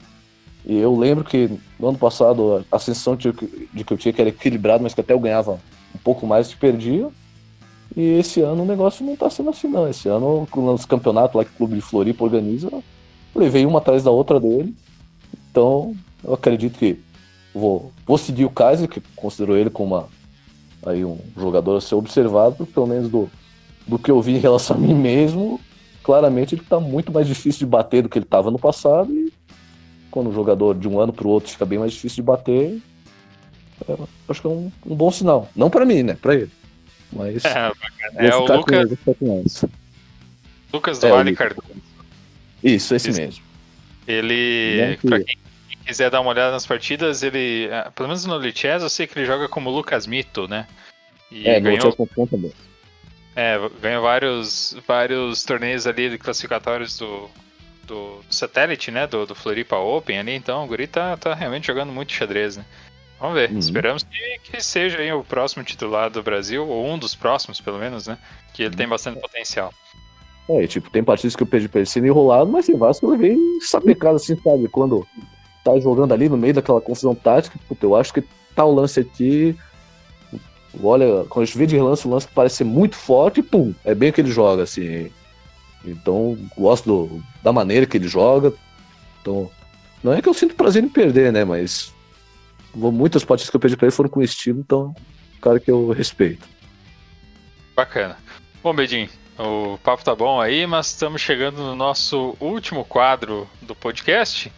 E 0.65 0.77
eu 0.77 0.97
lembro 0.97 1.25
que 1.25 1.51
no 1.79 1.89
ano 1.89 1.99
passado 1.99 2.65
a 2.71 2.79
sensação 2.79 3.17
de, 3.17 3.33
que 3.33 3.93
eu 3.93 3.97
tinha 3.97 4.13
que 4.13 4.21
era 4.21 4.31
equilibrado, 4.31 4.83
mas 4.83 4.93
que 4.93 5.01
até 5.01 5.13
eu 5.13 5.21
ganhava 5.21 5.53
um 5.95 5.99
pouco 6.03 6.27
mais 6.27 6.49
que 6.49 6.57
perdia. 6.57 7.09
E 7.97 8.03
esse 8.19 8.41
ano 8.41 8.63
o 8.63 8.67
negócio 8.67 9.05
não 9.05 9.17
tá 9.17 9.29
sendo 9.31 9.51
assim, 9.51 9.69
não. 9.69 9.89
Esse 9.89 10.09
ano, 10.09 10.47
nos 10.55 10.85
campeonatos 10.85 11.37
lá 11.37 11.45
que 11.45 11.53
o 11.53 11.57
Clube 11.57 11.77
de 11.77 11.81
Floripa 11.81 12.25
organiza, 12.25 12.71
levei 13.35 13.65
uma 13.67 13.79
atrás 13.79 14.05
da 14.05 14.11
outra 14.11 14.39
dele. 14.39 14.75
Então, 15.51 15.95
eu 16.23 16.35
acredito 16.35 16.79
que 16.79 17.01
vou, 17.55 17.91
vou 18.07 18.19
seguir 18.19 18.45
o 18.45 18.51
Kaiser, 18.51 18.89
que 18.89 19.01
considero 19.17 19.57
ele 19.57 19.71
como 19.71 19.95
uma, 19.95 20.09
aí 20.85 21.05
um 21.05 21.19
jogador 21.37 21.77
a 21.77 21.81
ser 21.81 21.95
observado, 21.95 22.67
pelo 22.67 22.87
menos 22.87 23.09
do, 23.09 23.31
do 23.91 23.99
que 23.99 24.11
eu 24.11 24.23
vi 24.23 24.37
em 24.37 24.39
relação 24.39 24.77
a 24.77 24.79
mim 24.79 24.95
mesmo. 24.95 25.61
Claramente 26.03 26.55
ele 26.55 26.63
tá 26.63 26.79
muito 26.79 27.13
mais 27.13 27.27
difícil 27.27 27.59
de 27.59 27.67
bater 27.67 28.03
do 28.03 28.09
que 28.09 28.19
ele 28.19 28.25
estava 28.25 28.51
no 28.51 28.59
passado. 28.59 29.13
E 29.13 29.33
quando 30.11 30.31
o 30.31 30.33
jogador 30.33 30.79
de 30.79 30.89
um 30.89 30.99
ano 31.01 31.13
para 31.13 31.27
o 31.27 31.31
outro 31.31 31.51
fica 31.51 31.67
bem 31.67 31.79
mais 31.79 31.93
difícil 31.93 32.17
de 32.17 32.23
bater, 32.23 32.81
é, 33.89 33.97
acho 34.29 34.41
que 34.41 34.47
é 34.47 34.51
um, 34.51 34.71
um 34.87 34.95
bom 34.95 35.11
sinal. 35.11 35.49
Não 35.55 35.69
para 35.69 35.85
mim, 35.85 36.05
né? 36.05 36.17
Para 36.21 36.37
ele. 36.37 36.51
Mas. 37.13 37.45
É, 37.45 37.73
é 38.29 38.37
o 38.37 38.47
Lucas. 38.47 38.91
Lucas 40.73 40.99
do 41.01 41.07
é, 41.07 41.11
Vale 41.11 41.35
Cardoso. 41.35 41.69
Isso, 42.63 42.95
esse 42.95 43.11
Isso. 43.11 43.21
mesmo. 43.21 43.43
Ele. 44.07 44.99
Pra 45.03 45.19
quem 45.19 45.37
quiser 45.85 46.11
dar 46.11 46.21
uma 46.21 46.31
olhada 46.31 46.53
nas 46.53 46.65
partidas, 46.65 47.23
ele. 47.23 47.69
É, 47.71 47.91
pelo 47.91 48.09
menos 48.09 48.25
no 48.25 48.39
Lichess, 48.39 48.83
eu 48.83 48.89
sei 48.89 49.07
que 49.07 49.19
ele 49.19 49.27
joga 49.27 49.49
como 49.49 49.71
Lucas 49.71 50.07
Mito, 50.07 50.47
né? 50.47 50.67
E 51.31 51.49
é, 51.49 51.61
ganhou. 51.61 51.95
No 52.17 52.27
também. 52.27 52.53
É, 53.35 53.59
ganhou 53.81 54.03
vários, 54.03 54.77
vários 54.87 55.45
torneios 55.45 55.87
ali 55.87 56.11
de 56.11 56.19
classificatórios 56.19 56.99
do, 56.99 57.31
do, 57.85 58.21
do 58.27 58.35
satélite, 58.35 58.91
né? 58.91 59.07
Do, 59.07 59.27
do 59.27 59.35
Floripa 59.35 59.77
Open 59.77 60.19
ali, 60.19 60.35
então 60.35 60.65
o 60.65 60.67
Guri 60.67 60.87
tá, 60.87 61.17
tá 61.17 61.35
realmente 61.35 61.67
jogando 61.67 61.93
muito 61.93 62.13
xadrez, 62.13 62.57
né? 62.57 62.65
Vamos 63.21 63.35
ver. 63.35 63.51
Uhum. 63.51 63.59
Esperamos 63.59 64.03
que, 64.03 64.39
que 64.51 64.63
seja 64.63 64.99
aí 64.99 65.13
o 65.13 65.23
próximo 65.23 65.63
titular 65.63 66.11
do 66.11 66.23
Brasil, 66.23 66.67
ou 66.67 66.87
um 66.87 66.99
dos 66.99 67.15
próximos, 67.15 67.61
pelo 67.61 67.79
menos, 67.79 68.07
né? 68.07 68.19
Que 68.55 68.63
ele 68.63 68.71
uhum. 68.71 68.77
tem 68.77 68.89
bastante 68.89 69.21
potencial. 69.21 69.73
É, 70.49 70.67
tipo, 70.67 70.91
tem 70.91 71.05
partidas 71.05 71.37
que 71.37 71.43
eu 71.43 71.47
perdi 71.47 71.69
pra 71.69 71.81
ele 71.81 71.87
sendo 71.87 72.07
enrolado, 72.07 72.51
mas 72.51 72.67
tem 72.67 72.77
vários 72.77 72.99
que 72.99 73.05
eu 73.05 73.11
levei 73.11 73.39
sapecado 73.61 74.17
assim, 74.17 74.35
sabe? 74.43 74.69
Quando 74.69 75.07
tá 75.63 75.79
jogando 75.79 76.13
ali 76.13 76.29
no 76.29 76.37
meio 76.37 76.55
daquela 76.55 76.81
confusão 76.81 77.15
tática, 77.15 77.59
puta, 77.69 77.87
eu 77.87 77.95
acho 77.95 78.13
que 78.13 78.25
tá 78.55 78.65
o 78.65 78.75
lance 78.75 78.99
aqui. 78.99 79.57
Olha, 80.83 81.25
quando 81.29 81.43
a 81.43 81.47
gente 81.47 81.59
vê 81.59 81.67
de 81.67 81.77
relance 81.77 82.07
o 82.07 82.11
lance 82.11 82.29
parece 82.29 82.57
ser 82.57 82.65
muito 82.65 82.97
forte, 82.97 83.43
pum, 83.43 83.75
é 83.85 83.95
bem 83.95 84.11
o 84.11 84.13
que 84.13 84.21
ele 84.21 84.31
joga, 84.31 84.63
assim. 84.63 85.11
Então, 85.85 86.39
gosto 86.57 86.85
do, 86.87 87.23
da 87.43 87.53
maneira 87.53 87.87
que 87.87 87.97
ele 87.97 88.07
joga. 88.07 88.53
Então, 89.21 89.51
não 90.03 90.13
é 90.13 90.23
que 90.23 90.29
eu 90.29 90.35
sinto 90.35 90.55
prazer 90.55 90.83
em 90.85 90.89
perder, 90.89 91.33
né? 91.33 91.45
Mas 91.45 91.93
muitas 92.75 93.25
partidas 93.25 93.51
que 93.51 93.57
eu 93.57 93.61
perdi 93.61 93.77
pra 93.77 93.87
ele 93.87 93.95
foram 93.95 94.09
com 94.09 94.23
estilo, 94.23 94.61
então, 94.61 94.95
cara 95.41 95.59
que 95.59 95.71
eu 95.71 95.91
respeito. 95.91 96.47
Bacana. 97.75 98.17
Bom, 98.63 98.75
Bedin, 98.75 99.09
o 99.39 99.79
papo 99.79 100.05
tá 100.05 100.15
bom 100.15 100.41
aí, 100.41 100.67
mas 100.67 100.89
estamos 100.89 101.21
chegando 101.21 101.59
no 101.63 101.75
nosso 101.75 102.37
último 102.39 102.85
quadro 102.85 103.49
do 103.63 103.75
podcast, 103.75 104.53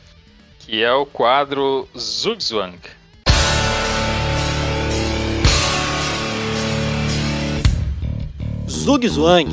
que 0.58 0.82
é 0.82 0.92
o 0.92 1.06
quadro 1.06 1.88
Zugzwang. 1.96 2.78
Zugzwang 8.82 9.48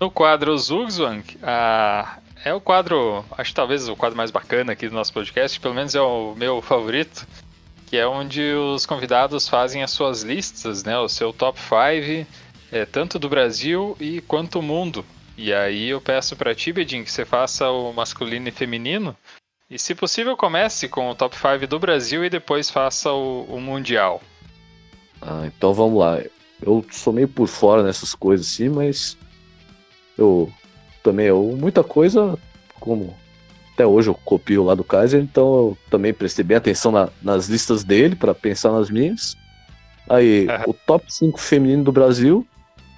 No 0.00 0.10
quadro 0.10 0.58
Zugzwang, 0.58 1.22
ah, 1.40 2.18
é 2.44 2.52
o 2.52 2.60
quadro, 2.60 3.24
acho 3.38 3.54
talvez 3.54 3.88
o 3.88 3.94
quadro 3.94 4.16
mais 4.16 4.32
bacana 4.32 4.72
aqui 4.72 4.88
do 4.88 4.94
nosso 4.96 5.12
podcast, 5.12 5.60
pelo 5.60 5.74
menos 5.74 5.94
é 5.94 6.00
o 6.00 6.34
meu 6.34 6.60
favorito, 6.60 7.24
que 7.86 7.96
é 7.96 8.04
onde 8.04 8.42
os 8.54 8.84
convidados 8.84 9.48
fazem 9.48 9.84
as 9.84 9.92
suas 9.92 10.24
listas, 10.24 10.82
né, 10.82 10.98
o 10.98 11.08
seu 11.08 11.32
top 11.32 11.56
5, 11.60 12.28
é, 12.72 12.84
tanto 12.84 13.16
do 13.16 13.28
Brasil 13.28 13.96
e 14.00 14.20
quanto 14.22 14.58
o 14.58 14.62
mundo. 14.62 15.06
E 15.36 15.54
aí 15.54 15.90
eu 15.90 16.00
peço 16.00 16.34
para 16.34 16.52
ti, 16.52 16.72
Bedin, 16.72 17.04
que 17.04 17.12
você 17.12 17.24
faça 17.24 17.70
o 17.70 17.92
masculino 17.92 18.48
e 18.48 18.50
feminino, 18.50 19.16
e 19.70 19.78
se 19.78 19.94
possível 19.94 20.36
comece 20.36 20.88
com 20.88 21.10
o 21.10 21.14
top 21.14 21.36
5 21.36 21.66
do 21.66 21.78
Brasil 21.78 22.24
e 22.24 22.30
depois 22.30 22.70
faça 22.70 23.12
o, 23.12 23.42
o 23.44 23.60
mundial. 23.60 24.22
Ah, 25.20 25.44
então 25.46 25.74
vamos 25.74 25.98
lá. 25.98 26.20
Eu 26.62 26.84
sou 26.90 27.12
meio 27.12 27.28
por 27.28 27.46
fora 27.46 27.82
nessas 27.82 28.14
coisas 28.14 28.46
assim, 28.46 28.68
mas 28.68 29.16
eu 30.16 30.50
também, 31.02 31.26
eu, 31.26 31.56
muita 31.58 31.84
coisa, 31.84 32.38
como 32.80 33.14
até 33.74 33.86
hoje 33.86 34.08
eu 34.08 34.14
copio 34.14 34.64
lá 34.64 34.74
do 34.74 34.82
Kaiser, 34.82 35.20
então 35.20 35.44
eu 35.44 35.78
também 35.90 36.12
prestei 36.12 36.44
bem 36.44 36.56
atenção 36.56 36.90
na, 36.90 37.10
nas 37.22 37.46
listas 37.46 37.84
dele 37.84 38.16
para 38.16 38.34
pensar 38.34 38.72
nas 38.72 38.90
minhas. 38.90 39.36
Aí, 40.08 40.46
uhum. 40.46 40.70
o 40.70 40.74
top 40.74 41.04
5 41.06 41.38
feminino 41.38 41.84
do 41.84 41.92
Brasil, 41.92 42.46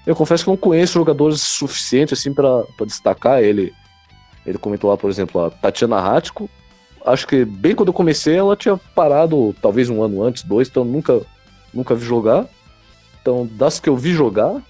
eu 0.06 0.14
confesso 0.14 0.44
que 0.44 0.50
não 0.50 0.56
conheço 0.56 0.94
jogadores 0.94 1.42
suficientes 1.42 2.18
assim 2.18 2.32
para 2.32 2.64
destacar 2.86 3.42
ele. 3.42 3.74
Ele 4.46 4.56
comentou 4.56 4.88
lá, 4.88 4.96
por 4.96 5.10
exemplo, 5.10 5.44
a 5.44 5.50
Tatiana 5.50 6.00
Ratko. 6.00 6.48
Acho 7.04 7.26
que 7.26 7.44
bem 7.44 7.74
quando 7.74 7.88
eu 7.88 7.94
comecei 7.94 8.36
ela 8.36 8.56
tinha 8.56 8.76
parado, 8.94 9.54
talvez 9.60 9.88
um 9.88 10.02
ano 10.02 10.22
antes, 10.22 10.42
dois, 10.42 10.68
então 10.68 10.84
nunca, 10.84 11.20
nunca 11.72 11.94
vi 11.94 12.04
jogar. 12.04 12.46
Então, 13.20 13.48
das 13.52 13.80
que 13.80 13.88
eu 13.88 13.96
vi 13.96 14.12
jogar, 14.12 14.62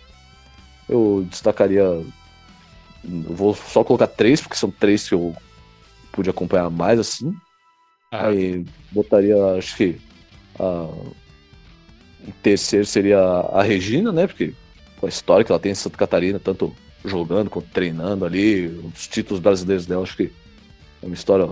eu 0.89 1.27
destacaria 1.29 2.05
eu 3.05 3.35
vou 3.35 3.55
só 3.55 3.83
colocar 3.83 4.07
três, 4.07 4.41
porque 4.41 4.57
são 4.57 4.71
três 4.71 5.09
que 5.09 5.15
eu 5.15 5.35
pude 6.13 6.29
acompanhar 6.29 6.71
mais 6.71 6.99
assim. 6.99 7.35
Ah. 8.13 8.29
Aí 8.29 8.65
botaria, 8.91 9.37
acho 9.57 9.77
que. 9.77 10.01
A... 10.59 10.89
O 12.23 12.33
terceiro 12.43 12.85
seria 12.85 13.19
a 13.19 13.63
Regina, 13.63 14.13
né? 14.13 14.27
Porque 14.27 14.53
com 14.99 15.07
a 15.07 15.09
história 15.09 15.43
que 15.43 15.51
ela 15.51 15.59
tem 15.59 15.73
em 15.73 15.75
Santa 15.75 15.97
Catarina, 15.97 16.39
tanto 16.39 16.77
jogando 17.03 17.49
quanto 17.49 17.71
treinando 17.71 18.27
ali, 18.27 18.67
os 18.67 19.07
títulos 19.07 19.41
brasileiros 19.41 19.87
dela, 19.87 20.03
acho 20.03 20.19
que 20.19 20.31
é 21.03 21.07
uma 21.07 21.15
história 21.15 21.49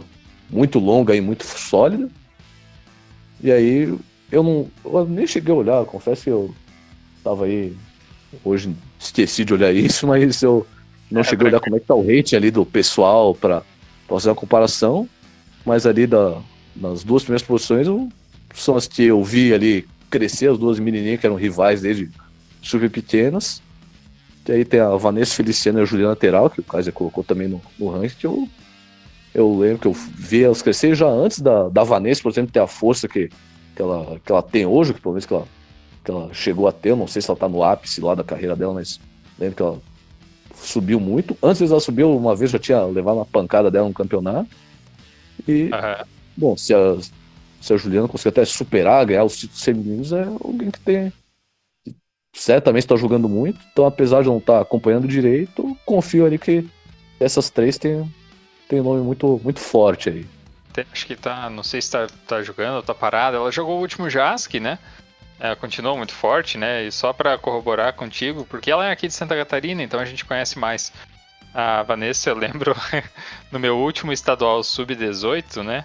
muito 0.50 0.78
longa 0.78 1.14
e 1.14 1.20
muito 1.20 1.44
sólida. 1.44 2.08
E 3.42 3.50
aí 3.50 3.94
eu 4.30 4.42
não. 4.42 4.68
Eu 4.84 5.06
nem 5.06 5.26
cheguei 5.26 5.52
a 5.52 5.56
olhar, 5.56 5.84
confesso 5.84 6.24
que 6.24 6.30
eu 6.30 6.54
tava 7.22 7.44
aí. 7.44 7.74
Hoje 8.44 8.74
esqueci 8.98 9.44
de 9.44 9.54
olhar 9.54 9.72
isso, 9.74 10.06
mas 10.08 10.42
eu 10.42 10.66
não 11.10 11.20
é, 11.20 11.24
cheguei 11.24 11.46
a 11.46 11.50
olhar 11.50 11.60
como 11.60 11.76
é 11.76 11.80
que 11.80 11.86
tá 11.86 11.94
o 11.94 12.06
rating 12.06 12.36
ali 12.36 12.50
do 12.50 12.64
pessoal 12.66 13.34
para 13.34 13.62
fazer 14.06 14.28
uma 14.28 14.34
comparação. 14.34 15.08
mas 15.64 15.86
ali 15.86 16.06
da, 16.06 16.40
nas 16.74 17.02
duas 17.04 17.22
primeiras 17.22 17.46
posições 17.46 17.86
eu, 17.86 18.08
são 18.54 18.76
as 18.76 18.86
que 18.86 19.04
eu 19.04 19.22
vi 19.22 19.52
ali 19.52 19.86
crescer, 20.10 20.50
as 20.50 20.58
duas 20.58 20.78
menininhas 20.78 21.20
que 21.20 21.26
eram 21.26 21.36
rivais 21.36 21.82
desde 21.82 22.10
super 22.62 22.90
pequenas. 22.90 23.62
E 24.48 24.52
aí 24.52 24.64
tem 24.64 24.80
a 24.80 24.96
Vanessa 24.96 25.34
Feliciana 25.34 25.80
e 25.80 25.82
a 25.82 25.84
Juliana 25.84 26.10
Lateral, 26.10 26.48
que 26.48 26.60
o 26.60 26.64
Kaiser 26.64 26.92
colocou 26.92 27.22
também 27.22 27.48
no, 27.48 27.60
no 27.78 27.90
ranking, 27.90 28.16
que 28.18 28.26
eu, 28.26 28.48
eu 29.34 29.56
lembro 29.56 29.78
que 29.78 29.86
eu 29.86 29.92
vi 29.92 30.44
elas 30.44 30.62
crescer 30.62 30.94
já 30.94 31.06
antes 31.06 31.40
da, 31.40 31.68
da 31.68 31.84
Vanessa, 31.84 32.22
por 32.22 32.30
exemplo, 32.30 32.52
ter 32.52 32.60
a 32.60 32.66
força 32.66 33.06
que, 33.06 33.28
que, 33.76 33.82
ela, 33.82 34.18
que 34.24 34.32
ela 34.32 34.42
tem 34.42 34.66
hoje, 34.66 34.94
que 34.94 35.00
pelo 35.00 35.14
menos 35.14 35.26
que 35.26 35.34
ela, 35.34 35.46
que 36.04 36.10
ela 36.10 36.32
chegou 36.32 36.66
a 36.66 36.72
ter, 36.72 36.90
eu 36.90 36.96
não 36.96 37.06
sei 37.06 37.22
se 37.22 37.30
ela 37.30 37.38
tá 37.38 37.48
no 37.48 37.62
ápice 37.62 38.00
lá 38.00 38.14
da 38.14 38.24
carreira 38.24 38.56
dela, 38.56 38.74
mas 38.74 39.00
lembro 39.38 39.56
que 39.56 39.62
ela 39.62 39.78
subiu 40.54 40.98
muito. 40.98 41.36
Antes 41.42 41.70
ela 41.70 41.80
subiu, 41.80 42.16
uma 42.16 42.34
vez 42.34 42.50
já 42.50 42.58
tinha 42.58 42.82
levado 42.84 43.16
uma 43.16 43.26
pancada 43.26 43.70
dela 43.70 43.88
no 43.88 43.94
campeonato. 43.94 44.48
E, 45.46 45.64
uhum. 45.64 46.04
bom, 46.36 46.56
se 46.56 46.74
a, 46.74 46.96
se 47.60 47.72
a 47.72 47.76
Juliana 47.76 48.08
conseguir 48.08 48.30
até 48.30 48.44
superar, 48.44 49.06
ganhar 49.06 49.24
os 49.24 49.36
títulos 49.36 49.62
femininos, 49.62 50.12
é 50.12 50.24
alguém 50.24 50.70
que 50.70 50.80
tem. 50.80 51.12
Que 51.84 52.42
certamente 52.42 52.84
está 52.84 52.96
jogando 52.96 53.28
muito. 53.28 53.58
Então, 53.72 53.86
apesar 53.86 54.22
de 54.22 54.28
não 54.28 54.38
estar 54.38 54.54
tá 54.54 54.60
acompanhando 54.60 55.08
direito, 55.08 55.76
confio 55.84 56.26
ali 56.26 56.38
que 56.38 56.66
essas 57.20 57.50
três 57.50 57.78
têm, 57.78 58.08
têm 58.68 58.80
um 58.80 58.84
nome 58.84 59.02
muito, 59.02 59.40
muito 59.42 59.60
forte 59.60 60.08
aí. 60.10 60.26
Acho 60.92 61.06
que 61.06 61.16
tá. 61.16 61.50
Não 61.50 61.62
sei 61.62 61.82
se 61.82 61.90
tá, 61.90 62.06
tá 62.26 62.42
jogando 62.42 62.76
ou 62.76 62.82
tá 62.82 62.94
parada. 62.94 63.36
Ela 63.36 63.50
jogou 63.50 63.78
o 63.78 63.80
último 63.80 64.08
Jask, 64.08 64.54
né? 64.54 64.78
Ela 65.40 65.56
continuou 65.56 65.96
muito 65.96 66.12
forte, 66.12 66.56
né? 66.56 66.84
E 66.84 66.92
só 66.92 67.12
para 67.12 67.36
corroborar 67.38 67.94
contigo, 67.94 68.44
porque 68.44 68.70
ela 68.70 68.86
é 68.86 68.92
aqui 68.92 69.08
de 69.08 69.14
Santa 69.14 69.36
Catarina, 69.36 69.82
então 69.82 69.98
a 69.98 70.04
gente 70.04 70.24
conhece 70.24 70.58
mais. 70.58 70.92
A 71.52 71.82
Vanessa, 71.82 72.30
eu 72.30 72.36
lembro 72.36 72.76
no 73.50 73.58
meu 73.58 73.78
último 73.78 74.12
estadual 74.12 74.62
sub-18, 74.62 75.62
né? 75.64 75.84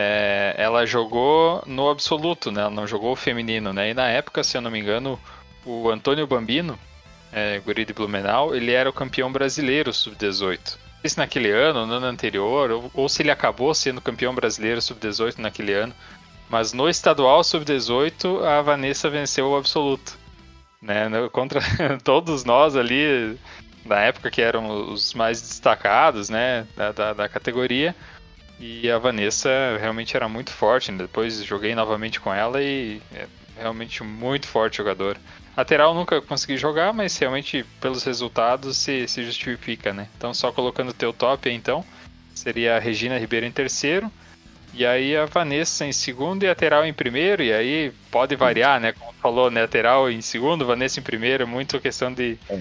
é, 0.00 0.54
ela 0.56 0.86
jogou 0.86 1.60
no 1.66 1.90
absoluto, 1.90 2.52
né? 2.52 2.60
Ela 2.60 2.70
não 2.70 2.86
jogou 2.86 3.10
o 3.10 3.16
feminino, 3.16 3.72
né? 3.72 3.90
E 3.90 3.94
na 3.94 4.06
época, 4.06 4.44
se 4.44 4.56
eu 4.56 4.60
não 4.60 4.70
me 4.70 4.78
engano, 4.78 5.18
o 5.66 5.90
Antônio 5.90 6.24
Bambino, 6.24 6.78
é, 7.32 7.58
guri 7.58 7.84
de 7.84 7.92
Blumenau, 7.92 8.54
ele 8.54 8.70
era 8.70 8.88
o 8.88 8.92
campeão 8.92 9.32
brasileiro 9.32 9.92
sub-18. 9.92 10.78
Não 11.02 11.08
se 11.08 11.18
naquele 11.18 11.50
ano, 11.50 11.86
no 11.86 11.94
ano 11.94 12.06
anterior, 12.06 12.70
ou, 12.70 12.90
ou 12.92 13.08
se 13.08 13.22
ele 13.22 13.30
acabou 13.30 13.72
sendo 13.74 14.00
campeão 14.00 14.34
brasileiro 14.34 14.82
sub-18 14.82 15.38
naquele 15.38 15.72
ano. 15.72 15.94
Mas 16.48 16.72
no 16.72 16.88
estadual 16.88 17.44
sub-18, 17.44 18.42
a 18.44 18.62
Vanessa 18.62 19.08
venceu 19.08 19.48
o 19.50 19.56
absoluto. 19.56 20.18
Né? 20.82 21.08
Contra 21.30 21.60
todos 22.02 22.44
nós 22.44 22.74
ali, 22.74 23.38
na 23.84 24.00
época 24.00 24.30
que 24.30 24.40
eram 24.40 24.90
os 24.90 25.14
mais 25.14 25.40
destacados 25.40 26.28
né? 26.28 26.66
da, 26.74 26.92
da, 26.92 27.12
da 27.12 27.28
categoria. 27.28 27.94
E 28.58 28.90
a 28.90 28.98
Vanessa 28.98 29.50
realmente 29.78 30.16
era 30.16 30.28
muito 30.28 30.50
forte. 30.50 30.90
Né? 30.90 30.98
Depois 30.98 31.44
joguei 31.44 31.74
novamente 31.74 32.18
com 32.18 32.32
ela 32.32 32.60
e 32.62 33.00
é 33.14 33.26
realmente 33.60 34.02
muito 34.02 34.46
forte 34.46 34.78
jogador. 34.78 35.16
Lateral 35.56 35.92
nunca 35.94 36.20
consegui 36.20 36.56
jogar, 36.56 36.92
mas 36.92 37.16
realmente 37.18 37.64
pelos 37.80 38.04
resultados 38.04 38.76
se, 38.76 39.08
se 39.08 39.24
justifica, 39.24 39.92
né? 39.92 40.08
Então 40.16 40.32
só 40.32 40.52
colocando 40.52 40.90
o 40.90 40.94
teu 40.94 41.12
top 41.12 41.48
aí, 41.48 41.54
então, 41.54 41.84
seria 42.34 42.76
a 42.76 42.78
Regina 42.78 43.18
Ribeiro 43.18 43.44
em 43.44 43.50
terceiro. 43.50 44.10
E 44.72 44.86
aí 44.86 45.16
a 45.16 45.24
Vanessa 45.24 45.84
em 45.84 45.92
segundo 45.92 46.44
e 46.44 46.46
a 46.46 46.50
Lateral 46.50 46.86
em 46.86 46.92
primeiro, 46.92 47.42
e 47.42 47.52
aí 47.52 47.92
pode 48.10 48.36
variar, 48.36 48.80
né? 48.80 48.92
Como 48.92 49.12
falou, 49.14 49.50
né? 49.50 49.62
Lateral 49.62 50.10
em 50.10 50.20
segundo, 50.20 50.64
Vanessa 50.64 51.00
em 51.00 51.02
primeiro, 51.02 51.42
é 51.42 51.46
muito 51.46 51.80
questão 51.80 52.12
de. 52.12 52.38
É, 52.48 52.54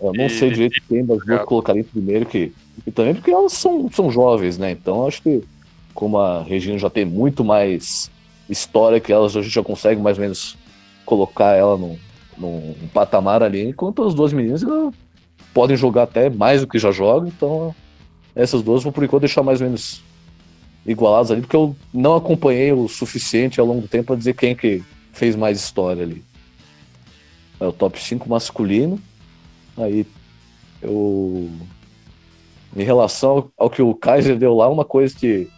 eu 0.00 0.12
não 0.12 0.26
de, 0.26 0.32
sei 0.34 0.50
direito 0.50 0.74
de, 0.74 0.80
quem 0.82 1.06
das 1.06 1.24
duas 1.24 1.44
colocaria 1.44 1.80
em 1.80 1.84
primeiro, 1.84 2.26
que 2.26 2.52
e 2.86 2.90
também 2.90 3.14
porque 3.14 3.30
elas 3.30 3.52
são, 3.52 3.90
são 3.90 4.10
jovens, 4.10 4.58
né? 4.58 4.72
Então 4.72 5.06
acho 5.06 5.22
que 5.22 5.42
como 5.94 6.18
a 6.18 6.42
Regina 6.42 6.78
já 6.78 6.90
tem 6.90 7.04
muito 7.04 7.44
mais 7.44 8.10
história 8.48 9.00
que 9.00 9.12
elas, 9.12 9.36
a 9.36 9.42
gente 9.42 9.54
já 9.54 9.62
consegue 9.62 10.00
mais 10.00 10.18
ou 10.18 10.22
menos 10.22 10.56
colocar 11.04 11.54
ela 11.54 11.76
num, 11.76 11.98
num 12.36 12.74
patamar 12.92 13.42
ali, 13.42 13.68
enquanto 13.68 14.02
as 14.04 14.14
duas 14.14 14.32
meninas 14.32 14.62
podem 15.52 15.76
jogar 15.76 16.04
até 16.04 16.30
mais 16.30 16.60
do 16.60 16.66
que 16.66 16.78
já 16.78 16.90
jogam, 16.90 17.28
então 17.28 17.74
essas 18.34 18.62
duas 18.62 18.82
vou 18.82 18.92
por 18.92 19.04
enquanto 19.04 19.22
deixar 19.22 19.42
mais 19.42 19.60
ou 19.60 19.66
menos 19.66 20.02
igualadas 20.86 21.30
ali, 21.30 21.42
porque 21.42 21.56
eu 21.56 21.76
não 21.92 22.16
acompanhei 22.16 22.72
o 22.72 22.88
suficiente 22.88 23.60
ao 23.60 23.66
longo 23.66 23.82
do 23.82 23.88
tempo 23.88 24.06
para 24.06 24.16
dizer 24.16 24.34
quem 24.34 24.54
que 24.54 24.82
fez 25.12 25.36
mais 25.36 25.58
história 25.58 26.02
ali. 26.02 26.24
É 27.60 27.66
o 27.66 27.72
top 27.72 28.00
5 28.00 28.28
masculino. 28.28 28.98
Aí 29.76 30.04
eu 30.80 31.48
em 32.74 32.82
relação 32.82 33.50
ao 33.56 33.70
que 33.70 33.82
o 33.82 33.94
Kaiser 33.94 34.36
deu 34.36 34.54
lá, 34.54 34.68
uma 34.68 34.84
coisa 34.84 35.14
que 35.14 35.48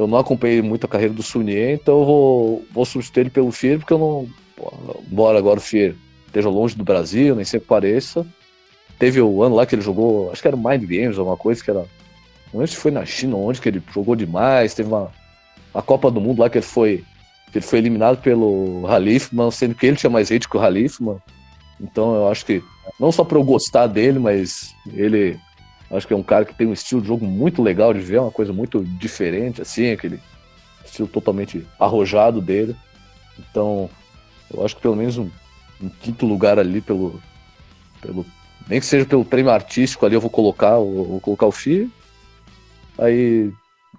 eu 0.00 0.06
não 0.06 0.18
acompanhei 0.18 0.62
muito 0.62 0.84
a 0.84 0.88
carreira 0.88 1.12
do 1.12 1.22
Sunier, 1.22 1.74
então 1.74 2.00
eu 2.00 2.04
vou, 2.06 2.64
vou 2.72 2.84
substituir 2.86 3.22
ele 3.22 3.30
pelo 3.30 3.52
Fier, 3.52 3.78
porque 3.78 3.92
eu 3.92 3.98
não. 3.98 4.28
Embora 5.10 5.38
agora 5.38 5.58
o 5.58 5.62
Fier 5.62 5.94
esteja 6.26 6.48
longe 6.48 6.74
do 6.74 6.84
Brasil, 6.84 7.34
nem 7.34 7.44
sempre 7.44 7.66
pareça. 7.66 8.26
Teve 8.98 9.20
o 9.20 9.42
ano 9.42 9.56
lá 9.56 9.66
que 9.66 9.74
ele 9.74 9.82
jogou, 9.82 10.30
acho 10.30 10.40
que 10.40 10.48
era 10.48 10.56
Mind 10.56 10.84
Games, 10.84 11.18
alguma 11.18 11.36
coisa 11.36 11.62
que 11.62 11.70
era. 11.70 11.84
Não 12.52 12.60
sei 12.60 12.68
se 12.68 12.76
foi 12.76 12.90
na 12.90 13.04
China, 13.04 13.36
onde 13.36 13.60
que 13.60 13.68
ele 13.68 13.82
jogou 13.92 14.16
demais. 14.16 14.74
Teve 14.74 14.88
uma, 14.88 15.10
a 15.74 15.82
Copa 15.82 16.10
do 16.10 16.20
Mundo 16.20 16.40
lá 16.40 16.48
que 16.48 16.58
ele 16.58 16.64
foi. 16.64 17.04
Que 17.52 17.58
ele 17.58 17.66
foi 17.66 17.78
eliminado 17.78 18.22
pelo 18.22 18.86
Halifman, 18.86 19.50
sendo 19.50 19.74
que 19.74 19.86
ele 19.86 19.96
tinha 19.96 20.10
mais 20.10 20.30
hate 20.30 20.48
que 20.48 20.56
o 20.56 20.60
Halifman. 20.60 21.18
Então 21.78 22.14
eu 22.14 22.28
acho 22.28 22.46
que, 22.46 22.62
não 22.98 23.12
só 23.12 23.24
para 23.24 23.38
eu 23.38 23.44
gostar 23.44 23.86
dele, 23.86 24.18
mas 24.18 24.74
ele 24.94 25.38
Acho 25.90 26.06
que 26.06 26.14
é 26.14 26.16
um 26.16 26.22
cara 26.22 26.44
que 26.44 26.54
tem 26.54 26.68
um 26.68 26.72
estilo 26.72 27.00
de 27.00 27.08
jogo 27.08 27.26
muito 27.26 27.62
legal 27.62 27.92
de 27.92 28.00
ver, 28.00 28.20
uma 28.20 28.30
coisa 28.30 28.52
muito 28.52 28.84
diferente, 28.84 29.60
assim, 29.60 29.90
aquele 29.90 30.20
estilo 30.84 31.08
totalmente 31.08 31.66
arrojado 31.78 32.40
dele. 32.40 32.76
Então, 33.38 33.90
eu 34.52 34.64
acho 34.64 34.76
que 34.76 34.82
pelo 34.82 34.94
menos 34.94 35.18
um, 35.18 35.28
um 35.82 35.88
quinto 35.88 36.26
lugar 36.26 36.60
ali 36.60 36.80
pelo, 36.80 37.20
pelo. 38.00 38.24
Nem 38.68 38.78
que 38.78 38.86
seja 38.86 39.04
pelo 39.04 39.24
prêmio 39.24 39.50
artístico 39.50 40.06
ali, 40.06 40.14
eu 40.14 40.20
vou 40.20 40.30
colocar, 40.30 40.74
eu 40.74 41.06
vou 41.08 41.20
colocar 41.20 41.46
o 41.46 41.52
FI. 41.52 41.90
Aí, 42.96 43.50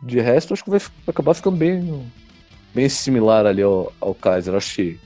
de 0.02 0.22
resto, 0.22 0.54
acho 0.54 0.64
que 0.64 0.70
vai 0.70 0.80
acabar 1.08 1.34
ficando 1.34 1.58
bem, 1.58 2.10
bem 2.74 2.88
similar 2.88 3.46
ali 3.46 3.62
ao, 3.62 3.92
ao 4.00 4.16
Kaiser. 4.16 4.56
Acho 4.56 4.76
que 4.76 5.00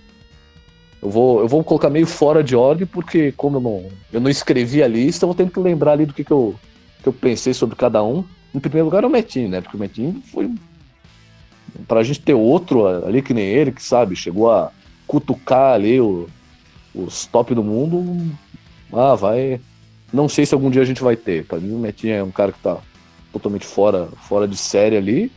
eu 1.02 1.10
vou, 1.10 1.40
eu 1.40 1.48
vou 1.48 1.64
colocar 1.64 1.90
meio 1.90 2.06
fora 2.06 2.44
de 2.44 2.56
ordem, 2.56 2.86
porque 2.86 3.32
como 3.32 3.58
eu 3.58 3.62
não, 3.62 3.90
eu 4.14 4.22
não 4.22 4.30
escrevi 4.30 4.84
a 4.84 4.88
lista, 4.88 5.26
eu 5.26 5.28
vou 5.28 5.36
ter 5.36 5.50
que 5.50 5.60
lembrar 5.60 5.94
ali 5.94 6.06
do 6.06 6.14
que, 6.14 6.24
que 6.24 6.32
eu 6.32 6.56
que 7.06 7.10
eu 7.10 7.14
pensei 7.14 7.54
sobre 7.54 7.76
cada 7.76 8.04
um. 8.04 8.26
Em 8.54 8.60
primeiro 8.60 8.86
lugar 8.86 9.04
é 9.04 9.08
o 9.08 9.12
Metinho, 9.12 9.48
né? 9.48 9.62
Porque 9.62 9.78
o 9.78 9.80
Metinho 9.80 10.24
foi. 10.32 10.52
Pra 11.88 12.02
gente 12.02 12.22
ter 12.22 12.34
outro 12.34 12.88
ali 13.06 13.22
que 13.22 13.34
nem 13.34 13.46
ele, 13.46 13.72
que 13.72 13.84
sabe, 13.84 14.16
chegou 14.16 14.50
a 14.50 14.72
cutucar 15.06 15.74
ali 15.74 16.02
o, 16.02 16.28
os 16.96 17.28
top 17.28 17.54
do 17.54 17.64
mundo. 17.64 18.36
Ah, 18.92 19.14
vai. 19.14 19.62
Não 20.12 20.28
sei 20.28 20.48
se 20.48 20.56
algum 20.56 20.72
dia 20.72 20.82
a 20.82 20.86
gente 20.86 21.04
vai 21.04 21.16
ter. 21.16 21.46
Pra 21.46 21.60
mim, 21.60 21.76
o 21.76 21.78
Metinho 21.78 22.14
é 22.14 22.24
um 22.24 22.32
cara 22.32 22.52
que 22.52 22.60
tá 22.60 22.80
totalmente 23.32 23.68
fora, 23.68 24.08
fora 24.28 24.48
de 24.48 24.58
série 24.58 24.98
ali. 24.98 25.32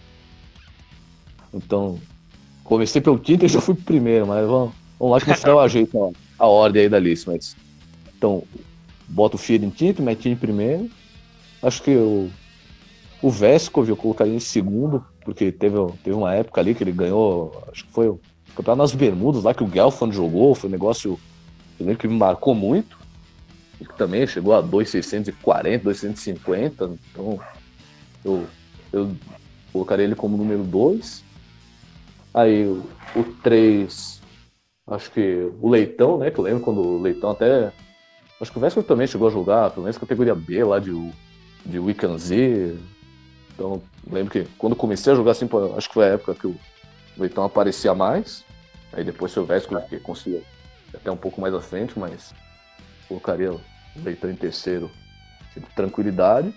Então, 1.52 1.98
comecei 2.64 3.02
pelo 3.02 3.18
quinto 3.18 3.44
e 3.44 3.48
já 3.48 3.60
fui 3.60 3.74
primeiro, 3.74 4.26
mas 4.26 4.46
vamos, 4.46 4.72
vamos 4.98 5.14
lá 5.14 5.20
que 5.20 5.28
no 5.28 5.34
final 5.34 5.56
eu 5.56 5.60
ajeito 5.60 6.14
a, 6.38 6.46
ordem 6.46 6.82
aí 6.82 6.88
da 6.88 6.98
lista. 6.98 7.30
Mas, 7.30 7.54
então, 8.16 8.42
bota 9.06 9.36
o 9.36 9.38
Fier 9.38 9.62
em 9.62 9.70
quinto, 9.70 10.02
Metinho 10.02 10.32
em 10.32 10.38
primeiro. 10.38 10.88
Acho 11.62 11.82
que 11.82 11.94
o, 11.96 12.30
o 13.22 13.30
Vescov 13.30 13.88
eu 13.88 13.96
colocaria 13.96 14.34
em 14.34 14.40
segundo, 14.40 15.04
porque 15.24 15.50
teve, 15.50 15.76
teve 16.02 16.16
uma 16.16 16.34
época 16.34 16.60
ali 16.60 16.74
que 16.74 16.84
ele 16.84 16.92
ganhou, 16.92 17.64
acho 17.70 17.84
que 17.84 17.92
foi 17.92 18.08
o 18.08 18.20
campeonato 18.54 18.82
nas 18.82 18.94
Bermudas 18.94 19.44
lá 19.44 19.52
que 19.52 19.64
o 19.64 19.70
Gelfand 19.70 20.12
jogou, 20.12 20.54
foi 20.54 20.68
um 20.68 20.72
negócio 20.72 21.18
que 21.98 22.08
me 22.08 22.16
marcou 22.16 22.54
muito. 22.54 22.98
E 23.80 23.84
que 23.84 23.96
também 23.96 24.26
chegou 24.26 24.54
a 24.54 24.60
2,640, 24.60 25.84
250. 25.84 26.98
Então 27.12 27.40
eu, 28.24 28.44
eu 28.92 29.10
colocaria 29.72 30.04
ele 30.04 30.16
como 30.16 30.36
número 30.36 30.64
2. 30.64 31.22
Aí 32.34 32.64
o 32.66 33.24
3, 33.42 34.20
acho 34.88 35.10
que 35.12 35.50
o 35.60 35.68
Leitão, 35.68 36.18
né? 36.18 36.30
Que 36.30 36.38
eu 36.38 36.44
lembro 36.44 36.62
quando 36.62 36.80
o 36.80 37.00
Leitão 37.00 37.30
até. 37.30 37.72
Acho 38.40 38.50
que 38.50 38.58
o 38.58 38.60
Vesco 38.60 38.82
também 38.82 39.06
chegou 39.06 39.28
a 39.28 39.32
jogar, 39.32 39.70
pelo 39.70 39.84
menos 39.84 39.98
categoria 39.98 40.34
B 40.34 40.62
lá 40.64 40.78
de 40.78 40.92
de 41.68 41.78
Weekend 41.78 42.18
Z. 42.18 42.76
Então, 43.54 43.82
lembro 44.10 44.32
que 44.32 44.44
quando 44.56 44.74
comecei 44.74 45.12
a 45.12 45.16
jogar 45.16 45.32
assim, 45.32 45.48
acho 45.76 45.88
que 45.88 45.94
foi 45.94 46.06
a 46.06 46.14
época 46.14 46.34
que 46.34 46.46
o 46.46 46.58
Leitão 47.16 47.44
aparecia 47.44 47.94
mais. 47.94 48.44
Aí 48.92 49.04
depois 49.04 49.32
foi 49.32 49.42
o 49.42 49.46
Vesco 49.46 49.80
que 49.88 50.00
conseguiu 50.00 50.42
até 50.94 51.10
um 51.10 51.16
pouco 51.16 51.40
mais 51.40 51.54
à 51.54 51.60
frente, 51.60 51.98
mas 51.98 52.34
colocaria 53.06 53.52
o 53.52 53.60
Leitão 53.96 54.30
em 54.30 54.34
terceiro, 54.34 54.90
assim, 55.50 55.60
tranquilidade. 55.76 56.52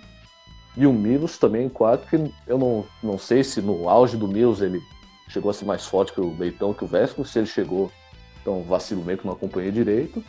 E 0.77 0.87
o 0.87 0.93
Milos 0.93 1.37
também 1.37 1.65
em 1.65 1.69
quarto, 1.69 2.07
que 2.07 2.33
eu 2.47 2.57
não, 2.57 2.85
não 3.03 3.17
sei 3.17 3.43
se 3.43 3.61
no 3.61 3.89
auge 3.89 4.15
do 4.15 4.27
Milos 4.27 4.61
ele 4.61 4.79
chegou 5.27 5.51
a 5.51 5.53
ser 5.53 5.65
mais 5.65 5.85
forte 5.85 6.13
que 6.13 6.21
o 6.21 6.37
Leitão, 6.37 6.73
que 6.73 6.85
o 6.85 6.87
Vesco, 6.87 7.25
se 7.25 7.39
ele 7.39 7.47
chegou, 7.47 7.91
então 8.41 8.63
vacilo 8.63 9.03
meio 9.03 9.17
que 9.17 9.25
não 9.25 9.33
acompanhei 9.33 9.71
direito. 9.71 10.23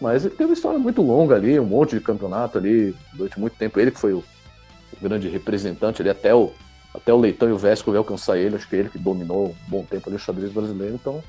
Mas 0.00 0.24
ele 0.24 0.34
teve 0.34 0.50
uma 0.50 0.54
história 0.54 0.78
muito 0.78 1.02
longa 1.02 1.34
ali, 1.34 1.60
um 1.60 1.66
monte 1.66 1.96
de 1.96 2.00
campeonato 2.00 2.56
ali, 2.56 2.94
durante 3.12 3.38
muito 3.38 3.56
tempo. 3.56 3.78
Ele 3.78 3.90
que 3.90 4.00
foi 4.00 4.14
o, 4.14 4.18
o 4.18 5.00
grande 5.02 5.28
representante 5.28 6.00
ali, 6.00 6.08
até 6.08 6.34
o, 6.34 6.52
até 6.94 7.12
o 7.12 7.18
Leitão 7.18 7.48
e 7.48 7.52
o 7.52 7.58
Vesco 7.58 7.94
alcançar 7.94 8.38
ele, 8.38 8.56
acho 8.56 8.68
que 8.68 8.76
ele 8.76 8.88
que 8.88 8.98
dominou 8.98 9.48
um 9.48 9.54
bom 9.68 9.84
tempo 9.84 10.08
ali 10.08 10.16
o 10.16 10.18
xadrez 10.18 10.52
brasileiro, 10.52 10.94
então 10.94 11.22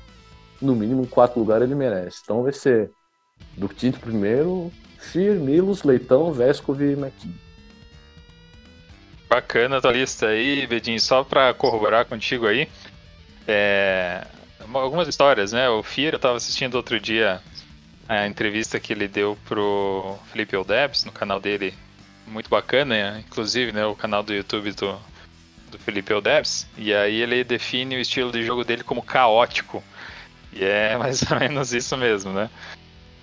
no 0.60 0.74
mínimo 0.74 1.02
um 1.02 1.06
quarto 1.06 1.38
lugar 1.38 1.60
ele 1.60 1.74
merece. 1.74 2.20
Então 2.24 2.42
vai 2.42 2.52
ser 2.52 2.90
do 3.56 3.68
quinto 3.68 4.00
primeiro, 4.00 4.72
Fir, 4.98 5.34
Milos, 5.34 5.82
Leitão, 5.82 6.32
Vesco 6.32 6.74
e 6.80 6.92
McKean. 6.92 7.32
Bacana 9.28 9.78
a 9.78 9.80
tua 9.80 9.92
lista 9.92 10.26
aí, 10.26 10.66
Bedinho, 10.66 11.00
só 11.00 11.24
para 11.24 11.52
corroborar 11.54 12.04
contigo 12.04 12.46
aí, 12.46 12.68
é, 13.48 14.26
algumas 14.72 15.08
histórias, 15.08 15.52
né? 15.52 15.68
O 15.68 15.82
Fir, 15.82 16.12
eu 16.12 16.16
estava 16.16 16.36
assistindo 16.36 16.74
outro 16.74 17.00
dia 17.00 17.40
a 18.08 18.26
entrevista 18.26 18.80
que 18.80 18.92
ele 18.92 19.08
deu 19.08 19.38
pro 19.46 20.18
Felipe 20.30 20.56
Oldebs 20.56 21.04
no 21.04 21.12
canal 21.12 21.40
dele, 21.40 21.74
muito 22.26 22.50
bacana, 22.50 22.94
né? 22.94 23.24
inclusive, 23.26 23.72
né, 23.72 23.84
o 23.84 23.94
canal 23.94 24.22
do 24.22 24.32
YouTube 24.32 24.72
do, 24.72 24.98
do 25.70 25.78
Felipe 25.78 26.12
Oldebs, 26.12 26.66
e 26.76 26.92
aí 26.94 27.20
ele 27.20 27.44
define 27.44 27.96
o 27.96 28.00
estilo 28.00 28.32
de 28.32 28.42
jogo 28.42 28.64
dele 28.64 28.82
como 28.82 29.02
caótico, 29.02 29.82
e 30.52 30.64
é 30.64 30.96
mais 30.98 31.22
ou 31.30 31.38
menos 31.38 31.72
isso 31.72 31.96
mesmo, 31.96 32.32
né? 32.32 32.50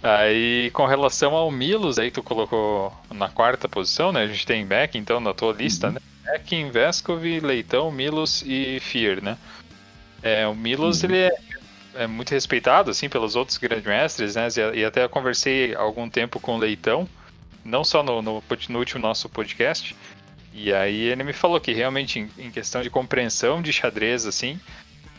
Aí, 0.01 0.72
com 0.72 0.85
relação 0.85 1.35
ao 1.35 1.51
Milos, 1.51 1.99
aí 1.99 2.10
tu 2.10 2.23
colocou 2.23 2.93
na 3.14 3.27
quarta 3.27 3.68
posição, 3.68 4.14
né? 4.14 4.23
A 4.23 4.27
gente 4.27 4.45
tem 4.45 4.65
Beck, 4.65 4.97
então, 4.97 5.19
na 5.19 5.34
tua 5.34 5.51
lista, 5.51 5.88
uhum. 5.88 5.93
né? 5.93 5.99
Beck, 6.23 6.72
Veskov, 6.72 7.23
Leitão, 7.41 7.91
Milos 7.91 8.41
e 8.45 8.80
Fear, 8.80 9.22
né? 9.22 9.38
É, 10.23 10.47
o 10.47 10.56
Milos, 10.56 11.03
uhum. 11.03 11.10
ele 11.10 11.18
é, 11.18 11.31
é, 11.95 12.07
muito 12.07 12.32
respeitado, 12.32 12.91
assim, 12.91 13.10
pelos 13.10 13.36
outros 13.36 13.57
grandes 13.57 13.86
mestres, 13.86 14.36
né? 14.36 14.48
E, 14.74 14.84
até 14.84 15.07
conversei 15.07 15.76
algum 15.76 16.10
tempo 16.10 16.40
com 16.40 16.56
o 16.56 16.60
Leitão, 16.60 17.07
não 17.64 17.84
só 17.84 18.03
no, 18.03 18.22
no, 18.22 18.44
no, 18.70 18.80
último 18.80 19.02
nosso 19.02 19.30
podcast, 19.30 19.95
e 20.53 20.74
aí 20.74 21.02
ele 21.02 21.24
me 21.24 21.34
falou 21.34 21.60
que 21.60 21.74
realmente, 21.74 22.20
em, 22.20 22.30
em 22.38 22.52
questão 22.52 22.82
de 22.82 22.90
compreensão 22.90 23.61
de 23.61 23.72
xadrez, 23.72 24.26
assim, 24.26 24.60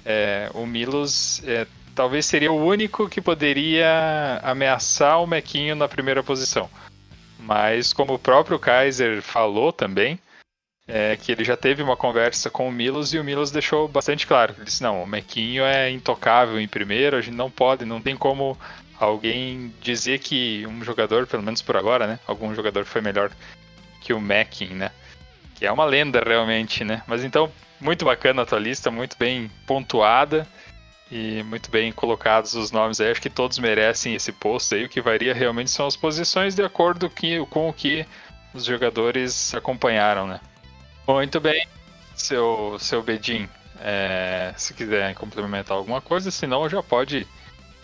é, 0.04 0.50
o 0.54 0.66
Milos 0.66 1.42
é, 1.44 1.66
talvez 1.94 2.26
seria 2.26 2.50
o 2.50 2.64
único 2.64 3.08
que 3.08 3.20
poderia 3.20 4.40
ameaçar 4.42 5.22
o 5.22 5.26
Mequinho 5.26 5.74
na 5.74 5.88
primeira 5.88 6.22
posição. 6.22 6.70
Mas 7.38 7.92
como 7.92 8.14
o 8.14 8.18
próprio 8.18 8.58
Kaiser 8.58 9.22
falou 9.22 9.72
também, 9.72 10.18
é 10.92 11.16
que 11.16 11.30
ele 11.30 11.44
já 11.44 11.56
teve 11.56 11.82
uma 11.82 11.96
conversa 11.96 12.50
com 12.50 12.68
o 12.68 12.72
Milos 12.72 13.14
e 13.14 13.18
o 13.18 13.24
Milos 13.24 13.50
deixou 13.50 13.86
bastante 13.86 14.26
claro. 14.26 14.54
Ele 14.56 14.64
disse, 14.64 14.82
não, 14.82 15.02
o 15.02 15.06
Mequinho 15.06 15.64
é 15.64 15.90
intocável 15.90 16.60
em 16.60 16.68
primeiro, 16.68 17.16
a 17.16 17.20
gente 17.20 17.36
não 17.36 17.50
pode, 17.50 17.84
não 17.84 18.00
tem 18.00 18.16
como 18.16 18.58
alguém 18.98 19.72
dizer 19.80 20.18
que 20.18 20.66
um 20.66 20.82
jogador, 20.82 21.26
pelo 21.26 21.42
menos 21.42 21.62
por 21.62 21.76
agora, 21.76 22.06
né? 22.06 22.18
Algum 22.26 22.54
jogador 22.54 22.84
foi 22.84 23.00
melhor 23.00 23.30
que 24.00 24.12
o 24.12 24.20
Mekin, 24.20 24.74
né? 24.74 24.90
Que 25.54 25.66
é 25.66 25.72
uma 25.72 25.84
lenda 25.84 26.22
realmente, 26.26 26.84
né? 26.84 27.02
Mas 27.06 27.24
então, 27.24 27.50
muito 27.80 28.04
bacana 28.04 28.42
a 28.42 28.46
tua 28.46 28.58
lista, 28.58 28.90
muito 28.90 29.16
bem 29.16 29.50
pontuada. 29.66 30.46
E 31.12 31.42
muito 31.42 31.72
bem 31.72 31.90
colocados 31.90 32.54
os 32.54 32.70
nomes 32.70 33.00
aí. 33.00 33.10
Acho 33.10 33.20
que 33.20 33.28
todos 33.28 33.58
merecem 33.58 34.14
esse 34.14 34.30
posto 34.30 34.76
aí. 34.76 34.84
O 34.84 34.88
que 34.88 35.00
varia 35.00 35.34
realmente 35.34 35.68
são 35.68 35.84
as 35.84 35.96
posições 35.96 36.54
de 36.54 36.62
acordo 36.62 37.10
com 37.50 37.68
o 37.68 37.72
que 37.72 38.06
os 38.54 38.64
jogadores 38.64 39.52
acompanharam, 39.52 40.28
né? 40.28 40.40
Muito 41.06 41.40
bem, 41.40 41.66
seu, 42.14 42.76
seu 42.78 43.02
Bedin. 43.02 43.48
É, 43.82 44.52
se 44.56 44.74
quiser 44.74 45.14
complementar 45.14 45.76
alguma 45.76 46.00
coisa, 46.00 46.30
senão 46.30 46.68
já 46.68 46.82
pode, 46.82 47.26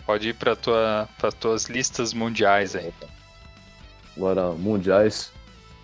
pode 0.05 0.29
ir 0.29 0.33
para 0.33 0.55
tua, 0.55 1.09
tuas 1.39 1.65
listas 1.65 2.13
mundiais 2.13 2.75
aí. 2.75 2.93
Agora, 4.15 4.51
mundiais. 4.51 5.31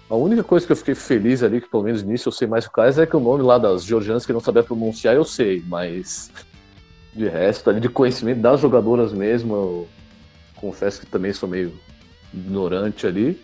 A 0.10 0.16
única 0.16 0.44
coisa 0.44 0.66
que 0.66 0.72
eu 0.72 0.76
fiquei 0.76 0.94
feliz 0.94 1.42
ali, 1.42 1.60
que 1.60 1.70
pelo 1.70 1.84
menos 1.84 2.04
nisso 2.04 2.30
eu 2.30 2.34
sei 2.34 2.48
mais 2.48 2.66
o 2.66 2.72
caso, 2.72 3.02
é 3.02 3.06
que 3.06 3.16
o 3.16 3.20
nome 3.20 3.44
lá 3.44 3.58
das 3.58 3.84
georgianas 3.84 4.26
que 4.26 4.34
não 4.34 4.40
sabia 4.40 4.64
pronunciar 4.64 5.16
eu 5.16 5.26
sei, 5.26 5.64
mas 5.66 6.32
de 7.14 7.28
resto, 7.28 7.70
ali 7.70 7.80
de 7.80 7.90
conhecimento 7.90 8.42
das 8.42 8.60
jogadoras 8.60 9.14
mesmo, 9.14 9.56
eu 9.56 9.90
confesso 10.56 11.00
que 11.00 11.06
também 11.06 11.34
sou 11.34 11.48
meio 11.48 11.80
ignorante 12.34 13.08
ali, 13.08 13.42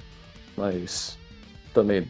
mas 0.57 1.17
também 1.73 2.07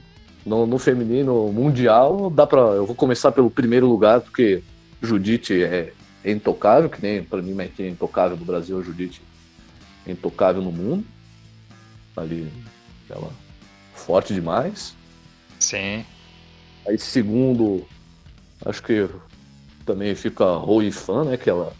no, 0.49 0.65
no 0.65 0.80
feminino 0.80 1.53
mundial 1.53 2.31
dá 2.31 2.47
para 2.47 2.59
eu 2.59 2.85
vou 2.85 2.95
começar 2.95 3.31
pelo 3.31 3.51
primeiro 3.51 3.88
lugar 3.88 4.19
porque 4.19 4.63
Judite 4.99 5.63
é, 5.63 5.93
é 6.23 6.31
intocável, 6.31 6.89
que 6.89 6.99
nem 7.01 7.23
para 7.23 7.39
mim 7.41 7.55
é 7.61 7.88
intocável 7.88 8.35
do 8.35 8.43
Brasil, 8.43 8.84
Judite 8.84 9.21
é 10.07 10.11
intocável 10.11 10.61
no 10.61 10.71
mundo. 10.71 11.05
Ali 12.17 12.51
ela 13.07 13.31
forte 13.93 14.34
demais. 14.34 14.95
Sim. 15.59 16.03
Aí 16.88 16.97
segundo, 16.97 17.85
acho 18.65 18.81
que 18.81 19.07
também 19.85 20.15
fica 20.15 20.45
Rui 20.55 20.91
fã, 20.91 21.23
né? 21.23 21.38
Que 21.38 21.49
ela. 21.49 21.73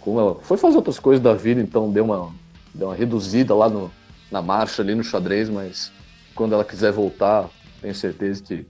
Como 0.00 0.20
ela 0.20 0.34
foi 0.42 0.58
fazer 0.58 0.76
outras 0.76 0.98
coisas 0.98 1.22
da 1.22 1.32
vida, 1.32 1.60
então 1.60 1.90
deu 1.90 2.04
uma, 2.04 2.32
deu 2.74 2.88
uma 2.88 2.94
reduzida 2.94 3.54
lá 3.54 3.68
no, 3.68 3.90
na 4.30 4.42
marcha 4.42 4.82
ali 4.82 4.94
no 4.94 5.02
xadrez, 5.02 5.48
mas 5.48 5.90
quando 6.36 6.52
ela 6.52 6.64
quiser 6.64 6.92
voltar, 6.92 7.48
tenho 7.80 7.94
certeza 7.94 8.42
que, 8.42 8.66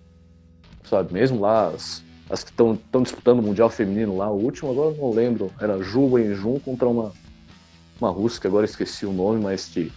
sabe, 0.84 1.12
mesmo 1.12 1.40
lá, 1.40 1.68
as, 1.68 2.02
as 2.30 2.42
que 2.42 2.50
estão 2.50 3.02
disputando 3.02 3.40
o 3.40 3.42
Mundial 3.42 3.68
Feminino 3.68 4.16
lá, 4.16 4.30
o 4.30 4.42
último 4.42 4.70
agora 4.70 4.96
não 4.96 5.10
lembro, 5.10 5.52
era 5.60 5.82
Ju 5.82 6.12
Wenjun 6.12 6.58
contra 6.60 6.88
uma, 6.88 7.12
uma 8.00 8.10
russa, 8.10 8.40
que 8.40 8.46
agora 8.46 8.64
esqueci 8.64 9.04
o 9.04 9.12
nome, 9.12 9.42
mas 9.42 9.66
que, 9.66 9.92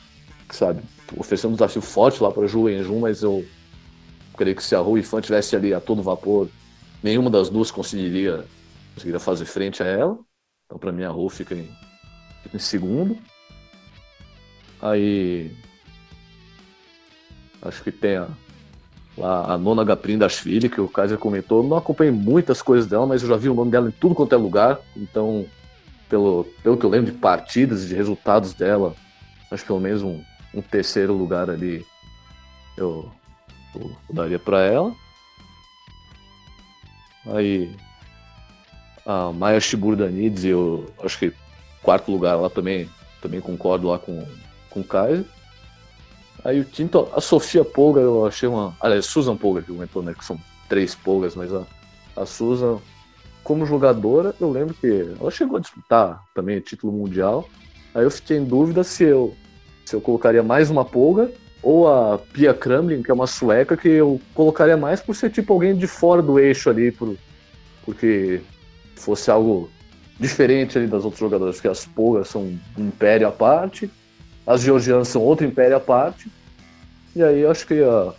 sabe, 0.50 0.82
ofereceu 1.16 1.50
um 1.50 1.54
desafio 1.54 1.82
forte 1.82 2.22
lá 2.22 2.32
para 2.32 2.48
Ju 2.48 2.64
Wenjun, 2.64 3.00
mas 3.00 3.24
eu 3.24 3.46
creio 4.36 4.56
que 4.56 4.64
se 4.64 4.76
a 4.76 4.80
Rui 4.80 5.04
Fan 5.04 5.22
tivesse 5.22 5.56
ali 5.56 5.74
a 5.74 5.80
todo 5.80 6.02
vapor, 6.02 6.50
nenhuma 7.04 7.30
das 7.30 7.50
duas 7.50 7.72
conseguiria, 7.72 8.46
conseguiria 8.94 9.20
fazer 9.20 9.46
frente 9.46 9.84
a 9.84 9.86
ela. 9.86 10.18
Então, 10.66 10.78
para 10.78 10.92
mim, 10.92 11.04
a 11.04 11.10
Ru 11.10 11.30
fica 11.30 11.56
em, 11.56 11.70
fica 12.44 12.56
em 12.56 12.60
segundo. 12.60 13.18
Aí. 14.82 15.52
Acho 17.62 17.84
que 17.84 17.92
tem 17.92 18.18
a, 18.18 18.28
lá, 19.18 19.54
a 19.54 19.58
nona 19.58 19.84
Gaprin 19.84 20.18
das 20.18 20.38
filhas, 20.38 20.72
que 20.72 20.82
o 20.82 20.88
Kaiser 20.88 21.18
comentou. 21.18 21.64
Não 21.64 21.78
acompanhei 21.78 22.12
muitas 22.12 22.62
coisas 22.62 22.88
dela, 22.88 23.06
mas 23.06 23.22
eu 23.22 23.30
já 23.30 23.36
vi 23.36 23.50
o 23.50 23.54
nome 23.54 23.72
dela 23.72 23.90
em 23.90 23.92
tudo 23.92 24.16
quanto 24.16 24.34
é 24.34 24.38
lugar. 24.38 24.80
Então, 24.96 25.46
pelo, 26.10 26.46
pelo 26.64 26.78
que 26.78 26.86
eu 26.86 26.90
lembro 26.90 27.12
de 27.12 27.18
partidas 27.18 27.84
e 27.84 27.88
de 27.88 27.96
resultados 27.96 28.54
dela, 28.54 28.96
acho 29.52 29.64
que 29.64 29.68
pelo 29.68 29.80
menos 29.80 30.02
um, 30.02 30.22
um 30.54 30.62
terceiro 30.62 31.14
lugar 31.14 31.50
ali 31.50 31.86
eu, 32.78 33.12
eu 33.76 33.92
daria 34.12 34.40
para 34.40 34.62
ela. 34.62 34.94
Aí 37.28 37.76
a 39.06 39.32
Maya 39.32 39.60
Shiburdanidze, 39.60 40.48
eu 40.48 40.92
acho 41.04 41.20
que 41.20 41.34
quarto 41.82 42.12
lugar 42.12 42.36
lá 42.36 42.50
também, 42.50 42.90
também 43.22 43.42
concordo 43.42 43.88
lá 43.88 44.00
com, 44.00 44.26
com 44.70 44.80
o 44.80 44.84
Kaiser. 44.84 45.26
Aí 46.44 46.60
o 46.60 46.66
quinto, 46.66 47.08
a 47.14 47.22
Sofia 47.22 47.66
Polga, 47.66 48.00
eu 48.00 48.26
achei 48.26 48.48
uma. 48.48 48.76
Aliás, 48.80 49.06
Susan 49.06 49.36
Polga 49.36 49.62
que 49.62 49.72
comentou, 49.72 50.02
né? 50.02 50.14
Que 50.18 50.24
são 50.24 50.40
três 50.68 50.96
polgas, 50.96 51.36
mas 51.36 51.54
a, 51.54 51.64
a 52.16 52.26
Susan, 52.26 52.80
como 53.44 53.66
jogadora, 53.66 54.34
eu 54.40 54.52
lembro 54.52 54.74
que 54.74 55.14
ela 55.20 55.32
chegou 55.32 55.58
a 55.58 55.60
disputar 55.60 56.24
também 56.34 56.60
título 56.60 56.94
mundial. 56.94 57.48
Aí 57.94 58.04
eu 58.04 58.12
fiquei 58.12 58.38
em 58.38 58.46
dúvida 58.46 58.84
se 58.84 59.04
eu, 59.04 59.36
se 59.86 59.96
eu 59.96 60.02
colocaria 60.02 60.44
mais 60.44 60.70
uma 60.70 60.86
polga 60.86 61.32
ou 61.62 61.88
a 61.88 62.18
Pia 62.18 62.54
Kramlin, 62.54 63.04
que 63.04 63.12
é 63.12 63.14
uma 63.14 63.28
sueca, 63.28 63.76
que 63.76 63.90
eu 63.90 64.22
colocaria 64.34 64.78
mais 64.78 65.02
por 65.02 65.16
ser 65.16 65.30
tipo 65.30 65.52
alguém 65.52 65.76
de 65.76 65.88
fora 65.88 66.22
do 66.22 66.40
eixo 66.40 66.70
ali, 66.70 66.92
por, 66.92 67.18
porque 67.84 68.42
fosse 68.96 69.30
algo 69.30 69.70
diferente 70.20 70.78
ali 70.78 70.88
das 70.88 71.04
outras 71.04 71.20
jogadoras, 71.20 71.56
porque 71.56 71.68
as 71.68 71.86
Polgas 71.86 72.28
são 72.30 72.44
um 72.44 72.60
império 72.78 73.28
à 73.28 73.32
parte, 73.32 73.90
as 74.50 74.62
georgianas 74.62 75.08
são 75.08 75.22
outro 75.22 75.46
império 75.46 75.78
à 75.78 75.80
parte, 75.80 76.28
e 77.16 77.22
aí 77.22 77.42
eu 77.42 77.52
acho 77.52 77.68
que 77.68 77.84
a, 77.84 78.12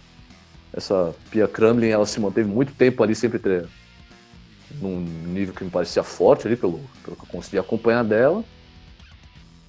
essa 0.73 1.13
Pia 1.29 1.49
Kramlin, 1.49 1.89
ela 1.89 2.07
se 2.07 2.21
manteve 2.21 2.49
muito 2.49 2.73
tempo 2.73 3.03
ali, 3.03 3.17
sempre 3.17 3.41
ter, 3.41 3.67
num 4.81 5.01
nível 5.01 5.53
que 5.53 5.65
me 5.65 5.71
parecia 5.71 6.05
forte 6.05 6.47
ali, 6.47 6.55
pelo, 6.55 6.79
pelo 7.05 7.17
que 7.17 7.25
eu 7.25 7.29
consegui 7.29 7.59
acompanhar 7.59 8.05
dela, 8.05 8.45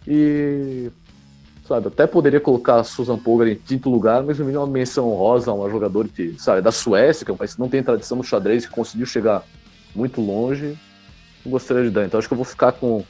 e 0.08 0.92
sabe? 1.68 1.88
Até 1.88 2.06
poderia 2.06 2.40
colocar 2.40 2.76
a 2.76 2.84
Susan 2.84 3.18
Polgar 3.18 3.48
em 3.48 3.56
quinto 3.56 3.90
lugar, 3.90 4.22
mas 4.22 4.38
no 4.38 4.46
mínimo 4.46 4.64
uma 4.64 4.72
menção 4.72 5.10
honrosa 5.10 5.50
a 5.50 5.56
uma 5.56 5.68
jogadora 5.68 6.08
que, 6.08 6.36
sabe, 6.38 6.62
da 6.62 6.72
Suécia, 6.72 7.26
que 7.26 7.32
é 7.32 7.34
um 7.34 7.38
país 7.38 7.56
que 7.56 7.60
não 7.60 7.70
tem 7.70 7.82
tradição 7.82 8.18
no 8.18 8.24
xadrez, 8.24 8.68
que 8.68 8.72
conseguiu 8.72 9.08
chegar 9.08 9.44
muito 9.96 10.22
longe. 10.22 10.78
Gostaria 11.44 11.86
de 11.86 11.90
dar. 11.90 12.06
Então 12.06 12.20
acho 12.20 12.28
que 12.28 12.34
eu 12.36 12.38
vou 12.38 12.46
ficar 12.46 12.74
com 12.74 13.04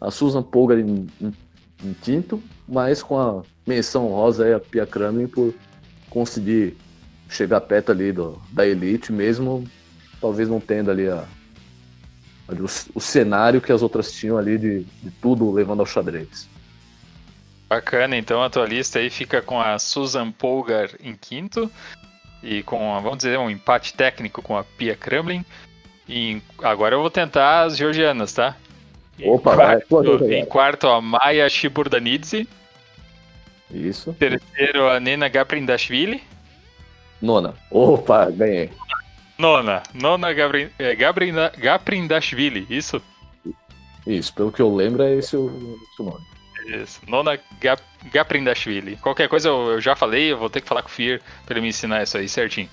a 0.00 0.10
Susan 0.10 0.42
Polgar 0.42 0.80
em, 0.80 1.06
em, 1.20 1.32
em 1.84 1.94
quinto, 1.94 2.42
mas 2.68 3.02
com 3.02 3.18
a 3.18 3.42
menção 3.66 4.06
honrosa 4.06 4.44
aí 4.44 4.52
a 4.52 4.60
Pia 4.60 4.86
Kramer 4.86 5.28
por 5.28 5.54
conseguir 6.10 6.76
chegar 7.28 7.60
perto 7.60 7.92
ali 7.92 8.12
do, 8.12 8.40
da 8.50 8.66
elite, 8.66 9.12
mesmo 9.12 9.68
talvez 10.20 10.48
não 10.48 10.60
tendo 10.60 10.90
ali, 10.90 11.08
a, 11.08 11.24
ali 12.48 12.60
o, 12.60 12.68
o, 12.94 13.00
cenário 13.00 13.60
que 13.60 13.72
as 13.72 13.82
outras 13.82 14.12
tinham 14.12 14.38
ali 14.38 14.58
de, 14.58 14.84
de 14.84 15.10
tudo 15.22 15.50
levando 15.52 15.80
ao 15.80 15.86
xadrez. 15.86 16.48
Bacana, 17.68 18.16
então 18.16 18.42
a 18.42 18.48
tua 18.50 18.64
lista 18.64 19.00
aí 19.00 19.10
fica 19.10 19.42
com 19.42 19.60
a 19.60 19.78
Susan 19.78 20.30
Polgar 20.30 20.90
em 21.00 21.16
quinto 21.16 21.70
e 22.42 22.62
com, 22.62 22.78
vamos 23.02 23.18
dizer, 23.18 23.38
um 23.38 23.50
empate 23.50 23.94
técnico 23.94 24.40
com 24.40 24.56
a 24.56 24.62
Pia 24.62 24.94
Kremlin. 24.94 25.44
E 26.08 26.40
agora 26.62 26.94
eu 26.94 27.00
vou 27.00 27.10
tentar 27.10 27.64
as 27.64 27.76
georgianas, 27.76 28.32
tá? 28.32 28.56
Em 29.18 29.30
Opa, 29.30 29.54
quarto, 29.54 30.18
vai, 30.18 30.34
em 30.34 30.44
quarto 30.44 30.88
a 30.88 31.00
Maya 31.00 31.48
Shiburdanidze. 31.48 32.48
Isso. 33.70 34.12
Terceiro 34.14 34.88
a 34.88 35.00
Nena 35.00 35.28
Gaprindashvili. 35.28 36.22
Nona. 37.20 37.54
Opa, 37.70 38.30
ganhei. 38.30 38.70
Nona. 39.38 39.82
Nona 39.94 40.32
Gabrin, 40.32 40.68
é, 40.78 40.94
Gaprindashvili, 40.94 42.66
isso? 42.70 43.02
Isso, 44.06 44.32
pelo 44.34 44.52
que 44.52 44.62
eu 44.62 44.74
lembro 44.74 45.02
é 45.02 45.14
esse 45.16 45.36
o, 45.36 45.78
esse 45.92 46.02
o 46.02 46.04
nome. 46.04 46.24
Isso. 46.66 47.00
Nona 47.06 47.38
Gap, 47.60 47.82
Gaprindashvili. 48.12 48.96
Qualquer 48.96 49.28
coisa 49.28 49.48
eu, 49.48 49.72
eu, 49.72 49.80
já 49.80 49.96
falei, 49.96 50.32
eu 50.32 50.38
vou 50.38 50.50
ter 50.50 50.60
que 50.60 50.68
falar 50.68 50.82
com 50.82 50.88
o 50.88 50.92
Fir 50.92 51.22
pra 51.44 51.54
ele 51.54 51.62
me 51.62 51.68
ensinar 51.68 52.02
isso 52.02 52.16
aí 52.16 52.28
certinho. 52.28 52.68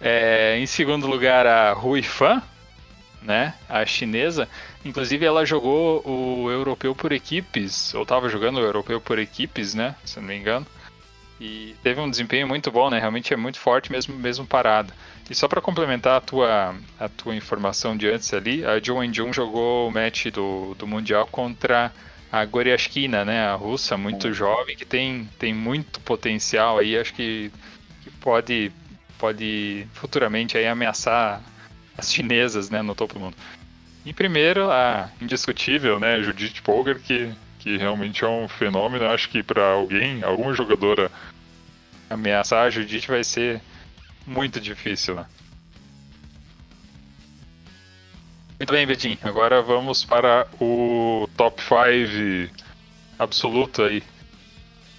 É, 0.00 0.58
em 0.58 0.66
segundo 0.66 1.06
lugar, 1.06 1.46
a 1.46 1.72
Rui 1.72 2.02
Fan, 2.02 2.42
né? 3.24 3.54
A 3.68 3.84
chinesa. 3.86 4.48
Inclusive, 4.84 5.24
ela 5.24 5.44
jogou 5.44 6.06
o 6.06 6.50
europeu 6.50 6.94
por 6.94 7.10
equipes, 7.10 7.94
ou 7.94 8.02
estava 8.02 8.28
jogando 8.28 8.58
o 8.58 8.60
europeu 8.60 9.00
por 9.00 9.18
equipes, 9.18 9.74
né? 9.74 9.96
Se 10.04 10.20
não 10.20 10.28
me 10.28 10.36
engano. 10.36 10.66
E 11.40 11.74
teve 11.82 12.00
um 12.00 12.08
desempenho 12.08 12.46
muito 12.46 12.70
bom, 12.70 12.88
né? 12.90 12.98
Realmente 12.98 13.32
é 13.34 13.36
muito 13.36 13.58
forte 13.58 13.90
mesmo, 13.90 14.14
mesmo 14.14 14.46
parada. 14.46 14.94
E 15.28 15.34
só 15.34 15.48
para 15.48 15.60
complementar 15.60 16.18
a 16.18 16.20
tua, 16.20 16.74
a 17.00 17.08
tua 17.08 17.34
informação 17.34 17.96
de 17.96 18.08
antes 18.08 18.32
ali, 18.32 18.64
a 18.64 18.78
Joan 18.78 19.12
Jun 19.12 19.32
jogou 19.32 19.88
o 19.88 19.90
match 19.90 20.26
do, 20.26 20.74
do 20.74 20.86
Mundial 20.86 21.26
contra 21.26 21.92
a 22.30 22.44
Goryashkina, 22.44 23.24
né? 23.24 23.46
A 23.46 23.54
russa, 23.54 23.96
muito 23.96 24.32
jovem, 24.32 24.76
que 24.76 24.84
tem, 24.84 25.28
tem 25.38 25.54
muito 25.54 26.00
potencial 26.00 26.78
aí, 26.78 26.96
acho 26.96 27.14
que, 27.14 27.50
que 28.02 28.10
pode, 28.12 28.70
pode 29.18 29.86
futuramente 29.94 30.56
aí 30.56 30.66
ameaçar 30.66 31.42
as 31.96 32.12
chinesas, 32.12 32.70
né, 32.70 32.82
no 32.82 32.94
topo 32.94 33.14
do 33.14 33.20
mundo. 33.20 33.36
Em 34.04 34.12
primeiro, 34.12 34.70
a 34.70 35.10
indiscutível, 35.20 35.98
né, 35.98 36.22
Judith 36.22 36.60
Polgar, 36.62 36.98
que, 36.98 37.32
que 37.58 37.76
realmente 37.76 38.24
é 38.24 38.28
um 38.28 38.48
fenômeno. 38.48 39.06
Acho 39.06 39.28
que 39.28 39.42
para 39.42 39.64
alguém, 39.64 40.22
alguma 40.22 40.52
jogadora 40.52 41.10
ameaçar 42.10 42.66
a 42.66 42.70
Judith 42.70 43.06
vai 43.06 43.24
ser 43.24 43.60
muito 44.26 44.60
difícil, 44.60 45.14
né? 45.14 45.26
Muito 48.58 48.72
bem, 48.72 48.86
Betinho. 48.86 49.18
Agora 49.22 49.60
vamos 49.60 50.04
para 50.04 50.46
o 50.60 51.28
top 51.36 51.60
5 51.60 52.54
absoluto 53.18 53.82
aí. 53.82 54.02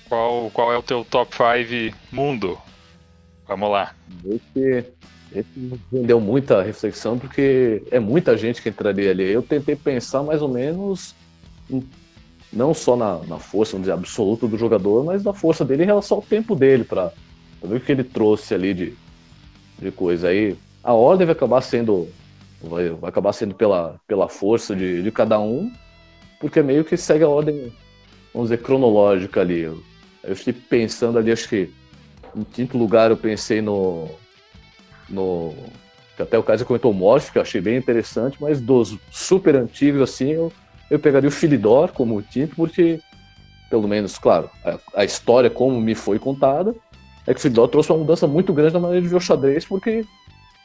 Qual, 0.10 0.52
qual 0.52 0.74
é 0.74 0.78
o 0.78 0.84
teu 0.84 1.06
top 1.06 1.34
5 1.36 1.98
mundo? 2.12 2.60
Vamos 3.48 3.72
lá. 3.72 3.96
Esse, 4.26 4.86
esse 5.40 6.20
muita 6.20 6.62
reflexão, 6.62 7.18
porque 7.18 7.84
é 7.92 8.00
muita 8.00 8.38
gente 8.38 8.62
que 8.62 8.70
entraria 8.70 9.12
ali. 9.12 9.32
Eu 9.32 9.42
tentei 9.42 9.76
pensar 9.76 10.24
mais 10.24 10.42
ou 10.42 10.48
menos, 10.48 11.16
não 12.52 12.74
só 12.74 12.96
na, 12.96 13.20
na 13.28 13.38
força, 13.38 13.74
vamos 13.74 13.88
dizer, 13.88 13.94
absoluta 13.94 14.48
do 14.48 14.58
jogador, 14.58 15.04
mas 15.04 15.24
na 15.24 15.34
força 15.34 15.66
dele 15.66 15.84
em 15.84 15.88
relação 15.88 16.18
ao 16.18 16.24
tempo 16.24 16.56
dele, 16.56 16.84
para 16.84 17.12
ver 17.64 17.78
o 17.78 17.80
que 17.80 17.92
ele 17.92 18.04
trouxe 18.04 18.54
ali 18.54 18.74
de, 18.74 18.94
de 19.80 19.92
coisa. 19.92 20.30
Aí 20.30 20.56
a 20.84 20.94
ordem 20.94 21.26
vai 21.26 21.36
acabar 21.36 21.62
sendo 21.62 22.08
vai, 22.62 22.90
vai 22.90 23.10
acabar 23.10 23.34
sendo 23.34 23.54
pela, 23.54 24.00
pela 24.08 24.28
força 24.28 24.76
de, 24.76 25.02
de 25.02 25.12
cada 25.12 25.40
um, 25.40 25.72
porque 26.40 26.62
meio 26.62 26.84
que 26.84 26.98
segue 26.98 27.24
a 27.24 27.30
ordem, 27.30 27.74
vamos 28.34 28.50
dizer, 28.50 28.62
cronológica 28.62 29.42
ali. 29.42 29.62
Eu 29.62 30.36
fiquei 30.36 30.54
pensando 30.54 31.18
ali, 31.18 31.32
acho 31.32 31.48
que 31.48 31.70
em 32.36 32.44
quinto 32.44 32.78
lugar 32.78 33.12
eu 33.12 33.18
pensei 33.18 33.62
no. 33.62 34.10
No 35.10 35.54
que 36.16 36.22
até 36.22 36.38
o 36.38 36.44
caso 36.44 36.66
comentou 36.66 36.92
o 36.92 36.94
Morph, 36.94 37.30
que 37.30 37.38
eu 37.38 37.42
achei 37.42 37.60
bem 37.60 37.78
interessante, 37.78 38.38
mas 38.40 38.62
dos 38.62 38.98
super 39.12 39.56
antigos, 39.56 40.02
assim, 40.02 40.30
eu, 40.32 40.52
eu 40.90 40.98
pegaria 40.98 41.28
o 41.28 41.32
Filidor 41.32 41.92
como 41.92 42.22
quinto, 42.24 42.56
porque, 42.56 43.02
pelo 43.70 43.88
menos, 43.88 44.18
claro, 44.18 44.50
a, 44.64 45.02
a 45.02 45.06
história 45.06 45.50
como 45.50 45.80
me 45.82 45.94
foi 45.94 46.18
contada, 46.18 46.74
é 47.28 47.34
que 47.34 47.40
o 47.40 47.42
Filidor 47.42 47.68
trouxe 47.68 47.92
uma 47.92 47.98
mudança 47.98 48.26
muito 48.28 48.54
grande 48.54 48.74
na 48.74 48.80
maneira 48.80 49.02
de 49.02 49.10
ver 49.10 49.18
o 49.18 49.20
xadrez, 49.20 49.66
porque 49.66 50.06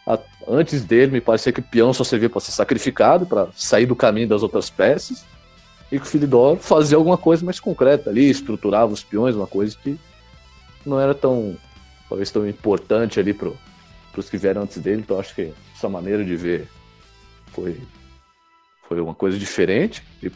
a, 0.07 0.19
antes 0.47 0.85
dele 0.85 1.13
me 1.13 1.21
parecia 1.21 1.53
que 1.53 1.61
o 1.61 1.65
peão 1.65 1.93
só 1.93 2.05
servia 2.05 2.31
para 2.31 2.41
ser 2.41 2.53
sacrificado, 2.53 3.27
para 3.27 3.49
sair 3.53 3.87
do 3.87 3.97
caminho 3.97 4.29
das 4.29 4.45
outras 4.45 4.71
peças, 4.71 5.25
e 5.91 5.99
que 5.99 6.07
o 6.07 6.09
Filidor 6.09 6.59
fazia 6.59 6.97
alguma 6.97 7.19
coisa 7.19 7.45
mais 7.45 7.59
concreta 7.59 8.11
ali, 8.11 8.31
estruturava 8.31 8.93
os 8.93 9.03
peões, 9.03 9.35
uma 9.35 9.49
coisa 9.49 9.77
que 9.77 9.99
não 10.87 11.01
era 11.01 11.13
tão, 11.13 11.57
talvez 12.09 12.31
tão 12.31 12.49
importante 12.49 13.19
ali 13.19 13.35
para 14.11 14.21
os 14.21 14.29
que 14.29 14.37
vieram 14.37 14.63
antes 14.63 14.79
dele, 14.79 15.01
então 15.03 15.19
acho 15.19 15.35
que 15.35 15.53
essa 15.75 15.89
maneira 15.89 16.25
de 16.25 16.37
ver 16.37 16.69
foi, 17.53 17.81
foi 18.89 19.01
uma 19.01 19.15
coisa 19.15 19.39
diferente, 19.39 20.03
e, 20.23 20.31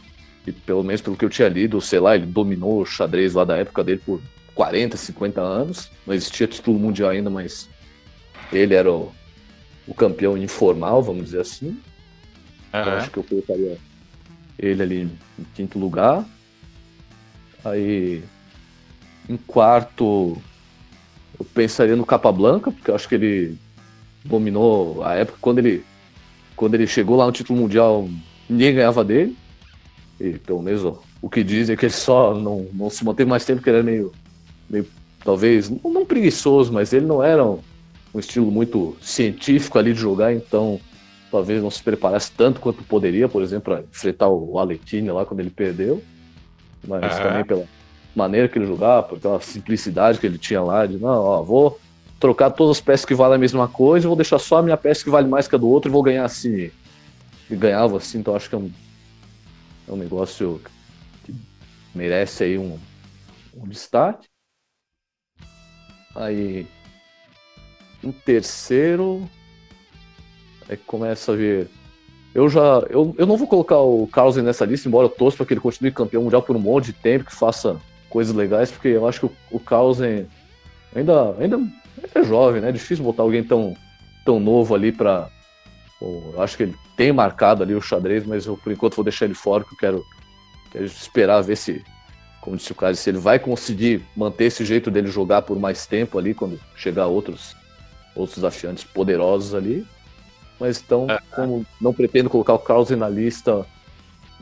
e 0.47 0.53
pelo 0.53 0.83
menos 0.83 1.01
pelo 1.01 1.17
que 1.17 1.25
eu 1.25 1.31
tinha 1.31 1.49
lido, 1.49 1.81
sei 1.81 2.01
lá, 2.01 2.15
ele 2.15 2.27
dominou 2.27 2.81
o 2.81 2.87
xadrez 2.87 3.35
lá 3.35 3.45
da 3.45 3.57
época 3.57 3.83
dele 3.83 4.01
por 4.05 4.21
40, 4.55 4.97
50 4.97 5.41
anos, 5.41 5.91
não 6.07 6.15
existia 6.15 6.47
título 6.47 6.79
mundial 6.79 7.11
ainda, 7.11 7.29
mas 7.29 7.69
ele 8.53 8.75
era 8.75 8.91
o, 8.91 9.13
o 9.87 9.95
campeão 9.95 10.37
informal, 10.37 11.03
vamos 11.03 11.27
dizer 11.27 11.41
assim. 11.41 11.69
Uhum. 12.73 12.81
Eu 12.81 12.93
acho 12.93 13.11
que 13.11 13.19
eu 13.19 13.25
colocaria 13.25 13.79
ele 14.59 14.83
ali 14.83 15.01
em 15.39 15.45
quinto 15.55 15.79
lugar. 15.79 16.25
Aí 17.65 18.23
em 19.29 19.37
quarto, 19.37 20.37
eu 21.39 21.45
pensaria 21.47 21.97
no 21.97 22.05
Capablanca, 22.05 22.71
porque 22.71 22.91
eu 22.91 22.95
acho 22.95 23.09
que 23.09 23.15
ele 23.15 23.59
dominou 24.25 25.05
a 25.05 25.15
época 25.15 25.39
quando 25.41 25.59
ele 25.59 25.85
quando 26.57 26.75
ele 26.75 26.87
chegou 26.87 27.17
lá 27.17 27.27
no 27.27 27.33
título 27.33 27.59
mundial, 27.59 28.09
ninguém 28.49 28.75
ganhava 28.75 29.05
dele. 29.05 29.37
E 30.21 30.35
pelo 30.35 30.63
menos 30.63 30.85
o 31.21 31.29
que 31.29 31.43
dizem 31.43 31.75
é 31.75 31.77
que 31.77 31.87
ele 31.87 31.93
só 31.93 32.33
não, 32.33 32.67
não 32.73 32.89
se 32.89 33.05
manteve 33.05 33.29
mais 33.29 33.45
tempo, 33.45 33.59
porque 33.59 33.71
ele 33.71 33.79
era 33.79 33.85
meio, 33.85 34.13
meio 34.71 34.87
talvez, 35.25 35.69
não, 35.69 35.93
não 35.93 36.07
preguiçoso, 36.07 36.73
mas 36.73 36.93
ele 36.93 37.07
não 37.07 37.23
era 37.23 37.45
um, 37.45 37.59
um, 38.15 38.21
estilo 38.21 38.51
muito 38.53 38.97
científico 39.01 39.79
ali 39.79 39.93
de 39.93 39.99
jogar, 39.99 40.33
então 40.33 40.81
talvez 41.31 41.61
não 41.61 41.71
se 41.71 41.83
preparasse 41.83 42.31
tanto 42.31 42.61
quanto 42.61 42.85
poderia, 42.85 43.29
por 43.29 43.43
exemplo, 43.43 43.75
para 43.75 43.83
enfrentar 43.83 44.29
o 44.29 44.57
Aletine 44.59 45.11
lá 45.11 45.27
quando 45.27 45.41
ele 45.41 45.51
perdeu. 45.51 46.01
Mas 46.87 47.19
também 47.19 47.45
pela, 47.45 47.67
maneira 48.15 48.49
que 48.49 48.59
ele 48.59 48.67
jogava, 48.67 49.03
por 49.03 49.19
aquela 49.19 49.41
simplicidade 49.41 50.21
que 50.21 50.27
ele 50.27 50.39
tinha 50.39 50.63
lá, 50.63 50.87
de 50.87 50.99
não, 50.99 51.11
ó, 51.11 51.43
vou 51.43 51.81
trocar 52.19 52.51
todas 52.51 52.79
as 52.79 52.83
peças 52.83 53.05
que 53.05 53.15
valem 53.15 53.37
a 53.37 53.39
mesma 53.39 53.69
coisa, 53.69 54.09
vou 54.09 54.17
deixar 54.17 54.39
só 54.39 54.59
a 54.59 54.63
minha 54.63 54.77
peça 54.77 55.05
que 55.05 55.11
vale 55.11 55.29
mais 55.29 55.49
que 55.49 55.55
a 55.55 55.59
do 55.59 55.69
outro 55.69 55.91
e 55.91 55.93
vou 55.93 56.03
ganhar 56.03 56.25
assim. 56.25 56.71
E 57.51 57.57
ganhava 57.57 57.97
assim, 57.99 58.19
então 58.19 58.35
acho 58.35 58.49
que 58.49 58.55
é 58.55 58.59
um, 58.59 58.73
é 59.89 59.93
um 59.93 59.97
negócio 59.97 60.61
que 61.25 61.35
merece 61.95 62.45
aí 62.45 62.59
um, 62.59 62.79
um 63.55 63.69
destaque. 63.69 64.27
Aí, 66.15 66.67
em 68.03 68.13
terceiro, 68.13 69.29
é 70.69 70.77
que 70.77 70.85
começa 70.85 71.33
a 71.33 71.37
ver. 71.37 71.69
Eu 72.35 72.49
já. 72.49 72.79
Eu, 72.89 73.15
eu 73.19 73.27
não 73.27 73.37
vou 73.37 73.47
colocar 73.47 73.79
o 73.79 74.07
Carlsen 74.07 74.43
nessa 74.43 74.65
lista, 74.65 74.89
embora 74.89 75.07
eu 75.07 75.11
torça 75.11 75.37
para 75.37 75.47
que 75.47 75.55
ele 75.55 75.61
continue 75.61 75.93
campeão 75.93 76.23
mundial 76.23 76.43
por 76.43 76.57
um 76.57 76.61
monte 76.61 76.87
de 76.87 76.93
tempo, 76.95 77.25
que 77.25 77.35
faça 77.35 77.81
coisas 78.09 78.35
legais, 78.35 78.71
porque 78.71 78.89
eu 78.89 79.07
acho 79.07 79.21
que 79.21 79.27
o, 79.27 79.33
o 79.51 79.61
Carlsen 79.61 80.27
ainda, 80.95 81.35
ainda 81.39 81.59
é 82.15 82.23
jovem, 82.23 82.61
né? 82.61 82.69
É 82.69 82.73
difícil 82.73 83.05
botar 83.05 83.23
alguém 83.23 83.43
tão, 83.43 83.75
tão 84.25 84.41
novo 84.41 84.75
ali 84.75 84.93
para 84.93 85.29
Eu 86.01 86.43
acho 86.43 86.57
que 86.57 86.65
ele 86.65 86.77
tem 86.97 87.13
marcado 87.13 87.63
ali 87.63 87.75
o 87.75 87.81
xadrez, 87.81 88.25
mas 88.27 88.47
eu 88.47 88.57
por 88.57 88.73
enquanto 88.73 88.97
vou 88.97 89.05
deixar 89.05 89.25
ele 89.25 89.35
fora, 89.35 89.65
porque 89.65 89.75
eu 89.75 89.79
quero, 89.79 90.05
quero 90.73 90.85
esperar 90.85 91.43
ver 91.43 91.57
se, 91.57 91.85
como 92.41 92.57
disse 92.57 92.73
o 92.73 92.75
cara, 92.75 92.95
se 92.95 93.09
ele 93.11 93.19
vai 93.19 93.39
conseguir 93.39 94.05
manter 94.17 94.45
esse 94.45 94.65
jeito 94.65 94.91
dele 94.91 95.09
jogar 95.09 95.43
por 95.43 95.59
mais 95.59 95.87
tempo 95.87 96.19
ali, 96.19 96.35
quando 96.35 96.61
chegar 96.77 97.07
outros, 97.07 97.57
outros 98.15 98.37
desafiantes 98.37 98.85
poderosos 98.85 99.55
ali. 99.55 99.87
Mas 100.59 100.81
então, 100.81 101.07
como 101.35 101.67
não 101.81 101.93
pretendo 101.93 102.31
colocar 102.31 102.55
o 102.55 102.59
Carlsen 102.59 102.97
na 102.97 103.09
lista 103.09 103.67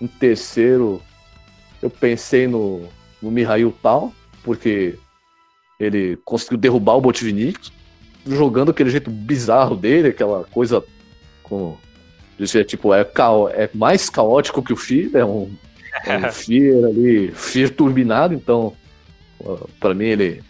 em 0.00 0.06
terceiro, 0.06 1.00
eu 1.80 1.88
pensei 1.88 2.46
no, 2.46 2.88
no 3.20 3.30
Mihail 3.30 3.74
Tal, 3.82 4.12
porque 4.42 4.98
ele 5.82 6.16
conseguiu 6.24 6.56
derrubar 6.56 6.96
o 6.96 7.00
Botvinnik, 7.00 7.70
jogando 8.26 8.70
aquele 8.70 8.90
jeito 8.90 9.10
bizarro 9.10 9.76
dele, 9.76 10.08
aquela 10.08 10.44
coisa 10.44 10.82
com. 11.42 11.76
É, 12.54 12.64
tipo, 12.64 12.94
é, 12.94 13.04
cao, 13.04 13.48
é 13.48 13.68
mais 13.74 14.08
caótico 14.08 14.62
que 14.62 14.72
o 14.72 14.76
Fear, 14.76 15.10
é 15.14 15.24
um, 15.24 15.50
é 16.06 16.18
um 16.18 16.30
Fear 16.32 16.84
ali, 16.84 17.30
Fear 17.32 17.70
turbinado, 17.70 18.34
então, 18.34 18.72
para 19.80 19.94
mim 19.94 20.06
ele. 20.06 20.42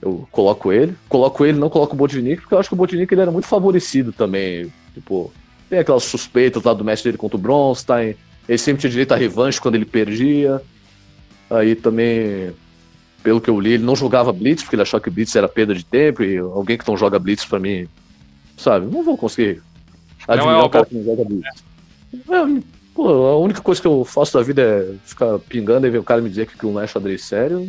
Eu 0.00 0.26
coloco 0.32 0.72
ele. 0.72 0.94
Coloco 1.08 1.44
ele, 1.44 1.58
não 1.58 1.70
coloco 1.70 1.94
o 1.94 1.96
Botvinnik, 1.96 2.40
porque 2.40 2.54
eu 2.54 2.58
acho 2.58 2.68
que 2.68 2.74
o 2.74 2.76
Botvinnik 2.76 3.12
ele 3.12 3.20
era 3.20 3.30
muito 3.30 3.46
favorecido 3.46 4.12
também. 4.12 4.72
Tipo, 4.94 5.32
tem 5.70 5.78
aquelas 5.78 6.02
suspeitas 6.02 6.62
lá 6.64 6.74
do 6.74 6.84
mestre 6.84 7.10
dele 7.10 7.18
contra 7.18 7.36
o 7.36 7.40
Bronstein. 7.40 8.16
Ele 8.48 8.58
sempre 8.58 8.80
tinha 8.80 8.90
direito 8.90 9.12
à 9.12 9.16
revanche 9.16 9.60
quando 9.60 9.76
ele 9.76 9.84
perdia. 9.84 10.60
Aí 11.48 11.76
também 11.76 12.52
pelo 13.22 13.40
que 13.40 13.48
eu 13.48 13.60
li, 13.60 13.72
ele 13.72 13.84
não 13.84 13.96
jogava 13.96 14.32
Blitz, 14.32 14.62
porque 14.62 14.76
ele 14.76 14.82
achava 14.82 15.02
que 15.02 15.10
Blitz 15.10 15.34
era 15.36 15.48
perda 15.48 15.74
de 15.74 15.84
tempo, 15.84 16.22
e 16.22 16.38
alguém 16.38 16.76
que 16.76 16.88
não 16.88 16.96
joga 16.96 17.18
Blitz 17.18 17.44
pra 17.44 17.58
mim, 17.58 17.88
sabe, 18.56 18.86
não 18.86 19.02
vou 19.02 19.16
conseguir 19.16 19.62
admirar 20.26 20.60
é 20.60 20.64
um 20.64 20.68
cara 20.68 20.86
que 20.86 20.94
não 20.94 21.04
joga 21.04 21.24
Blitz. 21.24 21.64
É, 22.14 22.62
pô, 22.94 23.08
a 23.08 23.38
única 23.38 23.60
coisa 23.60 23.80
que 23.80 23.86
eu 23.86 24.04
faço 24.04 24.36
da 24.36 24.42
vida 24.42 24.62
é 24.62 24.94
ficar 25.04 25.38
pingando 25.38 25.86
e 25.86 25.90
ver 25.90 25.98
o 25.98 26.04
cara 26.04 26.20
me 26.20 26.28
dizer 26.28 26.46
que 26.46 26.54
aquilo 26.54 26.72
não 26.72 26.80
é 26.80 26.86
xadrez 26.86 27.24
sério. 27.24 27.66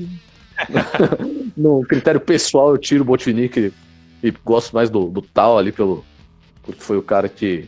no 1.58 1.84
critério 1.84 2.20
pessoal, 2.20 2.72
eu 2.72 2.78
tiro 2.78 3.02
o 3.02 3.06
Botvinnik 3.06 3.74
e 4.24 4.32
gosto 4.44 4.74
mais 4.74 4.90
do, 4.90 5.10
do 5.10 5.22
Tal 5.22 5.58
ali, 5.58 5.72
pelo, 5.72 6.06
porque 6.64 6.82
foi 6.82 6.98
o 6.98 7.04
cara 7.04 7.30
que. 7.30 7.68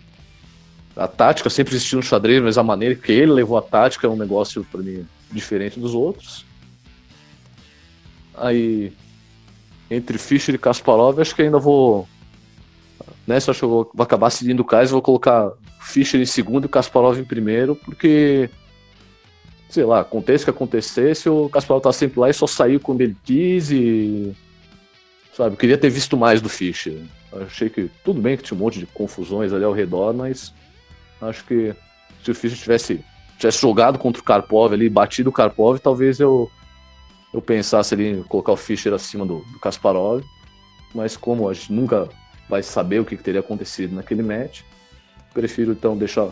A 0.95 1.09
tática 1.09 1.49
sempre 1.49 1.75
existiu 1.75 1.97
no 1.97 2.03
xadrez, 2.03 2.41
mas 2.41 2.57
a 2.57 2.63
maneira 2.63 2.95
que 2.95 3.11
ele 3.11 3.33
levou 3.33 3.57
a 3.57 3.61
tática 3.61 4.07
é 4.07 4.09
um 4.09 4.15
negócio, 4.15 4.65
para 4.71 4.81
mim, 4.81 5.05
diferente 5.29 5.77
dos 5.77 5.93
outros. 5.93 6.45
Aí, 8.37 8.93
entre 9.89 10.17
Fischer 10.17 10.55
e 10.55 10.57
Kasparov, 10.57 11.19
acho 11.19 11.35
que 11.35 11.41
ainda 11.41 11.59
vou. 11.59 12.07
Nessa, 13.27 13.51
acho 13.51 13.59
que 13.59 13.65
eu 13.65 13.69
vou, 13.69 13.91
acabar 13.99 14.29
seguindo 14.29 14.59
o 14.59 14.65
Kais, 14.65 14.91
vou 14.91 15.01
colocar 15.01 15.51
Fischer 15.81 16.19
em 16.19 16.25
segundo 16.25 16.65
e 16.65 16.69
Kasparov 16.69 17.19
em 17.19 17.23
primeiro, 17.23 17.75
porque 17.75 18.49
sei 19.69 19.83
lá, 19.83 20.01
aconteça 20.01 20.43
o 20.43 20.45
que 20.45 20.51
acontecesse, 20.51 21.27
o 21.27 21.49
Kasparov 21.49 21.83
tá 21.83 21.91
sempre 21.91 22.19
lá 22.19 22.29
e 22.29 22.33
só 22.33 22.47
saiu 22.47 22.79
quando 22.79 23.01
ele 23.01 23.15
quis 23.23 23.71
e. 23.71 24.33
Sabe, 25.33 25.57
queria 25.57 25.77
ter 25.77 25.89
visto 25.89 26.15
mais 26.15 26.41
do 26.41 26.47
Fischer. 26.47 26.97
achei 27.45 27.69
que 27.69 27.89
tudo 28.05 28.21
bem 28.21 28.37
que 28.37 28.43
tinha 28.43 28.57
um 28.57 28.61
monte 28.61 28.79
de 28.79 28.85
confusões 28.85 29.51
ali 29.51 29.65
ao 29.65 29.73
redor, 29.73 30.13
mas 30.13 30.53
acho 31.21 31.43
que 31.45 31.75
se 32.23 32.31
o 32.31 32.35
Fischer 32.35 32.57
tivesse, 32.57 33.03
tivesse 33.37 33.59
jogado 33.59 33.99
contra 33.99 34.21
o 34.21 34.25
Karpov 34.25 34.73
ali, 34.73 34.89
batido 34.89 35.29
o 35.29 35.33
Karpov, 35.33 35.77
talvez 35.79 36.21
eu, 36.21 36.49
eu 37.35 37.41
pensasse 37.41 37.93
ali 37.93 38.07
em 38.07 38.23
colocar 38.23 38.53
o 38.53 38.57
Fischer 38.57 38.93
acima 38.93 39.25
do, 39.25 39.39
do 39.51 39.59
Kasparov. 39.59 40.23
Mas 40.93 41.17
como 41.17 41.49
a 41.49 41.53
gente 41.53 41.73
nunca 41.73 42.07
vai 42.47 42.63
saber 42.63 42.99
o 42.99 43.05
que, 43.05 43.17
que 43.17 43.23
teria 43.23 43.41
acontecido 43.41 43.93
naquele 43.93 44.23
match, 44.23 44.61
prefiro 45.33 45.73
então 45.73 45.97
deixar 45.97 46.29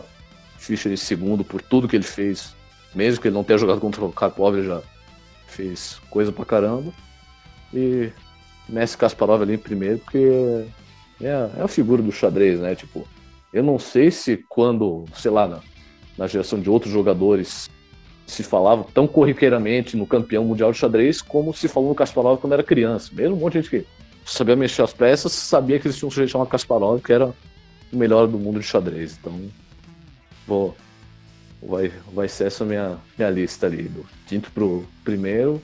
Fischer 0.56 0.90
em 0.90 0.96
segundo 0.96 1.44
por 1.44 1.60
tudo 1.60 1.86
que 1.86 1.96
ele 1.96 2.04
fez 2.04 2.54
mesmo 2.94 3.20
que 3.20 3.28
ele 3.28 3.34
não 3.34 3.44
tenha 3.44 3.58
jogado 3.58 3.80
contra 3.80 4.04
o 4.04 4.12
Karpov, 4.12 4.56
ele 4.56 4.68
já 4.68 4.80
fez 5.46 6.00
coisa 6.08 6.30
pra 6.30 6.44
caramba. 6.44 6.92
E 7.72 8.10
Messi 8.68 8.96
Kasparov 8.96 9.42
ali 9.42 9.54
em 9.54 9.58
primeiro, 9.58 9.98
porque 9.98 10.64
é, 11.20 11.50
é 11.58 11.62
a 11.62 11.68
figura 11.68 12.00
do 12.00 12.12
xadrez, 12.12 12.60
né? 12.60 12.74
Tipo, 12.74 13.06
eu 13.52 13.62
não 13.62 13.78
sei 13.78 14.10
se 14.10 14.44
quando, 14.48 15.04
sei 15.14 15.30
lá, 15.30 15.48
na, 15.48 15.60
na 16.16 16.26
geração 16.28 16.60
de 16.60 16.70
outros 16.70 16.92
jogadores 16.92 17.68
se 18.26 18.42
falava 18.42 18.86
tão 18.94 19.06
corriqueiramente 19.06 19.96
no 19.96 20.06
campeão 20.06 20.44
mundial 20.44 20.72
de 20.72 20.78
xadrez 20.78 21.20
como 21.20 21.52
se 21.52 21.68
falou 21.68 21.90
no 21.90 21.94
Kasparov 21.94 22.40
quando 22.40 22.54
era 22.54 22.62
criança. 22.62 23.10
Mesmo 23.12 23.36
um 23.36 23.40
monte 23.40 23.54
de 23.54 23.62
gente 23.62 23.70
que 23.70 23.86
sabia 24.24 24.56
mexer 24.56 24.82
as 24.82 24.92
peças, 24.92 25.32
sabia 25.32 25.78
que 25.78 25.86
existia 25.88 26.08
um 26.08 26.10
sujeito 26.10 26.30
chamado 26.30 26.48
Kasparov 26.48 27.00
que 27.02 27.12
era 27.12 27.26
o 27.26 27.96
melhor 27.96 28.26
do 28.26 28.38
mundo 28.38 28.60
de 28.60 28.66
xadrez. 28.66 29.18
Então, 29.20 29.38
vou 30.46 30.74
vai, 31.62 31.92
vai 32.12 32.28
ser 32.28 32.46
essa 32.46 32.64
minha, 32.64 32.98
minha 33.16 33.30
lista 33.30 33.66
ali. 33.66 33.84
Do 33.84 34.04
quinto 34.26 34.50
pro 34.50 34.86
primeiro 35.02 35.62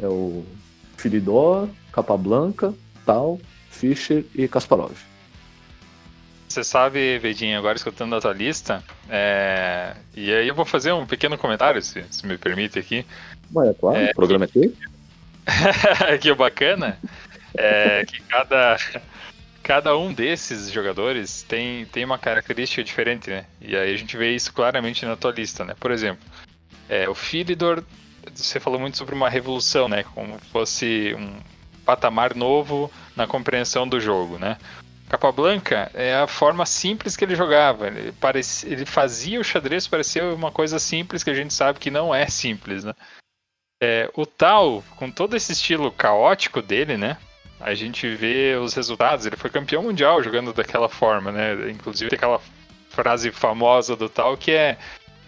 é 0.00 0.06
o 0.06 0.44
Filidor, 0.96 1.68
Capablanca, 1.92 2.74
Tal, 3.04 3.38
Fischer 3.70 4.24
e 4.34 4.46
Kasparov. 4.46 4.94
Você 6.54 6.62
sabe, 6.62 7.18
Vedinho, 7.18 7.58
agora 7.58 7.76
escutando 7.76 8.14
a 8.14 8.20
tua 8.20 8.32
lista, 8.32 8.80
é... 9.10 9.92
e 10.14 10.32
aí 10.32 10.46
eu 10.46 10.54
vou 10.54 10.64
fazer 10.64 10.92
um 10.92 11.04
pequeno 11.04 11.36
comentário, 11.36 11.82
se, 11.82 12.04
se 12.08 12.24
me 12.24 12.38
permite 12.38 12.78
aqui. 12.78 13.04
Ué, 13.52 13.70
é 13.70 13.74
claro, 13.74 13.98
é... 13.98 14.10
o 14.12 14.14
programa 14.14 14.44
é 14.44 14.46
aqui. 14.46 14.74
que 16.22 16.30
o 16.30 16.36
bacana 16.36 16.96
é 17.56 18.04
que 18.06 18.22
cada, 18.22 18.76
cada 19.64 19.98
um 19.98 20.14
desses 20.14 20.70
jogadores 20.70 21.42
tem, 21.42 21.86
tem 21.86 22.04
uma 22.04 22.18
característica 22.18 22.84
diferente, 22.84 23.30
né? 23.30 23.46
E 23.60 23.76
aí 23.76 23.92
a 23.92 23.96
gente 23.96 24.16
vê 24.16 24.32
isso 24.32 24.52
claramente 24.52 25.04
na 25.04 25.16
tua 25.16 25.32
lista, 25.32 25.64
né? 25.64 25.74
Por 25.80 25.90
exemplo, 25.90 26.24
é, 26.88 27.08
o 27.08 27.16
Philidor, 27.16 27.82
você 28.32 28.60
falou 28.60 28.78
muito 28.78 28.96
sobre 28.96 29.16
uma 29.16 29.28
revolução, 29.28 29.88
né? 29.88 30.04
Como 30.14 30.38
fosse 30.52 31.16
um 31.18 31.34
patamar 31.84 32.32
novo 32.32 32.88
na 33.16 33.26
compreensão 33.26 33.88
do 33.88 33.98
jogo, 33.98 34.38
né? 34.38 34.56
Capablanca 35.16 35.90
é 35.94 36.14
a 36.14 36.26
forma 36.26 36.66
simples 36.66 37.16
que 37.16 37.24
ele 37.24 37.34
jogava. 37.34 37.86
Ele, 37.86 38.12
parecia, 38.12 38.70
ele 38.70 38.84
fazia 38.84 39.40
o 39.40 39.44
xadrez 39.44 39.86
parecer 39.86 40.22
uma 40.22 40.50
coisa 40.50 40.78
simples 40.78 41.22
que 41.22 41.30
a 41.30 41.34
gente 41.34 41.54
sabe 41.54 41.78
que 41.78 41.90
não 41.90 42.14
é 42.14 42.26
simples, 42.26 42.84
né? 42.84 42.94
É, 43.82 44.10
o 44.14 44.24
Tal, 44.24 44.82
com 44.96 45.10
todo 45.10 45.36
esse 45.36 45.52
estilo 45.52 45.92
caótico 45.92 46.62
dele, 46.62 46.96
né? 46.96 47.18
a 47.64 47.74
gente 47.74 48.14
vê 48.14 48.56
os 48.56 48.74
resultados. 48.74 49.24
Ele 49.24 49.36
foi 49.36 49.48
campeão 49.48 49.82
mundial 49.82 50.22
jogando 50.22 50.52
daquela 50.52 50.88
forma, 50.88 51.32
né? 51.32 51.70
Inclusive 51.70 52.10
tem 52.10 52.16
aquela 52.18 52.40
frase 52.90 53.32
famosa 53.32 53.96
do 53.96 54.08
tal 54.08 54.36
que 54.36 54.52
é 54.52 54.78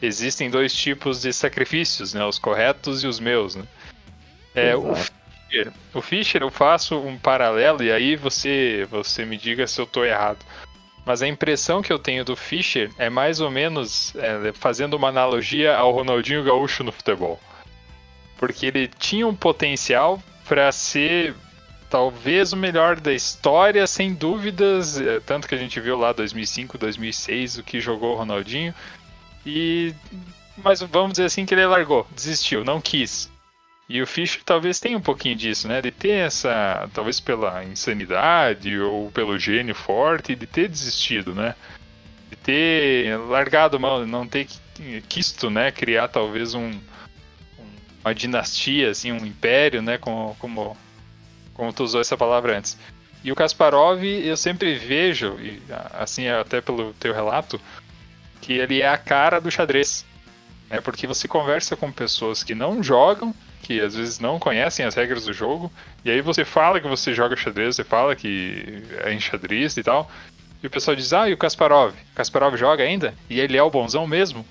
existem 0.01 0.51
dois 0.51 0.75
tipos 0.75 1.23
de 1.23 1.33
sacrifícios, 1.33 2.13
né? 2.13 2.23
Os 2.25 2.39
corretos 2.39 3.03
e 3.03 3.07
os 3.07 3.19
meus, 3.19 3.57
né? 3.57 3.65
É, 4.55 4.77
o 4.77 4.93
Fischer, 5.49 5.73
o 5.95 6.03
Fischer, 6.03 6.43
eu 6.43 6.51
faço 6.51 6.99
um 6.99 7.19
paralelo 7.19 7.83
e 7.83 7.93
aí 7.93 8.17
você 8.17 8.87
você 8.91 9.25
me 9.25 9.37
diga 9.37 9.67
se 9.67 9.81
eu 9.81 9.85
estou 9.85 10.05
errado. 10.05 10.45
Mas 11.05 11.23
a 11.23 11.29
impressão 11.29 11.83
que 11.83 11.93
eu 11.93 12.01
tenho 12.01 12.25
do 12.25 12.35
Fischer 12.35 12.91
é 12.99 13.09
mais 13.09 13.41
ou 13.41 13.51
menos 13.51 14.13
é, 14.17 14.53
fazendo 14.53 14.95
uma 14.95 15.09
analogia 15.09 15.77
ao 15.77 15.93
Ronaldinho 15.93 16.43
Gaúcho 16.43 16.83
no 16.83 16.91
futebol. 16.91 17.41
Porque 18.37 18.67
ele 18.67 18.89
tinha 18.89 19.27
um 19.27 19.35
potencial 19.35 20.21
para 20.45 20.71
ser 20.73 21.35
talvez 21.89 22.53
o 22.53 22.57
melhor 22.57 22.99
da 22.99 23.13
história, 23.13 23.87
sem 23.87 24.13
dúvidas. 24.15 25.01
É, 25.01 25.21
tanto 25.21 25.47
que 25.47 25.55
a 25.55 25.59
gente 25.59 25.79
viu 25.79 25.97
lá 25.97 26.13
2005, 26.13 26.77
2006 26.77 27.59
o 27.59 27.63
que 27.63 27.81
jogou 27.81 28.15
o 28.15 28.17
Ronaldinho. 28.17 28.75
E 29.47 29.95
mas 30.57 30.81
vamos 30.81 31.13
dizer 31.13 31.27
assim 31.27 31.47
que 31.47 31.55
ele 31.55 31.67
largou, 31.67 32.07
desistiu, 32.15 32.65
não 32.65 32.81
quis. 32.81 33.31
E 33.89 34.03
o 34.03 34.07
Fischer 34.07 34.43
talvez 34.45 34.81
tenha 34.81 34.99
um 34.99 35.03
pouquinho 35.03 35.37
disso, 35.37 35.69
né? 35.69 35.81
De 35.81 35.91
ter 35.91 36.27
essa, 36.27 36.89
talvez 36.93 37.21
pela 37.21 37.65
insanidade 37.65 38.79
ou 38.81 39.11
pelo 39.13 39.39
gênio 39.39 39.75
forte, 39.75 40.35
de 40.35 40.47
ter 40.47 40.69
desistido, 40.69 41.35
né? 41.35 41.55
De 42.29 42.37
ter 42.37 43.17
largado 43.17 43.79
mão, 43.79 44.05
não 44.05 44.27
ter 44.27 44.49
quisto, 45.09 45.51
né? 45.51 45.71
Criar 45.71 46.09
talvez 46.09 46.55
um, 46.55 46.73
uma 48.05 48.15
dinastia, 48.15 48.91
assim, 48.91 49.13
um 49.13 49.25
império, 49.25 49.81
né? 49.81 49.99
Como, 49.99 50.35
como 50.41 50.77
como 51.57 51.73
tu 51.73 51.83
usou 51.83 52.01
essa 52.01 52.17
palavra 52.17 52.59
antes. 52.59 52.79
E 53.25 53.33
o 53.33 53.35
Kasparov, 53.35 54.05
eu 54.05 54.37
sempre 54.37 54.77
vejo, 54.77 55.39
e 55.41 55.61
assim 55.95 56.29
até 56.29 56.61
pelo 56.61 56.93
teu 56.95 57.15
relato, 57.15 57.61
que 58.41 58.53
ele 58.53 58.83
é 58.83 58.89
a 58.89 58.99
cara 58.99 59.41
do 59.41 59.51
xadrez. 59.51 60.05
É 60.69 60.81
porque 60.81 61.07
você 61.07 61.27
conversa 61.27 61.77
com 61.77 61.91
pessoas 61.91 62.45
que 62.45 62.55
não 62.55 62.83
jogam, 62.83 63.35
que 63.67 63.81
às 63.81 63.97
vezes 63.97 64.21
não 64.21 64.39
conhecem 64.39 64.87
as 64.87 64.95
regras 64.95 65.25
do 65.25 65.33
jogo, 65.33 65.73
e 66.05 66.11
aí 66.11 66.21
você 66.21 66.45
fala 66.45 66.81
que 66.81 66.87
você 66.87 67.13
joga 67.13 67.35
xadrez, 67.35 67.75
você 67.75 67.83
fala 67.83 68.15
que 68.15 68.85
é 69.03 69.13
enxadrista 69.13 69.81
e 69.81 69.83
tal, 69.83 70.09
e 70.63 70.69
o 70.69 70.71
pessoal 70.71 70.95
diz, 70.95 71.13
ah, 71.13 71.29
e 71.29 71.33
o 71.33 71.37
Kasparov? 71.37 71.93
Kasparov 72.15 72.57
joga 72.57 72.85
ainda? 72.85 73.13
E 73.29 73.41
ele 73.41 73.57
é 73.57 73.63
o 73.63 73.71
bonzão 73.71 74.07
mesmo? 74.07 74.47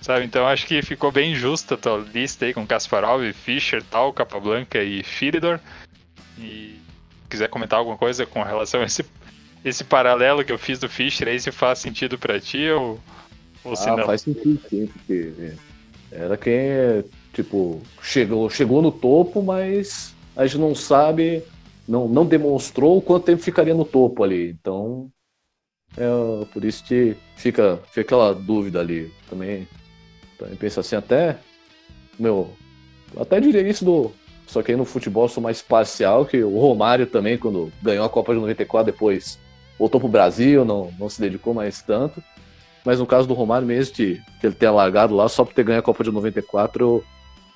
Sabe, 0.00 0.24
então 0.24 0.46
acho 0.46 0.66
que 0.66 0.80
ficou 0.80 1.12
bem 1.12 1.34
justa 1.34 1.74
a 1.74 1.78
tua 1.78 2.06
lista 2.12 2.46
aí 2.46 2.54
com 2.54 2.66
Kasparov, 2.66 3.30
Fischer, 3.34 3.82
tal, 3.82 4.14
Capablanca 4.14 4.82
e 4.82 5.02
Firidor. 5.02 5.60
E 6.38 6.80
quiser 7.28 7.48
comentar 7.48 7.78
alguma 7.78 7.98
coisa 7.98 8.24
com 8.24 8.42
relação 8.42 8.80
a 8.80 8.84
esse, 8.84 9.04
esse 9.62 9.84
paralelo 9.84 10.42
que 10.42 10.52
eu 10.52 10.58
fiz 10.58 10.78
do 10.78 10.88
Fischer 10.88 11.28
aí, 11.28 11.38
se 11.38 11.52
faz 11.52 11.80
sentido 11.80 12.18
para 12.18 12.40
ti 12.40 12.70
ou, 12.70 12.98
ou 13.62 13.76
se 13.76 13.90
ah, 13.90 13.96
não? 13.96 14.06
faz 14.06 14.22
sentido 14.22 14.58
sim, 14.70 14.86
porque 14.86 15.52
era 16.10 16.36
quem, 16.36 17.04
tipo, 17.34 17.82
chegou, 18.00 18.48
chegou 18.48 18.80
no 18.80 18.92
topo, 18.92 19.42
mas 19.42 20.14
a 20.36 20.46
gente 20.46 20.58
não 20.58 20.74
sabe, 20.74 21.42
não, 21.86 22.08
não 22.08 22.24
demonstrou 22.24 23.02
quanto 23.02 23.24
tempo 23.24 23.42
ficaria 23.42 23.74
no 23.74 23.84
topo 23.84 24.22
ali. 24.22 24.50
Então, 24.50 25.10
é 25.96 26.44
por 26.52 26.64
isso 26.64 26.84
que 26.84 27.16
fica, 27.36 27.80
fica 27.88 28.00
aquela 28.00 28.34
dúvida 28.34 28.80
ali. 28.80 29.12
Também, 29.28 29.68
também 30.38 30.56
penso 30.56 30.80
assim, 30.80 30.96
até, 30.96 31.38
meu, 32.18 32.50
até 33.16 33.40
diria 33.40 33.68
isso 33.68 33.84
do, 33.84 34.12
só 34.46 34.62
que 34.62 34.70
aí 34.70 34.76
no 34.76 34.84
futebol 34.84 35.28
sou 35.28 35.42
mais 35.42 35.62
parcial, 35.62 36.24
que 36.24 36.42
o 36.42 36.58
Romário 36.58 37.06
também, 37.06 37.38
quando 37.38 37.72
ganhou 37.82 38.04
a 38.04 38.10
Copa 38.10 38.34
de 38.34 38.40
94, 38.40 38.92
depois 38.92 39.38
voltou 39.78 40.00
pro 40.00 40.08
Brasil, 40.08 40.64
não, 40.64 40.92
não 40.98 41.08
se 41.08 41.20
dedicou 41.20 41.54
mais 41.54 41.82
tanto. 41.82 42.22
Mas 42.84 42.98
no 42.98 43.06
caso 43.06 43.26
do 43.26 43.34
Romário 43.34 43.66
mesmo, 43.66 43.94
que, 43.94 44.20
que 44.40 44.46
ele 44.46 44.54
tenha 44.54 44.70
largado 44.70 45.14
lá 45.14 45.28
só 45.28 45.44
por 45.44 45.54
ter 45.54 45.64
ganho 45.64 45.78
a 45.78 45.82
Copa 45.82 46.04
de 46.04 46.10
94, 46.10 46.84
eu, 46.84 47.04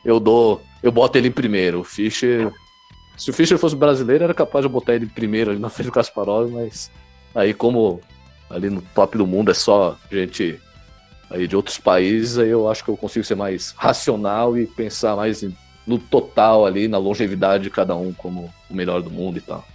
eu 0.04 0.18
dou. 0.20 0.62
Eu 0.82 0.92
boto 0.92 1.18
ele 1.18 1.28
em 1.28 1.32
primeiro. 1.32 1.80
O 1.80 1.84
Fischer. 1.84 2.52
Se 3.16 3.30
o 3.30 3.32
Fischer 3.32 3.58
fosse 3.58 3.74
brasileiro, 3.74 4.24
era 4.24 4.34
capaz 4.34 4.64
de 4.64 4.68
botar 4.68 4.94
ele 4.94 5.06
em 5.06 5.08
primeiro 5.08 5.50
ali 5.50 5.58
na 5.58 5.68
frente 5.68 5.86
do 5.86 5.92
Kasparov, 5.92 6.52
mas 6.52 6.90
aí 7.34 7.52
como 7.52 8.00
ali 8.48 8.70
no 8.70 8.80
top 8.80 9.18
do 9.18 9.26
mundo 9.26 9.50
é 9.50 9.54
só 9.54 9.96
gente 10.10 10.60
aí 11.30 11.46
de 11.46 11.56
outros 11.56 11.78
países, 11.78 12.38
aí 12.38 12.48
eu 12.48 12.70
acho 12.70 12.84
que 12.84 12.90
eu 12.90 12.96
consigo 12.96 13.24
ser 13.24 13.34
mais 13.34 13.74
racional 13.76 14.56
e 14.56 14.66
pensar 14.66 15.16
mais 15.16 15.44
no 15.86 15.98
total 15.98 16.64
ali, 16.64 16.88
na 16.88 16.98
longevidade 16.98 17.64
de 17.64 17.70
cada 17.70 17.94
um 17.96 18.12
como 18.12 18.52
o 18.70 18.74
melhor 18.74 19.02
do 19.02 19.10
mundo 19.10 19.38
e 19.38 19.40
tal. 19.40 19.66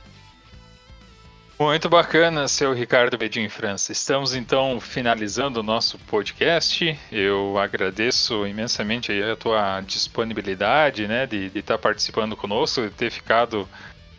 Muito 1.60 1.88
bacana, 1.88 2.48
seu 2.48 2.74
Ricardo 2.74 3.16
Bedin 3.16 3.48
França. 3.48 3.92
Estamos 3.92 4.36
então 4.36 4.80
finalizando 4.80 5.60
o 5.60 5.64
nosso 5.64 6.00
podcast. 6.00 6.98
Eu 7.12 7.58
agradeço 7.60 8.48
imensamente 8.48 9.12
a 9.22 9.36
tua 9.36 9.80
disponibilidade, 9.82 11.08
né, 11.08 11.28
de 11.28 11.52
estar 11.54 11.76
tá 11.76 11.78
participando 11.78 12.36
conosco, 12.36 12.82
de 12.82 12.90
ter 12.90 13.12
ficado 13.12 13.70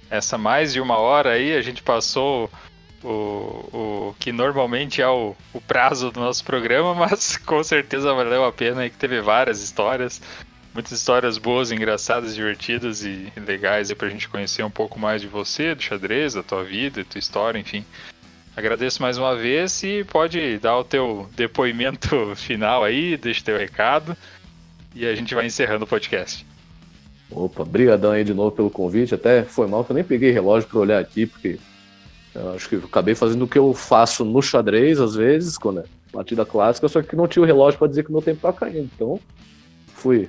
essa 0.08 0.38
mais 0.38 0.72
de 0.72 0.80
uma 0.80 0.96
hora 0.96 1.32
aí. 1.32 1.56
A 1.56 1.60
gente 1.60 1.82
passou 1.82 2.48
o, 3.02 3.08
o 3.08 4.16
que 4.18 4.30
normalmente 4.30 5.02
é 5.02 5.08
o, 5.08 5.34
o 5.52 5.60
prazo 5.60 6.12
do 6.12 6.20
nosso 6.20 6.44
programa, 6.44 6.94
mas 6.96 7.36
com 7.36 7.62
certeza 7.64 8.14
valeu 8.14 8.44
a 8.44 8.52
pena 8.52 8.86
e 8.86 8.90
que 8.90 8.96
teve 8.96 9.20
várias 9.20 9.60
histórias 9.60 10.22
muitas 10.74 10.92
histórias 10.92 11.38
boas, 11.38 11.70
engraçadas, 11.70 12.34
divertidas 12.34 13.04
e 13.04 13.32
legais 13.36 13.92
para 13.92 14.08
a 14.08 14.10
gente 14.10 14.28
conhecer 14.28 14.64
um 14.64 14.70
pouco 14.70 14.98
mais 14.98 15.22
de 15.22 15.28
você, 15.28 15.72
do 15.74 15.80
xadrez, 15.80 16.34
da 16.34 16.42
tua 16.42 16.64
vida, 16.64 17.04
da 17.04 17.08
tua 17.08 17.18
história, 17.20 17.58
enfim. 17.58 17.84
Agradeço 18.56 19.00
mais 19.00 19.16
uma 19.16 19.36
vez 19.36 19.82
e 19.84 20.04
pode 20.04 20.58
dar 20.58 20.76
o 20.76 20.84
teu 20.84 21.28
depoimento 21.36 22.34
final 22.34 22.82
aí, 22.82 23.16
deixa 23.16 23.44
teu 23.44 23.56
recado 23.56 24.16
e 24.94 25.06
a 25.06 25.14
gente 25.14 25.34
vai 25.34 25.46
encerrando 25.46 25.84
o 25.84 25.88
podcast. 25.88 26.44
Opa, 27.30 27.64
brigadão 27.64 28.12
aí 28.12 28.22
de 28.22 28.34
novo 28.34 28.54
pelo 28.54 28.70
convite. 28.70 29.14
Até 29.14 29.44
foi 29.44 29.66
mal 29.66 29.84
que 29.84 29.92
eu 29.92 29.94
nem 29.94 30.04
peguei 30.04 30.30
relógio 30.30 30.68
para 30.68 30.78
olhar 30.78 31.00
aqui, 31.00 31.26
porque 31.26 31.58
acho 32.54 32.68
que 32.68 32.76
acabei 32.76 33.14
fazendo 33.14 33.44
o 33.44 33.48
que 33.48 33.58
eu 33.58 33.72
faço 33.74 34.24
no 34.24 34.42
xadrez 34.42 35.00
às 35.00 35.14
vezes, 35.14 35.56
quando 35.56 35.80
é 35.80 35.84
partida 36.12 36.44
clássica, 36.44 36.88
só 36.88 37.02
que 37.02 37.16
não 37.16 37.26
tinha 37.26 37.42
o 37.42 37.46
relógio 37.46 37.78
para 37.78 37.88
dizer 37.88 38.04
que 38.04 38.10
o 38.10 38.12
meu 38.12 38.22
tempo 38.22 38.40
tá 38.40 38.52
caindo. 38.52 38.88
Então, 38.94 39.18
fui 39.94 40.28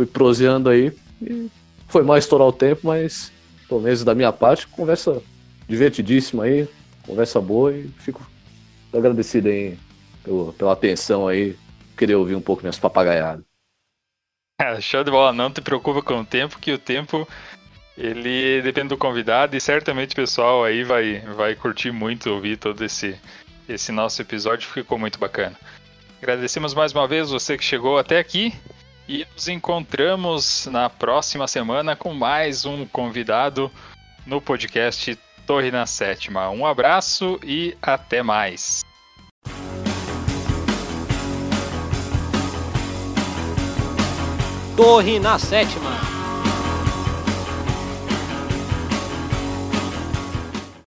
fui 0.00 0.06
proseando 0.06 0.70
aí 0.70 0.90
e 1.20 1.50
foi 1.86 2.02
mal 2.02 2.16
estourar 2.16 2.48
o 2.48 2.52
tempo, 2.52 2.86
mas 2.86 3.30
pelo 3.68 3.82
menos 3.82 4.02
da 4.02 4.14
minha 4.14 4.32
parte, 4.32 4.66
conversa 4.66 5.22
divertidíssima 5.68 6.44
aí, 6.44 6.66
conversa 7.06 7.38
boa 7.38 7.70
e 7.70 7.86
fico 7.98 8.26
agradecido 8.94 9.48
aí 9.48 9.78
pelo, 10.24 10.54
pela 10.54 10.72
atenção 10.72 11.28
aí, 11.28 11.54
querer 11.98 12.14
ouvir 12.14 12.34
um 12.34 12.40
pouco 12.40 12.62
minhas 12.62 12.78
papagaiadas. 12.78 13.44
É, 14.58 14.80
show 14.80 15.04
de 15.04 15.10
bola, 15.10 15.34
não 15.34 15.50
te 15.50 15.60
preocupa 15.60 16.00
com 16.00 16.20
o 16.20 16.24
tempo, 16.24 16.58
que 16.58 16.72
o 16.72 16.78
tempo 16.78 17.28
ele 17.98 18.62
depende 18.62 18.88
do 18.88 18.96
convidado 18.96 19.54
e 19.54 19.60
certamente 19.60 20.12
o 20.12 20.16
pessoal 20.16 20.64
aí 20.64 20.82
vai, 20.82 21.20
vai 21.36 21.54
curtir 21.54 21.92
muito 21.92 22.30
ouvir 22.30 22.56
todo 22.56 22.82
esse, 22.82 23.20
esse 23.68 23.92
nosso 23.92 24.22
episódio, 24.22 24.66
ficou 24.66 24.98
muito 24.98 25.18
bacana. 25.18 25.56
Agradecemos 26.22 26.72
mais 26.72 26.92
uma 26.92 27.06
vez 27.06 27.30
você 27.30 27.58
que 27.58 27.64
chegou 27.64 27.98
até 27.98 28.18
aqui 28.18 28.54
e 29.10 29.26
nos 29.34 29.48
encontramos 29.48 30.68
na 30.70 30.88
próxima 30.88 31.48
semana 31.48 31.96
com 31.96 32.14
mais 32.14 32.64
um 32.64 32.86
convidado 32.86 33.68
no 34.24 34.40
podcast 34.40 35.18
Torre 35.44 35.72
na 35.72 35.84
Sétima. 35.84 36.48
Um 36.50 36.64
abraço 36.64 37.36
e 37.42 37.76
até 37.82 38.22
mais. 38.22 38.82
Torre 44.76 45.18
na 45.18 45.40
Sétima. 45.40 46.19